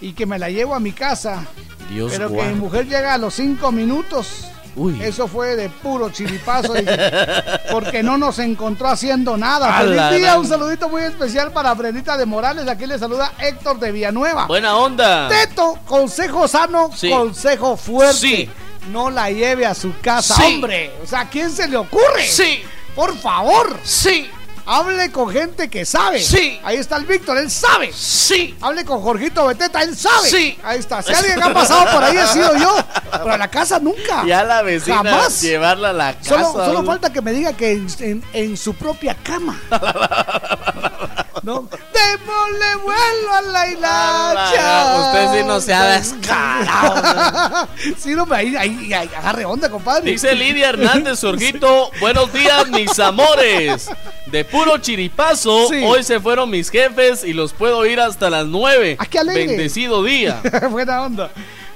y 0.00 0.12
que 0.12 0.26
me 0.26 0.38
la 0.38 0.50
llevo 0.50 0.74
a 0.74 0.80
mi 0.80 0.92
casa. 0.92 1.46
Dios 1.88 2.10
pero 2.12 2.30
que 2.30 2.42
mi 2.42 2.54
mujer 2.54 2.86
llega 2.86 3.14
a 3.14 3.18
los 3.18 3.34
5 3.34 3.70
minutos. 3.70 4.46
Uy. 4.74 5.02
Eso 5.02 5.28
fue 5.28 5.54
de 5.56 5.68
puro 5.68 6.10
chiripazo 6.10 6.74
porque 7.70 8.02
no 8.02 8.16
nos 8.16 8.38
encontró 8.38 8.88
haciendo 8.88 9.36
nada. 9.36 9.72
Feliz 9.80 10.18
día, 10.20 10.38
un 10.38 10.46
saludito 10.46 10.88
muy 10.88 11.02
especial 11.02 11.52
para 11.52 11.74
Brenita 11.74 12.16
de 12.16 12.24
Morales. 12.26 12.66
Aquí 12.68 12.86
le 12.86 12.98
saluda 12.98 13.32
Héctor 13.38 13.78
de 13.78 13.92
Villanueva. 13.92 14.46
Buena 14.46 14.76
onda. 14.76 15.28
Teto, 15.28 15.78
consejo 15.86 16.48
sano, 16.48 16.90
Sí. 16.94 17.10
consejo 17.10 17.76
fuerte. 17.76 18.14
Sí. 18.16 18.50
No 18.90 19.10
la 19.10 19.30
lleve 19.30 19.64
a 19.66 19.74
su 19.74 19.92
casa, 20.00 20.34
Sí. 20.34 20.54
hombre. 20.54 20.92
O 21.02 21.06
sea, 21.06 21.20
¿a 21.20 21.28
quién 21.28 21.50
se 21.50 21.68
le 21.68 21.76
ocurre? 21.76 22.24
Sí. 22.26 22.62
Por 22.96 23.16
favor. 23.16 23.76
Sí. 23.84 24.30
Hable 24.64 25.10
con 25.10 25.30
gente 25.30 25.68
que 25.68 25.84
sabe. 25.84 26.20
Sí. 26.20 26.60
Ahí 26.62 26.76
está 26.76 26.96
el 26.96 27.04
Víctor, 27.06 27.36
él 27.38 27.50
sabe. 27.50 27.92
Sí. 27.92 28.56
Hable 28.60 28.84
con 28.84 29.00
Jorgito 29.02 29.46
Beteta, 29.46 29.82
él 29.82 29.96
sabe. 29.96 30.28
Sí. 30.28 30.58
Ahí 30.62 30.78
está. 30.78 31.02
Si 31.02 31.12
alguien 31.12 31.42
ha 31.42 31.52
pasado 31.52 31.84
por 31.92 32.02
ahí, 32.04 32.16
ha 32.16 32.26
sido 32.28 32.56
yo. 32.56 32.76
Pero 33.10 33.32
a 33.32 33.38
la 33.38 33.48
casa 33.48 33.78
nunca. 33.80 34.24
Ya 34.26 34.44
la 34.44 34.62
vecina 34.62 34.96
Jamás. 34.98 35.40
llevarla 35.40 35.90
a 35.90 35.92
la 35.92 36.14
casa. 36.14 36.44
Solo, 36.52 36.84
falta 36.84 37.12
que 37.12 37.20
me 37.20 37.32
diga 37.32 37.52
que 37.54 37.72
en, 37.72 37.86
en- 38.00 38.24
en 38.32 38.56
su 38.56 38.74
propia 38.74 39.14
cama. 39.22 39.60
¿No? 41.42 41.68
Démosle 41.92 42.76
vuelo 42.84 43.34
a 43.34 43.42
la 43.42 43.68
hilacha. 43.68 45.06
Usted 45.08 45.38
sí 45.40 45.44
no 45.46 45.60
se 45.60 45.74
ha 45.74 45.84
descarado. 45.98 47.68
sí, 47.98 48.14
no, 48.14 48.26
ahí, 48.30 48.54
ahí, 48.56 48.92
ahí, 48.92 49.10
agarre 49.16 49.44
onda, 49.44 49.68
compadre. 49.68 50.08
Dice 50.08 50.34
Lidia 50.36 50.68
Hernández 50.68 51.18
Sorgito, 51.18 51.90
buenos 52.00 52.32
días 52.32 52.68
mis 52.68 52.96
amores. 53.00 53.90
De 54.26 54.44
puro 54.44 54.78
chiripazo, 54.78 55.66
Sí. 55.68 55.82
hoy 55.84 56.04
se 56.04 56.20
fueron 56.20 56.48
mis 56.48 56.70
jefes 56.70 57.24
y 57.24 57.32
los 57.32 57.52
puedo 57.52 57.84
ir 57.86 58.00
hasta 58.00 58.30
las 58.30 58.46
9. 58.46 58.96
Ah, 59.00 59.06
qué 59.06 59.18
alegre. 59.18 59.46
Bendecido 59.48 60.04
día. 60.04 60.40
Buena 60.70 61.02
onda. 61.02 61.30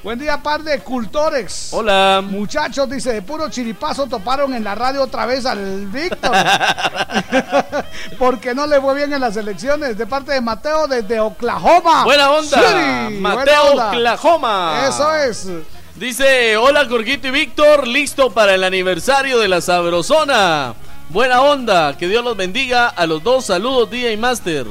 Buen 0.07 0.20
día, 0.20 0.41
par 0.41 0.62
de 0.62 0.78
cultores. 0.78 1.70
Hola. 1.73 2.23
Muchachos, 2.24 2.89
dice, 2.89 3.12
de 3.12 3.23
puro 3.23 3.51
chiripazo 3.51 4.07
toparon 4.07 4.55
en 4.55 4.62
la 4.62 4.77
radio 4.77 5.03
otra 5.03 5.27
vez 5.27 5.45
al 5.45 5.89
Víctor. 5.89 6.31
Porque 8.16 8.55
no 8.55 8.69
le 8.69 8.81
fue 8.81 8.95
bien 8.95 9.12
en 9.12 9.20
las 9.20 9.37
elecciones. 9.37 9.99
De 9.99 10.07
parte 10.07 10.33
de 10.33 10.41
Mateo 10.41 10.87
desde 10.87 11.19
Oklahoma. 11.19 12.05
Buena 12.05 12.31
onda. 12.31 12.57
City. 12.57 13.19
Buena 13.19 13.20
Mateo 13.20 13.62
onda. 13.73 13.89
Oklahoma. 13.89 14.87
Eso 14.89 15.12
es. 15.12 15.49
Dice, 15.97 16.57
hola 16.57 16.87
Jorgito 16.89 17.27
y 17.27 17.33
Víctor, 17.33 17.89
listo 17.89 18.31
para 18.31 18.55
el 18.55 18.62
aniversario 18.62 19.41
de 19.41 19.49
la 19.49 19.61
Sabrosona. 19.61 20.74
Buena 21.09 21.41
onda, 21.41 21.99
que 21.99 22.07
Dios 22.07 22.23
los 22.23 22.37
bendiga. 22.37 22.87
A 22.87 23.07
los 23.07 23.24
dos, 23.24 23.47
saludos, 23.47 23.91
DJ 23.91 24.16
Master. 24.19 24.66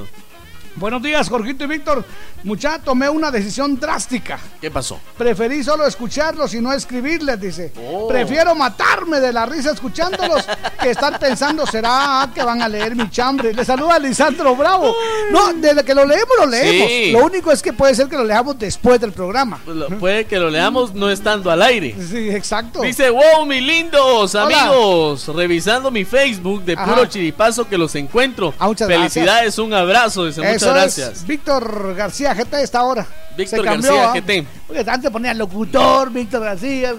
Buenos 0.78 1.02
días, 1.02 1.30
Jorgito 1.30 1.64
y 1.64 1.68
Víctor. 1.68 2.04
Mucha, 2.44 2.80
tomé 2.80 3.08
una 3.08 3.32
decisión 3.32 3.80
drástica. 3.80 4.38
¿Qué 4.60 4.70
pasó? 4.70 5.00
Preferí 5.18 5.64
solo 5.64 5.88
escucharlos 5.88 6.54
y 6.54 6.60
no 6.60 6.74
escribirles, 6.74 7.40
dice. 7.40 7.72
Oh. 7.82 8.08
Prefiero 8.10 8.54
matarme 8.56 9.22
de 9.22 9.32
la 9.32 9.46
risa 9.46 9.72
escuchándolos 9.72 10.46
que 10.82 10.90
estar 10.92 11.18
pensando, 11.18 11.66
¿será 11.66 12.30
que 12.36 12.44
van 12.44 12.62
a 12.62 12.68
leer 12.68 12.94
mi 12.94 13.10
chambre? 13.10 13.54
Le 13.54 13.64
saluda 13.64 13.98
Lisandro 14.00 14.54
Bravo. 14.56 14.94
No, 15.32 15.54
desde 15.54 15.84
que 15.86 15.96
lo 15.96 16.04
leemos, 16.06 16.30
lo 16.38 16.46
leemos. 16.46 16.88
Sí. 16.90 17.12
Lo 17.14 17.20
único 17.26 17.52
es 17.54 17.62
que 17.62 17.72
puede 17.72 17.96
ser 17.96 18.08
que 18.10 18.18
lo 18.18 18.26
leamos 18.26 18.60
después 18.60 19.00
del 19.00 19.14
programa. 19.14 19.62
Pues 19.64 19.78
lo- 19.78 19.88
puede 19.98 20.26
que 20.26 20.38
lo 20.38 20.50
leamos 20.50 20.94
no 20.94 21.10
estando 21.10 21.50
al 21.52 21.62
aire. 21.62 21.96
Sí, 22.06 22.30
exacto. 22.30 22.82
Dice, 22.82 23.10
wow, 23.10 23.46
mis 23.48 23.64
lindos 23.64 24.36
Hola. 24.36 24.64
amigos, 24.64 25.26
revisando 25.30 25.90
mi 25.90 26.04
Facebook 26.04 26.64
de 26.66 26.74
Ajá. 26.74 26.86
puro 26.86 27.06
chiripazo 27.06 27.68
que 27.68 27.78
los 27.78 27.96
encuentro. 27.96 28.54
Ah, 28.60 28.68
muchas 28.68 28.90
Felicidades, 28.90 29.58
un 29.58 29.74
abrazo, 29.74 30.26
dice, 30.26 30.42
muchas 30.70 30.98
Eso 30.98 31.02
gracias. 31.02 31.22
es 31.22 31.28
Víctor 31.28 31.96
García 31.96 32.34
GT 32.34 32.54
esta 32.62 32.84
hora. 32.84 33.06
Víctor 33.38 33.60
Se 33.60 33.66
cambió, 33.66 33.96
García 33.96 34.12
¿ah? 34.12 34.14
GT. 34.42 34.48
Porque 34.68 34.86
antes 34.90 35.12
ponía 35.12 35.34
locutor, 35.34 36.10
Víctor 36.12 36.44
García. 36.44 36.92
No, 36.94 36.98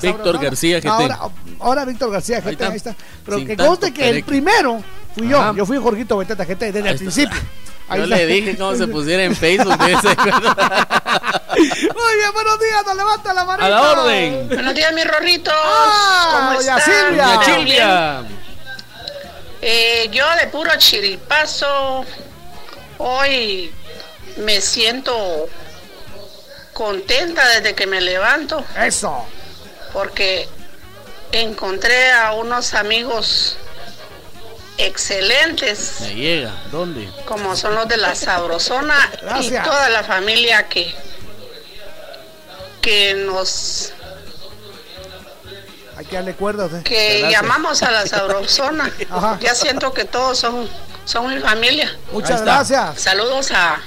Víctor 0.00 0.38
García 0.42 0.78
GT. 0.80 0.86
Ahora, 0.88 1.18
ahora 1.60 1.84
Víctor 1.84 2.10
García 2.10 2.40
GT, 2.40 2.46
Ahí 2.46 2.52
está. 2.54 2.68
ahí 2.68 2.76
está. 2.76 2.94
Pero 3.24 3.38
Sin 3.38 3.46
que 3.46 3.56
conste 3.56 3.92
que 3.94 4.08
el 4.10 4.24
primero 4.24 4.82
fui 5.14 5.28
yo. 5.28 5.40
Ajá. 5.40 5.52
Yo 5.56 5.64
fui 5.66 5.78
Jorgito 5.78 6.16
Beteta 6.18 6.44
GT 6.44 6.72
desde 6.72 6.88
el 6.90 6.96
principio. 6.98 7.38
Ahí 7.88 7.98
Yo 7.98 8.04
está. 8.04 8.16
le 8.16 8.26
dije 8.26 8.56
cómo 8.56 8.74
se 8.74 8.86
pusiera 8.88 9.24
en 9.24 9.36
Facebook. 9.36 9.74
¿sí 9.84 9.92
se 10.02 10.08
acuerda? 10.10 10.88
Muy 11.56 12.16
bien, 12.16 12.32
buenos 12.32 12.58
días, 12.58 12.82
nos 12.86 12.96
levanta 12.96 13.34
la 13.34 13.44
manita. 13.44 13.66
A 13.66 13.68
la 13.68 13.82
orden. 13.92 14.48
Buenos 14.48 14.74
días, 14.74 14.92
mis 14.94 15.06
rorritos. 15.06 15.54
Ah, 15.54 16.48
¿Cómo 16.48 16.60
están? 16.60 16.80
Silvia. 17.44 18.22
Eh, 19.66 20.10
yo 20.12 20.24
de 20.40 20.46
puro 20.48 20.70
chiripazo, 20.76 22.04
hoy 22.98 23.72
me 24.38 24.60
siento 24.60 25.48
contenta 26.72 27.46
desde 27.48 27.74
que 27.74 27.86
me 27.86 28.00
levanto. 28.00 28.64
Eso. 28.78 29.24
Porque 29.92 30.48
encontré 31.32 32.10
a 32.12 32.32
unos 32.32 32.74
amigos 32.74 33.56
excelentes, 34.76 36.00
Me 36.00 36.14
llega. 36.14 36.52
¿Dónde? 36.72 37.08
como 37.26 37.54
son 37.56 37.74
los 37.76 37.86
de 37.88 37.96
la 37.96 38.14
Sabrosona 38.14 38.96
y 39.40 39.50
toda 39.50 39.88
la 39.88 40.02
familia 40.02 40.68
que, 40.68 40.92
que 42.80 43.14
nos 43.14 43.92
Hay 45.96 46.04
que 46.06 46.16
darle 46.16 46.34
cuerdas. 46.34 46.72
eh. 46.72 46.80
que 46.82 47.18
Gracias. 47.20 47.42
llamamos 47.42 47.82
a 47.84 47.90
la 47.92 48.06
Sabrosona. 48.06 48.92
Ajá. 49.10 49.38
Ya 49.40 49.54
siento 49.54 49.92
que 49.92 50.04
todos 50.06 50.38
son, 50.38 50.68
son 51.04 51.34
mi 51.34 51.40
familia. 51.40 51.96
Muchas 52.12 52.42
gracias. 52.42 53.00
Saludos 53.00 53.50
a, 53.52 53.78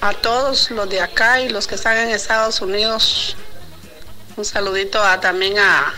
a 0.00 0.12
todos 0.14 0.70
los 0.70 0.88
de 0.88 1.00
acá 1.00 1.40
y 1.40 1.48
los 1.48 1.66
que 1.66 1.74
están 1.76 1.96
en 1.96 2.10
Estados 2.10 2.60
Unidos. 2.60 3.36
Un 4.36 4.44
saludito 4.44 5.02
a, 5.02 5.20
también 5.20 5.58
a, 5.58 5.92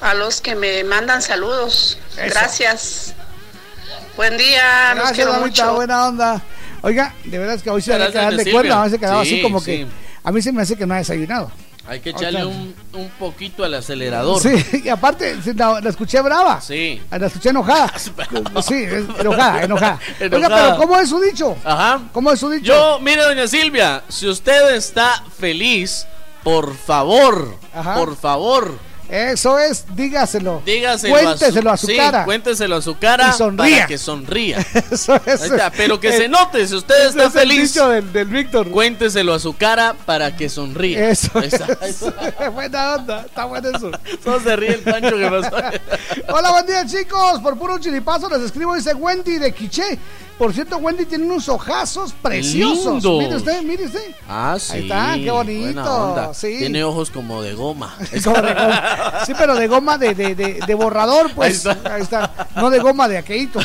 a 0.00 0.14
los 0.14 0.40
que 0.40 0.54
me 0.54 0.82
mandan 0.84 1.22
saludos. 1.22 1.98
Eso. 2.16 2.34
Gracias. 2.34 3.14
Buen 4.16 4.36
día, 4.38 4.88
los 4.94 5.04
Gracias, 5.04 5.12
quiero 5.16 5.32
mamita, 5.34 5.64
mucho. 5.64 5.74
buena 5.74 6.06
onda. 6.08 6.42
Oiga, 6.82 7.14
de 7.24 7.38
verdad 7.38 7.54
es 7.56 7.62
que 7.62 7.70
hoy 7.70 7.82
se 7.82 7.90
cuerda, 8.50 8.80
a 8.80 8.84
veces 8.84 8.98
quedaba 8.98 9.20
así 9.20 9.36
Sí, 9.36 9.42
como 9.42 9.60
sí. 9.60 9.66
que. 9.66 9.86
A 10.24 10.32
mí 10.32 10.40
se 10.42 10.52
me 10.52 10.62
hace 10.62 10.76
que 10.76 10.86
no 10.86 10.94
ha 10.94 10.98
desayunado. 10.98 11.52
Hay 11.88 12.00
que 12.00 12.10
echarle 12.10 12.44
un, 12.44 12.74
un 12.94 13.08
poquito 13.18 13.64
al 13.64 13.74
acelerador. 13.74 14.40
Sí, 14.40 14.82
y 14.84 14.88
aparte 14.88 15.36
la, 15.54 15.80
la 15.80 15.90
escuché 15.90 16.20
brava. 16.20 16.60
Sí. 16.60 17.00
La 17.10 17.26
escuché 17.26 17.50
enojada. 17.50 17.92
Sí, 18.62 18.86
enojada, 19.18 19.62
enojada. 19.64 20.00
Oiga, 20.20 20.48
pero 20.48 20.76
¿cómo 20.76 20.96
es 20.98 21.08
su 21.08 21.20
dicho? 21.20 21.56
Ajá. 21.64 22.00
¿Cómo 22.12 22.32
es 22.32 22.40
su 22.40 22.50
dicho? 22.50 22.66
Yo, 22.66 22.98
mire, 23.00 23.22
doña 23.22 23.46
Silvia, 23.46 24.02
si 24.08 24.28
usted 24.28 24.74
está 24.74 25.22
feliz, 25.38 26.06
por 26.42 26.76
favor, 26.76 27.56
Ajá. 27.74 27.94
por 27.94 28.16
favor, 28.16 28.78
Eso 29.08 29.58
es, 29.58 29.84
dígaselo. 29.94 30.62
dígaselo 30.66 31.14
Cuénteselo 31.14 31.70
a 31.70 31.76
su, 31.76 31.86
sí, 31.86 31.96
cara. 31.96 32.24
Cuénteselo 32.24 32.76
a 32.76 32.82
su 32.82 32.98
cara 32.98 33.30
Y 33.30 33.38
sonría. 33.38 33.74
para 33.76 33.86
que 33.86 33.98
sonría. 33.98 34.58
Eso 34.90 35.20
es. 35.24 35.42
Está, 35.42 35.70
pero 35.70 36.00
que 36.00 36.12
se 36.12 36.28
note, 36.28 36.66
si 36.66 36.74
usted 36.74 37.06
está 37.08 37.24
es 37.26 37.34
el 37.34 37.40
feliz, 37.40 37.72
dicho 37.74 37.88
del, 37.88 38.12
del 38.12 38.26
Víctor. 38.26 38.70
cuénteselo 38.70 39.34
a 39.34 39.38
su 39.38 39.56
cara 39.56 39.94
para 40.06 40.36
que 40.36 40.48
sonría. 40.48 41.10
Eso 41.10 41.38
está, 41.40 41.66
ahí 41.80 41.90
es. 41.90 42.02
está. 42.02 42.50
Buena 42.50 42.94
onda, 42.96 43.22
está 43.26 43.44
bueno 43.44 43.68
eso. 43.68 43.90
Solo 44.24 44.40
se 44.40 44.56
ríe 44.56 44.74
el 44.74 44.80
pancho 44.80 45.16
que 45.16 45.28
pasó. 45.28 45.56
Hola, 46.28 46.50
buen 46.52 46.66
día 46.66 46.84
chicos. 46.86 47.40
Por 47.40 47.56
puro 47.58 47.78
chiripazo 47.78 48.28
les 48.28 48.40
escribo, 48.42 48.74
dice 48.74 48.92
Wendy 48.94 49.38
de 49.38 49.52
Quiché. 49.52 49.98
Por 50.38 50.52
cierto, 50.52 50.76
Wendy 50.76 51.06
tiene 51.06 51.24
unos 51.24 51.48
ojazos 51.48 52.12
preciosos. 52.20 53.02
Lindos. 53.02 53.18
Mire 53.22 53.36
usted, 53.36 53.62
mire 53.62 53.86
usted. 53.86 54.14
Ah, 54.28 54.56
sí. 54.60 54.72
Ahí 54.74 54.82
está, 54.82 55.14
qué 55.14 55.30
bonito, 55.30 56.30
sí. 56.34 56.56
Tiene 56.58 56.84
ojos 56.84 57.10
como 57.10 57.40
de 57.42 57.54
goma. 57.54 57.96
Como 58.24 58.42
de 58.42 58.52
goma. 58.54 59.12
Sí, 59.24 59.32
pero 59.38 59.54
de 59.54 59.66
goma 59.66 59.96
de, 59.96 60.14
de- 60.14 60.34
de- 60.34 60.60
de 60.66 60.74
borrador, 60.74 61.32
pues. 61.34 61.64
Ahí 61.66 62.02
está. 62.02 62.48
No 62.56 62.68
de 62.68 62.78
goma 62.80 63.08
de 63.08 63.16
aqueíto. 63.16 63.60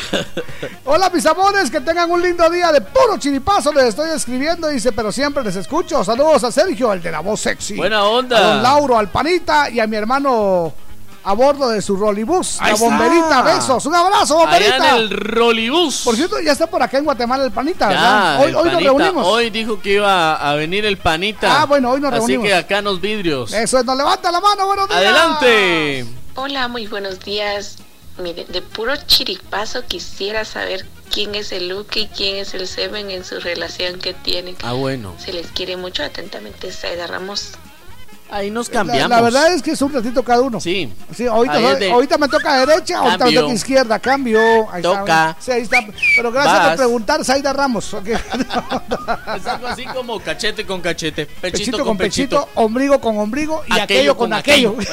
Hola, 0.86 1.10
mis 1.10 1.26
amores, 1.26 1.70
que 1.70 1.80
tengan 1.80 2.10
un 2.10 2.22
lindo 2.22 2.48
día 2.48 2.72
de 2.72 2.80
puro 2.80 3.18
chiripazo. 3.18 3.70
Les 3.72 3.84
estoy 3.86 4.08
escribiendo, 4.10 4.68
dice, 4.68 4.92
pero 4.92 5.12
siempre 5.12 5.44
les 5.44 5.56
escucho. 5.56 6.02
Saludos 6.02 6.42
a 6.44 6.50
Sergio, 6.52 6.92
el 6.92 7.02
de 7.02 7.10
la 7.10 7.20
voz 7.20 7.40
sexy. 7.40 7.76
Buena 7.76 8.04
onda. 8.04 8.38
A 8.38 8.40
don 8.54 8.62
Lauro, 8.62 8.96
al 8.98 9.08
panita 9.10 9.68
y 9.68 9.78
a 9.78 9.86
mi 9.86 9.96
hermano 9.96 10.72
a 11.24 11.32
bordo 11.34 11.68
de 11.68 11.80
su 11.82 11.96
rolibus. 11.96 12.60
Ahí 12.60 12.68
La 12.68 12.74
está. 12.74 12.84
bomberita, 12.86 13.42
besos. 13.42 13.86
Un 13.86 13.94
abrazo, 13.94 14.36
bomberita. 14.36 14.74
Allá 14.76 14.90
en 14.96 15.02
el 15.02 15.10
rolibus. 15.10 16.02
Por 16.04 16.16
cierto, 16.16 16.40
ya 16.40 16.52
está 16.52 16.66
por 16.66 16.82
acá 16.82 16.98
en 16.98 17.04
Guatemala 17.04 17.44
el 17.44 17.52
panita. 17.52 18.38
Hoy, 18.40 18.48
el 18.50 18.56
hoy 18.56 18.70
nos 18.70 18.82
reunimos. 18.82 19.26
Hoy 19.26 19.50
dijo 19.50 19.80
que 19.80 19.94
iba 19.94 20.34
a 20.34 20.54
venir 20.54 20.84
el 20.84 20.98
panita. 20.98 21.62
Ah, 21.62 21.64
bueno, 21.66 21.90
hoy 21.90 22.00
nos 22.00 22.10
Así 22.12 22.18
reunimos. 22.20 22.46
que 22.46 22.54
acá 22.54 22.82
nos 22.82 23.00
vidrios. 23.00 23.52
Eso 23.52 23.78
es, 23.78 23.84
nos 23.84 23.96
levanta 23.96 24.30
la 24.32 24.40
mano, 24.40 24.66
buenos 24.66 24.88
días. 24.88 25.00
Adelante. 25.00 26.06
Hola, 26.34 26.68
muy 26.68 26.86
buenos 26.86 27.20
días. 27.20 27.76
Mire, 28.18 28.44
de 28.44 28.60
puro 28.62 28.94
chiripazo 29.06 29.86
quisiera 29.86 30.44
saber 30.44 30.84
quién 31.10 31.34
es 31.34 31.50
el 31.52 31.68
Luke 31.68 31.98
y 32.00 32.06
quién 32.08 32.36
es 32.36 32.52
el 32.54 32.66
Seven 32.66 33.10
en 33.10 33.24
su 33.24 33.38
relación 33.40 33.98
que 34.00 34.12
tienen. 34.12 34.56
Ah, 34.62 34.72
bueno. 34.72 35.14
Se 35.18 35.32
les 35.32 35.46
quiere 35.48 35.76
mucho 35.76 36.02
atentamente, 36.02 36.72
Saida 36.72 37.06
Ramos. 37.06 37.52
Ahí 38.34 38.50
nos 38.50 38.70
cambiamos. 38.70 39.10
la 39.10 39.20
verdad 39.20 39.52
es 39.52 39.60
que 39.62 39.72
es 39.72 39.82
un 39.82 39.92
ratito 39.92 40.22
cada 40.22 40.40
uno. 40.40 40.58
Sí. 40.58 40.90
Sí, 41.14 41.26
ahorita, 41.26 41.74
de- 41.74 41.92
ahorita 41.92 42.16
me 42.16 42.28
toca 42.28 42.64
derecha, 42.64 42.98
ahorita 43.00 43.26
me 43.26 43.32
toca 43.34 43.52
izquierda, 43.52 43.98
cambio. 43.98 44.40
Ahí 44.72 44.80
Toca. 44.82 45.00
Está, 45.30 45.36
sí, 45.38 45.50
ahí 45.50 45.62
está. 45.62 45.84
Pero 46.16 46.32
gracias 46.32 46.54
Vas. 46.58 46.68
por 46.68 46.76
preguntar, 46.78 47.24
Zaida 47.26 47.52
Ramos. 47.52 47.92
Ok. 47.92 48.06
Es 49.36 49.46
algo 49.46 49.66
así 49.68 49.84
como 49.84 50.18
cachete 50.20 50.64
con 50.64 50.80
cachete, 50.80 51.26
pechito, 51.26 51.40
Pechito 51.58 51.76
con 51.78 51.86
con 51.88 51.96
pechito. 51.98 52.40
pechito, 52.40 52.48
ombligo 52.60 53.00
con 53.02 53.18
ombligo 53.18 53.62
y 53.68 53.78
aquello, 53.78 54.16
con, 54.16 54.32
aquello. 54.32 54.76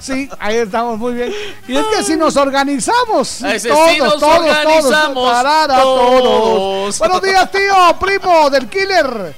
Sí, 0.00 0.28
ahí 0.38 0.56
estamos 0.56 0.96
muy 0.98 1.12
bien. 1.12 1.32
Y 1.66 1.76
es 1.76 1.84
que 1.86 2.02
si 2.04 2.16
nos 2.16 2.36
organizamos, 2.36 3.42
Ese 3.42 3.68
todos, 3.68 3.90
sí 3.90 3.98
nos 3.98 4.18
todos, 4.18 4.38
organizamos, 4.38 5.12
todos. 5.14 5.82
todos. 5.82 6.98
Buenos 7.00 7.22
días, 7.22 7.50
tío, 7.50 7.98
primo 8.00 8.48
del 8.48 8.68
killer. 8.68 9.34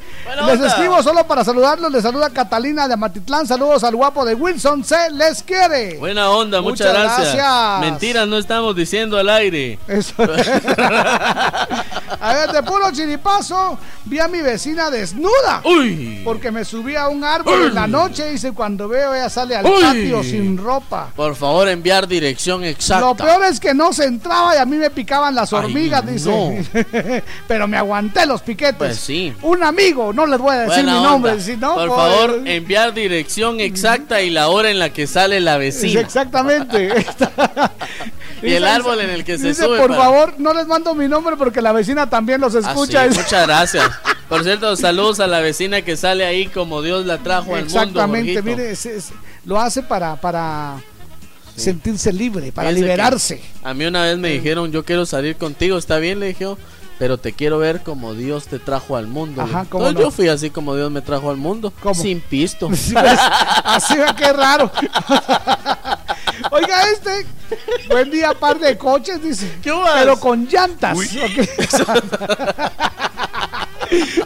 Les 0.46 0.60
escribo 0.60 1.02
solo 1.02 1.26
para 1.26 1.44
saludarlos. 1.44 1.90
Les 1.92 2.02
saluda 2.02 2.30
Catalina 2.30 2.86
de 2.88 2.94
Amatitlán. 2.94 3.46
Saludos 3.46 3.84
al 3.84 3.96
guapo 3.96 4.24
de 4.24 4.34
Wilson. 4.34 4.84
Se 4.84 5.10
les 5.10 5.42
quiere. 5.42 5.98
Buena 5.98 6.30
onda, 6.30 6.60
muchas, 6.60 6.88
Muchas 6.88 7.02
gracias. 7.02 7.34
gracias. 7.34 7.80
Mentiras 7.90 8.28
no 8.28 8.38
estamos 8.38 8.74
diciendo 8.76 9.18
al 9.18 9.28
aire. 9.28 9.78
Eso. 9.88 10.14
A 12.22 12.34
ver, 12.34 12.50
de 12.52 12.62
puro 12.62 12.90
chiripazo, 12.92 13.78
vi 14.04 14.18
a 14.18 14.28
mi 14.28 14.42
vecina 14.42 14.90
desnuda. 14.90 15.62
Uy. 15.64 16.20
Porque 16.22 16.50
me 16.50 16.64
subí 16.66 16.94
a 16.94 17.08
un 17.08 17.24
árbol 17.24 17.68
en 17.68 17.74
la 17.74 17.86
noche 17.86 18.28
y 18.28 18.32
dice, 18.32 18.52
cuando 18.52 18.88
veo 18.88 19.14
ella 19.14 19.30
sale 19.30 19.56
al 19.56 19.64
Uy. 19.64 19.80
patio 19.82 20.22
sin 20.22 20.58
ropa. 20.58 21.08
Por 21.16 21.34
favor, 21.34 21.66
enviar 21.68 22.06
dirección 22.06 22.62
exacta. 22.64 23.06
Lo 23.06 23.14
peor 23.14 23.44
es 23.44 23.58
que 23.58 23.72
no 23.72 23.92
se 23.94 24.04
entraba 24.04 24.54
y 24.54 24.58
a 24.58 24.66
mí 24.66 24.76
me 24.76 24.90
picaban 24.90 25.34
las 25.34 25.52
Ay, 25.52 25.60
hormigas, 25.60 26.06
dice. 26.06 27.22
Pero 27.48 27.66
me 27.66 27.78
aguanté 27.78 28.26
los 28.26 28.42
piquetes. 28.42 28.76
Pues 28.76 28.98
sí. 29.00 29.34
Un 29.40 29.62
amigo, 29.62 30.12
no 30.12 30.19
les 30.26 30.38
voy 30.38 30.54
a 30.54 30.58
decir 30.60 30.84
Buena 30.84 30.96
mi 30.98 31.02
nombre, 31.02 31.32
onda. 31.32 31.44
si 31.44 31.56
no, 31.56 31.74
Por 31.74 31.88
pues- 31.88 31.98
favor, 31.98 32.42
enviar 32.46 32.92
dirección 32.94 33.60
exacta 33.60 34.22
y 34.22 34.30
la 34.30 34.48
hora 34.48 34.70
en 34.70 34.78
la 34.78 34.90
que 34.92 35.06
sale 35.06 35.40
la 35.40 35.56
vecina. 35.58 36.00
exactamente. 36.00 36.94
Y 38.42 38.54
el 38.54 38.64
árbol 38.66 39.00
en 39.02 39.10
el 39.10 39.22
que 39.22 39.36
se 39.36 39.48
dice, 39.48 39.64
sube 39.64 39.76
Por 39.78 39.88
para- 39.90 40.00
favor, 40.02 40.34
no 40.38 40.54
les 40.54 40.66
mando 40.66 40.94
mi 40.94 41.06
nombre 41.08 41.36
porque 41.36 41.60
la 41.60 41.72
vecina 41.72 42.08
también 42.08 42.40
los 42.40 42.54
Ah, 42.54 42.60
escucha. 42.60 43.02
sí, 43.10 43.18
muchas 43.18 43.46
gracias. 43.46 43.90
Por 44.30 44.44
cierto, 44.44 44.74
saludos 44.76 45.20
a 45.20 45.26
la 45.26 45.40
vecina 45.40 45.82
que 45.82 45.94
sale 45.96 46.24
ahí 46.24 46.46
como 46.46 46.80
Dios 46.80 47.04
la 47.04 47.18
trajo 47.18 47.54
al 47.54 47.64
mundo. 47.64 47.78
Exactamente, 47.80 48.40
mire, 48.42 48.70
es- 48.70 48.86
es- 48.86 49.08
lo 49.44 49.60
hace 49.60 49.82
para, 49.82 50.16
para 50.16 50.76
sentirse 51.54 52.12
libre, 52.14 52.50
para 52.50 52.72
liberarse. 52.72 53.42
A 53.62 53.74
mí 53.74 53.84
una 53.84 54.04
vez 54.04 54.16
me 54.16 54.30
dijeron, 54.30 54.72
yo 54.72 54.84
quiero 54.86 55.04
salir 55.04 55.36
contigo, 55.36 55.76
está 55.76 55.98
bien, 55.98 56.18
le 56.20 56.28
dije, 56.28 56.46
pero 57.00 57.16
te 57.16 57.32
quiero 57.32 57.58
ver 57.58 57.82
como 57.82 58.12
Dios 58.12 58.46
te 58.46 58.58
trajo 58.58 58.94
al 58.94 59.06
mundo. 59.06 59.40
Ajá, 59.40 59.64
¿cómo 59.70 59.86
Entonces 59.86 59.94
no? 59.94 60.00
yo 60.02 60.10
fui 60.10 60.28
así 60.28 60.50
como 60.50 60.76
Dios 60.76 60.90
me 60.90 61.00
trajo 61.00 61.30
al 61.30 61.38
mundo, 61.38 61.72
sin 61.94 62.20
pisto. 62.20 62.68
Sí, 62.76 62.92
pues, 62.92 63.18
así 63.64 63.96
ve 63.96 64.04
qué 64.18 64.30
raro. 64.34 64.70
Oiga, 66.50 66.82
este, 66.92 67.26
buen 67.88 68.10
día, 68.10 68.34
par 68.34 68.58
de 68.58 68.76
coches, 68.76 69.22
dice. 69.22 69.50
Pero 69.62 70.20
con 70.20 70.46
llantas. 70.46 70.98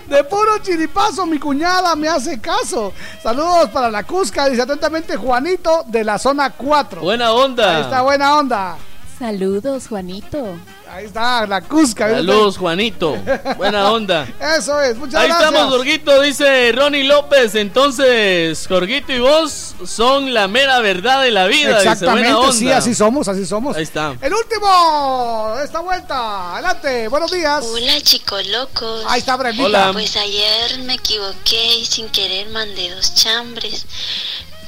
De 0.08 0.24
puro 0.24 0.58
chiripazo, 0.60 1.24
mi 1.26 1.38
cuñada 1.38 1.94
me 1.94 2.08
hace 2.08 2.40
caso. 2.40 2.92
Saludos 3.22 3.70
para 3.70 3.88
la 3.88 4.02
Cusca, 4.02 4.48
dice 4.48 4.62
atentamente 4.62 5.16
Juanito 5.16 5.84
de 5.86 6.02
la 6.02 6.18
zona 6.18 6.50
4. 6.50 7.00
Buena 7.02 7.32
onda. 7.32 7.76
Ahí 7.76 7.82
está, 7.82 8.02
buena 8.02 8.36
onda. 8.36 8.76
Saludos, 9.18 9.86
Juanito. 9.88 10.56
Ahí 10.94 11.06
está, 11.06 11.44
la 11.44 11.60
Cusca. 11.60 12.08
Saludos, 12.08 12.56
Juanito. 12.56 13.18
Buena 13.56 13.90
onda. 13.90 14.28
Eso 14.56 14.80
es, 14.80 14.96
muchas 14.96 15.22
Ahí 15.22 15.26
gracias. 15.26 15.50
estamos, 15.50 15.74
Jorgito, 15.74 16.20
dice 16.20 16.70
Ronnie 16.70 17.02
López. 17.02 17.56
Entonces, 17.56 18.64
Jorgito 18.68 19.12
y 19.12 19.18
vos 19.18 19.74
son 19.84 20.32
la 20.32 20.46
mera 20.46 20.78
verdad 20.78 21.22
de 21.22 21.32
la 21.32 21.46
vida. 21.46 21.80
Dice, 21.80 21.82
buena 21.82 21.92
Exactamente, 21.92 22.32
onda. 22.34 22.52
sí, 22.52 22.70
así 22.70 22.94
somos, 22.94 23.26
así 23.26 23.44
somos. 23.44 23.76
Ahí 23.76 23.82
está. 23.82 24.14
El 24.20 24.32
último 24.34 25.54
de 25.58 25.64
esta 25.64 25.80
vuelta. 25.80 26.52
Adelante, 26.54 27.08
buenos 27.08 27.32
días. 27.32 27.64
Hola 27.68 28.00
chicos 28.00 28.46
locos. 28.46 29.04
Ahí 29.08 29.18
está 29.18 29.34
Brendita. 29.34 29.64
Hola. 29.66 29.90
Pues 29.92 30.16
ayer 30.16 30.78
me 30.84 30.94
equivoqué 30.94 31.78
y 31.78 31.86
sin 31.86 32.08
querer 32.10 32.50
mandé 32.50 32.94
dos 32.94 33.16
chambres. 33.16 33.84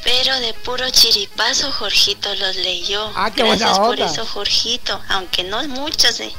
Pero 0.07 0.39
de 0.39 0.55
puro 0.55 0.89
chiripazo 0.89 1.73
Jorgito 1.73 2.33
los 2.37 2.55
leyó. 2.55 3.11
Ah, 3.17 3.33
qué 3.35 3.43
buena 3.43 3.67
Gracias 3.67 3.79
por 3.81 4.01
onda. 4.01 4.07
eso 4.07 4.25
Jorgito. 4.25 5.03
Aunque 5.09 5.43
no 5.43 5.61
mucho 5.67 6.13
se, 6.13 6.33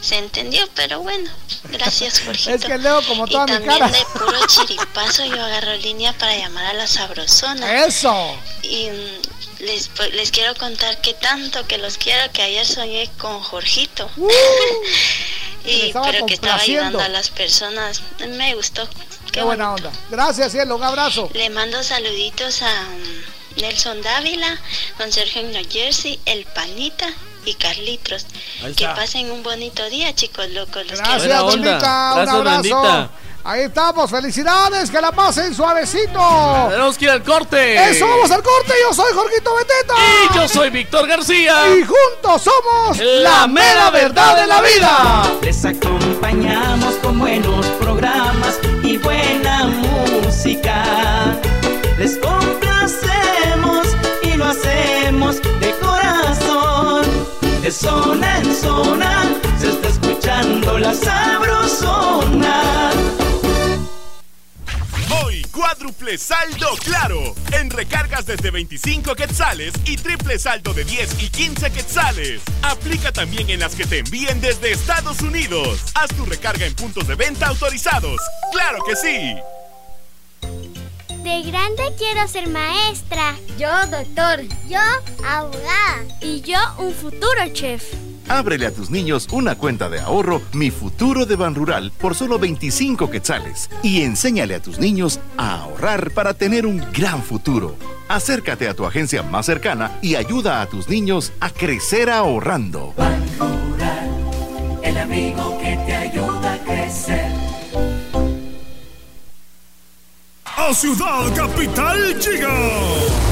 se 0.00 0.16
entendió, 0.16 0.64
pero 0.76 1.00
bueno. 1.00 1.28
Gracias 1.64 2.20
Jorgito. 2.24 2.54
Es 2.54 2.64
que 2.64 2.78
leo 2.78 3.02
como 3.02 3.26
toda 3.26 3.42
y 3.42 3.46
mi 3.46 3.52
también 3.66 3.78
cara. 3.80 3.88
de 3.88 4.04
puro 4.14 4.46
chiripazo 4.46 5.24
yo 5.24 5.44
agarro 5.44 5.74
línea 5.78 6.12
para 6.12 6.36
llamar 6.36 6.66
a 6.66 6.72
la 6.72 6.86
sabrosona. 6.86 7.84
Eso. 7.84 8.14
Y 8.62 8.88
mm, 8.90 9.62
les, 9.64 9.88
pues, 9.88 10.14
les 10.14 10.30
quiero 10.30 10.54
contar 10.54 11.00
que 11.00 11.14
tanto 11.14 11.66
que 11.66 11.78
los 11.78 11.98
quiero 11.98 12.30
que 12.32 12.42
ayer 12.42 12.64
soñé 12.64 13.10
con 13.18 13.40
Jorgito. 13.40 14.08
Le 15.64 15.72
y 15.88 15.92
pero 15.92 16.26
que 16.26 16.34
estaba 16.34 16.62
ayudando 16.62 17.00
a 17.00 17.08
las 17.08 17.30
personas. 17.30 18.02
Me 18.20 18.54
gustó. 18.54 18.88
Qué 19.32 19.42
buena 19.42 19.74
onda. 19.74 19.90
Gracias, 20.10 20.52
cielo, 20.52 20.76
un 20.76 20.82
abrazo. 20.82 21.30
Le 21.32 21.50
mando 21.50 21.82
saluditos 21.82 22.62
a 22.62 22.82
mm, 22.82 23.60
Nelson 23.60 24.02
Dávila, 24.02 24.58
con 24.96 25.12
Sergio 25.12 25.42
en 25.42 25.52
New 25.52 25.64
Jersey, 25.68 26.20
El 26.26 26.44
Panita 26.46 27.08
y 27.44 27.54
Carlitos. 27.54 28.26
Que 28.76 28.86
pasen 28.86 29.30
un 29.30 29.42
bonito 29.42 29.88
día, 29.88 30.14
chicos 30.14 30.48
locos. 30.50 30.86
Los 30.86 30.98
Gracias. 30.98 31.44
Brendita. 31.44 32.14
Un 32.22 32.28
abrazo. 32.28 33.10
Ahí 33.42 33.62
estamos, 33.62 34.10
felicidades, 34.10 34.90
que 34.90 35.00
la 35.00 35.12
pasen 35.12 35.54
suavecito. 35.54 36.20
Tenemos 36.68 36.98
que 36.98 37.06
ir 37.06 37.10
al 37.10 37.22
corte. 37.22 37.90
Eso, 37.90 38.06
vamos 38.06 38.30
al 38.30 38.42
corte. 38.42 38.74
Yo 38.82 38.94
soy 38.94 39.14
Jorgito 39.14 39.54
Beteta. 39.54 39.94
Y 40.30 40.36
yo 40.36 40.48
soy 40.48 40.68
Víctor 40.68 41.08
García. 41.08 41.54
Y 41.74 41.82
juntos 41.82 42.42
somos 42.42 42.98
La 42.98 43.46
mera 43.46 43.90
verdad 43.90 44.36
de 44.36 44.46
la 44.46 44.60
vida. 44.60 45.32
Les 45.40 45.64
acompañamos 45.64 46.96
con 46.96 47.18
buenos 47.18 47.64
programas 47.80 48.58
buena 49.02 49.66
música. 49.66 51.36
Les 51.98 52.16
complacemos 52.18 53.86
y 54.22 54.36
lo 54.36 54.46
hacemos 54.46 55.40
de 55.60 55.74
corazón. 55.80 57.04
De 57.62 57.70
zona 57.70 58.38
en 58.38 58.54
zona 58.54 59.24
se 59.58 59.68
está 59.68 59.88
escuchando 59.88 60.78
la 60.78 60.94
sabrosona. 60.94 61.19
Cuádruple 65.80 66.18
saldo 66.18 66.68
claro. 66.84 67.34
En 67.52 67.70
recargas 67.70 68.26
desde 68.26 68.50
25 68.50 69.14
quetzales 69.14 69.72
y 69.86 69.96
triple 69.96 70.38
saldo 70.38 70.74
de 70.74 70.84
10 70.84 71.22
y 71.22 71.30
15 71.30 71.70
quetzales. 71.70 72.42
Aplica 72.62 73.12
también 73.12 73.48
en 73.48 73.60
las 73.60 73.74
que 73.74 73.86
te 73.86 74.00
envíen 74.00 74.40
desde 74.42 74.72
Estados 74.72 75.22
Unidos. 75.22 75.80
Haz 75.94 76.10
tu 76.14 76.26
recarga 76.26 76.66
en 76.66 76.74
puntos 76.74 77.08
de 77.08 77.14
venta 77.14 77.46
autorizados. 77.46 78.20
¡Claro 78.52 78.84
que 78.84 78.94
sí! 78.94 79.36
De 81.22 81.42
grande 81.50 81.82
quiero 81.96 82.28
ser 82.28 82.48
maestra. 82.48 83.36
Yo 83.58 83.70
doctor. 83.86 84.42
Yo 84.68 84.80
abogada. 85.26 86.04
Y 86.20 86.42
yo 86.42 86.58
un 86.78 86.92
futuro 86.92 87.48
chef. 87.54 88.09
Ábrele 88.30 88.66
a 88.66 88.70
tus 88.72 88.90
niños 88.90 89.26
una 89.32 89.56
cuenta 89.56 89.88
de 89.88 89.98
ahorro 89.98 90.40
Mi 90.52 90.70
Futuro 90.70 91.26
de 91.26 91.34
Banrural 91.34 91.90
por 91.90 92.14
solo 92.14 92.38
25 92.38 93.10
quetzales 93.10 93.68
y 93.82 94.02
enséñale 94.02 94.54
a 94.54 94.62
tus 94.62 94.78
niños 94.78 95.18
a 95.36 95.62
ahorrar 95.62 96.12
para 96.12 96.32
tener 96.32 96.64
un 96.64 96.78
gran 96.92 97.24
futuro. 97.24 97.74
Acércate 98.06 98.68
a 98.68 98.74
tu 98.74 98.86
agencia 98.86 99.24
más 99.24 99.46
cercana 99.46 99.98
y 100.00 100.14
ayuda 100.14 100.62
a 100.62 100.66
tus 100.66 100.88
niños 100.88 101.32
a 101.40 101.50
crecer 101.50 102.08
ahorrando. 102.08 102.94
el 104.84 104.96
amigo 104.96 105.58
que 105.60 105.76
te 105.84 105.94
ayuda 105.96 106.54
a 106.54 106.58
crecer. 106.58 107.32
A 110.44 110.72
Ciudad 110.72 111.34
Capital 111.34 112.16
llega. 112.20 113.29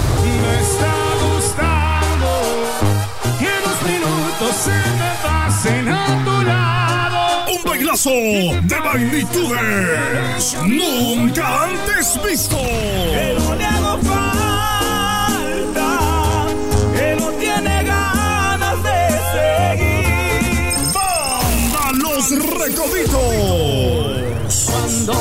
Se 4.65 4.71
me 4.71 5.11
pasen 5.23 5.89
a 5.89 6.25
tu 6.25 6.37
lado. 6.43 7.21
Un 7.55 7.63
bailazo 7.65 8.11
de 8.11 8.81
magnitudes 8.85 10.57
nunca 10.67 11.65
antes 11.65 12.05
visto. 12.25 12.57
Que 12.57 13.37
no 13.39 13.55
le 13.55 13.65
hago 13.65 13.99
falta, 14.13 15.89
que 16.97 17.09
no 17.21 17.29
tiene 17.43 17.85
ganas 17.85 18.79
de 18.89 18.99
seguir. 19.35 20.75
Banda 20.95 21.85
Los 22.03 22.25
Recoditos. 22.61 23.27
Cuando 24.67 25.17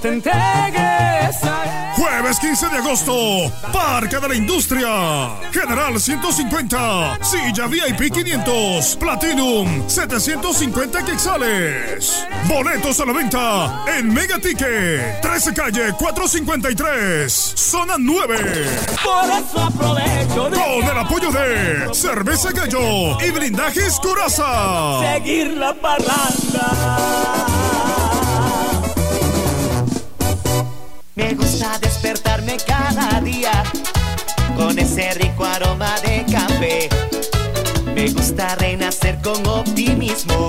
te 0.00 0.08
entregues 0.08 1.36
a 1.44 1.46
él. 1.64 1.87
Jueves 2.28 2.40
15 2.40 2.68
de 2.68 2.76
agosto, 2.76 3.52
Parque 3.72 4.20
de 4.20 4.28
la 4.28 4.34
Industria. 4.34 5.30
General 5.50 5.98
150, 5.98 7.18
Silla 7.22 7.66
VIP 7.66 8.12
500, 8.12 8.96
Platinum 8.96 9.88
750 9.88 11.04
quexales. 11.06 12.26
Boletos 12.46 13.00
a 13.00 13.06
la 13.06 13.12
venta 13.14 13.84
en 13.96 14.12
Mega 14.12 14.38
Ticket, 14.38 15.22
13 15.22 15.54
calle 15.54 15.92
453, 15.98 17.32
zona 17.32 17.94
9. 17.98 18.36
Por 19.02 19.24
eso 19.30 19.60
aprovecho 19.62 20.50
de 20.50 20.58
Con 20.58 20.84
el 20.84 20.98
apoyo 20.98 21.32
de 21.32 21.94
Cerveza 21.94 22.50
Gallo 22.50 23.18
y 23.26 23.30
Blindajes 23.30 23.98
Curaza. 24.00 25.00
seguir 25.14 25.54
la 25.54 25.72
parranda. 25.72 26.98
Me 31.14 31.34
gusta 31.34 31.80
cada 32.56 33.20
día 33.20 33.62
con 34.56 34.78
ese 34.78 35.12
rico 35.14 35.44
aroma 35.44 35.94
de 36.00 36.24
café. 36.30 36.88
Me 37.94 38.08
gusta 38.10 38.54
renacer 38.56 39.18
con 39.22 39.46
optimismo 39.46 40.48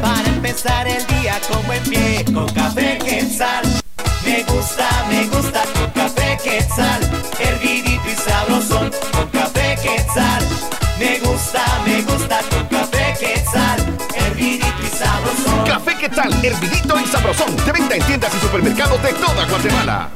para 0.00 0.28
empezar 0.28 0.86
el 0.86 1.04
día 1.06 1.40
con 1.48 1.66
buen 1.66 1.82
pie 1.84 2.24
con 2.32 2.48
café 2.50 2.98
quetzal. 2.98 3.64
Me 4.24 4.44
gusta, 4.44 4.88
me 5.08 5.26
gusta 5.26 5.62
con 5.74 5.90
café 5.90 6.38
quetzal, 6.42 7.00
hervidito 7.40 8.08
y 8.10 8.14
sabrosón 8.14 8.90
con 9.12 9.28
café 9.28 9.76
quetzal. 9.82 10.44
Me 10.98 11.18
gusta, 11.20 11.64
me 11.84 12.02
gusta 12.02 12.40
con 12.50 12.66
café 12.66 13.14
quetzal, 13.18 13.78
hervidito 14.14 14.66
y 14.82 14.96
sabrosón. 14.96 15.64
Café 15.66 15.96
Quetzal, 15.96 16.44
hervidito 16.44 17.00
y 17.00 17.06
sabrosón. 17.06 17.56
De 17.64 17.72
venta 17.72 17.96
en 17.96 18.02
tiendas 18.04 18.32
y 18.34 18.40
supermercados 18.40 19.02
de 19.02 19.12
toda 19.14 19.46
Guatemala. 19.46 20.10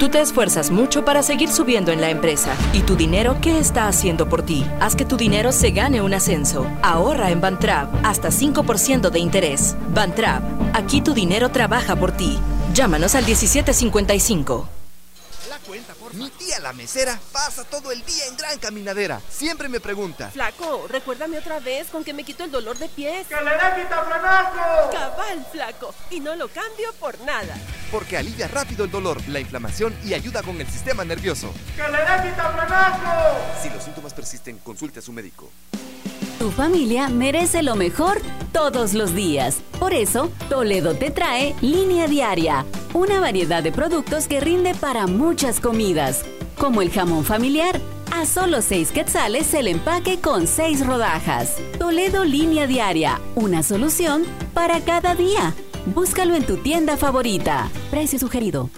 Tú 0.00 0.08
te 0.08 0.18
esfuerzas 0.22 0.70
mucho 0.70 1.04
para 1.04 1.22
seguir 1.22 1.50
subiendo 1.50 1.92
en 1.92 2.00
la 2.00 2.08
empresa. 2.08 2.54
¿Y 2.72 2.80
tu 2.80 2.96
dinero 2.96 3.36
qué 3.42 3.58
está 3.58 3.86
haciendo 3.86 4.30
por 4.30 4.42
ti? 4.42 4.64
Haz 4.80 4.96
que 4.96 5.04
tu 5.04 5.18
dinero 5.18 5.52
se 5.52 5.72
gane 5.72 6.00
un 6.00 6.14
ascenso. 6.14 6.66
Ahorra 6.82 7.30
en 7.30 7.42
Bantrap 7.42 7.94
hasta 8.02 8.30
5% 8.30 9.10
de 9.10 9.18
interés. 9.18 9.76
Bantrap, 9.94 10.42
aquí 10.72 11.02
tu 11.02 11.12
dinero 11.12 11.50
trabaja 11.50 11.96
por 11.96 12.12
ti. 12.12 12.38
Llámanos 12.72 13.14
al 13.14 13.26
1755. 13.26 14.79
Mi 16.14 16.30
tía 16.30 16.58
la 16.58 16.72
mesera 16.72 17.18
pasa 17.32 17.64
todo 17.64 17.92
el 17.92 18.04
día 18.04 18.26
en 18.26 18.36
gran 18.36 18.58
caminadera. 18.58 19.20
Siempre 19.30 19.68
me 19.68 19.80
pregunta. 19.80 20.30
Flaco, 20.30 20.86
recuérdame 20.88 21.38
otra 21.38 21.60
vez 21.60 21.88
con 21.88 22.02
que 22.02 22.12
me 22.12 22.24
quito 22.24 22.44
el 22.44 22.50
dolor 22.50 22.78
de 22.78 22.88
pies. 22.88 23.26
¡Que 23.28 23.36
le 23.36 23.50
dé 23.50 23.82
quitafrenaco! 23.82 24.90
Cabal, 24.90 25.46
flaco. 25.52 25.94
Y 26.10 26.20
no 26.20 26.34
lo 26.34 26.48
cambio 26.48 26.92
por 26.98 27.18
nada. 27.20 27.56
Porque 27.90 28.16
alivia 28.16 28.48
rápido 28.48 28.84
el 28.84 28.90
dolor, 28.90 29.20
la 29.28 29.40
inflamación 29.40 29.96
y 30.04 30.14
ayuda 30.14 30.42
con 30.42 30.60
el 30.60 30.68
sistema 30.68 31.04
nervioso. 31.04 31.52
¡Que 31.76 31.82
le 31.82 31.98
dé 31.98 32.30
quitafrenaco! 32.30 33.38
Si 33.62 33.70
los 33.70 33.84
síntomas 33.84 34.14
persisten, 34.14 34.58
consulte 34.58 34.98
a 34.98 35.02
su 35.02 35.12
médico. 35.12 35.50
Tu 36.40 36.50
familia 36.50 37.10
merece 37.10 37.62
lo 37.62 37.76
mejor 37.76 38.18
todos 38.50 38.94
los 38.94 39.14
días. 39.14 39.60
Por 39.78 39.92
eso, 39.92 40.30
Toledo 40.48 40.94
te 40.94 41.10
trae 41.10 41.54
Línea 41.60 42.08
Diaria, 42.08 42.64
una 42.94 43.20
variedad 43.20 43.62
de 43.62 43.72
productos 43.72 44.26
que 44.26 44.40
rinde 44.40 44.74
para 44.74 45.06
muchas 45.06 45.60
comidas, 45.60 46.24
como 46.56 46.80
el 46.80 46.90
jamón 46.90 47.24
familiar, 47.26 47.78
a 48.10 48.24
solo 48.24 48.62
6 48.62 48.90
quetzales 48.90 49.52
el 49.52 49.68
empaque 49.68 50.18
con 50.18 50.46
6 50.46 50.86
rodajas. 50.86 51.58
Toledo 51.78 52.24
Línea 52.24 52.66
Diaria, 52.66 53.20
una 53.34 53.62
solución 53.62 54.22
para 54.54 54.80
cada 54.80 55.14
día. 55.14 55.52
Búscalo 55.94 56.34
en 56.34 56.46
tu 56.46 56.56
tienda 56.56 56.96
favorita. 56.96 57.68
Precio 57.90 58.18
sugerido. 58.18 58.70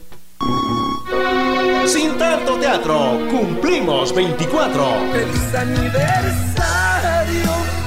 Sin 1.86 2.18
tanto 2.18 2.56
teatro, 2.56 3.20
cumplimos 3.30 4.12
24. 4.12 4.84
¡Feliz 5.12 5.54
aniversario! 5.54 6.91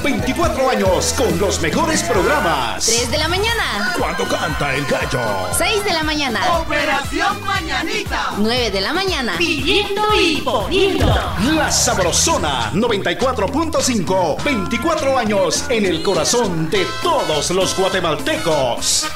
24 0.06 0.70
años 0.70 1.16
con 1.18 1.40
los 1.40 1.60
mejores 1.62 2.04
programas. 2.04 2.86
3 2.86 3.10
de 3.10 3.18
la 3.18 3.28
mañana. 3.28 3.92
Cuando 3.98 4.24
canta 4.26 4.76
el 4.76 4.86
gallo. 4.86 5.20
6 5.58 5.84
de 5.84 5.94
la 5.94 6.04
mañana. 6.04 6.60
Operación 6.60 7.44
Mañanita. 7.44 8.34
9 8.38 8.70
de 8.70 8.82
la 8.82 8.94
mañana. 8.94 9.34
Pidiendo 9.40 10.04
y 10.14 10.42
poniendo. 10.42 11.08
La 11.56 11.72
Sabrosona 11.72 12.72
94.5. 12.74 14.44
24 14.44 15.18
años 15.18 15.66
en 15.70 15.88
el 15.88 16.04
corazón 16.04 16.70
de 16.70 16.86
todos 17.02 17.50
los 17.50 17.76
guatemaltecos. 17.76 19.08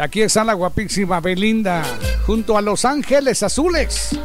Aquí 0.00 0.22
está 0.22 0.44
la 0.44 0.54
guapísima 0.54 1.20
Belinda, 1.20 1.82
junto 2.26 2.56
a 2.56 2.62
Los 2.62 2.86
Ángeles 2.86 3.42
Azules. 3.42 4.18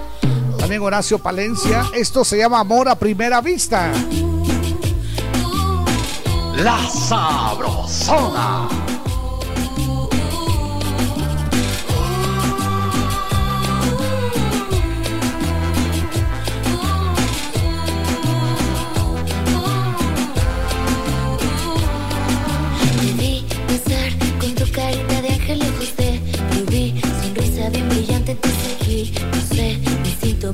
También 0.58 0.82
Horacio 0.82 1.20
Palencia. 1.20 1.84
Esto 1.94 2.24
se 2.24 2.38
llama 2.38 2.62
Amor 2.62 2.88
a 2.88 2.96
Primera 2.96 3.42
Vista. 3.42 3.92
La 6.56 6.80
Sabrosona. 6.88 8.85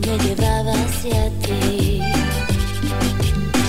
Me 0.08 0.18
llevaba 0.18 0.74
hacia 0.74 1.30
ti. 1.40 2.02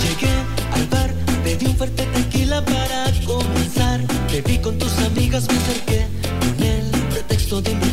Llegué 0.02 0.34
al 0.74 0.86
bar, 0.88 1.10
pedí 1.44 1.66
un 1.66 1.76
fuerte 1.76 2.04
tequila 2.06 2.64
para 2.64 3.12
comenzar. 3.26 4.00
Te 4.30 4.40
vi 4.42 4.58
con 4.58 4.78
tus 4.78 4.96
amigas, 4.98 5.46
me 5.48 5.56
acerqué 5.56 6.06
con 6.40 6.66
el 6.66 6.90
pretexto 7.10 7.60
de 7.60 7.70
invitarte 7.72 7.91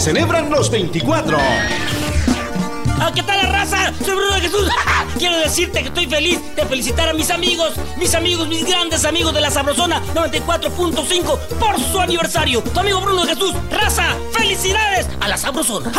celebran 0.00 0.48
los 0.48 0.70
24. 0.70 1.36
Ah, 3.02 3.12
¿Qué 3.14 3.22
tal 3.22 3.36
la 3.36 3.52
raza? 3.52 3.92
Soy 4.02 4.14
Bruno 4.14 4.34
de 4.34 4.40
Jesús. 4.40 4.68
Quiero 5.18 5.38
decirte 5.38 5.82
que 5.82 5.88
estoy 5.88 6.06
feliz 6.06 6.40
de 6.56 6.64
felicitar 6.64 7.08
a 7.10 7.12
mis 7.12 7.30
amigos, 7.30 7.74
mis 7.98 8.14
amigos, 8.14 8.48
mis 8.48 8.64
grandes 8.64 9.04
amigos 9.04 9.34
de 9.34 9.42
la 9.42 9.50
Sabrosona 9.50 10.02
94.5 10.14 11.38
por 11.58 11.78
su 11.78 12.00
aniversario. 12.00 12.62
Tu 12.62 12.80
amigo 12.80 13.00
Bruno 13.02 13.26
de 13.26 13.34
Jesús. 13.34 13.54
Raza, 13.70 14.16
felicidades 14.32 15.06
a 15.20 15.28
la 15.28 15.36
Sabrosona. 15.36 15.92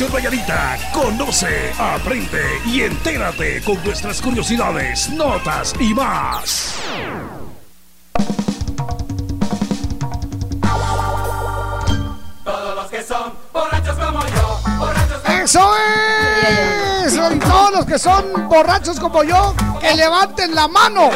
En 0.00 0.04
Operación 0.06 0.32
Valladita, 0.32 0.78
conoce, 0.92 1.72
aprende 1.76 2.40
y 2.66 2.82
entérate 2.82 3.60
con 3.62 3.82
nuestras 3.82 4.22
curiosidades, 4.22 5.10
notas 5.10 5.74
y 5.80 5.92
más. 5.92 6.76
Todos 12.44 12.76
los 12.76 12.90
que 12.90 13.02
son 13.02 13.32
borrachos 13.52 13.96
como 13.96 14.20
yo, 14.20 14.60
borrachos 14.78 15.20
como 15.20 15.34
¡Eso 15.36 15.76
es! 15.76 16.07
Los 17.78 17.86
que 17.86 17.98
son 18.00 18.48
borrachos 18.48 18.98
como 18.98 19.22
yo, 19.22 19.54
que 19.80 19.94
levanten 19.94 20.52
la 20.52 20.66
mano. 20.66 21.10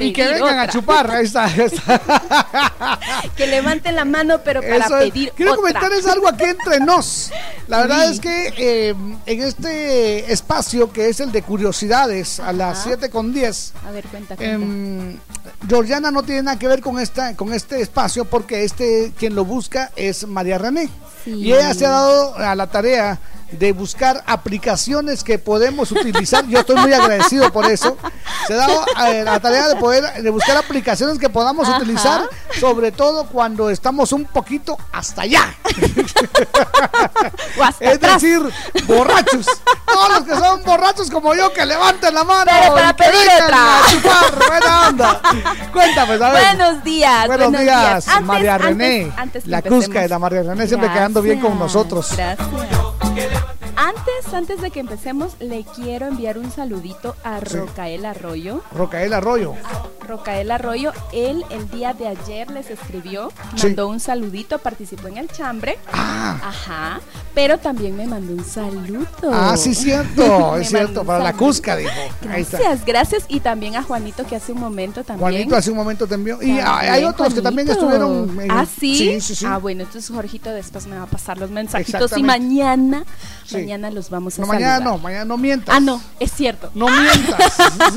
y 0.00 0.12
que 0.12 0.26
vengan 0.26 0.58
a 0.58 0.66
chupar. 0.68 1.08
Ahí 1.12 1.26
está, 1.26 1.44
ahí 1.44 1.60
está. 1.60 2.00
Que 3.36 3.46
levanten 3.46 3.94
la 3.94 4.04
mano, 4.04 4.40
pero 4.44 4.60
para 4.60 4.76
Eso 4.84 4.98
es. 4.98 5.10
pedir 5.12 5.32
Quiero 5.36 5.52
otra. 5.52 5.62
comentarles 5.62 6.06
algo 6.06 6.28
aquí 6.28 6.42
entre 6.44 6.80
nos. 6.80 7.30
La 7.68 7.78
verdad 7.82 8.04
Sí. 8.06 8.12
es 8.14 8.20
que 8.20 8.54
eh, 8.56 8.94
en 9.26 9.42
este 9.42 10.32
espacio 10.32 10.92
que 10.92 11.08
es 11.08 11.20
el 11.20 11.30
de 11.30 11.42
curiosidades 11.42 12.40
a 12.40 12.52
las 12.52 12.82
7 12.82 13.08
con 13.10 13.32
10, 13.32 13.72
A 13.86 13.90
ver, 13.92 14.04
cuenta, 14.06 14.34
cuenta. 14.36 14.54
em, 14.56 15.18
Georgiana 15.68 16.10
no 16.10 16.22
tiene 16.24 16.42
nada 16.42 16.58
que 16.58 16.66
ver 16.68 16.80
con, 16.80 16.98
esta, 16.98 17.34
con 17.36 17.52
este 17.52 17.80
espacio 17.80 18.24
porque 18.24 18.64
este 18.64 19.12
quien 19.16 19.34
lo 19.36 19.44
busca 19.44 19.90
es 19.94 20.26
María 20.26 20.58
René. 20.58 20.88
Sí. 21.24 21.30
Y 21.34 21.52
ella 21.52 21.72
se 21.74 21.86
ha 21.86 21.90
dado 21.90 22.36
a 22.36 22.54
la 22.56 22.66
tarea 22.66 23.18
de 23.58 23.72
buscar 23.72 24.22
aplicaciones 24.26 25.24
que 25.24 25.38
podemos 25.38 25.90
utilizar. 25.92 26.46
Yo 26.46 26.60
estoy 26.60 26.76
muy 26.76 26.92
agradecido 26.92 27.52
por 27.52 27.70
eso. 27.70 27.96
Se 28.46 28.54
ha 28.54 28.56
dado 28.56 28.84
eh, 29.08 29.22
la 29.24 29.40
tarea 29.40 29.68
de 29.68 29.76
poder 29.76 30.22
de 30.22 30.30
buscar 30.30 30.56
aplicaciones 30.56 31.18
que 31.18 31.28
podamos 31.28 31.68
Ajá. 31.68 31.78
utilizar, 31.78 32.22
sobre 32.60 32.92
todo 32.92 33.26
cuando 33.26 33.70
estamos 33.70 34.12
un 34.12 34.24
poquito 34.24 34.76
hasta 34.92 35.22
allá. 35.22 35.54
es 37.80 38.00
decir, 38.00 38.40
borrachos. 38.86 39.46
Todos 39.86 40.08
los 40.10 40.22
que 40.24 40.34
son 40.34 40.62
borrachos 40.64 41.10
como 41.10 41.34
yo, 41.34 41.52
que 41.52 41.64
levanten 41.64 42.14
la 42.14 42.24
mano 42.24 42.50
Pero 42.60 42.74
para 42.74 42.90
y 42.90 42.94
que 42.94 43.10
vengan 43.10 43.54
a 43.54 43.80
chupar. 43.90 44.48
Buena 44.48 44.88
onda. 44.88 45.20
Cuéntame, 45.72 46.18
ver. 46.18 46.30
Buenos 46.56 46.84
días. 46.84 47.26
Buenos, 47.26 47.52
días, 47.52 48.08
Antes- 48.08 48.26
María 48.26 48.58
René. 48.58 49.12
antes 49.16 49.46
la. 49.46 49.62
Cusca 49.62 50.00
de 50.00 50.08
la 50.08 50.18
María 50.18 50.42
René 50.42 50.66
siempre 50.66 50.90
quedando 50.92 51.22
bien 51.22 51.40
con 51.40 51.58
nosotros. 51.58 52.08
Gracias 52.16 52.48
que 53.14 53.20
levantar. 53.28 53.63
Antes, 53.76 54.32
antes 54.32 54.60
de 54.60 54.70
que 54.70 54.80
empecemos, 54.80 55.32
le 55.40 55.64
quiero 55.64 56.06
enviar 56.06 56.38
un 56.38 56.50
saludito 56.50 57.16
a 57.24 57.40
Sí. 57.40 57.56
Rocael 57.56 58.04
Arroyo. 58.04 58.62
Rocael 58.72 59.12
Arroyo. 59.12 59.54
Rocael 60.06 60.50
Arroyo, 60.50 60.92
él 61.12 61.44
el 61.50 61.68
día 61.70 61.94
de 61.94 62.06
ayer 62.08 62.50
les 62.50 62.70
escribió, 62.70 63.32
Sí. 63.56 63.68
mandó 63.68 63.88
un 63.88 64.00
saludito, 64.00 64.58
participó 64.58 65.08
en 65.08 65.16
el 65.16 65.28
chambre. 65.28 65.78
Ah. 65.92 66.38
Ajá. 66.42 67.00
Pero 67.34 67.58
también 67.58 67.96
me 67.96 68.06
mandó 68.06 68.34
un 68.34 68.44
saludo. 68.44 69.06
Ah, 69.32 69.56
sí, 69.56 69.74
cierto, 69.74 70.56
es 70.58 70.68
cierto, 70.68 71.04
para 71.04 71.24
la. 71.24 71.32
Cusca, 71.32 71.74
dijo. 71.76 71.90
Ahí 72.30 72.42
está. 72.42 72.58
Gracias, 72.58 72.84
gracias. 72.84 73.24
Y 73.28 73.40
también 73.40 73.76
a 73.76 73.82
Juanito 73.82 74.24
que 74.26 74.36
hace 74.36 74.52
un 74.52 74.60
momento 74.60 75.02
también. 75.04 75.20
Juanito 75.20 75.56
hace 75.56 75.70
un 75.70 75.76
momento 75.78 76.06
te 76.06 76.14
envió. 76.14 76.36
Y 76.40 76.58
También, 76.58 76.66
hay 76.66 77.04
otros 77.04 77.34
que 77.34 77.42
también 77.42 77.68
estuvieron. 77.68 78.38
en- 78.40 78.50
Ah, 78.50 78.66
¿sí? 78.66 79.20
Sí, 79.20 79.34
sí. 79.34 79.44
Ah, 79.48 79.56
bueno, 79.58 79.82
entonces 79.82 80.14
Jorgito 80.14 80.50
después 80.50 80.86
me 80.86 80.96
va 80.96 81.04
a 81.04 81.06
pasar 81.06 81.38
los 81.38 81.50
mensajitos 81.50 82.16
y 82.16 82.22
mañana, 82.22 83.04
Sí. 83.44 83.63
Mañana 83.64 83.90
los 83.90 84.10
vamos 84.10 84.38
a 84.38 84.42
No, 84.42 84.48
mañana 84.48 84.80
no, 84.80 84.98
mañana 84.98 85.24
no 85.24 85.36
mientas. 85.36 85.74
Ah, 85.74 85.80
no, 85.80 86.00
es 86.20 86.32
cierto. 86.32 86.70
No 86.74 86.88
mientas. 86.88 87.54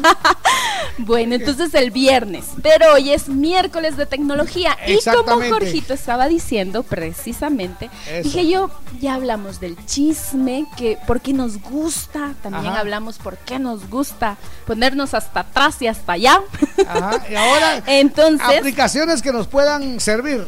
Bueno, 1.00 1.36
entonces 1.36 1.74
el 1.76 1.92
viernes, 1.92 2.46
pero 2.64 2.94
hoy 2.94 3.12
es 3.12 3.30
miércoles 3.30 3.98
de 3.98 4.06
tecnología 4.06 4.76
y 4.88 4.98
como. 5.26 5.48
Jorgito 5.48 5.94
estaba 5.94 6.28
diciendo 6.28 6.84
precisamente, 6.84 7.90
Eso. 8.10 8.24
dije 8.24 8.48
yo, 8.48 8.72
ya 9.00 9.14
hablamos 9.14 9.60
del 9.60 9.78
chisme, 9.86 10.66
que 10.76 10.98
porque 11.06 11.34
nos 11.34 11.62
gusta, 11.62 12.34
también 12.42 12.74
Ajá. 12.74 12.80
hablamos 12.80 13.20
por 13.20 13.38
qué 13.38 13.60
nos 13.60 13.88
gusta 13.90 14.38
ponernos 14.66 15.14
hasta 15.14 15.42
atrás 15.42 15.82
y 15.82 15.88
hasta 15.88 16.14
allá. 16.14 16.42
Ajá, 16.88 17.24
y 17.30 17.36
ahora, 17.36 17.84
entonces, 17.88 18.58
aplicaciones 18.58 19.22
que 19.22 19.32
nos 19.32 19.48
puedan 19.48 20.00
servir. 20.00 20.48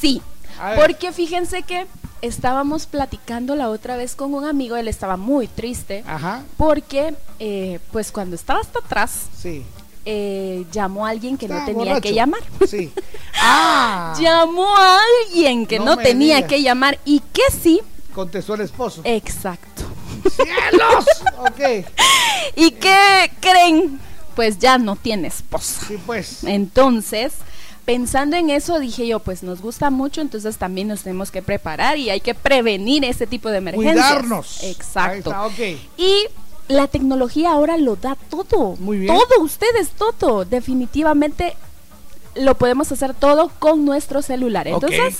Sí, 0.00 0.22
porque 0.76 1.12
fíjense 1.12 1.62
que 1.62 1.86
estábamos 2.22 2.86
platicando 2.86 3.54
la 3.56 3.68
otra 3.68 3.96
vez 3.96 4.14
con 4.16 4.32
un 4.34 4.44
amigo, 4.44 4.76
él 4.76 4.88
estaba 4.88 5.16
muy 5.16 5.46
triste, 5.48 6.04
Ajá. 6.06 6.42
porque 6.56 7.14
eh, 7.38 7.80
pues 7.92 8.10
cuando 8.12 8.36
estaba 8.36 8.60
hasta 8.60 8.78
atrás, 8.78 9.26
Sí. 9.36 9.64
eh, 10.04 10.64
llamó 10.72 11.04
a 11.06 11.10
alguien 11.10 11.36
que 11.36 11.48
no 11.48 11.64
tenía 11.64 11.74
borracho. 11.84 12.00
que 12.02 12.14
llamar. 12.14 12.40
Sí. 12.68 12.92
Ah. 13.44 14.14
llamó 14.20 14.76
a 14.76 14.98
alguien 15.26 15.66
que 15.66 15.80
No 15.80 15.96
tenía 15.96 16.46
que 16.46 16.62
llamar 16.62 16.98
y 17.04 17.18
que 17.32 17.42
sí. 17.60 17.80
Contestó 18.14 18.54
el 18.54 18.60
esposo. 18.60 19.00
Exacto. 19.04 19.82
¡Cielos! 20.30 21.04
ok. 21.38 21.86
¿Y 22.56 22.70
qué 22.72 23.32
creen? 23.40 23.98
Pues 24.36 24.58
ya 24.60 24.78
no 24.78 24.94
tiene 24.96 25.26
esposa. 25.28 25.84
Sí, 25.88 25.98
pues. 26.06 26.44
Entonces, 26.44 27.32
pensando 27.84 28.36
en 28.36 28.50
eso 28.50 28.78
dije 28.78 29.06
yo, 29.06 29.18
pues 29.20 29.42
nos 29.42 29.60
gusta 29.60 29.90
mucho, 29.90 30.20
entonces 30.20 30.56
también 30.56 30.88
nos 30.88 31.02
tenemos 31.02 31.30
que 31.30 31.42
preparar 31.42 31.98
y 31.98 32.10
hay 32.10 32.20
que 32.20 32.34
prevenir 32.34 33.04
ese 33.04 33.26
tipo 33.26 33.48
de 33.50 33.58
emergencias. 33.58 33.94
Cuidarnos. 33.94 34.62
Exacto. 34.62 35.10
Ahí 35.10 35.18
está, 35.18 35.46
ok. 35.46 35.80
Y 35.98 36.26
la 36.68 36.86
tecnología 36.88 37.50
ahora 37.52 37.76
lo 37.76 37.96
da 37.96 38.16
todo. 38.30 38.76
Muy 38.78 38.98
bien. 38.98 39.14
Todo, 39.14 39.42
ustedes, 39.42 39.90
todo. 39.90 40.44
Definitivamente 40.44 41.56
lo 42.34 42.54
podemos 42.56 42.90
hacer 42.92 43.14
todo 43.14 43.50
con 43.58 43.84
nuestro 43.84 44.22
celular. 44.22 44.66
Entonces, 44.68 45.18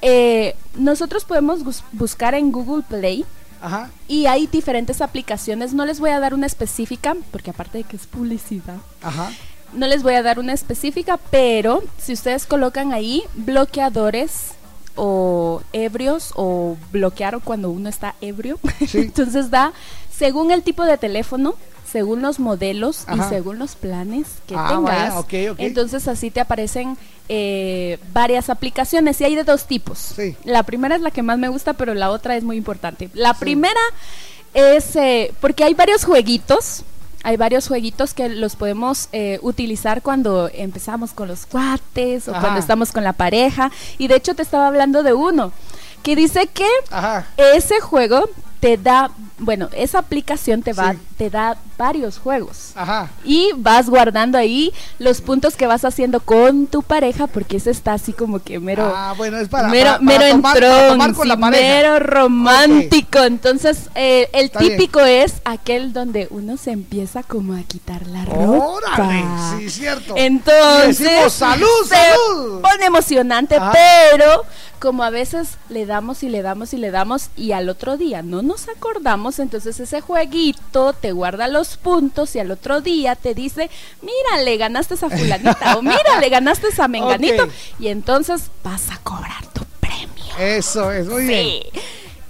eh, 0.00 0.54
nosotros 0.76 1.24
podemos 1.24 1.64
bus- 1.64 1.82
buscar 1.92 2.34
en 2.34 2.52
Google 2.52 2.84
Play. 2.88 3.24
Ajá. 3.60 3.90
Y 4.06 4.26
hay 4.26 4.46
diferentes 4.46 5.00
aplicaciones. 5.00 5.74
No 5.74 5.84
les 5.84 5.98
voy 5.98 6.10
a 6.10 6.20
dar 6.20 6.32
una 6.32 6.46
específica, 6.46 7.16
porque 7.32 7.50
aparte 7.50 7.78
de 7.78 7.84
que 7.84 7.96
es 7.96 8.06
publicidad, 8.06 8.76
Ajá. 9.02 9.32
No 9.72 9.86
les 9.86 10.02
voy 10.02 10.14
a 10.14 10.22
dar 10.22 10.38
una 10.38 10.52
específica, 10.52 11.18
pero 11.30 11.82
si 11.98 12.12
ustedes 12.12 12.46
colocan 12.46 12.92
ahí 12.92 13.22
bloqueadores 13.34 14.52
o 14.96 15.62
ebrios 15.72 16.32
o 16.34 16.76
bloquear 16.92 17.38
cuando 17.44 17.70
uno 17.70 17.88
está 17.88 18.14
ebrio, 18.20 18.58
entonces 18.94 19.50
da 19.50 19.72
según 20.10 20.50
el 20.50 20.62
tipo 20.62 20.84
de 20.84 20.98
teléfono, 20.98 21.54
según 21.90 22.20
los 22.22 22.38
modelos 22.40 23.04
Ajá. 23.06 23.26
y 23.26 23.28
según 23.28 23.58
los 23.58 23.76
planes 23.76 24.26
que 24.46 24.54
Ah, 24.56 24.66
tengas. 24.70 25.14
vaya. 25.24 25.54
Entonces 25.58 26.08
así 26.08 26.30
te 26.30 26.40
aparecen 26.40 26.98
eh, 27.28 27.98
varias 28.12 28.50
aplicaciones 28.50 29.20
y 29.20 29.24
hay 29.24 29.36
de 29.36 29.44
dos 29.44 29.66
tipos. 29.66 30.14
La 30.44 30.64
primera 30.64 30.96
es 30.96 31.00
la 31.02 31.10
que 31.10 31.22
más 31.22 31.38
me 31.38 31.48
gusta, 31.48 31.74
pero 31.74 31.94
la 31.94 32.10
otra 32.10 32.36
es 32.36 32.42
muy 32.44 32.56
importante. 32.56 33.08
La 33.14 33.34
primera 33.34 33.80
es 34.54 34.96
eh, 34.96 35.32
porque 35.40 35.64
hay 35.64 35.74
varios 35.74 36.04
jueguitos. 36.04 36.82
Hay 37.24 37.36
varios 37.36 37.66
jueguitos 37.68 38.14
que 38.14 38.28
los 38.28 38.56
podemos 38.56 39.08
eh, 39.12 39.38
utilizar 39.42 40.02
cuando 40.02 40.48
empezamos 40.52 41.12
con 41.12 41.28
los 41.28 41.46
cuates 41.46 42.28
o 42.28 42.32
Ajá. 42.32 42.40
cuando 42.40 42.60
estamos 42.60 42.92
con 42.92 43.04
la 43.04 43.12
pareja. 43.12 43.70
Y 43.98 44.08
de 44.08 44.16
hecho 44.16 44.34
te 44.34 44.42
estaba 44.42 44.68
hablando 44.68 45.02
de 45.02 45.12
uno 45.14 45.52
que 46.02 46.14
dice 46.16 46.46
que 46.46 46.68
ese 47.54 47.80
juego 47.80 48.28
te 48.60 48.76
da, 48.76 49.10
bueno, 49.38 49.68
esa 49.72 49.98
aplicación 49.98 50.62
te 50.62 50.72
va, 50.72 50.94
te 51.16 51.28
da 51.28 51.56
varios 51.78 52.18
juegos. 52.18 52.72
Ajá. 52.74 53.08
Y 53.24 53.52
vas 53.56 53.88
guardando 53.88 54.36
ahí 54.36 54.72
los 54.98 55.20
puntos 55.22 55.56
que 55.56 55.66
vas 55.66 55.84
haciendo 55.84 56.20
con 56.20 56.66
tu 56.66 56.82
pareja, 56.82 57.26
porque 57.28 57.56
ese 57.58 57.70
está 57.70 57.92
así 57.94 58.12
como 58.12 58.40
que 58.40 58.58
mero. 58.60 58.92
Ah, 58.94 59.14
bueno, 59.16 59.38
es 59.38 59.48
para- 59.48 59.68
mero, 59.68 59.90
para- 59.92 59.98
para 59.98 60.18
mero 60.18 60.30
tomar- 60.36 60.42
para 60.54 60.66
entrón, 60.66 60.88
tomar 60.90 61.14
con 61.14 61.28
la 61.28 61.34
sí, 61.36 61.40
pareja. 61.40 61.62
mero 61.74 61.98
romántico. 62.00 63.18
Entonces, 63.22 63.88
eh, 63.94 64.28
el 64.32 64.46
Está 64.46 64.58
bien. 64.60 64.76
típico 64.76 65.00
es 65.00 65.34
aquel 65.44 65.92
donde 65.92 66.26
uno 66.30 66.56
se 66.56 66.72
empieza 66.72 67.22
como 67.22 67.54
a 67.54 67.62
quitar 67.62 68.06
la 68.08 68.24
ropa. 68.24 68.48
Órale, 68.98 69.24
sí, 69.58 69.70
cierto. 69.70 70.14
Entonces, 70.16 70.98
decimos, 70.98 71.32
"Salud, 71.32 71.66
se 71.84 71.94
salud". 71.94 72.60
pone 72.60 72.84
emocionante, 72.86 73.56
Ajá. 73.56 73.72
pero 73.72 74.44
como 74.80 75.02
a 75.02 75.10
veces 75.10 75.58
le 75.68 75.86
damos 75.86 76.22
y 76.22 76.28
le 76.28 76.40
damos 76.42 76.72
y 76.72 76.76
le 76.78 76.90
damos 76.90 77.30
y 77.36 77.52
al 77.52 77.68
otro 77.68 77.96
día 77.96 78.22
no 78.22 78.42
nos 78.42 78.68
acordamos, 78.68 79.38
entonces 79.40 79.78
ese 79.80 80.00
jueguito 80.00 80.92
te 80.92 81.12
guarda 81.12 81.48
los 81.48 81.67
puntos 81.76 82.34
y 82.34 82.38
al 82.38 82.50
otro 82.50 82.80
día 82.80 83.14
te 83.16 83.34
dice, 83.34 83.70
mira, 84.02 84.42
le 84.42 84.56
ganaste 84.56 84.94
a 84.94 85.10
fulanita 85.10 85.76
o 85.76 85.82
mira, 85.82 86.20
le 86.20 86.28
ganaste 86.28 86.68
a 86.78 86.88
menganito 86.88 87.48
y 87.78 87.88
entonces 87.88 88.50
vas 88.64 88.90
a 88.90 88.98
cobrar 88.98 89.46
tu 89.52 89.64
Eso 90.38 90.92
es, 90.92 91.06
muy 91.06 91.24
bien. 91.24 91.62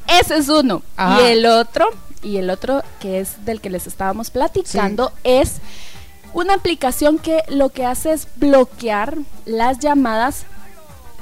Ese 0.06 0.38
es 0.38 0.48
uno. 0.48 0.82
Ajá. 0.96 1.20
Y 1.20 1.32
el 1.32 1.46
otro, 1.46 1.90
y 2.22 2.38
el 2.38 2.50
otro 2.50 2.82
que 3.00 3.20
es 3.20 3.44
del 3.44 3.60
que 3.60 3.70
les 3.70 3.86
estábamos 3.86 4.30
platicando, 4.30 5.12
es 5.24 5.56
una 6.32 6.54
aplicación 6.54 7.18
que 7.18 7.42
lo 7.48 7.70
que 7.70 7.84
hace 7.84 8.12
es 8.12 8.28
bloquear 8.36 9.18
las 9.44 9.78
llamadas 9.78 10.44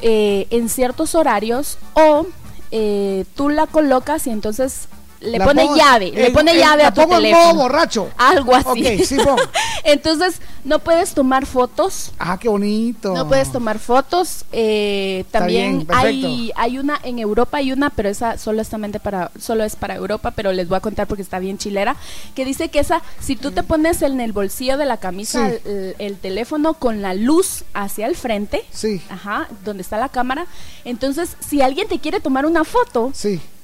eh, 0.00 0.46
en 0.50 0.68
ciertos 0.68 1.14
horarios 1.14 1.78
o 1.94 2.26
eh, 2.70 3.24
tú 3.34 3.48
la 3.48 3.66
colocas 3.66 4.26
y 4.26 4.30
entonces 4.30 4.88
le 5.20 5.38
La 5.38 5.44
pone 5.44 5.62
pongo- 5.64 5.76
llave, 5.76 6.10
le 6.12 6.30
pone 6.30 6.54
llave 6.56 6.82
la 6.82 6.88
a 6.88 6.94
tu 6.94 7.00
pongo 7.02 7.16
teléfono. 7.16 7.44
modo 7.46 7.62
borracho. 7.62 8.08
Algo 8.18 8.54
así. 8.54 8.68
Ok, 8.68 9.04
sí. 9.04 9.16
Entonces, 9.84 10.40
no 10.64 10.78
puedes 10.80 11.14
tomar 11.14 11.46
fotos. 11.46 12.12
Ah, 12.18 12.38
qué 12.38 12.48
bonito. 12.48 13.14
No 13.14 13.28
puedes 13.28 13.50
tomar 13.52 13.78
fotos. 13.78 14.44
eh, 14.52 15.24
también 15.30 15.78
bien, 15.86 15.88
hay, 15.90 16.52
hay 16.56 16.78
una 16.78 16.98
en 17.02 17.18
Europa, 17.18 17.58
hay 17.58 17.72
una, 17.72 17.90
pero 17.90 18.08
esa 18.08 18.36
solo, 18.38 18.62
solamente 18.64 19.00
para, 19.00 19.30
solo 19.40 19.64
es 19.64 19.76
para 19.76 19.94
Europa, 19.94 20.32
pero 20.32 20.52
les 20.52 20.68
voy 20.68 20.76
a 20.76 20.80
contar 20.80 21.06
porque 21.06 21.22
está 21.22 21.38
bien 21.38 21.58
chilera, 21.58 21.96
que 22.34 22.44
dice 22.44 22.68
que 22.68 22.80
esa, 22.80 23.02
si 23.20 23.36
tú 23.36 23.50
te 23.52 23.62
pones 23.62 24.02
en 24.02 24.20
el 24.20 24.32
bolsillo 24.32 24.76
de 24.76 24.84
la 24.86 24.96
camisa 24.98 25.48
Sí. 25.50 25.56
el, 25.64 25.94
el 25.98 26.16
teléfono 26.18 26.74
con 26.74 27.00
la 27.02 27.14
luz 27.14 27.64
hacia 27.74 28.06
el 28.06 28.16
frente, 28.16 28.64
sí. 28.70 29.00
ajá, 29.08 29.48
donde 29.64 29.82
está 29.82 29.98
la 29.98 30.08
cámara, 30.08 30.46
entonces 30.84 31.36
si 31.40 31.60
alguien 31.62 31.88
te 31.88 31.98
quiere 31.98 32.20
tomar 32.20 32.46
una 32.46 32.64
foto, 32.64 33.10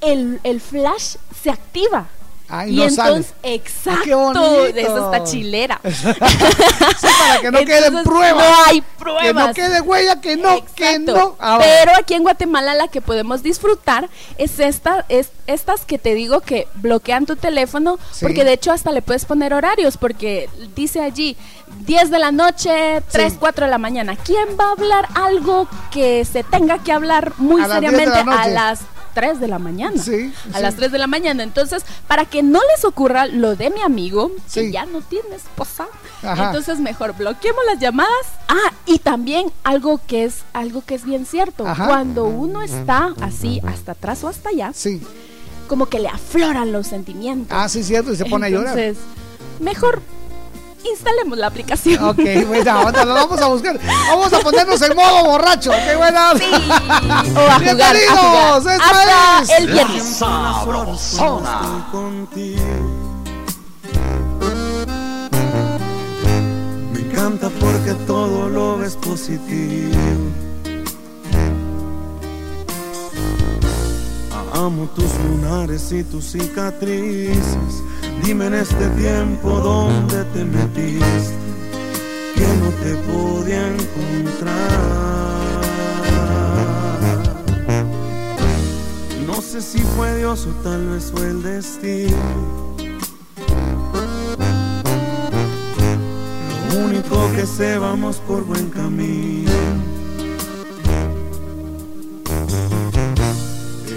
el, 0.05 0.39
el 0.43 0.61
flash 0.61 1.15
se 1.41 1.49
activa. 1.49 2.07
Ah, 2.49 2.67
y 2.67 2.75
no 2.75 2.83
entonces, 2.83 3.33
sale. 3.41 3.55
exacto, 3.55 4.01
qué 4.03 4.13
bonito. 4.13 4.65
eso 4.65 5.11
está 5.11 5.23
chilera. 5.23 5.79
Sí, 7.03 7.07
para 7.19 7.39
que 7.41 7.51
no 7.51 7.59
queden 7.65 8.03
pruebas. 8.03 8.47
No 8.49 8.65
hay 8.65 8.81
pruebas. 8.81 9.23
Que 9.25 9.33
no 9.33 9.53
quede 9.69 9.81
huella, 9.81 10.21
que 10.21 10.37
no, 10.37 10.63
que 10.75 10.99
no. 10.99 11.35
Ah, 11.39 11.57
Pero 11.59 11.93
aquí 11.97 12.13
en 12.13 12.23
Guatemala 12.23 12.73
la 12.75 12.87
que 12.89 13.01
podemos 13.01 13.41
disfrutar 13.43 14.09
es 14.37 14.59
esta, 14.59 15.05
es 15.09 15.31
estas 15.47 15.85
que 15.85 15.97
te 15.97 16.13
digo 16.13 16.41
que 16.41 16.67
bloquean 16.75 17.25
tu 17.25 17.35
teléfono, 17.35 17.97
Sí. 18.11 18.19
porque 18.25 18.43
de 18.43 18.53
hecho 18.53 18.71
hasta 18.71 18.91
le 18.91 19.01
puedes 19.01 19.25
poner 19.25 19.53
horarios, 19.53 19.97
porque 19.97 20.49
dice 20.75 21.01
allí 21.01 21.35
10 21.85 22.11
de 22.11 22.19
la 22.19 22.31
noche, 22.31 23.01
3, 23.11 23.35
4 23.39 23.65
de 23.65 23.71
la 23.71 23.77
mañana. 23.77 24.15
¿Quién 24.15 24.49
va 24.59 24.65
a 24.67 24.71
hablar 24.73 25.07
algo 25.15 25.67
que 25.91 26.23
se 26.25 26.43
tenga 26.43 26.79
que 26.83 26.91
hablar 26.91 27.33
muy 27.37 27.61
A 27.61 27.67
las 27.67 27.79
10 27.81 27.91
de 27.93 27.97
la 27.97 28.11
seriamente 28.11 28.41
a 28.41 28.47
las 28.47 28.79
3 29.13 29.39
de 29.39 29.47
la 29.47 29.59
mañana? 29.59 30.01
a 30.01 30.03
sí. 30.03 30.33
las 30.59 30.75
3 30.75 30.91
de 30.91 30.97
la 30.97 31.07
mañana. 31.07 31.43
Entonces, 31.43 31.83
para 32.07 32.25
que 32.25 32.43
no 32.43 32.59
les 32.75 32.85
ocurra 32.85 33.25
lo 33.27 33.55
de 33.55 33.69
mi 33.69 33.81
amigo, 33.81 34.31
que 34.53 34.71
ya 34.71 34.85
no 34.85 35.01
tiene 35.01 35.35
esposa, 35.35 35.87
Ajá. 36.21 36.47
entonces 36.47 36.79
mejor 36.79 37.15
bloqueemos 37.15 37.63
las 37.65 37.79
llamadas. 37.79 38.25
Ah, 38.47 38.73
y 38.85 38.99
también 38.99 39.51
algo 39.63 39.99
que 40.05 40.25
es 40.25 40.43
algo 40.53 40.83
que 40.85 40.95
es 40.95 41.05
bien 41.05 41.25
cierto. 41.25 41.67
Ajá. 41.67 41.87
Cuando 41.87 42.25
uno 42.25 42.61
está 42.61 43.13
así 43.21 43.61
hasta 43.65 43.93
atrás 43.93 44.23
o 44.23 44.27
hasta 44.27 44.49
allá, 44.49 44.71
como 45.67 45.87
que 45.87 45.99
le 45.99 46.09
afloran 46.09 46.71
los 46.71 46.87
sentimientos. 46.87 47.55
Ah, 47.57 47.69
sí, 47.69 47.83
cierto, 47.83 48.13
y 48.13 48.15
se 48.15 48.25
pone 48.25 48.47
a 48.47 48.49
llorar. 48.49 48.77
Entonces, 48.77 49.03
mejor 49.59 50.01
instalemos 50.89 51.37
la 51.37 51.47
aplicación. 51.47 52.03
Ok, 52.03 52.19
buena 52.47 52.81
onda, 52.81 53.05
lo 53.05 53.13
vamos 53.13 53.41
a 53.41 53.47
buscar. 53.47 53.79
Vamos 54.07 54.33
a 54.33 54.39
ponernos 54.39 54.81
en 54.81 54.95
modo 54.95 55.23
borracho. 55.25 55.71
Qué 55.71 55.95
buena 55.95 56.31
onda. 56.31 56.45
O 56.45 56.49
a 56.49 57.23
jugar, 57.23 57.51
a 57.51 57.59
Bienvenidos, 57.59 58.19
jugar. 58.19 58.75
esta 58.75 58.89
Hasta 58.89 59.41
es 59.41 59.49
el 59.59 59.67
viernes. 59.67 60.03
Sabrosona. 60.03 61.61
Me 66.91 66.99
encanta 66.99 67.49
porque 67.59 67.93
todo 68.05 68.49
lo 68.49 68.77
ves 68.77 68.95
positivo. 68.95 69.97
Amo 74.53 74.87
tus 74.95 75.11
lunares 75.17 75.91
y 75.91 76.03
tus 76.03 76.25
cicatrices. 76.25 77.83
Dime 78.23 78.45
en 78.45 78.53
este 78.53 78.87
tiempo 78.89 79.49
dónde 79.49 80.23
te 80.25 80.45
metiste, 80.45 81.33
que 82.35 82.47
no 82.61 82.69
te 82.83 82.95
podía 83.11 83.67
encontrar. 83.67 84.53
No 89.25 89.41
sé 89.41 89.59
si 89.59 89.79
fue 89.79 90.17
Dios 90.17 90.45
o 90.45 90.51
tal 90.61 90.87
vez 90.87 91.11
fue 91.11 91.29
el 91.29 91.41
destino. 91.41 92.15
Lo 96.71 96.79
único 96.85 97.31
que 97.35 97.47
sé, 97.47 97.79
vamos 97.79 98.17
por 98.27 98.43
buen 98.43 98.69
camino. 98.69 99.52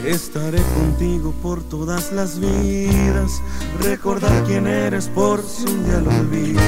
Estaré 0.07 0.63
contigo 0.77 1.35
por 1.43 1.65
todas 1.65 2.13
las 2.13 2.39
vidas. 2.39 3.43
Recordar 3.83 4.45
quién 4.45 4.69
eres 4.69 5.09
por 5.09 5.43
si 5.43 5.65
un 5.65 5.85
día 5.85 5.99
lo 5.99 6.11
olvidas. 6.11 6.63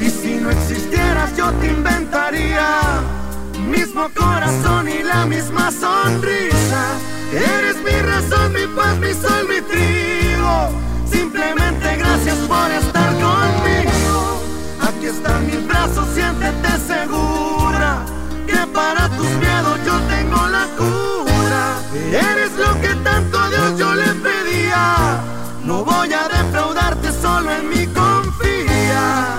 Y 0.00 0.10
si 0.10 0.34
no 0.38 0.50
existieras, 0.50 1.36
yo 1.36 1.52
te 1.52 1.68
inventaría. 1.68 3.00
Mismo 3.70 4.08
corazón 4.12 4.88
y 4.88 5.04
la 5.04 5.24
misma 5.24 5.70
sonrisa. 5.70 6.98
Eres 7.32 7.76
mi 7.76 7.92
razón, 8.02 8.52
mi 8.52 8.66
paz, 8.74 8.98
mi 8.98 9.12
sol, 9.12 9.46
mi 9.48 9.60
trigo. 9.60 10.93
Simplemente 11.24 11.96
gracias 11.96 12.36
por 12.36 12.70
estar 12.70 13.10
conmigo. 13.12 14.42
Aquí 14.78 15.06
están 15.06 15.46
mis 15.46 15.66
brazos, 15.66 16.06
siéntete 16.12 16.68
segura. 16.86 18.04
Que 18.46 18.58
para 18.74 19.08
tus 19.08 19.30
miedos 19.44 19.78
yo 19.86 19.98
tengo 20.14 20.46
la 20.48 20.66
cura. 20.76 21.78
Eres 22.12 22.52
lo 22.58 22.78
que 22.78 22.94
tanto 22.96 23.40
a 23.40 23.48
Dios 23.48 23.78
yo 23.78 23.94
le 23.94 24.12
pedía. 24.26 25.22
No 25.64 25.82
voy 25.82 26.12
a 26.12 26.28
defraudarte, 26.28 27.10
solo 27.10 27.50
en 27.52 27.70
mí 27.70 27.86
confía. 27.86 29.38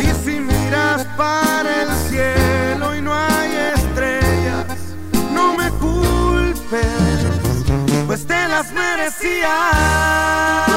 Y 0.00 0.08
si 0.24 0.40
miras 0.40 1.06
para 1.16 1.84
el 1.84 1.90
cielo 2.10 2.94
y 2.96 3.00
no 3.00 3.14
hay 3.14 3.50
estrellas, 3.76 4.66
no 5.32 5.54
me 5.54 5.70
culpes, 5.84 7.24
pues 8.06 8.26
te 8.26 8.46
las 8.46 8.70
merecías. 8.72 10.73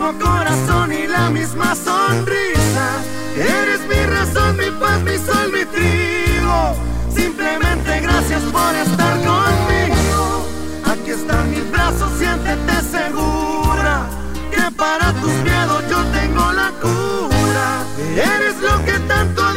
mismo 0.00 0.18
corazón 0.18 0.92
y 0.92 1.06
la 1.06 1.28
misma 1.28 1.74
sonrisa. 1.74 3.02
Eres 3.36 3.80
mi 3.86 4.06
razón, 4.06 4.56
mi 4.56 4.70
paz, 4.80 5.02
mi 5.02 5.16
sol, 5.18 5.52
mi 5.52 5.64
trigo. 5.66 6.74
Simplemente 7.14 8.00
gracias 8.00 8.42
por 8.44 8.74
estar 8.74 9.16
conmigo. 9.16 10.46
Aquí 10.90 11.10
están 11.10 11.50
mis 11.50 11.70
brazos, 11.70 12.10
siéntete 12.18 12.80
segura. 12.90 14.06
Que 14.50 14.70
para 14.74 15.12
tus 15.20 15.32
miedos 15.44 15.84
yo 15.90 16.02
tengo 16.18 16.50
la 16.52 16.70
cura. 16.80 17.84
Eres 18.16 18.56
lo 18.62 18.82
que 18.86 18.98
tanto 19.00 19.49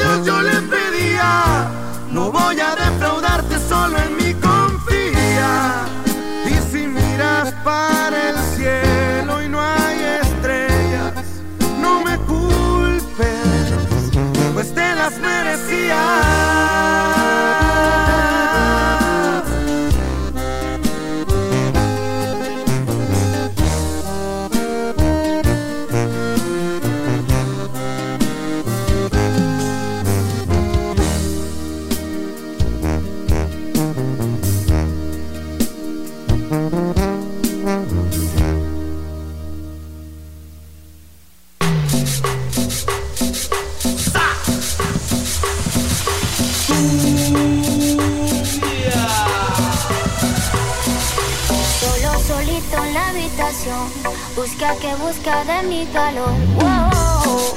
Busca 54.36 54.76
que 54.78 54.96
busca 54.96 55.44
de 55.46 55.62
mi 55.68 55.86
calor. 55.94 56.32
Wow. 56.56 57.54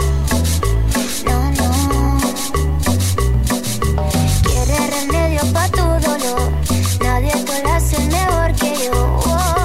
No, 1.24 1.50
no. 1.52 2.18
Quiere 4.42 4.76
remedio 4.90 5.52
para 5.54 5.68
tu 5.70 5.86
dolor. 6.06 6.52
Nadie 7.02 7.32
puede 7.46 7.70
hacer 7.70 8.00
mejor 8.10 8.52
que 8.56 8.84
yo. 8.84 8.92
Wow. 8.92 9.55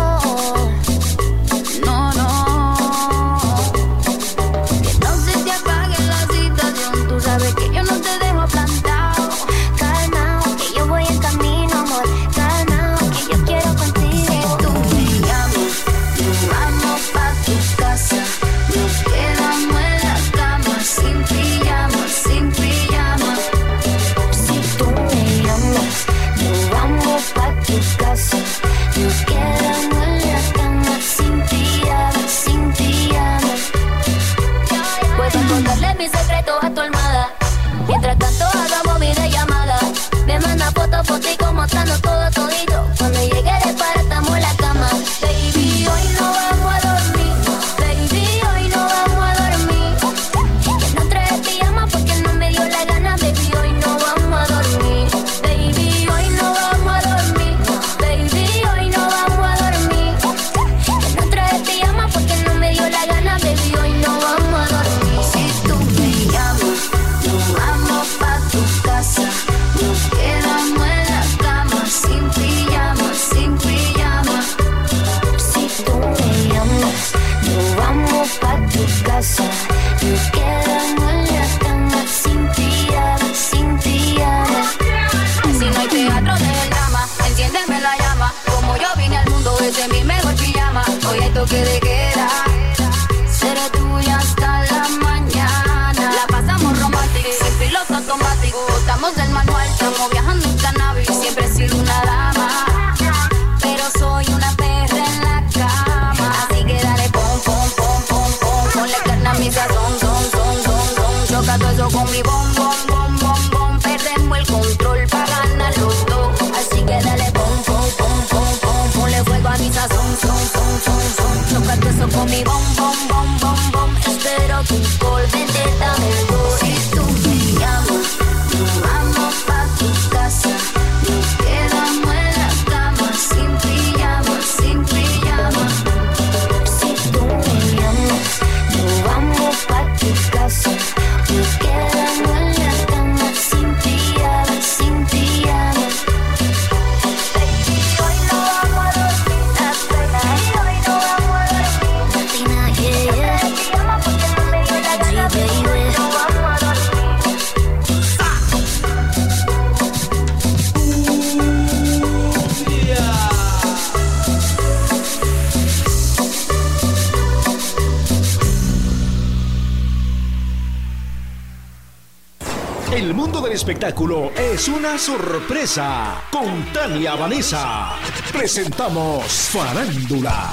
Espectáculo 173.71 174.33
es 174.35 174.67
una 174.67 174.97
sorpresa. 174.97 176.23
Con 176.29 176.65
Tania 176.73 177.15
Vanessa 177.15 177.93
presentamos 178.33 179.23
Farándula. 179.25 180.49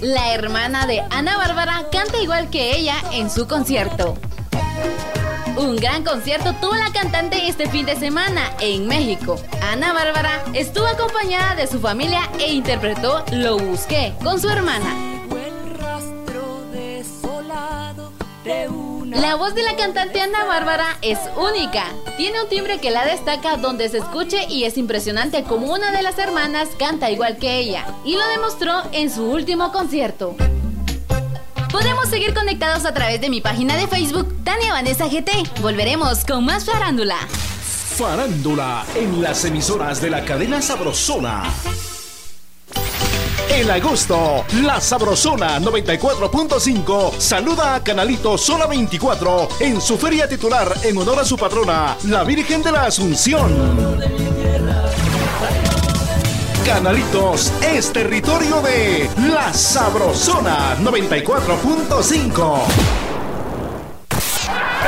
La 0.00 0.32
hermana 0.32 0.86
de 0.86 1.02
Ana 1.10 1.36
Bárbara 1.36 1.84
canta 1.92 2.18
igual 2.22 2.48
que 2.48 2.74
ella 2.74 2.96
en 3.12 3.28
su 3.28 3.46
concierto. 3.46 4.16
Un 5.58 5.76
gran 5.76 6.04
concierto 6.04 6.54
tuvo 6.54 6.74
la 6.74 6.90
cantante 6.90 7.48
este 7.48 7.68
fin 7.68 7.84
de 7.84 7.96
semana 7.96 8.52
en 8.60 8.86
México. 8.86 9.36
Ana 9.60 9.92
Bárbara 9.92 10.42
estuvo 10.54 10.86
acompañada 10.86 11.54
de 11.54 11.66
su 11.66 11.80
familia 11.80 12.30
e 12.40 12.50
interpretó 12.50 13.22
Lo 13.30 13.58
Busqué 13.58 14.14
con 14.22 14.40
su 14.40 14.48
hermana. 14.48 15.03
La 19.14 19.36
voz 19.36 19.54
de 19.54 19.62
la 19.62 19.76
cantante 19.76 20.20
Ana 20.20 20.44
Bárbara 20.44 20.98
es 21.00 21.18
única. 21.36 21.84
Tiene 22.16 22.42
un 22.42 22.48
timbre 22.48 22.80
que 22.80 22.90
la 22.90 23.04
destaca 23.04 23.56
donde 23.56 23.88
se 23.88 23.98
escuche 23.98 24.46
y 24.48 24.64
es 24.64 24.76
impresionante 24.76 25.44
como 25.44 25.72
una 25.72 25.92
de 25.92 26.02
las 26.02 26.18
hermanas 26.18 26.68
canta 26.78 27.10
igual 27.12 27.36
que 27.36 27.58
ella. 27.58 27.86
Y 28.04 28.16
lo 28.16 28.26
demostró 28.26 28.82
en 28.92 29.10
su 29.10 29.24
último 29.24 29.70
concierto. 29.70 30.34
Podemos 31.70 32.08
seguir 32.08 32.34
conectados 32.34 32.84
a 32.84 32.92
través 32.92 33.20
de 33.20 33.30
mi 33.30 33.40
página 33.40 33.76
de 33.76 33.86
Facebook, 33.86 34.42
Tania 34.42 34.72
Vanessa 34.72 35.06
GT. 35.06 35.60
Volveremos 35.60 36.24
con 36.24 36.44
más 36.44 36.64
farándula. 36.64 37.18
Farándula 37.96 38.84
en 38.96 39.22
las 39.22 39.44
emisoras 39.44 40.00
de 40.00 40.10
la 40.10 40.24
cadena 40.24 40.60
Sabrosona. 40.60 41.44
En 43.54 43.70
agosto, 43.70 44.44
la 44.64 44.80
Sabrosona 44.80 45.60
94.5 45.60 47.12
saluda 47.18 47.76
a 47.76 47.84
Canalito 47.84 48.36
Sola 48.36 48.66
24 48.66 49.48
en 49.60 49.80
su 49.80 49.96
feria 49.96 50.28
titular 50.28 50.74
en 50.82 50.98
honor 50.98 51.20
a 51.20 51.24
su 51.24 51.36
patrona, 51.36 51.96
la 52.08 52.24
Virgen 52.24 52.64
de 52.64 52.72
la 52.72 52.86
Asunción. 52.86 53.94
Canalitos 56.66 57.52
es 57.62 57.92
territorio 57.92 58.60
de 58.60 59.08
la 59.32 59.54
Sabrosona 59.54 60.76
94.5. 60.78 62.58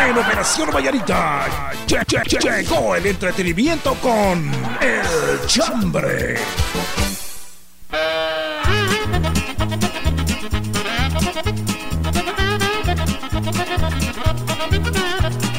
En 0.09 0.19
Operación 0.19 0.71
Vallarita 0.75 1.47
llegó 1.87 2.97
el 2.97 3.07
entretenimiento 3.07 3.95
con 4.03 4.51
El 4.81 5.47
Chambre. 5.47 6.35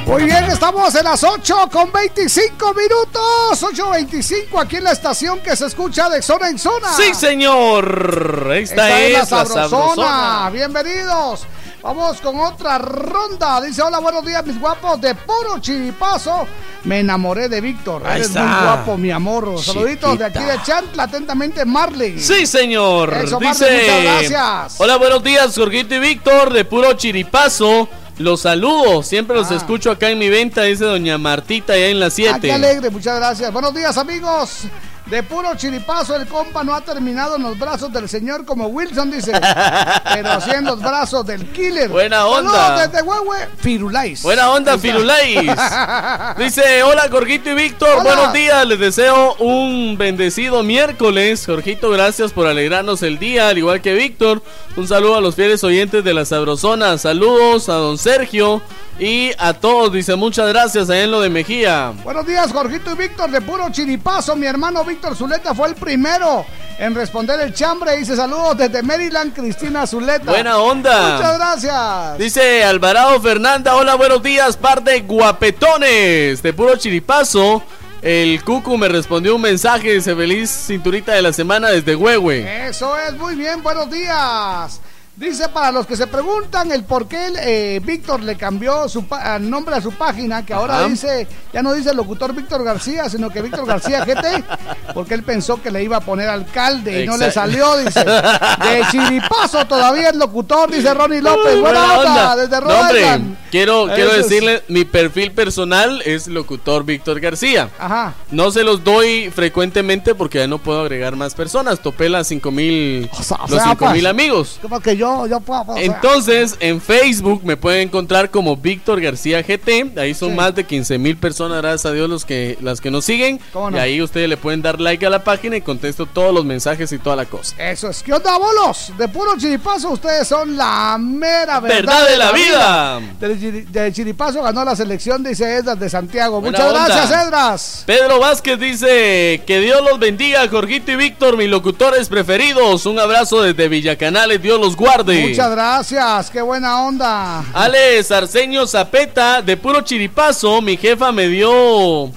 Muy 0.05 0.23
bien, 0.23 0.45
estamos 0.45 0.95
en 0.95 1.03
las 1.03 1.21
8 1.23 1.69
con 1.71 1.91
25 1.91 2.73
minutos. 2.73 3.61
8.25 3.61 4.61
aquí 4.61 4.77
en 4.77 4.85
la 4.85 4.93
estación 4.93 5.39
que 5.41 5.53
se 5.55 5.65
escucha 5.65 6.09
de 6.09 6.21
zona 6.21 6.47
en 6.49 6.57
zona. 6.57 6.87
Sí, 6.95 7.13
señor. 7.13 8.49
Esta, 8.55 8.89
Esta 8.89 9.01
es 9.01 9.13
la 9.13 9.19
la 9.19 9.25
sabrosona. 9.25 9.67
sabrosona. 9.69 10.49
Bienvenidos. 10.51 11.41
Vamos 11.83 12.21
con 12.21 12.39
otra 12.39 12.77
ronda. 12.77 13.59
Dice, 13.61 13.81
hola, 13.81 13.99
buenos 13.99 14.25
días, 14.25 14.45
mis 14.45 14.57
guapos. 14.59 14.99
De 15.01 15.13
puro 15.13 15.59
chiripazo, 15.59 16.47
me 16.85 17.01
enamoré 17.01 17.49
de 17.49 17.59
Víctor. 17.59 18.01
Ahí 18.05 18.15
Eres 18.15 18.27
está. 18.27 18.43
muy 18.43 18.63
guapo, 18.63 18.97
mi 18.97 19.11
amor. 19.11 19.61
Saluditos 19.61 20.17
de 20.17 20.25
aquí 20.25 20.39
de 20.39 20.61
Chantla. 20.63 21.03
Atentamente, 21.03 21.65
Marley. 21.65 22.17
Sí, 22.17 22.47
señor. 22.47 23.13
Eso, 23.13 23.39
Dice. 23.39 23.65
Marley, 23.65 23.81
muchas 23.81 24.03
gracias. 24.31 24.75
Hola, 24.81 24.95
buenos 24.95 25.21
días, 25.21 25.53
Jorgito 25.53 25.95
y 25.95 25.99
Víctor, 25.99 26.53
de 26.53 26.63
puro 26.63 26.93
chiripazo. 26.93 27.89
Los 28.19 28.41
saludo, 28.41 29.03
siempre 29.03 29.35
los 29.35 29.51
escucho 29.51 29.91
acá 29.91 30.09
en 30.09 30.17
mi 30.17 30.27
venta, 30.29 30.63
dice 30.63 30.85
doña 30.85 31.17
Martita, 31.19 31.73
allá 31.73 31.87
en 31.89 31.99
la 31.99 32.07
Ah, 32.07 32.11
7. 32.11 32.39
qué 32.41 32.51
alegre, 32.51 32.89
muchas 32.89 33.15
gracias. 33.17 33.53
Buenos 33.53 33.73
días, 33.75 33.95
amigos. 33.97 34.63
De 35.09 35.23
puro 35.23 35.55
chiripazo, 35.55 36.17
el 36.17 36.27
compa 36.27 36.65
no 36.65 36.75
ha 36.75 36.81
terminado 36.81 37.37
en 37.37 37.43
los 37.43 37.57
brazos 37.57 37.93
del 37.93 38.09
señor 38.09 38.43
como 38.43 38.67
Wilson 38.67 39.09
dice, 39.09 39.31
pero 40.13 40.41
sí 40.41 40.51
en 40.51 40.65
los 40.65 40.81
brazos 40.81 41.25
del 41.25 41.49
killer. 41.53 41.87
Buena 41.87 42.23
Saludos 42.23 42.53
onda. 42.53 42.87
desde 42.87 43.03
Huehue, 43.03 43.47
Firulais. 43.57 44.21
Buena 44.21 44.51
onda. 44.51 44.77
Firulais. 44.77 45.49
Dice, 46.37 46.83
hola 46.83 47.07
Jorgito 47.09 47.51
y 47.51 47.53
Víctor, 47.53 48.03
buenos 48.03 48.33
días, 48.33 48.67
les 48.67 48.79
deseo 48.79 49.35
un 49.35 49.97
bendecido 49.97 50.61
miércoles. 50.63 51.45
Jorgito, 51.45 51.89
gracias 51.89 52.33
por 52.33 52.45
alegrarnos 52.45 53.01
el 53.01 53.17
día, 53.17 53.47
al 53.47 53.57
igual 53.57 53.81
que 53.81 53.93
Víctor. 53.93 54.43
Un 54.75 54.89
saludo 54.89 55.15
a 55.15 55.21
los 55.21 55.35
fieles 55.35 55.63
oyentes 55.63 56.03
de 56.03 56.13
la 56.13 56.25
Sabrosona, 56.25 56.97
saludos 56.97 57.69
a 57.69 57.75
don 57.75 57.97
Sergio 57.97 58.61
y 58.99 59.31
a 59.37 59.53
todos, 59.53 59.93
dice 59.93 60.15
muchas 60.15 60.47
gracias 60.49 60.89
a 60.89 60.99
en 60.99 61.11
lo 61.11 61.21
de 61.21 61.29
Mejía. 61.29 61.93
Buenos 62.03 62.25
días, 62.25 62.51
Jorgito 62.51 62.93
y 62.93 62.95
Víctor, 62.95 63.29
de 63.29 63.41
puro 63.41 63.69
chiripazo. 63.71 64.35
Mi 64.35 64.47
hermano 64.47 64.83
Víctor 64.83 65.15
Zuleta 65.15 65.53
fue 65.53 65.67
el 65.69 65.75
primero 65.75 66.45
en 66.79 66.95
responder 66.95 67.39
el 67.39 67.53
chambre. 67.53 67.97
Dice 67.97 68.15
saludos 68.15 68.57
desde 68.57 68.81
Maryland, 68.81 69.33
Cristina 69.33 69.85
Zuleta. 69.85 70.31
Buena 70.31 70.57
onda. 70.57 71.17
Muchas 71.17 71.37
gracias. 71.37 72.17
Dice 72.17 72.63
Alvarado 72.63 73.21
Fernanda, 73.21 73.75
hola, 73.75 73.95
buenos 73.95 74.23
días, 74.23 74.57
par 74.57 74.83
de 74.83 75.01
guapetones, 75.01 76.41
de 76.41 76.53
puro 76.53 76.75
chiripazo. 76.75 77.61
El 78.01 78.43
Cucu 78.43 78.77
me 78.77 78.87
respondió 78.87 79.35
un 79.35 79.41
mensaje, 79.41 79.93
dice 79.93 80.15
feliz 80.15 80.49
cinturita 80.49 81.13
de 81.13 81.21
la 81.21 81.33
semana 81.33 81.69
desde 81.69 81.95
Huehue. 81.95 82.67
Eso 82.67 82.95
es, 82.97 83.13
muy 83.17 83.35
bien, 83.35 83.61
buenos 83.63 83.89
días. 83.89 84.79
Dice 85.17 85.49
para 85.49 85.71
los 85.71 85.87
que 85.87 85.95
se 85.95 86.05
preguntan 86.05 86.71
el 86.71 86.83
por 86.83 87.07
qué 87.07 87.33
eh, 87.41 87.81
Víctor 87.83 88.21
le 88.21 88.35
cambió 88.37 88.87
su 88.87 89.07
pa- 89.07 89.37
el 89.37 89.49
nombre 89.49 89.73
a 89.75 89.81
su 89.81 89.91
página, 89.91 90.45
que 90.45 90.53
ahora 90.53 90.77
Ajá. 90.81 90.87
dice, 90.87 91.27
ya 91.51 91.63
no 91.63 91.73
dice 91.73 91.91
locutor 91.95 92.35
Víctor 92.35 92.63
García, 92.63 93.09
sino 93.09 93.31
que 93.31 93.41
Víctor 93.41 93.65
García 93.65 94.05
GT, 94.05 94.43
porque 94.93 95.15
él 95.15 95.23
pensó 95.23 95.59
que 95.59 95.71
le 95.71 95.81
iba 95.83 95.97
a 95.97 96.01
poner 96.01 96.29
alcalde 96.29 97.03
y 97.03 97.07
no 97.07 97.17
le 97.17 97.31
salió, 97.31 97.77
dice. 97.77 98.01
De 98.05 98.85
chiripazo 98.91 99.65
todavía 99.65 100.09
es 100.09 100.15
locutor, 100.15 100.69
dice 100.69 100.93
Ronnie 100.93 101.21
López. 101.21 101.59
Buena, 101.61 101.95
Buena 101.95 101.97
onda, 101.97 102.31
onda. 102.31 102.35
desde 102.35 102.61
No, 102.61 102.79
hombre, 102.79 103.21
quiero, 103.49 103.87
quiero 103.95 104.11
es. 104.11 104.17
decirle, 104.29 104.61
mi 104.67 104.85
perfil 104.85 105.31
personal 105.31 105.99
es 106.05 106.27
locutor 106.27 106.83
Víctor 106.85 107.19
García. 107.19 107.71
Ajá. 107.79 108.13
No 108.29 108.51
se 108.51 108.63
los 108.63 108.83
doy 108.83 109.31
frecuentemente 109.31 110.13
porque 110.13 110.37
ya 110.37 110.47
no 110.47 110.59
puedo 110.59 110.81
agregar 110.81 111.15
más 111.15 111.33
personas. 111.33 111.79
Topé 111.79 112.07
las 112.07 112.27
5000 112.27 113.09
O 113.11 113.17
los 113.17 113.25
sea, 113.25 113.37
5000 113.47 113.77
pues, 113.77 114.05
amigos. 114.05 114.59
Como 114.61 114.79
que 114.79 114.95
yo, 114.95 115.06
yo 115.27 115.39
puedo. 115.39 115.61
o 115.67 115.75
sea, 115.75 115.83
Entonces, 115.83 116.55
en 116.59 116.81
Facebook 116.81 117.41
me 117.43 117.57
pueden 117.57 117.81
encontrar 117.87 118.29
como 118.31 118.55
Víctor 118.57 118.99
García 119.01 119.41
GT. 119.41 119.93
Ahí 119.97 120.13
son 120.13 120.29
Sí. 120.31 120.35
más 120.35 120.55
de 120.55 120.63
15 120.65 120.97
mil 120.97 121.17
personas, 121.17 121.61
gracias 121.61 121.85
a 121.85 121.93
Dios, 121.93 122.09
los 122.09 122.25
que, 122.25 122.57
las 122.61 122.81
que 122.81 122.91
nos 122.91 123.05
siguen. 123.05 123.39
Y 123.73 123.77
ahí 123.77 124.01
ustedes 124.01 124.27
le 124.29 124.37
pueden 124.37 124.61
dar 124.61 124.79
like 124.79 125.05
a 125.05 125.09
la 125.09 125.23
página 125.23 125.55
y 125.57 125.61
contesto 125.61 126.05
todos 126.05 126.33
los 126.33 126.45
mensajes 126.45 126.91
y 126.91 126.97
toda 126.99 127.15
la 127.15 127.25
cosa. 127.25 127.55
Eso 127.57 127.89
es. 127.89 128.03
¿Qué 128.03 128.13
onda, 128.13 128.37
bolos? 128.37 128.91
De 128.97 129.07
puro 129.07 129.31
chiripazo, 129.37 129.89
ustedes 129.91 130.27
son 130.27 130.55
la 130.57 130.97
mera 130.99 131.59
verdad, 131.59 131.77
Verdad 131.77 132.07
de 132.09 132.17
la 132.17 132.31
vida. 132.31 132.99
De, 133.19 133.65
de 133.65 133.93
chiripazo 133.93 134.41
ganó 134.43 134.63
la 134.65 134.75
selección, 134.75 135.23
dice 135.23 135.55
Edras 135.57 135.79
de 135.79 135.89
Santiago. 135.89 136.41
Buena 136.41 136.57
Muchas 136.59 136.73
onda. 136.73 136.85
gracias, 136.95 137.27
Edras. 137.27 137.83
Pedro 137.85 138.19
Vázquez 138.19 138.59
dice 138.59 139.41
que 139.45 139.59
Dios 139.59 139.81
los 139.89 139.99
bendiga, 139.99 140.47
Jorgito 140.49 140.91
y 140.91 140.95
Víctor, 140.95 141.37
mis 141.37 141.49
locutores 141.49 142.09
preferidos. 142.09 142.85
Un 142.85 142.99
abrazo 142.99 143.41
desde 143.41 143.67
Villacanales, 143.69 144.41
Dios 144.41 144.59
los 144.59 144.75
guarde. 144.75 144.96
Muchas 145.05 145.51
gracias, 145.51 146.29
qué 146.31 146.41
buena 146.41 146.81
onda. 146.81 147.43
Alex 147.53 148.11
Arceño 148.11 148.65
Zapeta, 148.67 149.41
de 149.41 149.55
puro 149.57 149.81
chiripazo, 149.81 150.61
mi 150.61 150.77
jefa 150.77 151.11
me 151.11 151.27
dio. 151.27 152.11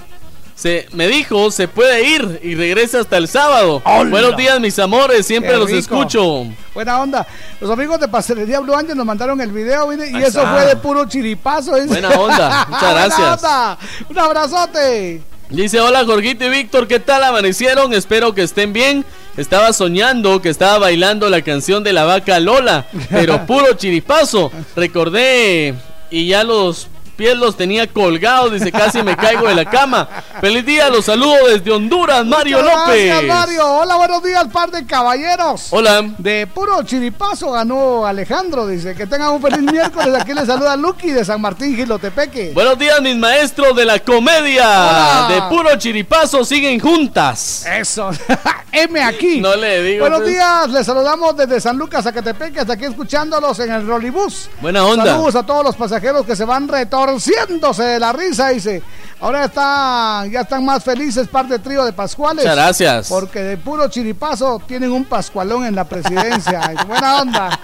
Se, 0.55 0.87
me 0.91 1.07
dijo, 1.07 1.49
se 1.49 1.67
puede 1.67 2.03
ir 2.07 2.39
y 2.43 2.53
regresa 2.53 2.99
hasta 2.99 3.17
el 3.17 3.27
sábado. 3.27 3.81
Hola. 3.83 4.09
Buenos 4.11 4.37
días, 4.37 4.59
mis 4.59 4.77
amores, 4.77 5.25
siempre 5.25 5.57
los 5.57 5.71
escucho. 5.71 6.45
Buena 6.75 7.01
onda. 7.01 7.25
Los 7.59 7.71
amigos 7.71 7.99
de 7.99 8.07
Pastelería 8.07 8.59
Blue 8.59 8.75
Angel 8.75 8.95
nos 8.95 9.05
mandaron 9.05 9.41
el 9.41 9.51
video 9.51 9.87
mire, 9.87 10.11
y 10.11 10.15
Ahí 10.15 10.21
eso 10.23 10.39
está. 10.41 10.53
fue 10.53 10.65
de 10.67 10.75
puro 10.75 11.05
chiripazo. 11.05 11.71
Buena 11.87 12.09
onda, 12.09 12.65
muchas 12.69 12.81
Buena 12.93 13.05
gracias. 13.07 13.43
onda. 13.43 13.77
Un 14.09 14.19
abrazote. 14.19 15.23
Dice, 15.49 15.79
hola 15.81 16.05
Jorgito 16.05 16.45
y 16.45 16.49
Víctor, 16.49 16.87
¿qué 16.87 16.99
tal 16.99 17.23
amanecieron? 17.23 17.91
Espero 17.93 18.33
que 18.35 18.43
estén 18.43 18.71
bien. 18.71 19.03
Estaba 19.37 19.71
soñando 19.71 20.41
que 20.41 20.49
estaba 20.49 20.77
bailando 20.77 21.29
la 21.29 21.41
canción 21.41 21.83
de 21.83 21.93
la 21.93 22.03
vaca 22.03 22.39
Lola, 22.39 22.85
pero 23.09 23.45
puro 23.47 23.73
chiripazo. 23.73 24.51
Recordé 24.75 25.73
y 26.09 26.27
ya 26.27 26.43
los 26.43 26.87
pies 27.11 27.37
los 27.37 27.57
tenía 27.57 27.87
colgados, 27.87 28.53
dice, 28.53 28.71
casi 28.71 29.03
me 29.03 29.15
caigo 29.15 29.47
de 29.47 29.55
la 29.55 29.65
cama. 29.65 30.07
Feliz 30.39 30.65
día, 30.65 30.89
los 30.89 31.05
saludo 31.05 31.35
desde 31.47 31.71
Honduras, 31.71 32.25
Mario 32.25 32.61
Muchas 32.61 32.75
López. 32.87 33.05
Gracias, 33.07 33.23
Mario. 33.23 33.67
Hola, 33.67 33.95
buenos 33.97 34.23
días, 34.23 34.45
par 34.51 34.71
de 34.71 34.85
caballeros. 34.85 35.67
Hola. 35.71 36.01
De 36.17 36.47
puro 36.47 36.81
chiripazo 36.83 37.51
ganó 37.51 38.05
Alejandro, 38.05 38.67
dice. 38.67 38.95
Que 38.95 39.05
tengan 39.05 39.31
un 39.31 39.41
feliz 39.41 39.59
miércoles. 39.59 40.15
Aquí 40.19 40.33
le 40.33 40.45
saluda 40.45 40.77
Lucky 40.77 41.11
de 41.11 41.25
San 41.25 41.41
Martín, 41.41 41.75
Gilotepeque. 41.75 42.51
Buenos 42.53 42.79
días, 42.79 43.01
mis 43.01 43.17
maestros 43.17 43.75
de 43.75 43.85
la 43.85 43.99
comedia. 43.99 44.63
Hola. 44.63 45.27
De 45.29 45.41
puro 45.55 45.77
chiripazo 45.77 46.45
siguen 46.45 46.79
juntas. 46.79 47.65
Eso. 47.65 48.11
M 48.71 49.03
aquí. 49.03 49.41
No 49.41 49.55
le 49.55 49.83
digo. 49.83 50.01
Buenos 50.01 50.21
pues. 50.21 50.31
días, 50.31 50.69
les 50.69 50.85
saludamos 50.85 51.35
desde 51.35 51.59
San 51.59 51.77
Lucas, 51.77 52.05
Zacatepeque, 52.05 52.61
hasta 52.61 52.73
aquí 52.73 52.85
escuchándolos 52.85 53.59
en 53.59 53.71
el 53.71 53.85
Rolibús. 53.85 54.49
Buena 54.61 54.85
onda. 54.85 55.05
Saludos 55.05 55.35
a 55.35 55.45
todos 55.45 55.65
los 55.65 55.75
pasajeros 55.75 56.25
que 56.25 56.37
se 56.37 56.45
van 56.45 56.69
retornando 56.69 57.01
esparciéndose 57.17 57.83
de 57.83 57.99
la 57.99 58.13
risa, 58.13 58.49
dice. 58.49 58.81
Ahora 59.19 59.45
está, 59.45 60.25
ya 60.31 60.41
están 60.41 60.65
más 60.65 60.83
felices 60.83 61.27
parte 61.27 61.53
del 61.53 61.61
trío 61.61 61.85
de 61.85 61.93
Pascuales. 61.93 62.43
Muchas 62.43 62.55
gracias. 62.55 63.07
Porque 63.07 63.39
de 63.41 63.57
puro 63.57 63.87
chiripazo 63.87 64.61
tienen 64.67 64.91
un 64.91 65.05
Pascualón 65.05 65.65
en 65.65 65.75
la 65.75 65.83
presidencia. 65.83 66.73
Buena 66.87 67.21
onda. 67.21 67.59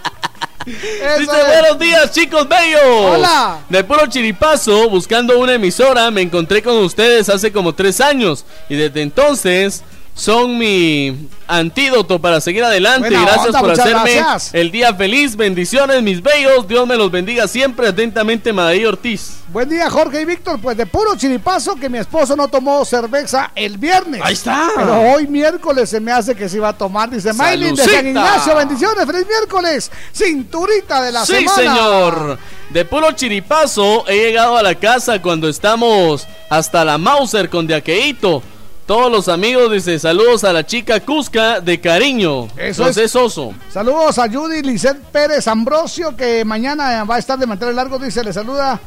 Dice, 0.65 1.21
es. 1.21 1.27
buenos 1.27 1.79
días, 1.79 2.11
chicos 2.11 2.47
bellos. 2.47 2.81
Hola. 2.83 3.59
De 3.69 3.83
puro 3.83 4.05
chiripazo, 4.07 4.89
buscando 4.89 5.39
una 5.39 5.53
emisora, 5.53 6.11
me 6.11 6.21
encontré 6.21 6.61
con 6.61 6.77
ustedes 6.79 7.29
hace 7.29 7.51
como 7.51 7.73
tres 7.73 8.01
años. 8.01 8.45
Y 8.67 8.75
desde 8.75 9.01
entonces 9.01 9.83
son 10.17 10.57
mi 10.57 11.29
antídoto 11.47 12.19
para 12.19 12.41
seguir 12.41 12.63
adelante. 12.63 13.09
Buena 13.09 13.21
gracias 13.21 13.45
onda, 13.45 13.59
por 13.59 13.71
hacerme 13.71 14.15
gracias. 14.15 14.49
el 14.51 14.71
día 14.71 14.93
feliz. 14.95 15.35
Bendiciones, 15.35 16.01
mis 16.01 16.23
bellos. 16.23 16.67
Dios 16.67 16.87
me 16.87 16.95
los 16.95 17.11
bendiga 17.11 17.47
siempre. 17.47 17.87
Atentamente, 17.87 18.51
Madaí 18.51 18.83
Ortiz. 18.83 19.37
Buen 19.53 19.69
día, 19.69 19.87
Jorge 19.91 20.21
y 20.21 20.25
Víctor. 20.25 20.59
Pues 20.59 20.75
de 20.75 20.87
puro 20.87 21.15
chiripazo 21.15 21.75
que 21.75 21.87
mi 21.87 21.99
esposo 21.99 22.35
no 22.35 22.47
tomó 22.47 22.83
cerveza 22.83 23.51
el 23.53 23.77
viernes. 23.77 24.19
Ahí 24.23 24.33
está. 24.33 24.69
Pero 24.75 24.99
hoy 25.01 25.27
miércoles 25.27 25.87
se 25.87 25.99
me 25.99 26.11
hace 26.11 26.33
que 26.33 26.49
se 26.49 26.57
iba 26.57 26.69
a 26.69 26.77
tomar. 26.77 27.11
Dice 27.11 27.31
Maylin 27.33 27.75
de 27.75 27.85
San. 27.85 28.07
Ignacio. 28.07 28.55
Bendiciones, 28.55 29.05
feliz 29.05 29.27
miércoles. 29.27 29.91
Cinturita 30.11 30.99
de 31.03 31.11
la 31.11 31.25
sí, 31.27 31.35
semana. 31.35 31.55
señor. 31.55 32.39
De 32.71 32.85
puro 32.85 33.11
chiripazo 33.11 34.07
he 34.07 34.15
llegado 34.15 34.57
a 34.57 34.63
la 34.63 34.73
casa 34.73 35.21
cuando 35.21 35.47
estamos 35.47 36.27
hasta 36.49 36.83
la 36.83 36.97
Mauser 36.97 37.51
con 37.51 37.67
Diaqueito. 37.67 38.41
Todos 38.87 39.11
los 39.11 39.27
amigos 39.27 39.69
dice 39.69 39.99
saludos 39.99 40.45
a 40.45 40.53
la 40.53 40.65
chica 40.65 41.01
Cusca 41.01 41.59
de 41.59 41.81
cariño. 41.81 42.47
Eso 42.55 42.85
José 42.85 43.03
es. 43.03 43.11
Soso. 43.11 43.53
Saludos 43.69 44.17
a 44.17 44.29
Judy 44.29 44.61
Lisset 44.61 44.97
Pérez 45.11 45.45
Ambrosio, 45.49 46.15
que 46.15 46.45
mañana 46.45 47.03
va 47.03 47.15
a 47.15 47.19
estar 47.19 47.37
de 47.37 47.45
mantener 47.45 47.75
largo. 47.75 47.99
Dice, 47.99 48.23
le 48.23 48.31
saluda. 48.31 48.79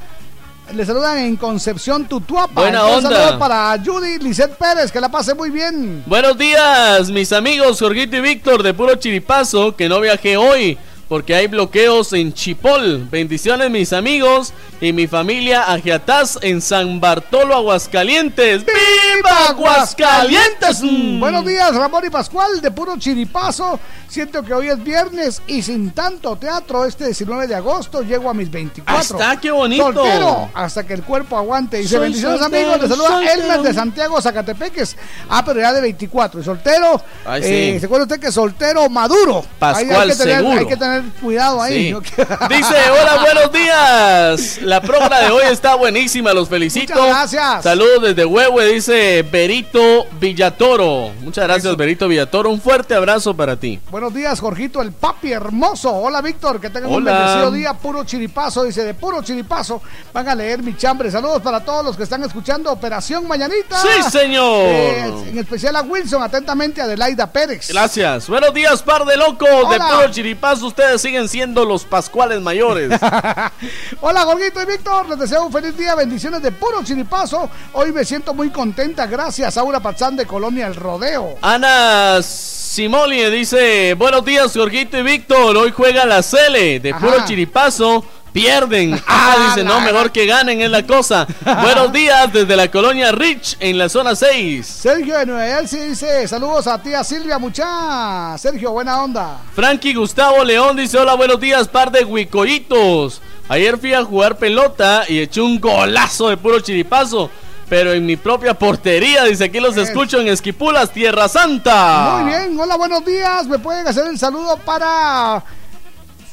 Le 0.72 0.86
saludan 0.86 1.18
en 1.18 1.36
Concepción 1.36 2.06
Tutuapa. 2.06 2.62
Buena 2.62 2.78
Entonces, 2.78 3.04
onda. 3.04 3.16
saludos 3.18 3.38
para 3.38 3.76
Judy 3.84 4.18
Lisset 4.20 4.56
Pérez, 4.56 4.90
que 4.90 5.00
la 5.02 5.10
pase 5.10 5.34
muy 5.34 5.50
bien. 5.50 6.02
Buenos 6.06 6.38
días, 6.38 7.10
mis 7.10 7.30
amigos 7.34 7.78
Jorgito 7.78 8.16
y 8.16 8.20
Víctor 8.22 8.62
de 8.62 8.72
puro 8.72 8.94
chiripazo, 8.94 9.76
que 9.76 9.86
no 9.90 10.00
viajé 10.00 10.38
hoy 10.38 10.78
porque 11.10 11.34
hay 11.34 11.48
bloqueos 11.48 12.12
en 12.12 12.32
Chipol. 12.32 13.08
Bendiciones, 13.10 13.68
mis 13.68 13.92
amigos 13.92 14.52
y 14.80 14.92
mi 14.92 15.08
familia 15.08 15.64
Agiataz 15.64 16.38
en 16.40 16.60
San 16.60 17.00
Bartolo, 17.00 17.56
Aguascalientes. 17.56 18.64
¡Viva 18.64 19.48
Aguascalientes! 19.48 20.80
Mm. 20.80 21.18
Buenos 21.18 21.44
días, 21.44 21.74
Ramón 21.74 22.04
y 22.06 22.10
Pascual, 22.10 22.60
de 22.60 22.70
puro 22.70 22.96
chiripazo. 22.96 23.80
Siento 24.06 24.44
que 24.44 24.54
hoy 24.54 24.68
es 24.68 24.82
viernes 24.82 25.42
y 25.48 25.62
sin 25.62 25.90
tanto 25.90 26.36
teatro, 26.36 26.84
este 26.84 27.06
19 27.06 27.48
de 27.48 27.56
agosto 27.56 28.02
llego 28.02 28.30
a 28.30 28.34
mis 28.34 28.48
24. 28.48 28.94
Ahí 28.94 29.02
está, 29.02 29.40
qué 29.40 29.50
bonito. 29.50 29.92
Soltero, 29.92 30.50
hasta 30.54 30.86
que 30.86 30.94
el 30.94 31.02
cuerpo 31.02 31.36
aguante. 31.36 31.78
Dice, 31.78 31.90
Soy 31.90 32.00
bendiciones 32.00 32.40
soltero, 32.40 32.72
amigos, 32.72 32.88
le 32.88 32.96
saluda. 32.96 33.32
Elmer 33.32 33.62
de 33.62 33.74
Santiago, 33.74 34.22
Zacatepeques. 34.22 34.96
Ah, 35.28 35.44
pero 35.44 35.60
ya 35.60 35.72
de 35.72 35.80
24. 35.80 36.40
Y 36.40 36.44
soltero, 36.44 37.02
Ay, 37.24 37.42
eh. 37.44 37.76
¿se 37.80 37.86
acuerda 37.86 38.04
usted 38.04 38.20
que 38.20 38.30
soltero 38.30 38.88
maduro? 38.88 39.44
Pascual 39.58 40.02
hay 40.02 40.08
que 40.08 40.16
tener, 40.16 40.36
seguro. 40.36 40.58
Hay 40.58 40.66
que 40.66 40.76
tener 40.76 40.99
cuidado 41.20 41.62
ahí. 41.62 41.86
Sí. 41.86 41.90
¿no? 41.92 42.00
Dice, 42.48 42.74
hola, 42.90 43.18
buenos 43.20 43.52
días. 43.52 44.62
La 44.62 44.80
programa 44.80 45.20
de 45.20 45.30
hoy 45.30 45.42
está 45.50 45.74
buenísima, 45.74 46.32
los 46.32 46.48
felicito. 46.48 46.94
Muchas 46.94 47.08
gracias. 47.08 47.62
Saludos 47.64 48.02
desde 48.02 48.24
Huehue, 48.24 48.66
dice 48.66 49.22
Berito 49.22 50.06
Villatoro. 50.18 51.12
Muchas 51.20 51.44
gracias, 51.44 51.76
Berito 51.76 52.08
Villatoro. 52.08 52.50
Un 52.50 52.60
fuerte 52.60 52.94
abrazo 52.94 53.34
para 53.34 53.56
ti. 53.56 53.80
Buenos 53.90 54.12
días, 54.14 54.40
Jorgito, 54.40 54.82
el 54.82 54.92
papi 54.92 55.32
hermoso. 55.32 55.94
Hola, 55.94 56.20
Víctor, 56.20 56.60
que 56.60 56.70
tengan 56.70 56.92
un 56.92 57.04
bendecido 57.04 57.50
día, 57.52 57.74
puro 57.74 58.04
chiripazo. 58.04 58.64
Dice, 58.64 58.82
de 58.84 58.94
puro 58.94 59.22
chiripazo, 59.22 59.82
van 60.12 60.28
a 60.28 60.34
leer 60.34 60.62
mi 60.62 60.76
chambre. 60.76 61.10
Saludos 61.10 61.42
para 61.42 61.60
todos 61.60 61.84
los 61.84 61.96
que 61.96 62.04
están 62.04 62.22
escuchando 62.24 62.72
Operación 62.72 63.26
Mañanita. 63.26 63.76
Sí, 63.80 64.10
señor. 64.10 64.64
Eh, 64.66 65.30
en 65.30 65.38
especial 65.38 65.76
a 65.76 65.82
Wilson, 65.82 66.22
atentamente 66.22 66.80
Adelaida 66.82 67.30
Pérez. 67.30 67.68
Gracias. 67.68 68.28
Buenos 68.28 68.52
días, 68.52 68.82
par 68.82 69.04
de 69.04 69.16
locos. 69.16 69.70
De 69.70 69.78
puro 69.78 70.10
chiripazo, 70.10 70.66
ustedes 70.66 70.89
siguen 70.98 71.28
siendo 71.28 71.64
los 71.64 71.84
pascuales 71.84 72.40
mayores. 72.40 72.90
Hola, 74.00 74.22
Jorgito 74.22 74.62
y 74.62 74.66
Víctor, 74.66 75.08
les 75.08 75.18
deseo 75.18 75.44
un 75.46 75.52
feliz 75.52 75.76
día, 75.76 75.94
bendiciones 75.94 76.42
de 76.42 76.52
puro 76.52 76.82
chiripazo. 76.82 77.48
Hoy 77.72 77.92
me 77.92 78.04
siento 78.04 78.34
muy 78.34 78.50
contenta, 78.50 79.06
gracias, 79.06 79.56
Aura 79.56 79.80
Pazán 79.80 80.16
de 80.16 80.26
Colonia 80.26 80.66
El 80.66 80.74
Rodeo. 80.74 81.36
Ana 81.42 82.20
Simoli 82.22 83.28
dice, 83.30 83.94
buenos 83.94 84.24
días, 84.24 84.52
Jorgito 84.54 84.96
y 84.96 85.02
Víctor. 85.02 85.56
Hoy 85.56 85.72
juega 85.72 86.04
la 86.04 86.22
Cele. 86.22 86.80
De 86.80 86.94
puro 86.94 87.16
Ajá. 87.16 87.24
chiripazo. 87.24 88.04
Pierden. 88.32 89.00
Ah, 89.12 89.48
dice, 89.48 89.64
no, 89.64 89.80
mejor 89.80 90.10
que 90.10 90.24
ganen 90.24 90.60
es 90.60 90.70
la 90.70 90.86
cosa. 90.86 91.26
Buenos 91.62 91.92
días 91.92 92.32
desde 92.32 92.56
la 92.56 92.70
colonia 92.70 93.12
Rich 93.12 93.56
en 93.60 93.76
la 93.76 93.88
zona 93.88 94.14
6. 94.14 94.66
Sergio 94.66 95.18
de 95.18 95.26
Nueva 95.26 95.58
Elsie 95.58 95.84
dice, 95.84 96.26
saludos 96.26 96.66
a 96.66 96.80
tía 96.80 97.04
Silvia 97.04 97.38
Mucha. 97.38 98.36
Sergio, 98.38 98.72
buena 98.72 99.02
onda. 99.02 99.38
Frankie 99.54 99.94
Gustavo 99.94 100.42
León 100.44 100.76
dice, 100.76 100.98
hola, 100.98 101.14
buenos 101.14 101.38
días, 101.38 101.68
par 101.68 101.90
de 101.90 102.04
huicoitos. 102.04 103.20
Ayer 103.48 103.76
fui 103.78 103.94
a 103.94 104.04
jugar 104.04 104.36
pelota 104.36 105.04
y 105.08 105.18
eché 105.18 105.40
un 105.40 105.60
golazo 105.60 106.28
de 106.28 106.36
puro 106.36 106.60
chiripazo. 106.60 107.30
Pero 107.68 107.92
en 107.92 108.04
mi 108.04 108.16
propia 108.16 108.54
portería, 108.54 109.24
dice, 109.24 109.44
aquí 109.44 109.60
los 109.60 109.76
escucho 109.76 110.18
en 110.18 110.26
Esquipulas, 110.26 110.90
Tierra 110.90 111.28
Santa. 111.28 112.18
Muy 112.18 112.30
bien, 112.32 112.58
hola, 112.58 112.76
buenos 112.76 113.04
días. 113.04 113.46
Me 113.46 113.58
pueden 113.60 113.86
hacer 113.86 114.06
el 114.08 114.18
saludo 114.18 114.56
para 114.56 115.42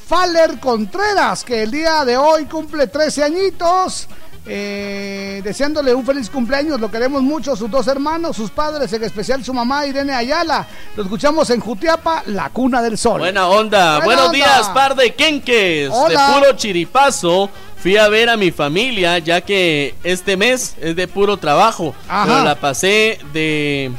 Faller 0.07 0.59
Contreras, 0.59 1.43
que 1.43 1.63
el 1.63 1.71
día 1.71 2.05
de 2.05 2.15
hoy 2.15 2.45
cumple 2.45 2.87
13 2.87 3.23
añitos. 3.23 4.07
Eh, 4.49 5.41
deseándole 5.43 5.93
un 5.93 6.05
feliz 6.05 6.29
cumpleaños, 6.29 6.79
lo 6.79 6.89
queremos 6.89 7.21
mucho, 7.21 7.53
sus 7.57 7.69
dos 7.69 7.85
hermanos, 7.87 8.37
sus 8.37 8.49
padres, 8.49 8.93
en 8.93 9.03
especial 9.03 9.43
su 9.43 9.53
mamá 9.53 9.85
Irene 9.85 10.13
Ayala. 10.13 10.65
Lo 10.95 11.03
escuchamos 11.03 11.49
en 11.49 11.59
Jutiapa, 11.59 12.23
la 12.27 12.49
cuna 12.51 12.81
del 12.81 12.97
sol. 12.97 13.19
Buena 13.19 13.49
onda. 13.49 13.95
Buena 13.97 14.05
Buenos 14.05 14.25
onda. 14.27 14.37
días, 14.37 14.69
par 14.69 14.95
de 14.95 15.13
quenques. 15.13 15.89
Hola. 15.91 16.27
De 16.27 16.33
puro 16.33 16.53
chiripazo. 16.55 17.49
Fui 17.77 17.97
a 17.97 18.07
ver 18.07 18.29
a 18.29 18.37
mi 18.37 18.51
familia, 18.51 19.19
ya 19.19 19.41
que 19.41 19.95
este 20.05 20.37
mes 20.37 20.75
es 20.79 20.95
de 20.95 21.07
puro 21.09 21.35
trabajo. 21.35 21.93
Ajá. 22.07 22.25
Pero 22.25 22.43
la 22.45 22.55
pasé 22.55 23.19
de. 23.33 23.91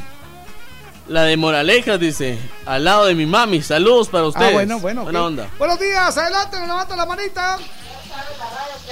La 1.09 1.23
de 1.23 1.37
Moralejas, 1.37 1.99
dice. 1.99 2.37
Al 2.67 2.83
lado 2.83 3.05
de 3.05 3.15
mi 3.15 3.25
mami. 3.25 3.61
Saludos 3.63 4.09
para 4.09 4.25
ustedes. 4.25 4.49
Ah, 4.51 4.53
bueno, 4.53 4.79
bueno. 4.79 5.03
Buena 5.03 5.23
onda. 5.23 5.47
Buenos 5.57 5.79
días, 5.79 6.15
adelante, 6.17 6.59
me 6.59 6.67
levanta 6.67 6.95
la 6.95 7.05
manita. 7.07 7.57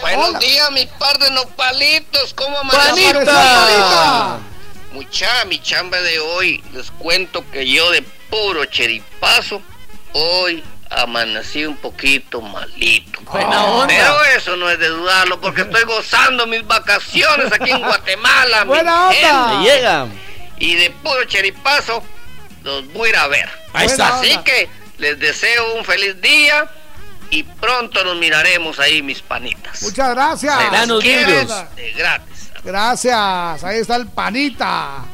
Buenos 0.02 0.30
Hola. 0.30 0.40
días, 0.40 0.72
mi 0.72 0.86
par 1.00 1.18
de 1.20 1.30
nopalitos. 1.32 2.34
¿Cómo 2.34 2.58
¡Panita! 2.72 3.20
amanecieron? 3.22 4.58
Mucha, 4.94 5.46
mi 5.46 5.60
chamba 5.62 6.02
de 6.02 6.18
hoy. 6.20 6.64
Les 6.74 6.90
cuento 6.92 7.44
que 7.52 7.70
yo 7.70 7.92
de 7.92 8.02
puro 8.32 8.66
cheripazo, 8.66 9.62
hoy 10.14 10.64
amanecí 10.90 11.66
un 11.68 11.78
poquito 11.78 12.42
malito. 12.42 13.20
Buena 13.32 13.64
onda. 13.66 13.88
Pero 13.88 14.24
eso 14.36 14.56
no 14.56 14.68
es 14.72 14.80
de 14.80 14.88
dudarlo 14.90 15.40
porque 15.40 15.62
estoy 15.62 15.84
gozando 15.84 16.48
mis 16.48 16.66
vacaciones 16.66 17.52
aquí 17.54 17.70
en 17.70 17.80
Guatemala. 17.84 18.66
mi 18.66 18.70
Buena 18.70 19.08
onda. 19.10 19.14
gente. 19.14 19.56
Me 19.58 19.64
llega. 19.64 20.08
Y 20.60 20.76
de 20.76 20.92
puro 20.92 21.24
cheripazo 21.26 22.04
los 22.64 22.92
voy 22.94 23.08
a 23.08 23.10
ir 23.12 23.16
a 23.18 23.28
ver. 23.28 23.50
Ahí 23.74 23.86
está. 23.88 24.20
Así 24.20 24.38
que 24.40 24.70
les 24.98 25.20
deseo 25.20 25.76
un 25.76 25.86
feliz 25.86 26.20
día 26.22 26.70
y 27.30 27.44
pronto 27.44 28.04
nos 28.04 28.16
miraremos 28.18 28.80
ahí, 28.80 29.02
mis 29.02 29.22
panitas. 29.22 29.82
Muchas 29.84 30.10
gracias. 30.12 30.56
Se 30.56 30.64
las 30.64 30.72
Danos 30.72 31.02
quiere 31.02 31.26
vidrios. 31.26 31.76
de 31.76 31.92
gratis. 31.92 32.52
Gracias, 32.64 33.64
ahí 33.64 33.80
está 33.80 33.96
el 33.96 34.08
panita. 34.08 35.06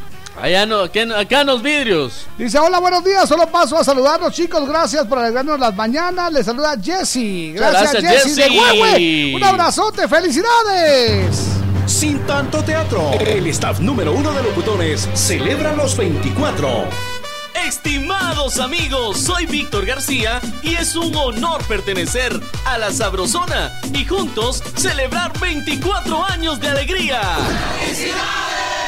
Allá 0.41 0.65
no, 0.65 0.79
acá, 0.79 1.01
acá 1.19 1.41
en 1.41 1.47
los 1.47 1.61
vidrios. 1.61 2.25
Dice, 2.37 2.57
hola, 2.57 2.79
buenos 2.79 3.03
días, 3.03 3.29
solo 3.29 3.45
paso 3.47 3.77
a 3.77 3.83
saludarlos 3.83 4.33
chicos, 4.33 4.67
gracias 4.67 5.05
por 5.05 5.19
alegrarnos 5.19 5.59
las 5.59 5.75
mañanas. 5.75 6.31
Les 6.33 6.45
saluda 6.45 6.75
Jessy. 6.81 7.53
Gracias, 7.53 8.01
gracias, 8.01 8.35
Jessy 8.35 8.41
de. 8.41 9.33
Un 9.35 9.43
abrazote, 9.43 10.07
felicidades. 10.07 11.37
Sin 11.93 12.17
tanto 12.25 12.63
teatro, 12.63 13.11
el 13.19 13.45
staff 13.47 13.79
número 13.79 14.13
uno 14.13 14.33
de 14.33 14.41
locutores 14.41 15.07
celebra 15.13 15.75
los 15.75 15.95
24. 15.95 16.89
Estimados 17.67 18.59
amigos, 18.59 19.19
soy 19.19 19.45
Víctor 19.45 19.85
García 19.85 20.41
y 20.63 20.73
es 20.73 20.95
un 20.95 21.15
honor 21.15 21.63
pertenecer 21.67 22.37
a 22.65 22.79
la 22.79 22.91
Sabrosona 22.91 23.71
y 23.93 24.05
juntos 24.05 24.63
celebrar 24.75 25.39
24 25.39 26.25
años 26.25 26.59
de 26.59 26.69
alegría. 26.69 27.21
Yo, 27.95 28.82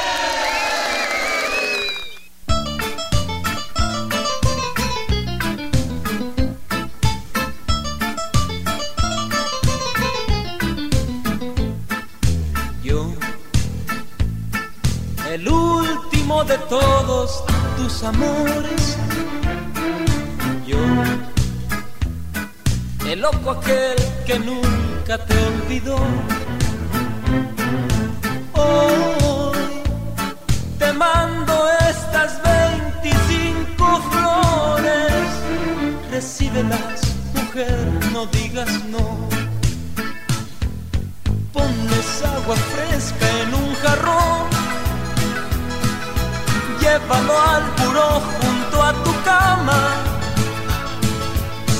el 15.35 15.49
último 15.49 16.45
de 16.45 16.57
todos 16.69 17.43
tus 17.75 18.03
amores. 18.03 18.97
Yo, 20.65 20.77
el 23.05 23.19
loco 23.19 23.51
aquel 23.51 23.97
que 24.25 24.39
nunca 24.39 25.17
te 25.17 25.35
olvidó. 25.49 25.97
Hoy 28.53 29.83
te 30.79 30.93
mando 30.93 31.53
estas 31.89 32.41
25 32.41 34.01
flores. 34.11 35.27
Recíbelas, 36.11 37.01
mujer, 37.33 37.77
no 38.13 38.25
digas 38.27 38.71
no. 38.85 39.27
Ponles 41.51 42.23
agua 42.23 42.55
fresca 42.55 43.27
en 43.41 43.53
un 43.53 43.75
jarrón. 43.83 44.54
Llévalo 46.95 47.37
al 47.37 47.63
buró 47.77 48.21
junto 48.39 48.81
a 48.81 48.93
tu 49.03 49.11
cama. 49.25 49.79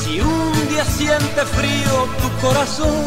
Si 0.04 0.20
un 0.20 0.68
día 0.68 0.84
siente 0.84 1.42
frío 1.58 1.96
tu 2.22 2.46
corazón, 2.46 3.06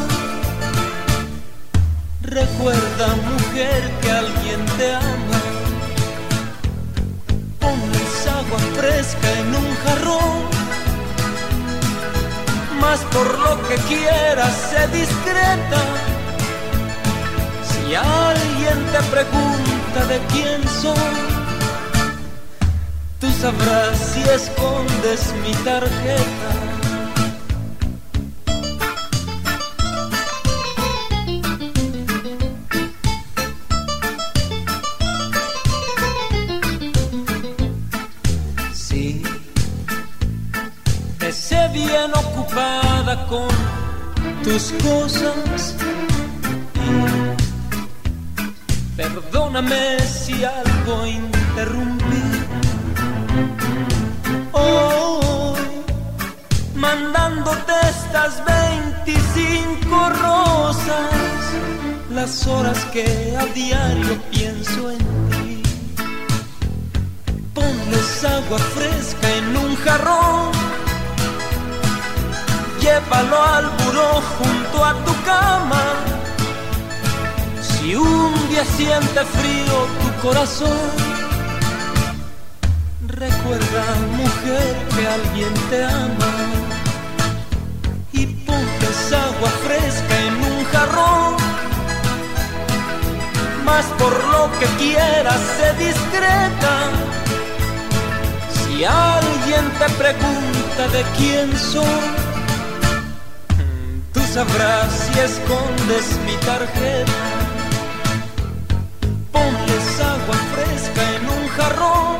recuerda 2.22 3.08
mujer 3.30 3.92
que 4.00 4.10
alguien 4.10 4.64
te 4.78 4.94
ama. 4.94 5.40
Ponles 7.60 8.26
agua 8.38 8.58
fresca 8.78 9.30
en 9.40 9.54
un 9.54 9.76
jarrón. 9.84 10.38
Más 12.80 13.00
por 13.12 13.38
lo 13.38 13.68
que 13.68 13.74
quieras, 13.92 14.54
sé 14.70 14.88
discreta. 14.96 15.82
Si 17.68 17.94
alguien 17.94 18.78
te 18.92 19.00
pregunta 19.14 20.06
de 20.08 20.18
quién 20.32 20.66
soy, 20.80 21.37
tú 23.20 23.30
sabrás 23.40 23.98
si 23.98 24.20
escondes 24.20 25.32
mi 25.44 25.52
tarjeta. 25.64 26.68
Con 43.28 43.48
tus 44.42 44.72
cosas. 44.82 45.74
Perdóname 48.96 49.98
si 50.00 50.44
algo 50.44 51.06
interrumpí. 51.06 52.07
Las 62.28 62.46
horas 62.46 62.84
que 62.92 63.34
a 63.40 63.46
diario 63.54 64.14
pienso 64.30 64.90
en 64.90 64.98
ti. 65.30 65.62
Ponles 67.54 68.24
agua 68.24 68.58
fresca 68.76 69.26
en 69.40 69.56
un 69.56 69.74
jarrón. 69.76 70.52
Llévalo 72.82 73.42
al 73.54 73.66
buró 73.78 74.10
junto 74.36 74.84
a 74.84 74.92
tu 75.06 75.14
cama. 75.24 75.84
Si 77.62 77.94
un 77.96 78.32
día 78.50 78.64
siente 78.76 79.20
frío 79.38 79.76
tu 80.00 80.08
corazón, 80.26 80.90
recuerda, 83.06 83.84
mujer, 84.20 84.74
que 84.94 85.02
alguien 85.16 85.54
te 85.70 85.84
ama. 85.84 86.32
Y 88.12 88.26
ponles 88.44 89.12
agua 89.12 89.50
fresca 89.64 90.14
en 90.26 90.34
un 90.50 90.64
jarrón. 90.72 91.67
Más 93.68 93.84
por 93.98 94.14
lo 94.32 94.50
que 94.58 94.66
quieras, 94.82 95.40
sé 95.56 95.68
discreta. 95.88 96.74
Si 98.56 98.82
alguien 98.84 99.64
te 99.78 99.88
pregunta 100.02 100.82
de 100.96 101.02
quién 101.18 101.48
soy, 101.72 102.04
tú 104.14 104.20
sabrás 104.32 104.90
si 105.04 105.20
escondes 105.20 106.06
mi 106.26 106.36
tarjeta. 106.48 107.20
Ponles 109.32 109.88
agua 110.14 110.38
fresca 110.54 111.02
en 111.16 111.24
un 111.36 111.48
jarrón, 111.56 112.16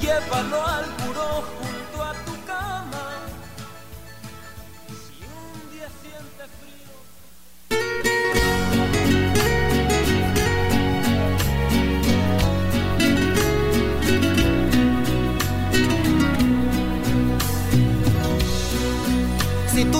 llévalo 0.00 0.66
al 0.76 0.93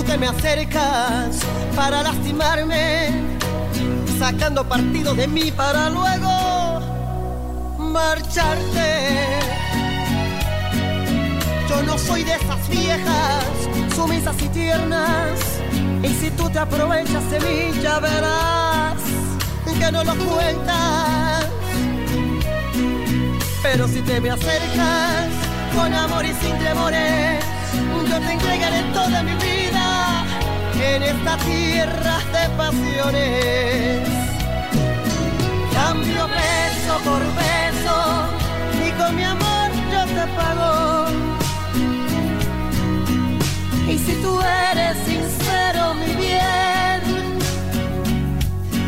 te 0.05 0.17
me 0.17 0.27
acercas 0.27 1.39
para 1.75 2.03
lastimarme, 2.03 3.09
sacando 4.19 4.67
partido 4.67 5.13
de 5.15 5.27
mí 5.27 5.51
para 5.51 5.89
luego 5.89 6.81
marcharte. 7.77 9.39
Yo 11.69 11.83
no 11.83 11.97
soy 11.97 12.23
de 12.23 12.35
esas 12.35 12.69
viejas, 12.69 13.45
sumisas 13.95 14.35
y 14.41 14.47
tiernas. 14.49 15.39
Y 16.03 16.09
si 16.09 16.29
tú 16.31 16.49
te 16.49 16.59
aprovechas 16.59 17.29
de 17.31 17.39
mí, 17.39 17.81
ya 17.81 17.99
verás 17.99 19.01
que 19.79 19.91
no 19.91 20.03
lo 20.03 20.15
cuentas. 20.15 21.45
Pero 23.63 23.87
si 23.87 24.01
te 24.01 24.21
me 24.21 24.29
acercas 24.29 25.27
con 25.75 25.93
amor 25.93 26.25
y 26.25 26.33
sin 26.33 26.57
temores, 26.59 27.43
yo 28.09 28.19
te 28.19 28.31
entregaré 28.31 28.83
toda 28.93 29.23
mi 29.23 29.33
vida 29.33 29.64
en 30.81 31.03
esta 31.03 31.37
tierra 31.37 32.17
de 32.33 32.49
pasiones. 32.57 34.07
Cambio 35.73 36.27
beso 36.27 36.93
por 37.03 37.21
beso 37.43 37.97
y 38.85 38.91
con 38.99 39.15
mi 39.15 39.23
amor 39.23 39.69
yo 39.91 40.05
te 40.05 40.25
pago. 40.35 41.07
Y 43.87 43.97
si 43.97 44.13
tú 44.21 44.41
eres 44.41 44.97
sincero, 45.05 45.93
mi 45.93 46.13
bien, 46.15 47.01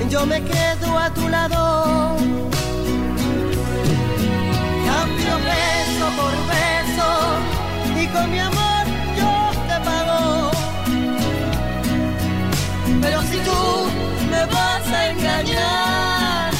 yo 0.09 0.25
me 0.25 0.41
quedo 0.43 0.97
a 0.97 1.09
tu 1.13 1.27
lado. 1.29 2.17
Cambio 4.89 5.33
beso 5.51 6.05
por 6.19 6.33
beso 6.53 7.09
y 8.01 8.07
con 8.07 8.31
mi 8.31 8.39
amor 8.39 8.66
Pero 13.07 13.21
si 13.21 13.37
tú 13.37 13.89
me 14.29 14.45
vas 14.47 14.87
a 14.89 15.09
engañar, 15.11 16.51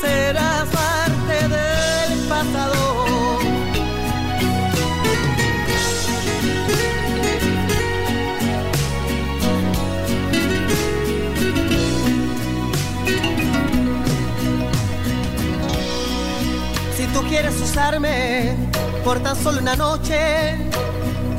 serás 0.00 0.66
parte 0.68 1.48
del 1.54 2.18
pasado. 2.26 3.38
Si 16.96 17.04
tú 17.08 17.20
quieres 17.28 17.60
usarme 17.60 18.56
por 19.04 19.20
tan 19.20 19.36
solo 19.36 19.60
una 19.60 19.76
noche 19.76 20.67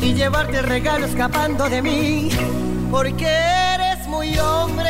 y 0.02 0.14
llevarte 0.14 0.60
el 0.60 0.66
regalo 0.66 1.06
escapando 1.06 1.69
de 1.69 1.82
mí, 1.82 2.30
porque 2.92 3.28
eres 3.28 4.08
muy 4.08 4.38
hombre. 4.38 4.90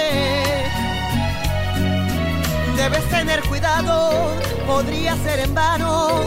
Debes 2.76 3.04
tener 3.10 3.42
cuidado, 3.44 4.34
podría 4.68 5.16
ser 5.18 5.40
en 5.40 5.54
vano. 5.54 6.22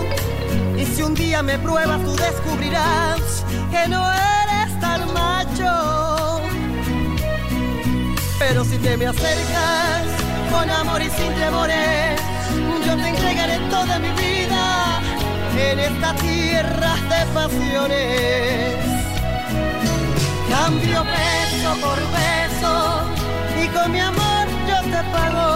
Y 0.77 0.85
si 0.85 1.03
un 1.03 1.15
día 1.15 1.43
me 1.43 1.59
pruebas, 1.59 2.03
tú 2.03 2.15
descubrirás 2.17 3.45
que 3.71 3.89
no 3.89 4.05
eres 4.13 4.81
tan 4.81 5.13
macho. 5.13 6.41
Pero 8.39 8.65
si 8.65 8.79
te 8.79 8.97
me 8.97 9.07
acercas 9.07 10.03
con 10.51 10.69
amor 10.69 11.01
y 11.01 11.11
sin 11.11 11.33
temores, 11.35 12.21
yo 12.87 12.97
te 12.97 13.09
entregaré 13.09 13.59
toda 13.71 13.99
mi 13.99 14.11
vida 14.11 14.42
en 15.71 15.79
esta 15.79 16.15
tierra 16.15 16.95
de 17.11 17.27
pasiones. 17.33 18.77
Cambio 20.51 21.05
beso 21.05 21.71
por 21.85 21.99
beso 22.19 22.75
y 23.63 23.65
con 23.69 23.93
mi 23.93 24.01
amor 24.01 24.47
yo 24.69 24.79
te 24.93 25.01
pago. 25.15 25.51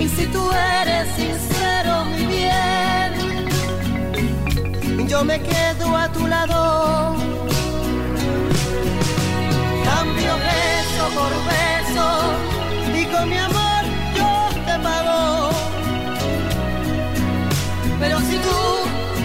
Y 0.00 0.08
si 0.08 0.26
tú 0.26 0.42
eres 0.80 1.06
sincero, 1.16 2.04
mi 2.12 2.26
bien, 2.26 3.12
yo 5.08 5.24
me 5.24 5.40
quedo 5.40 5.96
a 5.96 6.08
tu 6.12 6.26
lado. 6.26 7.16
Cambio 9.84 10.32
beso 10.48 11.04
por 11.18 11.32
beso 11.52 12.06
y 12.94 13.04
con 13.06 13.28
mi 13.28 13.38
amor 13.38 13.65
pero 17.98 18.20
si 18.20 18.36
tú 18.38 18.58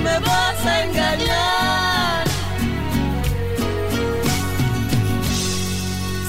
me 0.04 0.20
vas 0.20 0.66
a 0.66 0.84
engañar, 0.84 2.26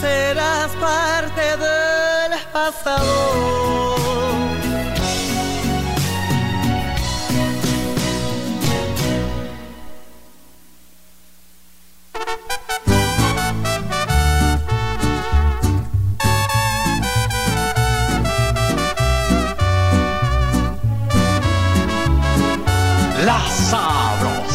serás 0.00 0.70
parte 0.80 1.56
del 1.56 2.40
pasado. 2.52 4.01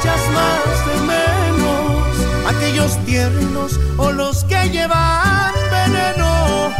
echas 0.00 0.20
más 0.30 0.86
de 0.86 0.96
menos? 1.12 2.08
¿Aquellos 2.48 2.96
tiernos 3.04 3.78
o 3.98 4.12
los 4.12 4.44
que 4.44 4.68
llevan 4.70 5.52
veneno? 5.70 6.72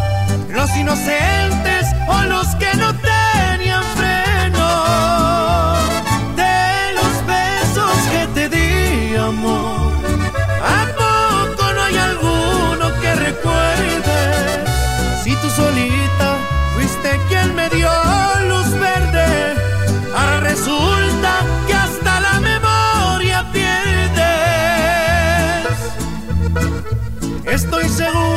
¿Los 0.48 0.74
inocentes 0.76 1.86
o 2.08 2.22
los 2.24 2.46
que 2.56 2.74
no 2.76 2.94
tenían 2.94 3.84
freno? 3.96 4.68
De 6.34 6.92
los 6.98 7.14
besos 7.26 7.96
que 8.12 8.26
te 8.34 8.48
di, 8.48 9.16
amor. 9.16 9.92
¿A 10.64 10.86
poco 11.02 11.72
no 11.72 11.82
hay 11.82 11.96
alguno 11.96 13.00
que 13.00 13.14
recuerdes? 13.14 14.70
Si 15.22 15.34
tú 15.36 15.50
solita 15.50 16.36
seguro 28.00 28.29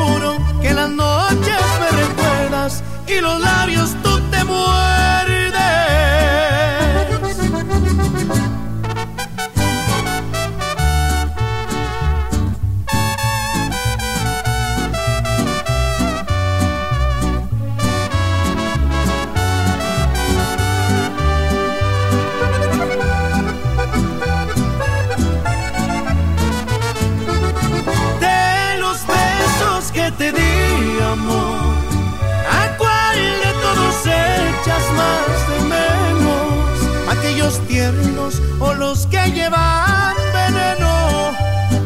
¿Aquellos 37.43 37.67
tiernos 37.67 38.41
o 38.61 38.73
los 38.73 39.05
que 39.07 39.21
llevan 39.31 40.15
veneno? 40.33 41.35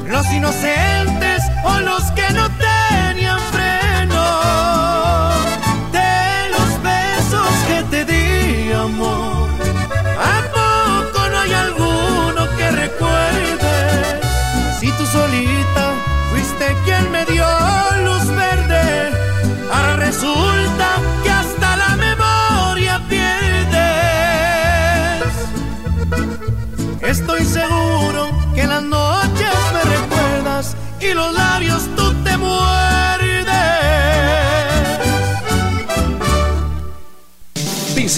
¿Los 0.05 0.31
inocentes 0.31 1.41
o 1.63 1.79
los 1.79 2.03
que 2.11 2.29
no 2.33 2.47
tenían 2.49 2.66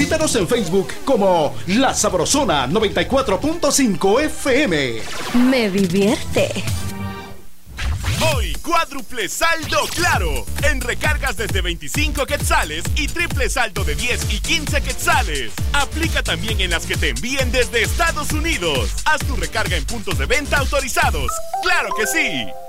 Visítanos 0.09 0.35
en 0.38 0.47
Facebook 0.47 0.88
como 1.05 1.55
La 1.67 1.93
Sabrosona 1.93 2.67
94.5 2.67 4.21
FM. 4.23 5.01
Me 5.35 5.69
divierte. 5.69 6.49
Hoy, 8.33 8.53
cuádruple 8.53 9.29
saldo 9.29 9.77
claro. 9.93 10.47
En 10.63 10.81
recargas 10.81 11.38
desde 11.38 11.61
25 11.61 12.25
quetzales 12.25 12.83
y 12.95 13.07
triple 13.07 13.51
saldo 13.51 13.83
de 13.83 13.93
10 13.93 14.33
y 14.33 14.39
15 14.39 14.81
quetzales. 14.81 15.51
Aplica 15.73 16.23
también 16.23 16.59
en 16.59 16.71
las 16.71 16.88
que 16.88 16.97
te 16.97 17.09
envíen 17.09 17.51
desde 17.51 17.83
Estados 17.83 18.31
Unidos. 18.31 18.89
Haz 19.05 19.19
tu 19.27 19.35
recarga 19.35 19.77
en 19.77 19.85
puntos 19.85 20.17
de 20.17 20.25
venta 20.25 20.57
autorizados. 20.57 21.31
¡Claro 21.61 21.93
que 21.95 22.07
sí! 22.07 22.68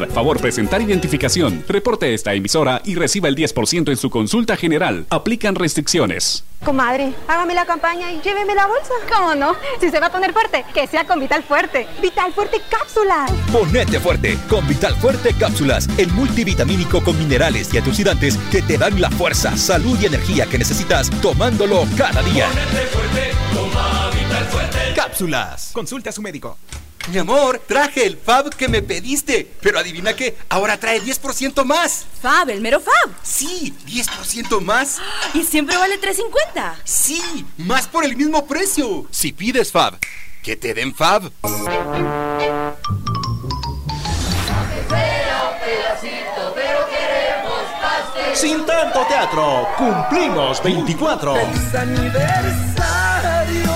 favor 0.09 0.39
presentar 0.39 0.81
identificación. 0.81 1.63
Reporte 1.67 2.13
esta 2.13 2.33
emisora 2.33 2.81
y 2.85 2.95
reciba 2.95 3.29
el 3.29 3.35
10% 3.35 3.89
en 3.89 3.97
su 3.97 4.09
consulta 4.09 4.55
general. 4.55 5.05
Aplican 5.09 5.55
restricciones. 5.55 6.43
Comadre, 6.63 7.13
hágame 7.27 7.55
la 7.55 7.65
campaña 7.65 8.11
y 8.11 8.21
lléveme 8.21 8.53
la 8.53 8.67
bolsa. 8.67 8.93
¿Cómo 9.11 9.33
no? 9.33 9.55
Si 9.79 9.89
se 9.89 9.99
va 9.99 10.07
a 10.07 10.11
poner 10.11 10.31
fuerte, 10.31 10.63
que 10.73 10.85
sea 10.85 11.05
con 11.05 11.19
Vital 11.19 11.43
Fuerte. 11.43 11.87
Vital 12.01 12.31
Fuerte 12.33 12.61
Cápsulas. 12.69 13.31
Ponete 13.51 13.99
fuerte 13.99 14.37
con 14.47 14.67
Vital 14.67 14.95
Fuerte 14.95 15.33
Cápsulas, 15.39 15.87
el 15.97 16.11
multivitamínico 16.11 17.03
con 17.03 17.17
minerales 17.17 17.73
y 17.73 17.77
antioxidantes 17.77 18.37
que 18.51 18.61
te 18.61 18.77
dan 18.77 19.01
la 19.01 19.09
fuerza, 19.09 19.57
salud 19.57 19.97
y 19.99 20.05
energía 20.05 20.45
que 20.45 20.59
necesitas 20.59 21.09
tomándolo 21.21 21.85
cada 21.97 22.21
día. 22.21 22.47
Cápsulas. 24.95 25.71
Consulte 25.73 26.09
a 26.09 26.11
su 26.11 26.21
médico. 26.21 26.57
Mi 27.09 27.17
amor, 27.17 27.59
traje 27.67 28.05
el 28.05 28.17
Fab 28.17 28.55
que 28.55 28.67
me 28.67 28.81
pediste. 28.81 29.51
Pero 29.61 29.79
adivina 29.79 30.15
qué, 30.15 30.37
ahora 30.49 30.77
trae 30.77 31.01
10% 31.01 31.63
más. 31.65 32.05
Fab, 32.21 32.49
el 32.49 32.61
mero 32.61 32.79
Fab. 32.79 33.11
Sí, 33.23 33.73
10% 33.87 34.61
más. 34.61 34.99
Y 35.33 35.43
siempre 35.43 35.77
vale 35.77 35.99
3.50. 35.99 36.75
Sí, 36.83 37.45
más 37.57 37.87
por 37.87 38.03
el 38.05 38.15
mismo 38.15 38.45
precio. 38.45 39.07
Si 39.11 39.31
pides 39.31 39.71
Fab, 39.71 39.97
que 40.43 40.55
te 40.55 40.73
den 40.73 40.93
Fab. 40.93 41.31
Sin 48.33 48.65
tanto 48.65 49.05
teatro, 49.07 49.67
cumplimos 49.77 50.63
24. 50.63 51.35
aniversario. 51.35 53.00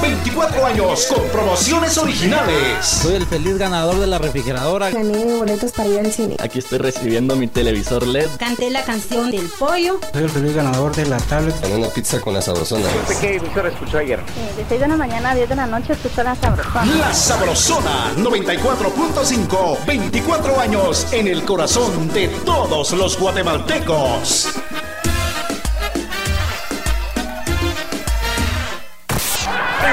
24 0.05 0.65
años 0.67 1.07
con 1.07 1.27
promociones 1.29 1.97
originales. 1.97 2.85
Soy 2.85 3.15
el 3.15 3.25
feliz 3.25 3.57
ganador 3.57 3.99
de 3.99 4.05
la 4.05 4.19
refrigeradora. 4.19 4.91
Gané 4.91 5.35
boletos 5.35 5.71
para 5.71 5.89
ir 5.89 5.99
al 5.99 6.11
cine. 6.11 6.35
Aquí 6.39 6.59
estoy 6.59 6.77
recibiendo 6.77 7.35
mi 7.35 7.47
televisor 7.47 8.05
LED. 8.05 8.29
Canté 8.37 8.69
la 8.69 8.83
canción 8.83 9.31
del 9.31 9.49
pollo. 9.57 9.99
Soy 10.13 10.23
el 10.23 10.29
feliz 10.29 10.53
ganador 10.53 10.95
de 10.95 11.07
la 11.07 11.17
tablet. 11.17 11.59
Con 11.59 11.71
una 11.71 11.87
pizza 11.87 12.21
con 12.21 12.35
la 12.35 12.41
sabrosona. 12.43 12.87
¿Qué 13.19 13.37
emisora 13.37 13.69
escuchó 13.69 13.97
ayer? 13.97 14.19
Eh, 14.19 14.57
de 14.57 14.65
6 14.69 14.81
de 14.81 14.87
la 14.87 14.95
mañana 14.95 15.31
a 15.31 15.35
10 15.35 15.49
de 15.49 15.55
la 15.55 15.65
noche 15.65 15.93
escuchó 15.93 16.21
la 16.21 16.35
sabrosona. 16.35 16.85
La 16.97 17.11
Sabrosona 17.11 18.13
94.5. 18.17 19.85
24 19.87 20.59
años 20.59 21.07
en 21.13 21.27
el 21.27 21.43
corazón 21.45 22.09
de 22.13 22.27
todos 22.45 22.91
los 22.91 23.17
guatemaltecos. 23.17 24.53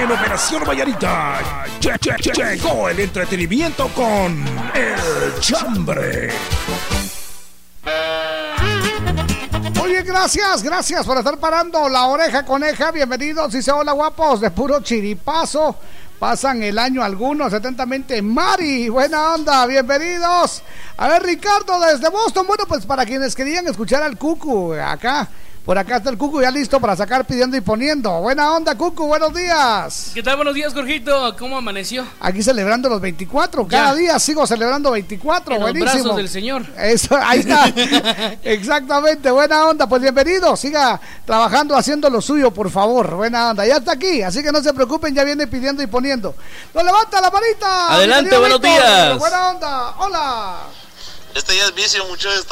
En 0.02 0.10
Operación 0.10 0.64
Vallarita 0.66 1.64
llegó 2.34 2.88
el 2.88 2.98
entretenimiento 2.98 3.86
con 3.94 4.44
El 4.74 5.38
Chambre. 5.38 6.32
Muy 9.76 9.90
bien, 9.92 10.04
gracias, 10.04 10.64
gracias 10.64 11.06
por 11.06 11.18
estar 11.18 11.38
parando 11.38 11.88
la 11.88 12.06
oreja 12.06 12.44
coneja. 12.44 12.90
Bienvenidos, 12.90 13.52
dice 13.52 13.70
hola 13.70 13.92
guapos, 13.92 14.40
de 14.40 14.50
puro 14.50 14.80
chiripazo. 14.80 15.76
Pasan 16.18 16.64
el 16.64 16.80
año 16.80 17.04
algunos, 17.04 17.52
atentamente 17.52 18.20
Mari, 18.22 18.88
buena 18.88 19.34
onda, 19.34 19.64
bienvenidos. 19.66 20.64
A 20.96 21.06
ver, 21.06 21.22
Ricardo, 21.22 21.78
desde 21.78 22.08
Boston, 22.08 22.48
bueno, 22.48 22.64
pues 22.66 22.84
para 22.84 23.06
quienes 23.06 23.36
querían 23.36 23.68
escuchar 23.68 24.02
al 24.02 24.18
Cucu, 24.18 24.74
acá, 24.74 25.28
por 25.64 25.78
acá 25.78 25.98
está 25.98 26.10
el 26.10 26.18
Cucu 26.18 26.42
ya 26.42 26.50
listo 26.50 26.80
para 26.80 26.96
sacar 26.96 27.24
pidiendo 27.24 27.56
y 27.56 27.60
poniendo. 27.60 28.10
Buena 28.20 28.52
onda, 28.52 28.74
Cucu, 28.76 29.06
buenos 29.06 29.32
días. 29.32 30.10
¿Qué 30.12 30.20
tal? 30.20 30.34
Buenos 30.34 30.54
días, 30.54 30.74
Jorgito. 30.74 31.36
¿Cómo 31.38 31.56
amaneció? 31.56 32.04
Aquí 32.18 32.42
celebrando 32.42 32.88
los 32.88 33.00
24, 33.00 33.68
cada 33.68 33.90
Ya. 33.90 33.94
día 33.94 34.18
sigo 34.18 34.44
celebrando 34.44 34.90
24, 34.90 35.54
En 35.54 35.60
los 35.60 35.70
buenísimo. 35.70 36.02
brazos 36.02 36.16
del 36.16 36.28
Señor. 36.28 36.66
Eso, 36.76 37.16
ahí 37.16 37.40
está. 37.40 37.66
Exactamente, 38.42 39.30
buena 39.30 39.66
onda. 39.66 39.86
Pues 39.88 40.02
bienvenido, 40.02 40.56
siga 40.56 41.00
trabajando, 41.24 41.76
haciendo 41.76 42.10
lo 42.10 42.20
suyo, 42.20 42.50
por 42.50 42.68
favor. 42.68 43.14
Buena 43.14 43.50
onda, 43.50 43.64
ya 43.64 43.76
está 43.76 43.92
aquí, 43.92 44.20
así 44.22 44.42
que 44.42 44.50
no 44.50 44.60
se 44.62 44.74
preocupen, 44.74 45.14
ya 45.14 45.22
viene 45.22 45.46
pidiendo 45.46 45.80
y 45.80 45.86
poniendo. 45.86 46.34
¡No 46.74 46.82
levanta 46.82 47.20
la 47.20 47.30
manita! 47.30 47.92
Adelante, 47.94 48.36
buenos 48.36 48.60
Víctor. 48.60 48.80
días. 48.80 49.18
Buena 49.18 49.50
onda, 49.50 49.90
hola. 49.98 50.56
Este 51.36 51.56
ya 51.56 51.64
es 51.66 51.74
vicio, 51.74 52.04
muchachos, 52.06 52.46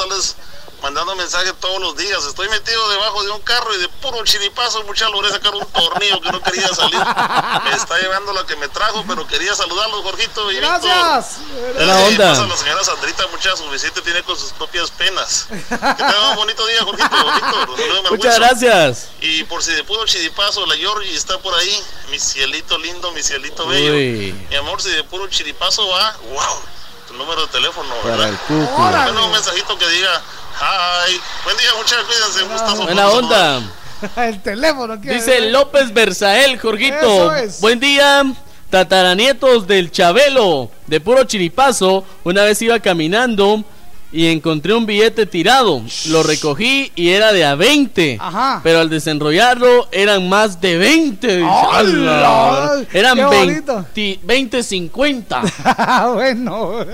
mandando 0.81 1.15
mensajes 1.15 1.53
todos 1.59 1.79
los 1.79 1.95
días. 1.95 2.23
Estoy 2.25 2.49
metido 2.49 2.89
debajo 2.89 3.23
de 3.23 3.31
un 3.31 3.41
carro 3.41 3.73
y 3.75 3.77
de 3.79 3.87
puro 3.87 4.23
chiripazo, 4.23 4.83
muchachos, 4.83 5.13
logré 5.13 5.29
sacar 5.29 5.53
un 5.53 5.65
tornillo 5.65 6.21
que 6.21 6.31
no 6.31 6.41
quería 6.41 6.67
salir. 6.69 6.99
Me 7.63 7.75
está 7.75 7.97
llevando 7.99 8.33
la 8.33 8.45
que 8.45 8.55
me 8.55 8.67
trajo, 8.67 9.03
pero 9.07 9.25
quería 9.27 9.53
saludarlos, 9.55 10.01
Jorgito 10.01 10.51
y 10.51 10.55
Gracias. 10.55 11.37
Víctor. 11.39 11.81
Eh, 11.81 12.07
onda. 12.07 12.29
pasa 12.31 12.47
la 12.47 12.57
señora 12.57 12.83
Sandrita, 12.83 13.27
muchachos, 13.27 13.59
suficiente 13.59 14.01
tiene 14.01 14.23
con 14.23 14.37
sus 14.37 14.51
propias 14.53 14.89
penas. 14.91 15.47
Que 15.49 15.77
tengan 15.77 16.29
un 16.31 16.35
bonito 16.35 16.65
día, 16.65 16.83
Jorgito, 16.83 17.09
Víctor. 17.33 18.11
Muchas 18.11 18.39
gracias. 18.39 19.07
Y 19.21 19.43
por 19.43 19.63
si 19.63 19.73
de 19.73 19.83
puro 19.83 20.05
chiripazo, 20.05 20.65
la 20.65 20.75
Georgie 20.75 21.15
está 21.15 21.37
por 21.39 21.53
ahí. 21.53 21.83
Mi 22.09 22.19
cielito 22.19 22.77
lindo, 22.77 23.11
mi 23.11 23.21
cielito 23.21 23.67
bello. 23.67 23.93
Uy. 23.93 24.33
Mi 24.49 24.55
amor, 24.55 24.81
si 24.81 24.89
de 24.89 25.03
puro 25.03 25.27
chiripazo 25.27 25.87
va, 25.87 26.15
wow, 26.33 26.61
tu 27.07 27.13
número 27.13 27.41
de 27.41 27.47
teléfono, 27.47 27.93
Para 28.03 28.27
el. 28.27 28.37
Bueno, 28.47 29.25
un 29.25 29.31
mensajito 29.31 29.77
que 29.77 29.87
diga, 29.87 30.21
hi. 30.59 31.19
Buen 31.43 31.57
día, 31.57 31.69
muchachos, 31.77 32.05
cuídense, 32.05 32.43
un 32.43 32.51
gustazo. 32.51 32.83
Buena 32.83 33.09
onda. 33.09 33.61
El 34.17 34.41
teléfono, 34.41 34.99
¿qué? 34.99 35.13
Dice 35.13 35.51
López 35.51 35.93
Berzael, 35.93 36.59
Jorgito. 36.59 37.33
Eso 37.33 37.35
es. 37.35 37.61
Buen 37.61 37.79
día, 37.79 38.23
tataranietos 38.69 39.67
del 39.67 39.91
Chabelo, 39.91 40.71
de 40.87 40.99
puro 40.99 41.23
chiripazo. 41.23 42.03
Una 42.23 42.43
vez 42.43 42.61
iba 42.61 42.79
caminando 42.79 43.63
y 44.11 44.27
encontré 44.27 44.73
un 44.73 44.85
billete 44.85 45.25
tirado. 45.25 45.81
Lo 46.07 46.23
recogí 46.23 46.91
y 46.95 47.09
era 47.09 47.31
de 47.31 47.45
a 47.45 47.55
20. 47.55 48.17
Ajá. 48.19 48.59
Pero 48.63 48.79
al 48.79 48.89
desenrollarlo 48.89 49.87
eran 49.91 50.27
más 50.27 50.59
de 50.59 50.77
20. 50.77 51.37
dice. 51.37 51.49
¡Hala! 51.49 52.19
¡Ala! 52.19 52.83
Eran 52.91 53.15
¡Qué 53.17 53.25
20, 53.25 53.71
bonito! 53.71 53.85
20, 54.23 54.63
50. 54.63 55.41
bueno. 56.13 56.85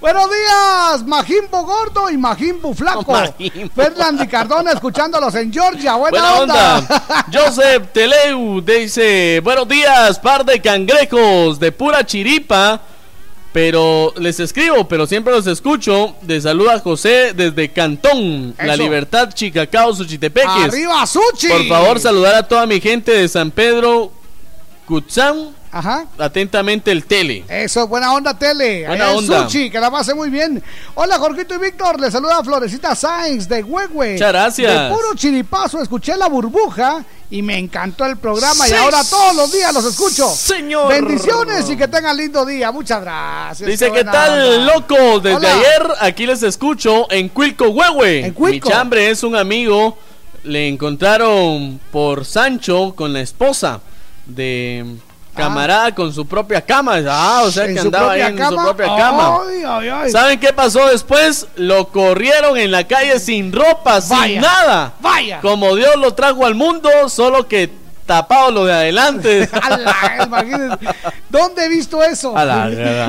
Buenos 0.00 0.30
días, 0.30 1.06
Majimbo 1.06 1.62
Gordo 1.64 2.10
y 2.10 2.16
Majimbo 2.16 2.74
Flaco. 2.74 3.12
Majimbo. 3.12 3.70
Y 4.22 4.26
Cardona 4.26 4.72
escuchándolos 4.72 5.34
en 5.34 5.52
Georgia. 5.52 5.94
Buena, 5.94 6.18
Buena 6.18 6.40
onda. 6.40 6.78
onda. 6.78 7.26
Joseph 7.32 7.88
Teleu 7.92 8.60
dice, 8.60 9.40
buenos 9.44 9.68
días, 9.68 10.18
par 10.18 10.44
de 10.44 10.60
cangrejos 10.60 11.60
de 11.60 11.70
pura 11.70 12.04
chiripa. 12.04 12.80
Pero 13.52 14.14
les 14.16 14.38
escribo, 14.38 14.86
pero 14.86 15.06
siempre 15.06 15.32
los 15.32 15.46
escucho. 15.46 16.14
De 16.22 16.40
saluda 16.40 16.78
José 16.78 17.32
desde 17.34 17.70
Cantón, 17.70 18.54
La. 18.58 18.76
Libertad, 18.76 19.30
Chicacao, 19.32 19.92
Suchitepeques. 19.92 20.48
Arriba, 20.48 21.04
Suchi. 21.06 21.48
Por 21.48 21.66
favor, 21.66 21.98
saludar 21.98 22.36
a 22.36 22.42
toda 22.46 22.66
mi 22.66 22.80
gente 22.80 23.10
de 23.10 23.28
San 23.28 23.50
Pedro, 23.50 24.12
Cutzán. 24.86 25.59
Ajá. 25.72 26.06
Atentamente 26.18 26.90
el 26.90 27.04
tele. 27.04 27.44
Eso, 27.48 27.86
buena 27.86 28.12
onda, 28.12 28.36
Tele. 28.36 28.86
Buena 28.86 29.04
Allá 29.04 29.12
en 29.12 29.18
onda. 29.18 29.42
Suchi, 29.42 29.70
que 29.70 29.78
la 29.78 29.90
pase 29.90 30.14
muy 30.14 30.28
bien. 30.28 30.62
Hola, 30.94 31.18
Jorgito 31.18 31.54
y 31.54 31.58
Víctor. 31.58 32.00
Les 32.00 32.12
saluda 32.12 32.42
Florecita 32.42 32.94
Sainz 32.96 33.48
de 33.48 33.62
Huehue. 33.62 34.14
Muchas 34.14 34.32
gracias. 34.32 34.72
De 34.72 34.88
puro 34.94 35.14
chiripazo, 35.14 35.80
escuché 35.80 36.16
la 36.16 36.28
burbuja 36.28 37.04
y 37.30 37.42
me 37.42 37.56
encantó 37.56 38.04
el 38.04 38.16
programa. 38.16 38.66
Sí, 38.66 38.72
y 38.72 38.74
ahora 38.74 39.04
todos 39.04 39.36
los 39.36 39.52
días 39.52 39.72
los 39.72 39.84
escucho. 39.84 40.28
Señor. 40.28 40.88
Bendiciones 40.88 41.70
y 41.70 41.76
que 41.76 41.86
tengan 41.86 42.16
lindo 42.16 42.44
día. 42.44 42.72
Muchas 42.72 43.00
gracias. 43.00 43.68
Dice, 43.68 43.92
¿qué 43.92 44.02
tal, 44.02 44.60
onda. 44.60 44.74
loco? 44.74 45.20
Desde 45.20 45.36
Hola. 45.36 45.54
ayer 45.54 45.86
aquí 46.00 46.26
les 46.26 46.42
escucho 46.42 47.08
en 47.12 47.28
Cuilco, 47.28 47.68
Huehue. 47.68 48.26
En 48.26 48.32
Cuilco. 48.32 48.68
Mi 48.68 48.74
chambre 48.74 49.08
es 49.08 49.22
un 49.22 49.36
amigo. 49.36 49.96
Le 50.42 50.66
encontraron 50.66 51.78
por 51.92 52.24
Sancho 52.24 52.94
con 52.96 53.12
la 53.12 53.20
esposa 53.20 53.80
de 54.26 54.84
camarada 55.40 55.94
con 55.94 56.12
su 56.12 56.26
propia 56.26 56.60
cama. 56.60 56.96
Ah, 57.08 57.42
o 57.44 57.50
sea 57.50 57.64
¿En 57.66 57.74
que 57.74 57.80
andaba 57.80 58.12
ahí 58.12 58.22
en 58.22 58.38
su 58.38 58.56
propia 58.56 58.86
cama. 58.86 59.38
Ay, 59.48 59.62
ay, 59.66 59.88
ay. 59.88 60.10
¿Saben 60.10 60.38
qué 60.38 60.52
pasó 60.52 60.86
después? 60.86 61.46
Lo 61.56 61.88
corrieron 61.88 62.56
en 62.56 62.70
la 62.70 62.86
calle 62.86 63.18
sin 63.18 63.52
ropa, 63.52 64.00
sin 64.00 64.40
nada. 64.40 64.92
vaya. 65.00 65.40
Como 65.40 65.74
Dios 65.76 65.96
lo 65.96 66.14
trajo 66.14 66.46
al 66.46 66.54
mundo, 66.54 66.90
solo 67.08 67.46
que 67.48 67.70
tapado 68.06 68.50
lo 68.50 68.64
de 68.64 68.72
adelante. 68.72 69.48
Imagínense. 70.26 70.78
¿Dónde 71.28 71.64
he 71.64 71.68
visto 71.68 72.02
eso? 72.02 72.32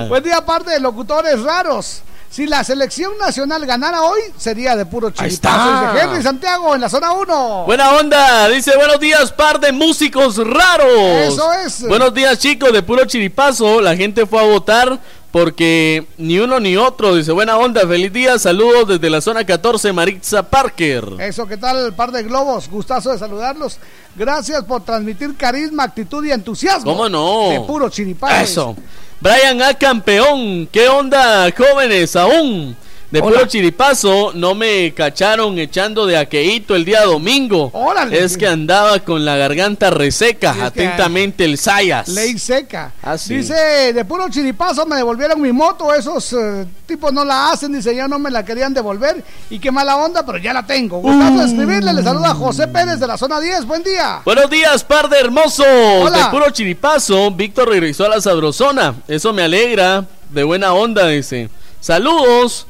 Buen 0.08 0.24
día, 0.24 0.38
aparte 0.38 0.72
de 0.72 0.80
locutores 0.80 1.42
raros. 1.42 2.04
Si 2.32 2.48
la 2.48 2.64
selección 2.64 3.18
nacional 3.18 3.66
ganara 3.66 4.04
hoy, 4.04 4.22
sería 4.38 4.78
de 4.78 4.86
puro 4.86 5.10
está. 5.10 5.26
Dice 5.26 6.02
Henry 6.02 6.24
Santiago 6.24 6.74
en 6.74 6.80
la 6.80 6.88
zona 6.88 7.12
1. 7.12 7.64
Buena 7.66 7.92
onda, 7.92 8.48
dice 8.48 8.74
buenos 8.78 9.02
días, 9.02 9.34
par 9.34 9.60
de 9.60 9.74
músicos 9.74 10.38
raros. 10.38 10.88
Eso 10.88 11.52
es. 11.52 11.86
Buenos 11.86 12.14
días, 12.14 12.40
chicos, 12.40 12.72
de 12.72 12.82
puro 12.84 13.04
chiripazo. 13.04 13.82
La 13.82 13.98
gente 13.98 14.26
fue 14.26 14.40
a 14.40 14.46
votar 14.46 14.98
porque 15.32 16.06
ni 16.18 16.40
uno 16.40 16.60
ni 16.60 16.78
otro. 16.78 17.16
Dice 17.16 17.32
buena 17.32 17.58
onda, 17.58 17.88
feliz 17.88 18.12
día, 18.12 18.38
saludos 18.38 18.88
desde 18.88 19.10
la 19.10 19.22
zona 19.22 19.46
14, 19.46 19.94
Maritza 19.94 20.44
Parker. 20.44 21.06
Eso, 21.20 21.48
¿qué 21.48 21.58
tal, 21.58 21.94
par 21.94 22.12
de 22.12 22.24
globos? 22.24 22.70
Gustazo 22.70 23.12
de 23.12 23.18
saludarlos. 23.18 23.78
Gracias 24.16 24.64
por 24.66 24.84
transmitir 24.84 25.36
carisma, 25.36 25.84
actitud 25.84 26.24
y 26.26 26.32
entusiasmo. 26.32 26.92
¿Cómo 26.92 27.08
no? 27.08 27.50
De 27.50 27.62
puro 27.62 27.90
chiripazo. 27.90 28.44
Eso. 28.44 28.76
Brian 29.22 29.62
A. 29.62 29.74
Campeón, 29.76 30.68
¿qué 30.72 30.90
onda, 30.90 31.48
jóvenes? 31.56 32.16
Aún. 32.16 32.76
De 33.12 33.20
Hola. 33.20 33.30
puro 33.40 33.46
chiripazo, 33.46 34.32
no 34.36 34.56
me 34.56 34.94
cacharon 34.94 35.60
echando 35.60 36.06
de 36.06 36.16
aqueíto 36.16 36.76
el 36.78 36.86
día 36.86 37.04
domingo. 37.04 37.70
Órale. 37.74 38.18
Es 38.24 38.38
que 38.38 38.48
andaba 38.48 39.00
con 39.00 39.26
la 39.26 39.36
garganta 39.36 39.90
reseca. 39.90 40.54
Sí, 40.54 40.62
Atentamente 40.62 41.44
el 41.44 41.58
Sayas. 41.58 42.08
Ley 42.08 42.40
seca. 42.40 42.94
Ah, 43.04 43.18
sí. 43.18 43.36
Dice, 43.36 43.92
de 43.92 44.06
puro 44.06 44.30
chiripazo 44.30 44.86
me 44.86 44.96
devolvieron 44.96 45.42
mi 45.42 45.52
moto. 45.52 45.94
Esos 45.94 46.32
eh, 46.32 46.66
tipos 46.88 47.12
no 47.12 47.26
la 47.26 47.52
hacen. 47.52 47.74
Dice, 47.74 47.94
ya 47.94 48.08
no 48.08 48.18
me 48.18 48.32
la 48.32 48.46
querían 48.46 48.74
devolver. 48.74 49.22
Y 49.50 49.60
qué 49.60 49.72
mala 49.72 49.98
onda, 49.98 50.26
pero 50.26 50.38
ya 50.38 50.54
la 50.54 50.66
tengo. 50.66 51.00
Gustazo 51.00 51.34
Uh. 51.34 51.40
de 51.40 51.46
escribirle. 51.48 51.94
Le 51.94 52.04
saluda 52.04 52.34
José 52.34 52.70
Pérez 52.70 52.98
de 53.02 53.08
la 53.08 53.18
zona 53.18 53.42
10. 53.42 53.66
Buen 53.66 53.84
día. 53.84 54.22
Buenos 54.24 54.50
días, 54.50 54.86
par 54.86 55.10
de 55.10 55.20
hermosos. 55.20 55.66
Hola. 55.68 56.18
De 56.18 56.24
puro 56.32 56.50
chiripazo, 56.52 57.30
Víctor 57.32 57.68
regresó 57.68 58.06
a 58.06 58.10
la 58.10 58.22
sabrosona. 58.22 58.96
Eso 59.10 59.34
me 59.34 59.44
alegra. 59.44 60.06
De 60.30 60.44
buena 60.46 60.72
onda, 60.74 61.08
dice. 61.08 61.50
Saludos. 61.82 62.68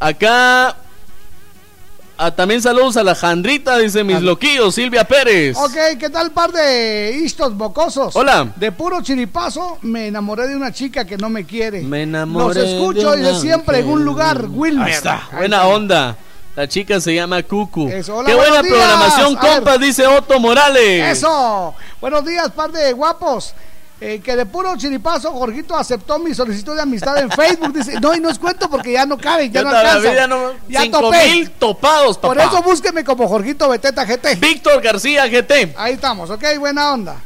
Acá. 0.00 0.76
ah, 2.16 2.30
también 2.32 2.62
saludos 2.62 2.96
a 2.96 3.02
la 3.02 3.14
Jandrita, 3.14 3.78
dice 3.78 4.04
mis 4.04 4.20
loquillos, 4.20 4.74
Silvia 4.74 5.04
Pérez. 5.04 5.56
Ok, 5.56 5.98
¿qué 5.98 6.10
tal 6.10 6.30
par 6.30 6.52
de 6.52 7.18
istos 7.22 7.56
bocosos? 7.56 8.14
Hola. 8.16 8.52
De 8.56 8.72
puro 8.72 9.02
chiripazo 9.02 9.78
me 9.82 10.06
enamoré 10.08 10.48
de 10.48 10.56
una 10.56 10.72
chica 10.72 11.04
que 11.04 11.16
no 11.16 11.28
me 11.28 11.44
quiere. 11.44 11.82
Me 11.82 12.02
enamoré 12.02 12.60
Los 12.60 12.70
escucho 12.70 13.10
de 13.12 13.18
dice 13.18 13.32
un 13.32 13.40
siempre 13.40 13.78
en 13.80 13.88
un 13.88 14.04
lugar, 14.04 14.46
Wilmer. 14.48 14.86
Ahí 14.86 14.92
está, 14.92 15.28
buena 15.36 15.66
onda. 15.66 16.16
La 16.56 16.66
chica 16.66 17.00
se 17.00 17.14
llama 17.14 17.40
Cucu. 17.44 17.88
Eso, 17.88 18.16
hola, 18.16 18.28
Qué 18.28 18.34
buena 18.34 18.62
días. 18.62 18.74
programación, 18.74 19.36
compas, 19.36 19.78
dice 19.78 20.04
Otto 20.08 20.40
Morales. 20.40 21.16
Eso. 21.16 21.72
Buenos 22.00 22.24
días, 22.24 22.50
par 22.50 22.72
de 22.72 22.92
guapos. 22.94 23.54
Eh, 24.00 24.20
que 24.20 24.36
de 24.36 24.46
puro 24.46 24.76
chiripazo, 24.76 25.32
Jorgito 25.32 25.76
aceptó 25.76 26.20
mi 26.20 26.32
solicitud 26.32 26.76
de 26.76 26.82
amistad 26.82 27.18
en 27.18 27.30
Facebook. 27.32 27.72
Dice, 27.72 27.98
no, 28.00 28.14
y 28.14 28.20
no 28.20 28.30
es 28.30 28.38
cuento 28.38 28.70
porque 28.70 28.92
ya 28.92 29.04
no 29.04 29.18
cabe, 29.18 29.50
ya 29.50 29.62
Yo 29.62 29.68
no 29.68 29.76
alcanza. 29.76 30.26
no- 30.28 30.52
ya 30.68 30.82
cinco 30.82 31.00
topé. 31.00 31.26
mil 31.32 31.50
topados, 31.50 32.16
papá. 32.16 32.28
Por 32.34 32.38
eso 32.38 32.62
búsqueme 32.62 33.02
como 33.02 33.26
Jorgito 33.26 33.68
Beteta 33.68 34.04
GT. 34.04 34.36
Víctor 34.36 34.80
García 34.80 35.26
GT. 35.26 35.74
Ahí 35.76 35.94
estamos, 35.94 36.30
ok, 36.30 36.44
buena 36.60 36.92
onda. 36.92 37.16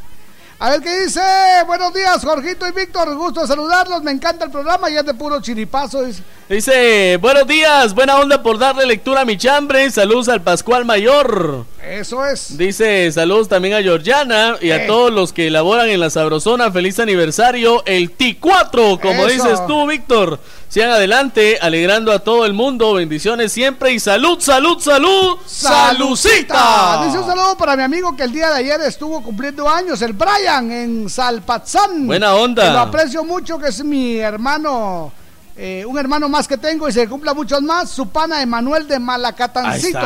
A 0.59 0.71
ver 0.71 0.81
qué 0.81 1.01
dice. 1.01 1.21
Buenos 1.67 1.93
días, 1.93 2.25
Jorgito 2.25 2.67
y 2.69 2.71
Víctor. 2.71 3.13
Gusto 3.17 3.45
saludarlos. 3.49 4.01
Me 4.05 4.13
encanta 4.13 4.45
el 4.45 4.51
programa. 4.53 4.89
Ya 4.89 5.01
es 5.01 5.07
de 5.07 5.13
puro 5.13 5.41
chiripazo. 5.43 6.03
Dice. 6.05 6.23
Dice, 6.53 7.17
buenos 7.17 7.47
días, 7.47 7.95
buena 7.95 8.17
onda 8.19 8.43
por 8.43 8.59
darle 8.59 8.85
lectura 8.85 9.23
a 9.23 9.25
mi 9.25 9.39
chambre. 9.39 9.91
Saludos 9.91 10.29
al 10.29 10.43
Pascual 10.43 10.85
Mayor. 10.85 11.65
Eso 11.83 12.27
es. 12.27 12.59
Dice, 12.59 13.11
saludos 13.11 13.49
también 13.49 13.73
a 13.73 13.81
Georgiana 13.81 14.57
y 14.61 14.71
a 14.71 14.85
Eh. 14.85 14.87
todos 14.87 15.11
los 15.11 15.33
que 15.33 15.47
elaboran 15.47 15.89
en 15.89 15.99
la 15.99 16.11
Sabrosona. 16.11 16.71
Feliz 16.71 16.99
aniversario, 16.99 17.83
el 17.87 18.15
T4, 18.15 19.01
como 19.01 19.27
Eso. 19.27 19.29
dices 19.29 19.67
tú, 19.67 19.87
Víctor. 19.87 20.41
Sigan 20.69 20.91
adelante, 20.91 21.57
alegrando 21.59 22.13
a 22.13 22.19
todo 22.19 22.45
el 22.45 22.53
mundo. 22.53 22.93
Bendiciones 22.93 23.51
siempre 23.51 23.93
y 23.95 23.99
salud, 23.99 24.39
salud, 24.39 24.79
salud. 24.79 25.39
¡Salucita! 25.47 27.05
Dice 27.07 27.19
un 27.19 27.25
saludo 27.25 27.57
para 27.57 27.79
mi 27.79 27.83
amigo 27.83 28.15
que 28.15 28.25
el 28.25 28.33
día 28.33 28.51
de 28.51 28.57
ayer 28.57 28.79
estuvo 28.83 29.23
cumpliendo 29.23 29.67
años, 29.71 30.03
el 30.03 30.13
Brian, 30.13 30.71
en 30.71 31.09
Salpatzán. 31.09 32.07
Buena 32.07 32.35
onda. 32.35 32.63
Que 32.63 32.71
lo 32.73 32.79
aprecio 32.81 33.25
mucho, 33.25 33.59
que 33.59 33.69
es 33.69 33.83
mi 33.83 34.19
hermano. 34.19 35.15
Eh, 35.57 35.85
un 35.87 35.99
hermano 35.99 36.29
más 36.29 36.49
que 36.49 36.57
tengo 36.57 36.89
y 36.89 36.93
se 36.93 37.07
cumpla 37.09 37.35
muchos 37.35 37.61
más, 37.63 37.91
su 37.91 38.09
pana 38.09 38.41
Emanuel 38.41 38.89
de 38.89 38.99
Malacatancito. 38.99 39.99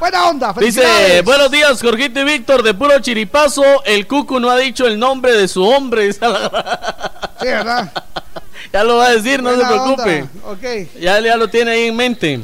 Buena 0.00 0.28
onda, 0.28 0.54
Dice, 0.58 1.20
buenos 1.22 1.50
días, 1.50 1.80
Jorgito 1.82 2.20
y 2.20 2.24
Víctor, 2.24 2.62
de 2.62 2.72
puro 2.72 2.98
chiripazo. 3.00 3.62
El 3.84 4.06
Cucu 4.06 4.40
no 4.40 4.50
ha 4.50 4.56
dicho 4.56 4.86
el 4.86 4.98
nombre 4.98 5.32
de 5.34 5.48
su 5.48 5.62
hombre. 5.64 6.10
Sí, 7.38 7.48
¿verdad? 7.48 7.92
ya 8.72 8.82
lo 8.82 8.96
va 8.96 9.08
a 9.08 9.10
decir, 9.10 9.42
no 9.42 9.50
se 9.54 9.64
preocupe. 9.64 10.26
Ya, 10.98 11.20
ya 11.20 11.36
lo 11.36 11.48
tiene 11.48 11.72
ahí 11.72 11.88
en 11.88 11.96
mente. 11.96 12.40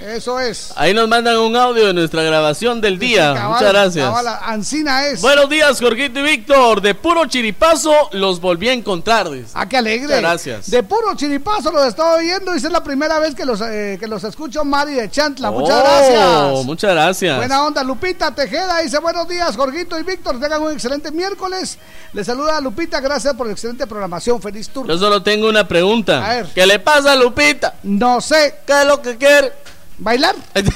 Eso 0.00 0.40
es. 0.40 0.72
Ahí 0.76 0.94
nos 0.94 1.08
mandan 1.08 1.36
un 1.38 1.54
audio 1.56 1.86
de 1.86 1.94
nuestra 1.94 2.22
grabación 2.22 2.80
del 2.80 2.98
día. 2.98 3.34
Cabal, 3.34 3.48
Muchas 3.52 3.72
gracias. 3.72 4.04
cabal, 4.06 4.38
Ancina 4.44 5.06
es. 5.06 5.20
Buenos 5.20 5.48
días, 5.48 5.78
Jorgito 5.80 6.20
y 6.20 6.22
Víctor. 6.22 6.80
De 6.80 6.94
puro 6.94 7.26
chiripazo 7.26 7.92
los 8.12 8.40
volví 8.40 8.68
a 8.68 8.72
encontrar. 8.72 9.28
Ah, 9.54 9.68
qué 9.68 9.76
alegre. 9.76 10.06
Muchas 10.06 10.20
gracias. 10.20 10.70
De 10.70 10.82
puro 10.82 11.14
chiripazo 11.14 11.70
los 11.72 11.86
estaba 11.86 12.14
oyendo. 12.16 12.52
Dice 12.52 12.68
es 12.68 12.72
la 12.72 12.82
primera 12.82 13.18
vez 13.18 13.34
que 13.34 13.44
los, 13.44 13.60
eh, 13.60 13.96
que 14.00 14.06
los 14.06 14.24
escucho, 14.24 14.64
Mari 14.64 14.94
de 14.94 15.10
Chantla. 15.10 15.50
Muchas 15.50 15.76
Oh, 15.78 15.82
gracias. 15.82 16.64
Muchas 16.66 16.90
gracias. 16.92 17.36
Buena 17.36 17.64
onda, 17.64 17.82
Lupita 17.84 18.34
Tejeda 18.34 18.78
dice 18.80 18.98
buenos 18.98 19.28
días, 19.28 19.56
Jorgito 19.56 19.98
y 19.98 20.02
Víctor, 20.02 20.38
tengan 20.40 20.62
un 20.62 20.72
excelente 20.72 21.10
miércoles. 21.10 21.78
Le 22.12 22.24
saluda 22.24 22.56
a 22.56 22.60
Lupita, 22.60 23.00
gracias 23.00 23.34
por 23.34 23.46
la 23.46 23.52
excelente 23.52 23.86
programación, 23.86 24.40
feliz 24.40 24.68
turno. 24.68 24.92
Yo 24.92 24.98
solo 24.98 25.22
tengo 25.22 25.48
una 25.48 25.66
pregunta. 25.68 26.24
A 26.24 26.34
ver. 26.36 26.46
¿Qué 26.54 26.66
le 26.66 26.78
pasa 26.78 27.12
a 27.12 27.16
Lupita? 27.16 27.74
No 27.82 28.20
sé. 28.20 28.56
¿Qué 28.66 28.80
es 28.80 28.86
lo 28.86 29.00
que 29.02 29.16
quiere? 29.16 29.52
¿Bailar? 30.00 30.34
¿Por 30.54 30.62
qué 30.64 30.70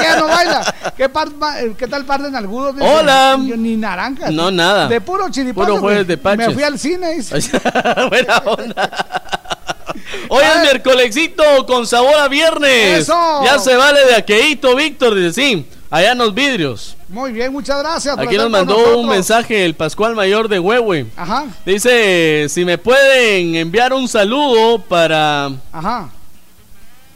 ella 0.00 0.16
no 0.20 0.26
baila? 0.28 0.74
¿Qué, 0.96 1.08
par- 1.08 1.28
eh, 1.58 1.72
¿Qué 1.76 1.88
tal 1.88 2.04
par 2.04 2.22
de 2.22 2.30
nalgudos? 2.30 2.74
Hola. 2.78 3.38
Yo 3.42 3.56
ni 3.56 3.76
naranja. 3.76 4.30
No, 4.30 4.50
nada. 4.50 4.88
De 4.88 5.00
puro 5.00 5.28
chiripazo. 5.30 5.66
Puro 5.68 5.80
jueves 5.80 6.00
me- 6.00 6.04
de 6.04 6.18
paches. 6.18 6.48
Me 6.48 6.54
fui 6.54 6.62
al 6.62 6.78
cine. 6.78 7.14
dice. 7.14 7.34
Buena 8.10 8.36
onda. 8.44 9.06
Hoy 10.28 10.42
es 10.44 10.62
miércolesito 10.62 11.42
con 11.66 11.86
sabor 11.86 12.14
a 12.16 12.28
viernes. 12.28 13.00
Eso. 13.00 13.42
Ya 13.44 13.58
se 13.58 13.74
vale 13.74 14.04
de 14.06 14.14
aqueíto, 14.16 14.76
Víctor. 14.76 15.14
Dice, 15.14 15.32
sí, 15.32 15.66
allá 15.90 16.12
en 16.12 16.18
los 16.18 16.34
vidrios. 16.34 16.94
Muy 17.08 17.32
bien, 17.32 17.50
muchas 17.52 17.78
gracias. 17.78 18.14
por 18.16 18.26
Aquí 18.26 18.36
nos 18.36 18.50
mandó 18.50 18.98
un 18.98 19.08
mensaje 19.08 19.64
el 19.64 19.74
Pascual 19.74 20.14
Mayor 20.14 20.48
de 20.48 20.58
Huehue. 20.60 21.06
Ajá, 21.16 21.46
Dice, 21.64 22.46
si 22.50 22.66
me 22.66 22.76
pueden 22.76 23.54
enviar 23.56 23.94
un 23.94 24.06
saludo 24.08 24.78
para... 24.82 25.50
ajá. 25.72 26.10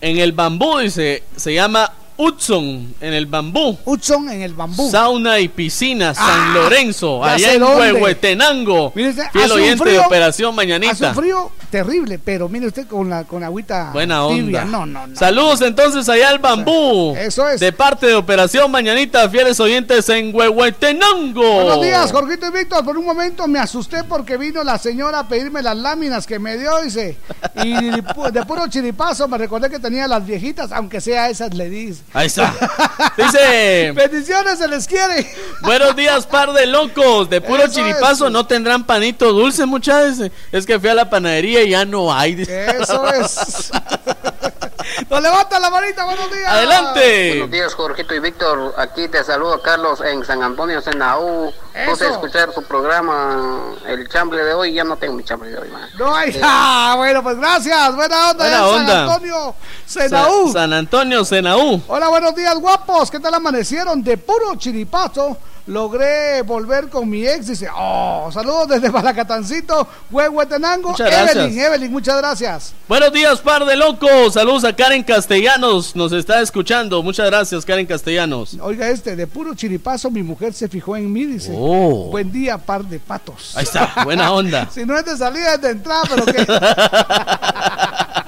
En 0.02 0.18
el 0.18 0.32
bambú, 0.32 0.78
dice, 0.78 1.22
se 1.36 1.55
llama 1.55 1.92
Hudson, 2.25 2.94
en 3.01 3.15
el 3.15 3.26
bambú. 3.26 3.76
Hudson 3.84 4.31
en 4.31 4.42
el 4.42 4.55
bambú. 4.55 4.89
Sauna 4.91 5.41
y 5.41 5.49
piscina, 5.49 6.15
San 6.15 6.25
Ah, 6.28 6.52
Lorenzo, 6.55 7.20
ya 7.25 7.33
allá 7.33 7.52
en 7.55 7.60
dónde. 7.60 7.92
Huehuetenango. 7.94 8.92
Mire 8.94 9.10
usted, 9.10 9.25
Fiel 9.33 9.44
hace 9.44 9.52
oyente 9.55 9.91
de 9.91 9.99
Operación 9.99 10.51
Hace 10.51 10.57
Mañanita. 10.57 11.09
un 11.09 11.15
frío 11.17 11.51
terrible, 11.70 12.20
pero 12.20 12.49
mire 12.49 12.68
usted 12.68 12.86
con 12.86 13.10
la 13.10 13.25
con 13.25 13.42
agüita 13.42 13.91
Buena 13.92 14.20
tibia. 14.28 14.62
onda. 14.62 14.65
No, 14.65 14.86
no, 14.86 15.07
no. 15.09 15.17
Saludos 15.17 15.62
entonces 15.62 16.09
allá 16.09 16.28
al 16.28 16.39
bambú. 16.39 17.17
Eso 17.18 17.49
es. 17.49 17.59
De 17.60 17.73
parte 17.73 18.07
de 18.07 18.15
Operación 18.15 18.70
Mañanita, 18.70 19.28
fieles 19.28 19.59
oyentes 19.59 20.09
en 20.09 20.33
Huehuetenango. 20.34 21.42
Buenos 21.65 21.83
días, 21.83 22.12
Jorgito 22.12 22.47
y 22.47 22.51
Víctor. 22.52 22.84
Por 22.84 22.97
un 22.99 23.05
momento 23.05 23.49
me 23.49 23.59
asusté 23.59 24.05
porque 24.05 24.36
vino 24.36 24.62
la 24.62 24.78
señora 24.78 25.20
a 25.20 25.28
pedirme 25.28 25.60
las 25.62 25.76
láminas 25.76 26.26
que 26.26 26.39
me 26.39 26.57
dio, 26.57 26.81
dice. 26.83 27.17
Y 27.65 27.73
de 27.91 28.44
puro 28.47 28.67
chiripazo 28.68 29.26
me 29.28 29.39
recordé 29.39 29.68
que 29.70 29.78
tenía 29.78 30.07
las 30.07 30.25
viejitas, 30.25 30.70
aunque 30.73 31.01
sea 31.01 31.28
esas, 31.28 31.52
le 31.55 31.68
dice. 31.68 32.02
Ahí 32.15 32.26
está. 32.26 32.52
Dice, 33.16 33.92
Bendiciones, 33.94 34.58
se 34.58 34.68
les 34.68 34.86
quiere. 34.86 35.34
buenos 35.62 35.97
días, 35.97 36.26
par 36.26 36.52
de 36.52 36.66
locos. 36.66 37.31
De 37.31 37.41
puro 37.41 37.65
Eso 37.65 37.74
chiripazo, 37.74 38.26
es. 38.26 38.32
no 38.32 38.47
tendrán 38.47 38.84
panito 38.84 39.32
dulce, 39.32 39.65
muchachos. 39.66 40.31
Es 40.50 40.66
que 40.66 40.78
fui 40.78 40.91
a 40.91 40.94
la 40.94 41.08
panadería 41.08 41.62
y 41.62 41.70
ya 41.70 41.84
no 41.84 42.12
hay. 42.12 42.42
Eso 42.42 43.07
es. 43.12 43.70
Nos 45.08 45.22
levanta 45.22 45.58
la 45.60 45.70
manita, 45.70 46.04
buenos 46.04 46.30
días. 46.30 46.48
Adelante. 46.52 47.28
Buenos 47.30 47.50
días, 47.50 47.74
Jorgito 47.74 48.14
y 48.14 48.20
Víctor. 48.20 48.74
Aquí 48.76 49.08
te 49.08 49.22
saludo 49.24 49.60
Carlos 49.62 50.00
en 50.00 50.24
San 50.24 50.42
Antonio, 50.42 50.80
Senaú. 50.80 51.52
Puse 51.86 52.06
a 52.06 52.10
escuchar 52.10 52.52
tu 52.52 52.62
programa, 52.64 53.74
el 53.86 54.08
chambre 54.08 54.44
de 54.44 54.52
hoy. 54.54 54.74
Ya 54.74 54.84
no 54.84 54.96
tengo 54.96 55.14
mi 55.14 55.24
chambre 55.24 55.50
de 55.50 55.58
hoy, 55.58 55.68
man. 55.70 55.88
No 55.98 56.14
hay. 56.14 56.38
Ah, 56.42 56.94
bueno, 56.96 57.22
pues 57.22 57.36
gracias. 57.38 57.94
Buena 57.94 58.30
onda, 58.30 58.44
Buena 58.44 58.66
onda. 58.66 58.86
San 58.92 58.98
Antonio, 59.10 59.54
Senaú. 59.86 60.46
Sa- 60.48 60.60
San 60.60 60.72
Antonio, 60.72 61.24
Senaú. 61.24 61.82
Hola, 61.88 62.08
buenos 62.08 62.34
días, 62.34 62.54
guapos. 62.58 63.10
¿Qué 63.10 63.20
tal 63.20 63.34
amanecieron? 63.34 64.02
De 64.02 64.16
puro 64.18 64.54
chiripazo. 64.56 65.36
Logré 65.66 66.42
volver 66.42 66.89
con 66.89 67.08
mi 67.08 67.26
ex. 67.26 67.47
Dice, 67.47 67.68
oh, 67.74 68.28
saludos 68.32 68.68
desde 68.68 68.91
Malacatancito, 68.91 69.86
Huehuetenango. 70.10 70.91
Muchas 70.91 71.08
gracias. 71.10 71.36
Evelyn, 71.36 71.58
Evelyn, 71.60 71.92
muchas 71.92 72.16
gracias. 72.18 72.74
Buenos 72.89 73.12
días, 73.12 73.41
par 73.41 73.65
de 73.65 73.76
locos. 73.76 74.34
Saludos 74.34 74.65
a 74.65 74.74
Karen 74.74 75.02
Castellanos. 75.05 75.94
Nos 75.94 76.12
está 76.12 76.41
escuchando. 76.41 77.02
Muchas 77.02 77.26
gracias, 77.26 77.65
Karen 77.65 77.86
Castellanos. 77.86 78.57
Oiga, 78.60 78.89
este, 78.91 79.15
de 79.15 79.26
puro 79.26 79.55
chiripazo, 79.55 80.10
mi 80.10 80.23
mujer 80.23 80.52
se 80.52 80.68
fijó 80.68 80.97
en 80.97 81.12
mí. 81.12 81.24
Dice, 81.26 81.52
Oh. 81.57 82.08
buen 82.10 82.32
día, 82.32 82.58
par 82.58 82.84
de 82.84 82.99
patos. 82.99 83.57
Ahí 83.57 83.65
está, 83.65 83.92
buena 84.05 84.32
onda. 84.32 84.68
si 84.74 84.84
no 84.84 84.99
es 84.99 85.05
de 85.05 85.16
salida, 85.16 85.55
es 85.55 85.60
de 85.60 85.70
entrada, 85.70 86.02
pero 86.08 86.24
que. 86.26 86.47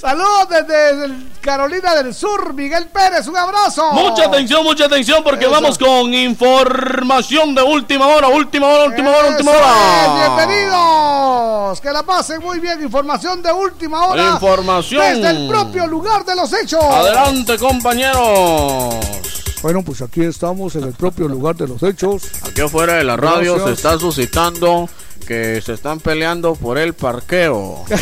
Saludos 0.00 0.48
desde 0.48 1.14
Carolina 1.42 1.94
del 1.94 2.14
Sur, 2.14 2.54
Miguel 2.54 2.86
Pérez, 2.86 3.26
un 3.26 3.36
abrazo. 3.36 3.92
Mucha 3.92 4.24
atención, 4.24 4.64
mucha 4.64 4.86
atención, 4.86 5.22
porque 5.22 5.44
Eso. 5.44 5.50
vamos 5.52 5.76
con 5.76 6.14
información 6.14 7.54
de 7.54 7.60
última 7.60 8.06
hora, 8.06 8.28
última 8.28 8.66
hora, 8.66 8.84
última 8.84 9.10
hora, 9.10 9.28
última 9.28 9.50
hora. 9.50 9.66
es, 10.06 10.46
bienvenidos. 10.46 11.80
Que 11.82 11.90
la 11.92 12.02
pasen 12.02 12.40
muy 12.40 12.60
bien. 12.60 12.82
Información 12.82 13.42
de 13.42 13.52
última 13.52 14.06
hora. 14.06 14.30
Información. 14.32 15.02
Desde 15.02 15.30
el 15.32 15.48
propio 15.48 15.86
lugar 15.86 16.24
de 16.24 16.34
los 16.34 16.50
hechos. 16.54 16.82
Adelante, 16.82 17.58
compañeros. 17.58 18.94
Bueno, 19.60 19.82
pues 19.82 20.00
aquí 20.00 20.22
estamos 20.22 20.76
en 20.76 20.84
el 20.84 20.94
propio 20.94 21.28
lugar 21.28 21.56
de 21.56 21.68
los 21.68 21.82
hechos. 21.82 22.22
Aquí 22.48 22.62
afuera 22.62 22.94
de 22.94 23.04
la 23.04 23.18
radio 23.18 23.56
Gracias. 23.56 23.68
se 23.68 23.74
está 23.74 23.98
suscitando 23.98 24.88
que 25.26 25.60
se 25.60 25.74
están 25.74 26.00
peleando 26.00 26.54
por 26.54 26.78
el 26.78 26.94
parqueo. 26.94 27.84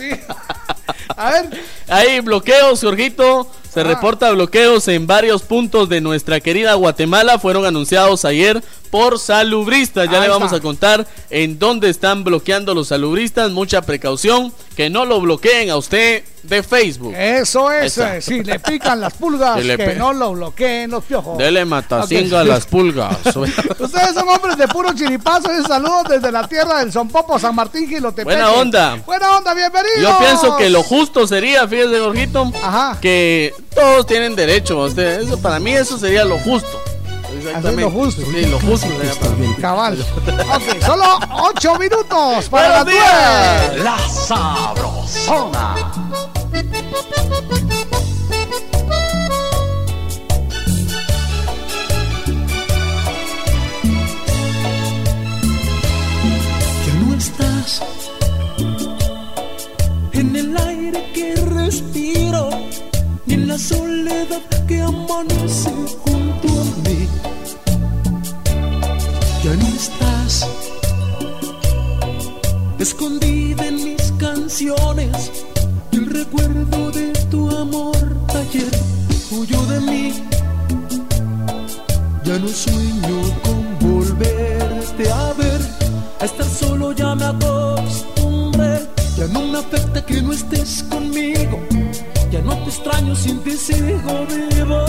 A 1.16 1.30
ver. 1.30 1.64
Hay 1.88 2.20
bloqueos, 2.20 2.80
Jorgito. 2.80 3.50
Se 3.72 3.84
reporta 3.84 4.30
bloqueos 4.32 4.88
en 4.88 5.06
varios 5.06 5.42
puntos 5.42 5.88
de 5.88 6.00
nuestra 6.00 6.40
querida 6.40 6.74
Guatemala. 6.74 7.38
Fueron 7.38 7.64
anunciados 7.66 8.24
ayer 8.24 8.62
por 8.90 9.18
salubristas. 9.20 10.08
Ya 10.10 10.16
Ahí 10.16 10.22
le 10.22 10.28
vamos 10.28 10.46
está. 10.46 10.56
a 10.56 10.60
contar 10.60 11.06
en 11.30 11.58
dónde 11.58 11.88
están 11.88 12.24
bloqueando 12.24 12.74
los 12.74 12.88
salubristas. 12.88 13.52
Mucha 13.52 13.82
precaución. 13.82 14.52
Que 14.76 14.90
no 14.90 15.04
lo 15.04 15.20
bloqueen 15.20 15.70
a 15.70 15.76
usted 15.76 16.24
de 16.42 16.62
Facebook. 16.62 17.14
Eso 17.14 17.70
es. 17.70 17.96
Eh, 17.98 18.20
Si 18.22 18.42
le 18.42 18.58
pican 18.58 18.98
las 19.00 19.12
pulgas, 19.12 19.60
Que 19.62 19.76
pe- 19.76 19.94
no 19.94 20.12
lo 20.14 20.32
bloqueen 20.32 20.90
los 20.90 21.04
piojos. 21.04 21.38
Dele 21.38 21.64
matacinga 21.64 22.38
Ok. 22.38 22.42
a 22.42 22.44
las 22.44 22.66
pulgas. 22.66 23.18
Ustedes 23.26 24.14
son 24.14 24.28
hombres 24.28 24.56
de 24.56 24.66
puro 24.66 24.92
chiripazo 24.94 25.48
y 25.56 25.62
saludos 25.64 26.04
desde 26.08 26.32
la 26.32 26.48
tierra 26.48 26.78
del 26.80 26.90
Sonpopo, 26.92 27.38
San 27.38 27.54
Martín, 27.54 27.88
Gilotepeque. 27.88 28.24
Buena 28.24 28.50
onda. 28.52 28.96
Buena 29.06 29.36
onda, 29.36 29.54
bienvenidos. 29.54 30.00
Yo 30.00 30.18
pienso 30.18 30.56
que 30.56 30.70
lo 30.70 30.82
justo 30.82 31.26
sería, 31.26 31.68
fíjese, 31.68 32.00
Jorgito, 32.00 32.50
que 33.02 33.52
todos 33.74 34.06
tienen 34.06 34.34
derecho. 34.36 34.78
Usted, 34.84 35.20
eso, 35.20 35.38
para 35.40 35.58
mí 35.58 35.72
eso 35.72 35.98
sería 35.98 36.24
lo 36.24 36.38
justo. 36.38 36.80
Exactamente. 37.36 37.82
lo 37.82 37.90
justo. 37.90 38.22
Sí, 38.30 38.46
lo 38.46 38.60
justo 38.60 38.86
sería 38.88 39.14
para 39.14 39.32
mí. 39.32 39.54
Cabal. 39.60 39.98
Ok, 40.54 40.84
solo 40.84 41.04
ocho 41.44 41.78
minutos 41.78 42.48
para 42.48 42.68
las 42.68 42.84
Buenos 42.84 43.02
nueve. 43.68 43.84
La 43.84 43.98
Sabrosona. 44.08 45.74
Ya 56.86 56.94
no 56.94 57.14
estás 57.16 57.82
en 60.12 60.36
el 60.36 60.56
aire 60.56 61.10
que 61.14 61.34
respiro, 61.36 62.50
en 63.40 63.48
la 63.48 63.58
soledad 63.58 64.42
que 64.68 64.82
amanece 64.82 65.70
junto 66.04 66.48
a 66.48 66.64
mí. 66.84 67.08
Ya 69.44 69.54
no 69.56 69.66
estás 69.68 70.46
escondida 72.78 73.66
en 73.66 73.76
mis 73.84 74.12
canciones, 74.18 75.32
el 75.92 76.06
recuerdo 76.06 76.90
de 76.90 77.12
tu 77.30 77.50
amor 77.56 77.96
ayer 78.40 78.72
huyó 79.30 79.60
de 79.66 79.80
mí. 79.80 80.12
Ya 82.24 82.38
no 82.38 82.48
sueño 82.48 83.18
con 83.44 83.60
volverte 83.80 85.10
a 85.10 85.32
ver, 85.32 85.60
a 86.20 86.24
estar 86.26 86.46
solo 86.46 86.92
ya 86.92 87.14
me 87.14 87.24
acostumbré. 87.24 88.80
Ya 89.16 89.26
no 89.28 89.40
me 89.46 89.58
afecta 89.58 90.04
que 90.04 90.22
no 90.22 90.32
estés 90.32 90.82
conmigo, 90.84 91.58
no 92.42 92.56
te 92.58 92.70
extraño 92.70 93.14
sin 93.14 93.38
ti 93.40 93.52
sigo 93.52 94.26
vivo. 94.26 94.84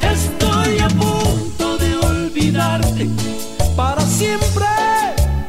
Estoy 0.00 0.78
a 0.80 0.88
punto 0.88 1.78
de 1.78 1.94
olvidarte 1.96 3.08
para 3.76 4.02
siempre, 4.02 4.66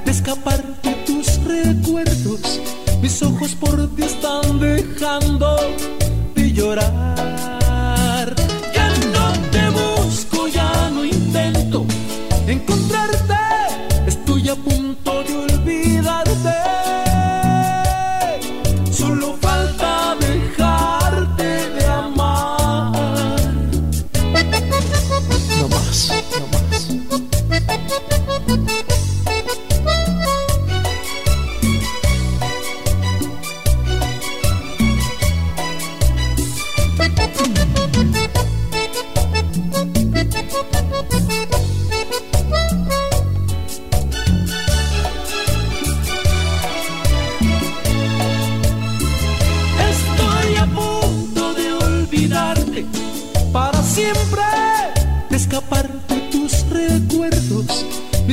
de 0.06 0.11
escapar 0.11 0.64
de 0.83 0.93
tus 1.06 1.43
recuerdos. 1.43 2.59
Mis 3.01 3.22
ojos 3.23 3.56
por 3.56 3.88
ti 3.95 4.03
están 4.03 4.59
dejando 4.59 5.57
de 6.35 6.51
llorar. 6.51 7.39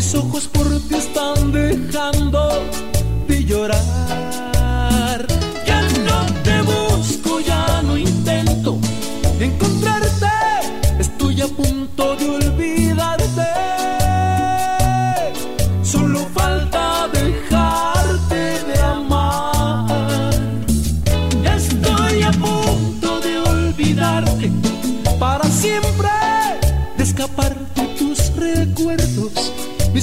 Mis 0.07 0.15
ojos 0.15 0.47
por 0.47 0.68
ti 0.83 0.94
están 0.94 1.51
dejando 1.51 2.62
de 3.26 3.44
llorar. 3.44 3.76
Ya 5.67 5.83
no 5.83 6.26
te 6.44 6.62
busco, 6.62 7.41
ya 7.41 7.83
no 7.83 7.99
intento 7.99 8.78
encontrarte. 9.41 9.66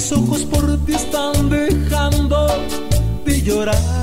Mis 0.04 0.12
ojos 0.12 0.42
por 0.42 0.76
ti 0.84 0.92
están 0.92 1.48
dejando 1.48 2.46
de 3.24 3.40
llorar. 3.40 3.93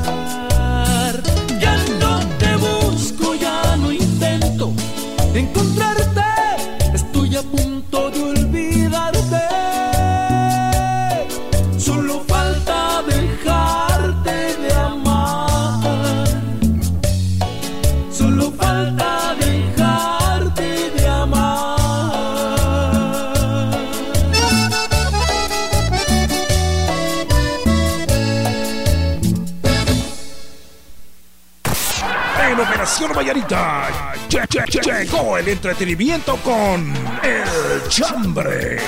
Operación 33.11 33.15
Vallarita 33.15 33.89
che- 34.29 34.47
che- 34.47 34.63
che- 34.69 34.79
llegó 34.81 35.37
el 35.37 35.47
entretenimiento 35.49 36.37
con 36.37 36.93
El 37.23 37.87
Chambre. 37.89 38.79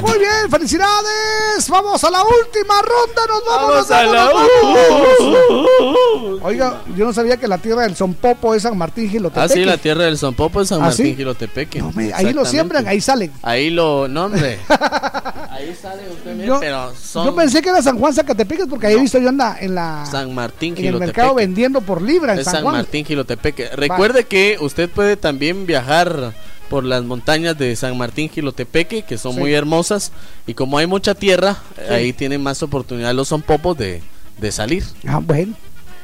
Muy 0.00 0.18
bien, 0.18 0.50
felicidades. 0.50 1.68
Vamos 1.68 2.04
a 2.04 2.10
la 2.10 2.22
última 2.22 2.74
ronda. 2.82 3.22
Nos 3.28 3.44
vamos, 3.44 3.68
Vamos 3.70 3.74
nos 3.76 3.90
a 3.90 4.04
la 4.04 4.24
nos. 6.30 6.42
Oiga, 6.42 6.82
yo 6.94 7.06
no 7.06 7.12
sabía 7.12 7.36
que 7.38 7.48
la 7.48 7.58
tierra 7.58 7.82
del 7.82 7.96
Son 7.96 8.14
Popo 8.14 8.54
es 8.54 8.62
San 8.62 8.76
Martín 8.78 9.08
Gilotepeque. 9.10 9.44
Ah, 9.44 9.48
sí, 9.48 9.64
la 9.64 9.78
tierra 9.78 10.04
del 10.04 10.16
Son 10.18 10.34
Popo 10.34 10.60
es 10.60 10.68
San 10.68 10.78
¿Ah, 10.80 10.86
Martín 10.86 11.06
sí? 11.06 11.16
Gilotepeque. 11.16 11.82
Ahí 12.14 12.32
lo 12.32 12.44
siembran, 12.44 12.86
ahí 12.86 13.00
salen. 13.00 13.32
Ahí 13.42 13.70
lo. 13.70 14.06
No, 14.06 14.26
hombre. 14.26 14.60
ahí 15.54 15.74
sale 15.80 16.02
usted, 16.10 16.34
mire, 16.34 16.46
Yo, 16.48 16.60
pero 16.60 16.92
son. 16.94 17.26
yo 17.26 17.34
pensé 17.34 17.62
que 17.62 17.68
era 17.68 17.80
San 17.82 17.98
Juan 17.98 18.12
Zacatepeque 18.12 18.66
porque 18.66 18.88
ahí 18.88 18.94
he 18.94 19.00
visto 19.00 19.18
yo 19.18 19.28
anda 19.28 19.56
en 19.60 19.74
la 19.74 20.04
San 20.10 20.34
Martín 20.34 20.74
en 20.76 20.84
el 20.86 20.98
mercado 20.98 21.34
vendiendo 21.34 21.80
por 21.80 22.02
libra 22.02 22.32
en 22.34 22.40
Es 22.40 22.44
San 22.46 22.54
San 22.54 22.62
Juan. 22.64 22.76
Martín. 22.76 23.06
Recuerde 23.76 24.24
que 24.24 24.56
usted 24.60 24.88
puede 24.90 25.16
también 25.16 25.66
viajar 25.66 26.32
por 26.68 26.82
las 26.84 27.04
montañas 27.04 27.56
de 27.58 27.76
San 27.76 27.96
Martín 27.96 28.28
Gilotepeque, 28.30 29.02
que 29.02 29.18
son 29.18 29.34
Sí. 29.34 29.38
muy 29.40 29.52
hermosas. 29.54 30.12
Y 30.46 30.54
como 30.54 30.78
hay 30.78 30.86
mucha 30.86 31.14
tierra, 31.14 31.58
Sí. 31.76 31.92
ahí 31.92 32.12
tienen 32.12 32.42
más 32.42 32.62
oportunidad 32.62 33.12
los 33.14 33.28
son 33.28 33.42
popos 33.42 33.76
de, 33.76 34.02
de 34.38 34.50
salir. 34.52 34.82
Ah, 35.06 35.20
bueno. 35.22 35.54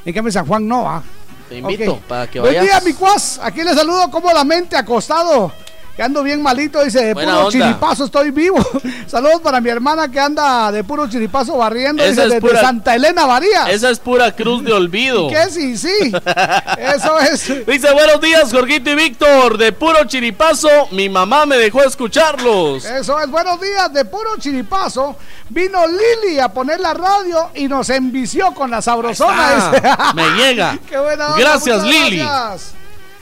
En 0.04 0.12
cambio 0.14 0.32
San 0.32 0.46
Juan 0.46 0.68
no, 0.68 0.88
ah. 0.88 1.02
Te 1.48 1.58
invito 1.58 1.98
para 2.06 2.30
que 2.30 2.38
Buen 2.38 2.54
vayas. 2.54 2.64
día, 2.64 2.80
mi 2.86 2.92
cuas. 2.92 3.40
Aquí 3.42 3.62
le 3.64 3.74
saludo 3.74 4.08
cómodamente 4.10 4.76
acostado. 4.76 5.52
Que 6.00 6.04
ando 6.04 6.22
bien 6.22 6.40
malito, 6.42 6.82
dice, 6.82 7.04
de 7.04 7.12
Buena 7.12 7.32
puro 7.32 7.46
onda. 7.48 7.50
chiripazo 7.66 8.04
estoy 8.06 8.30
vivo. 8.30 8.56
Saludos 9.06 9.42
para 9.42 9.60
mi 9.60 9.68
hermana 9.68 10.10
que 10.10 10.18
anda 10.18 10.72
de 10.72 10.82
puro 10.82 11.06
chiripazo 11.10 11.58
barriendo, 11.58 12.02
Esa 12.02 12.10
dice, 12.12 12.22
es 12.22 12.28
desde 12.30 12.40
pura- 12.40 12.58
Santa 12.62 12.94
Elena 12.94 13.26
Varías. 13.26 13.68
Esa 13.68 13.90
es 13.90 13.98
pura 13.98 14.34
cruz 14.34 14.64
de 14.64 14.72
olvido. 14.72 15.28
¿Qué? 15.28 15.50
Sí, 15.50 15.76
sí. 15.76 16.10
Eso 16.78 17.18
es. 17.18 17.66
Dice, 17.66 17.92
buenos 17.92 18.18
días, 18.22 18.50
Jorgito 18.50 18.88
y 18.88 18.94
Víctor. 18.94 19.58
De 19.58 19.72
puro 19.72 20.02
chiripazo, 20.04 20.70
mi 20.92 21.10
mamá 21.10 21.44
me 21.44 21.58
dejó 21.58 21.82
escucharlos. 21.82 22.82
Eso 22.86 23.20
es, 23.20 23.30
buenos 23.30 23.60
días, 23.60 23.92
de 23.92 24.06
puro 24.06 24.30
chiripazo. 24.38 25.16
Vino 25.50 25.80
Lili 25.86 26.38
a 26.40 26.48
poner 26.48 26.80
la 26.80 26.94
radio 26.94 27.50
y 27.54 27.68
nos 27.68 27.90
envició 27.90 28.54
con 28.54 28.70
la 28.70 28.80
sabrosona. 28.80 29.70
dice. 29.70 29.82
Me 30.14 30.30
llega. 30.30 30.78
Qué 30.88 30.98
buena 30.98 31.26
onda, 31.26 31.38
Gracias, 31.38 31.82
muchas 31.82 32.00
Lili. 32.00 32.16
gracias. 32.20 32.72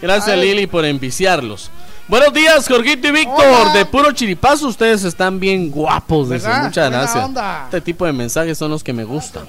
Gracias, 0.00 0.28
Ay. 0.36 0.42
Lili, 0.42 0.68
por 0.68 0.84
enviciarlos. 0.84 1.72
Buenos 2.08 2.32
días, 2.32 2.66
Jorgito 2.66 3.08
y 3.08 3.10
Víctor. 3.10 3.72
De 3.74 3.84
puro 3.84 4.10
chiripazo, 4.12 4.68
ustedes 4.68 5.04
están 5.04 5.38
bien 5.38 5.70
guapos. 5.70 6.30
Dice. 6.30 6.48
Muchas 6.48 6.90
gracias. 6.90 7.22
onda. 7.22 7.64
Este 7.64 7.82
tipo 7.82 8.06
de 8.06 8.14
mensajes 8.14 8.56
son 8.56 8.70
los 8.70 8.82
que 8.82 8.94
me 8.94 9.04
gustan. 9.04 9.46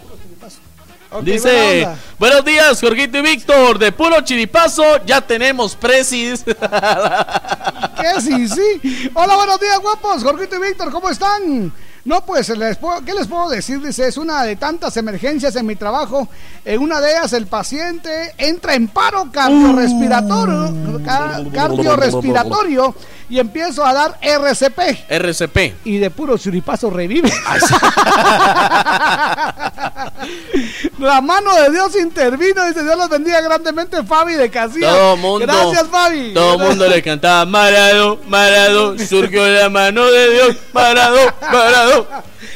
Dice, 1.21 1.88
buenos 2.19 2.43
días, 2.43 2.79
Jorgito 2.81 3.17
y 3.17 3.21
Víctor. 3.21 3.79
De 3.79 3.93
puro 3.93 4.19
chiripazo, 4.21 4.83
ya 5.05 5.21
tenemos 5.21 5.73
precis. 5.75 6.43
¿Qué? 6.43 8.21
Sí, 8.21 8.47
sí. 8.49 9.09
Hola, 9.13 9.35
buenos 9.35 9.59
días, 9.59 9.79
guapos. 9.79 10.21
Jorgito 10.21 10.57
y 10.57 10.67
Víctor, 10.67 10.91
¿cómo 10.91 11.09
están? 11.09 11.73
No, 12.09 12.21
pues, 12.25 12.49
les 12.57 12.75
puedo- 12.77 13.01
¿qué 13.05 13.13
les 13.13 13.27
puedo 13.27 13.47
decir? 13.49 13.79
Dice, 13.85 14.07
es 14.07 14.17
una 14.17 14.41
de 14.41 14.55
tantas 14.55 14.97
emergencias 14.97 15.55
en 15.55 15.67
mi 15.67 15.75
trabajo. 15.75 16.27
En 16.65 16.81
una 16.81 16.99
de 16.99 17.11
ellas, 17.11 17.33
el 17.33 17.45
paciente 17.45 18.33
entra 18.39 18.73
en 18.73 18.88
paro 18.88 19.29
cardiorrespiratorio, 19.31 20.73
ca- 21.05 21.39
cardiorrespiratorio 21.53 22.95
y 23.30 23.40
empiezo 23.40 23.85
a 23.85 23.93
dar 23.93 24.17
RCP. 24.22 25.09
RCP. 25.09 25.85
Y 25.85 25.98
de 25.98 26.09
puro 26.09 26.38
churipazo 26.38 26.90
revive. 26.90 27.32
La 30.99 31.22
mano 31.22 31.56
de 31.56 31.72
Dios 31.72 31.95
intervino. 31.95 32.66
Dice 32.66 32.83
Dios 32.83 32.98
los 32.98 33.09
bendiga 33.09 33.41
grandemente, 33.41 34.03
Fabi 34.03 34.33
de 34.33 34.49
Casilla. 34.49 34.90
Todo 34.90 35.17
mundo. 35.17 35.45
Gracias, 35.45 35.88
Fabi. 35.88 36.33
Todo 36.33 36.56
el 36.56 36.59
mundo 36.59 36.88
le 36.88 37.01
cantaba 37.01 37.45
Marado, 37.45 38.19
Marado, 38.27 38.98
surgió 38.98 39.48
la 39.48 39.69
mano 39.69 40.06
de 40.06 40.33
Dios, 40.33 40.56
Marado, 40.74 41.33
Marado. 41.51 42.08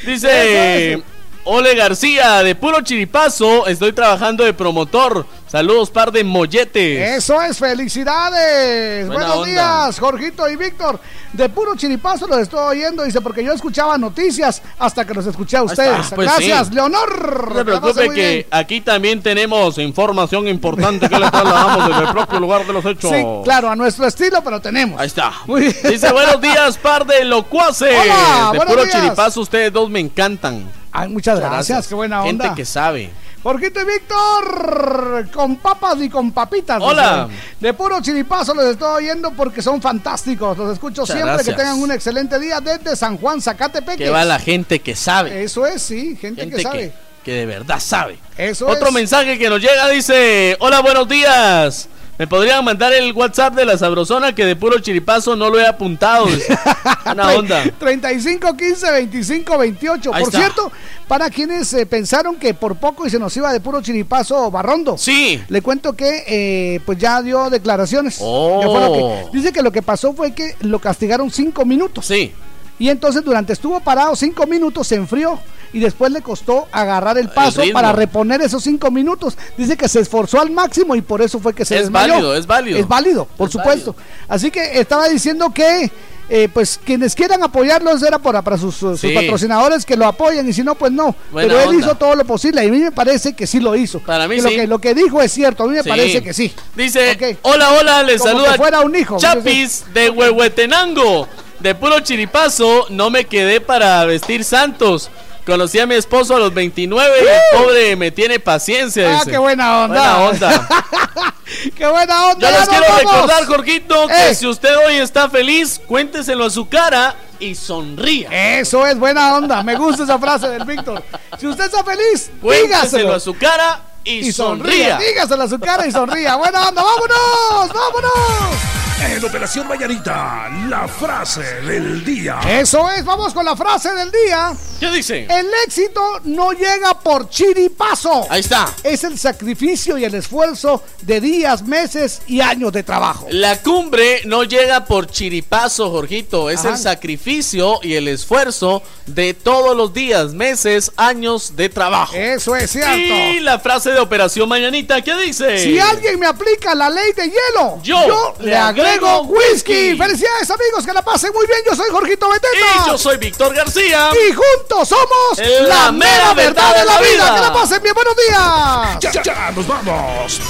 Dice 0.05 1.03
Ole 1.45 1.75
García, 1.75 2.41
de 2.41 2.55
puro 2.55 2.81
chiripazo, 2.81 3.67
estoy 3.67 3.91
trabajando 3.91 4.45
de 4.45 4.53
promotor. 4.53 5.25
Saludos, 5.47 5.91
par 5.91 6.11
de 6.11 6.23
molletes. 6.23 7.17
Eso 7.17 7.39
es, 7.41 7.59
felicidades. 7.59 9.05
Buena 9.07 9.19
Buenos 9.27 9.37
onda. 9.37 9.51
días, 9.85 9.99
Jorgito 9.99 10.49
y 10.49 10.55
Víctor. 10.55 10.99
De 11.33 11.49
puro 11.49 11.75
chiripazo 11.75 12.27
los 12.27 12.39
estoy 12.39 12.77
oyendo, 12.77 13.03
dice, 13.03 13.19
porque 13.19 13.43
yo 13.43 13.51
escuchaba 13.51 13.97
noticias 13.97 14.61
hasta 14.79 15.05
que 15.05 15.13
los 15.13 15.25
escuché 15.27 15.57
a 15.57 15.63
ustedes. 15.63 15.99
está, 15.99 16.15
pues 16.15 16.29
Gracias, 16.29 16.67
sí. 16.69 16.73
Leonor. 16.75 17.49
No 17.51 17.57
se 17.57 17.65
preocupe 17.65 18.09
que 18.09 18.29
bien. 18.31 18.45
aquí 18.49 18.81
también 18.81 19.21
tenemos 19.21 19.77
información 19.79 20.47
importante 20.47 21.09
que 21.09 21.19
le 21.19 21.29
trasladamos 21.29 21.89
desde 21.89 22.03
el 22.05 22.11
propio 22.13 22.39
lugar 22.39 22.65
de 22.65 22.73
los 22.73 22.85
hechos. 22.85 23.11
Sí, 23.11 23.23
claro, 23.43 23.69
a 23.69 23.75
nuestro 23.75 24.07
estilo, 24.07 24.41
pero 24.43 24.61
tenemos. 24.61 24.99
Ahí 24.99 25.07
está. 25.07 25.33
Muy 25.45 25.61
bien. 25.61 25.75
Dice 25.83 26.11
buenos 26.13 26.39
días, 26.39 26.77
par 26.77 27.05
de 27.05 27.25
locuaces. 27.25 27.93
Hola, 28.01 28.51
de 28.53 28.61
puro 28.61 28.83
días. 28.85 28.95
chiripazo, 28.95 29.41
ustedes 29.41 29.73
dos 29.73 29.89
me 29.89 29.99
encantan. 29.99 30.82
Ay, 30.95 31.09
muchas 31.09 31.39
gracias, 31.39 31.87
qué 31.87 31.95
buena 31.95 32.21
onda. 32.23 32.43
Gente 32.45 32.55
que 32.55 32.65
sabe. 32.65 33.09
Jorgito 33.41 33.81
y 33.81 33.85
Víctor, 33.85 35.29
con 35.31 35.57
papas 35.57 35.97
y 35.99 36.09
con 36.09 36.31
papitas. 36.31 36.79
Hola. 36.81 37.27
dicen. 37.27 37.41
De 37.59 37.73
puro 37.73 37.99
chiripazo 38.01 38.53
los 38.53 38.65
estoy 38.65 39.03
oyendo 39.03 39.31
porque 39.31 39.61
son 39.61 39.81
fantásticos. 39.81 40.57
Los 40.57 40.71
escucho 40.73 41.01
Muchas 41.01 41.15
siempre. 41.15 41.33
gracias. 41.33 41.55
Que 41.55 41.61
tengan 41.61 41.79
un 41.81 41.91
excelente 41.91 42.39
día 42.39 42.61
desde 42.61 42.95
San 42.95 43.17
Juan, 43.17 43.41
Zacatepec. 43.41 43.97
Que 43.97 44.09
va 44.09 44.23
la 44.23 44.39
gente 44.39 44.79
que 44.79 44.95
sabe. 44.95 45.43
Eso 45.43 45.65
es, 45.65 45.81
sí, 45.81 46.15
gente, 46.15 46.41
Gente 46.43 46.49
que 46.51 46.57
que, 46.57 46.61
sabe. 46.63 46.93
que 47.25 47.31
de 47.33 47.45
verdad 47.45 47.79
sabe. 47.81 48.17
Eso 48.37 48.67
Otro 48.67 48.87
es. 48.87 48.93
mensaje 48.93 49.37
que 49.37 49.49
nos 49.49 49.59
llega 49.59 49.89
dice: 49.89 50.55
Hola, 50.61 50.79
buenos 50.81 51.09
días. 51.09 51.89
¿Me 52.17 52.27
podrían 52.27 52.63
mandar 52.63 52.93
el 52.93 53.11
WhatsApp 53.11 53.55
de 53.55 53.65
la 53.65 53.75
Sabrosona 53.75 54.35
que 54.35 54.45
de 54.45 54.55
puro 54.55 54.77
chiripazo 54.79 55.35
no 55.35 55.49
lo 55.49 55.59
he 55.59 55.65
apuntado? 55.65 56.27
Una 57.11 57.29
onda. 57.33 57.63
35 57.79 58.55
15 58.55 58.91
25 58.91 59.57
28. 59.57 60.13
Ahí 60.13 60.23
Por 60.23 60.29
está. 60.33 60.37
cierto, 60.45 60.71
para 61.07 61.31
quienes 61.31 61.73
eh, 61.73 61.87
pensaron 61.87 62.35
que 62.35 62.53
por 62.53 62.75
poco 62.75 63.07
y 63.07 63.09
se 63.09 63.17
nos 63.17 63.35
iba 63.35 63.51
de 63.51 63.59
puro 63.59 63.81
chiripazo 63.81 64.51
Barrondo. 64.51 64.95
Sí. 64.97 65.41
Le 65.49 65.61
cuento 65.63 65.93
que 65.93 66.23
eh, 66.27 66.79
pues 66.85 66.99
ya 66.99 67.19
dio 67.23 67.49
declaraciones. 67.49 68.17
Oh. 68.21 68.61
Ya 68.61 68.67
fue 68.69 68.79
lo 68.81 68.93
que- 69.31 69.37
dice 69.37 69.51
que 69.51 69.63
lo 69.63 69.71
que 69.71 69.81
pasó 69.81 70.13
fue 70.13 70.33
que 70.35 70.55
lo 70.61 70.77
castigaron 70.77 71.31
cinco 71.31 71.65
minutos. 71.65 72.05
Sí. 72.05 72.31
Y 72.77 72.89
entonces 72.89 73.23
durante 73.23 73.53
estuvo 73.53 73.79
parado 73.79 74.15
cinco 74.15 74.45
minutos, 74.45 74.85
se 74.87 74.95
enfrió 74.95 75.39
y 75.73 75.79
después 75.79 76.11
le 76.11 76.21
costó 76.21 76.67
agarrar 76.71 77.17
el 77.17 77.29
paso 77.29 77.61
para 77.73 77.91
reponer 77.91 78.41
esos 78.41 78.63
cinco 78.63 78.91
minutos. 78.91 79.37
Dice 79.57 79.75
que 79.75 79.89
se 79.89 79.99
esforzó 79.99 80.39
al 80.39 80.51
máximo 80.51 80.95
y 80.95 81.01
por 81.01 81.21
eso 81.21 81.39
fue 81.39 81.53
que 81.53 81.65
se 81.65 81.75
Es 81.75 81.81
desmayó. 81.83 82.13
válido, 82.13 82.35
es 82.35 82.47
válido. 82.47 82.77
Es 82.79 82.87
válido, 82.87 83.25
por 83.37 83.47
Es 83.47 83.53
supuesto. 83.53 83.95
Así 84.29 84.51
que 84.51 84.79
estaba 84.79 85.07
diciendo 85.09 85.51
que 85.53 85.91
eh, 86.29 86.47
pues 86.53 86.79
quienes 86.83 87.15
quieran 87.15 87.43
apoyarlos 87.43 88.01
era 88.01 88.17
para, 88.17 88.41
para 88.41 88.57
sus, 88.57 88.75
sus 88.75 88.99
Sí. 88.99 89.09
patrocinadores 89.13 89.85
que 89.85 89.97
lo 89.97 90.05
apoyen 90.05 90.47
y 90.47 90.53
si 90.53 90.63
no, 90.63 90.73
pues 90.75 90.91
no. 90.91 91.13
Buena 91.31 91.47
Pero 91.49 91.59
él 91.61 91.69
onda. 91.69 91.85
hizo 91.85 91.95
todo 91.95 92.15
lo 92.15 92.23
posible 92.23 92.63
y 92.63 92.67
a 92.69 92.71
mí 92.71 92.79
me 92.79 92.91
parece 92.91 93.33
que 93.33 93.45
sí 93.45 93.59
lo 93.59 93.75
hizo. 93.75 93.99
Para 93.99 94.27
mí 94.27 94.37
Que 94.37 94.41
lo 94.41 94.49
sí. 94.49 94.55
que 94.55 94.67
Lo 94.67 94.79
que 94.79 94.93
dijo 94.95 95.21
es 95.21 95.31
cierto, 95.33 95.63
a 95.63 95.67
mí 95.67 95.73
me 95.73 95.83
Sí. 95.83 95.89
parece 95.89 96.23
que 96.23 96.33
sí. 96.33 96.53
Dice, 96.75 97.37
hola, 97.41 97.73
hola, 97.73 98.03
les 98.03 98.21
Como 98.21 98.31
saluda 98.31 98.51
que 98.53 98.57
fuera 98.57 98.81
un 98.81 98.95
hijo. 98.95 99.17
Chapis 99.17 99.83
de 99.93 100.09
Huehuetenango. 100.11 101.27
De 101.59 101.75
puro 101.75 101.99
chiripazo, 102.01 102.87
no 102.89 103.09
me 103.09 103.25
quedé 103.25 103.61
para 103.61 104.03
vestir 104.05 104.43
santos. 104.43 105.09
Conocí 105.45 105.77
a 105.79 105.85
mi 105.85 105.95
esposo 105.95 106.35
a 106.35 106.39
los 106.39 106.53
29 106.53 107.15
y 107.21 107.27
el 107.27 107.63
pobre 107.63 107.95
me 107.97 108.11
tiene 108.11 108.39
paciencia. 108.39 109.09
Ah, 109.09 109.19
dice. 109.19 109.31
qué 109.31 109.37
buena 109.37 109.83
onda. 109.83 110.17
Buena 110.17 110.29
onda. 110.29 110.67
¡Qué 111.75 111.85
buena 111.87 112.27
onda! 112.27 112.49
Yo 112.49 112.53
ya 112.55 112.59
les 112.61 112.69
quiero 112.69 112.85
vamos. 112.87 112.99
recordar, 113.13 113.45
Jorgito, 113.45 114.07
que 114.07 114.29
Eh. 114.29 114.35
si 114.35 114.47
usted 114.47 114.75
hoy 114.87 114.95
está 114.95 115.29
feliz, 115.29 115.79
cuénteselo 115.85 116.45
a 116.45 116.49
su 116.49 116.67
cara 116.69 117.15
y 117.39 117.53
sonría. 117.55 118.29
Eso 118.59 118.87
es 118.87 118.97
buena 118.97 119.35
onda. 119.35 119.61
Me 119.63 119.75
gusta 119.75 120.03
esa 120.03 120.17
frase 120.17 120.47
del 120.47 120.63
Víctor. 120.65 121.03
Si 121.39 121.45
usted 121.45 121.65
está 121.65 121.83
feliz, 121.83 122.31
Cuénteselo 122.41 122.77
dígaselo. 122.77 123.13
a 123.13 123.19
su 123.19 123.33
cara 123.37 123.81
y, 124.05 124.31
sonría. 124.31 124.97
Dígaselo 124.97 125.43
a 125.43 125.47
su 125.49 125.59
cara 125.59 125.85
y 125.85 125.91
sonría. 125.91 126.35
Buena 126.37 126.69
onda. 126.69 126.81
¡Vámonos! 126.83 127.69
¡Vámonos! 127.73 128.82
En 129.01 129.23
Operación 129.25 129.67
Mañanita, 129.67 130.49
la 130.69 130.87
frase 130.87 131.41
del 131.61 132.03
día. 132.05 132.39
Eso 132.47 132.89
es. 132.91 133.03
Vamos 133.03 133.33
con 133.33 133.43
la 133.45 133.55
frase 133.55 133.93
del 133.93 134.09
día. 134.11 134.53
¿Qué 134.79 134.89
dice? 134.91 135.27
El 135.29 135.47
éxito 135.65 136.01
no 136.25 136.51
llega 136.53 136.99
por 136.99 137.29
chiripazo. 137.29 138.25
Ahí 138.29 138.41
está. 138.41 138.69
Es 138.83 139.03
el 139.03 139.17
sacrificio 139.19 139.97
y 139.97 140.05
el 140.05 140.15
esfuerzo 140.15 140.83
de 141.01 141.19
días, 141.21 141.63
meses 141.63 142.21
y 142.27 142.41
años 142.41 142.71
de 142.71 142.83
trabajo. 142.83 143.27
La 143.29 143.61
cumbre 143.61 144.21
no 144.25 144.43
llega 144.43 144.85
por 144.85 145.07
chiripazo, 145.07 145.89
Jorgito. 145.91 146.49
Es 146.49 146.61
Ajá. 146.61 146.69
el 146.69 146.77
sacrificio 146.77 147.79
y 147.83 147.95
el 147.95 148.07
esfuerzo 148.07 148.83
de 149.05 149.33
todos 149.33 149.75
los 149.75 149.93
días, 149.93 150.33
meses, 150.33 150.91
años 150.97 151.55
de 151.55 151.69
trabajo. 151.69 152.13
Eso 152.15 152.55
es 152.55 152.71
cierto. 152.71 152.93
Y 152.97 153.39
la 153.41 153.59
frase 153.59 153.91
de 153.91 153.99
Operación 153.99 154.47
Mañanita, 154.49 155.01
¿qué 155.01 155.15
dice? 155.17 155.59
Si 155.59 155.77
alguien 155.79 156.19
me 156.19 156.27
aplica 156.27 156.73
la 156.73 156.89
ley 156.89 157.11
de 157.13 157.25
hielo, 157.25 157.79
Yo 157.83 158.33
le 158.39 158.51
le 158.51 158.57
agrego 158.57 158.82
whisky. 158.83 159.25
whisky. 159.25 159.97
Felicidades 159.97 160.49
amigos, 160.49 160.85
que 160.85 160.93
la 160.93 161.01
pasen 161.01 161.31
muy 161.33 161.45
bien. 161.47 161.59
Yo 161.65 161.75
soy 161.75 161.89
Jorgito 161.89 162.29
Beteta. 162.29 162.85
Y 162.85 162.87
yo 162.87 162.97
soy 162.97 163.17
Víctor 163.17 163.53
García. 163.53 164.09
Y 164.13 164.33
juntos 164.33 164.89
somos 164.89 165.67
La 165.67 165.91
mera 165.91 166.33
verdad 166.33 166.75
de 166.75 166.85
la 166.85 167.01
vida. 167.01 167.35
Que 167.35 167.41
la 167.41 167.53
pasen 167.53 167.81
bien. 167.81 167.95
Buenos 167.95 168.15
días. 168.15 168.99
Ya, 168.99 169.23
ya 169.23 169.51
nos 169.51 169.67
vamos. 169.67 170.41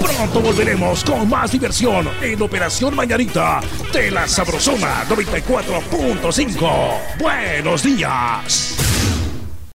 Pronto 0.00 0.40
volveremos 0.40 1.04
con 1.04 1.28
más 1.28 1.52
diversión 1.52 2.08
en 2.22 2.40
Operación 2.40 2.96
Mañanita 2.96 3.60
de 3.92 4.10
la 4.10 4.26
Sabrosona 4.26 5.04
94.5. 5.08 7.18
Buenos 7.18 7.82
días. 7.82 8.99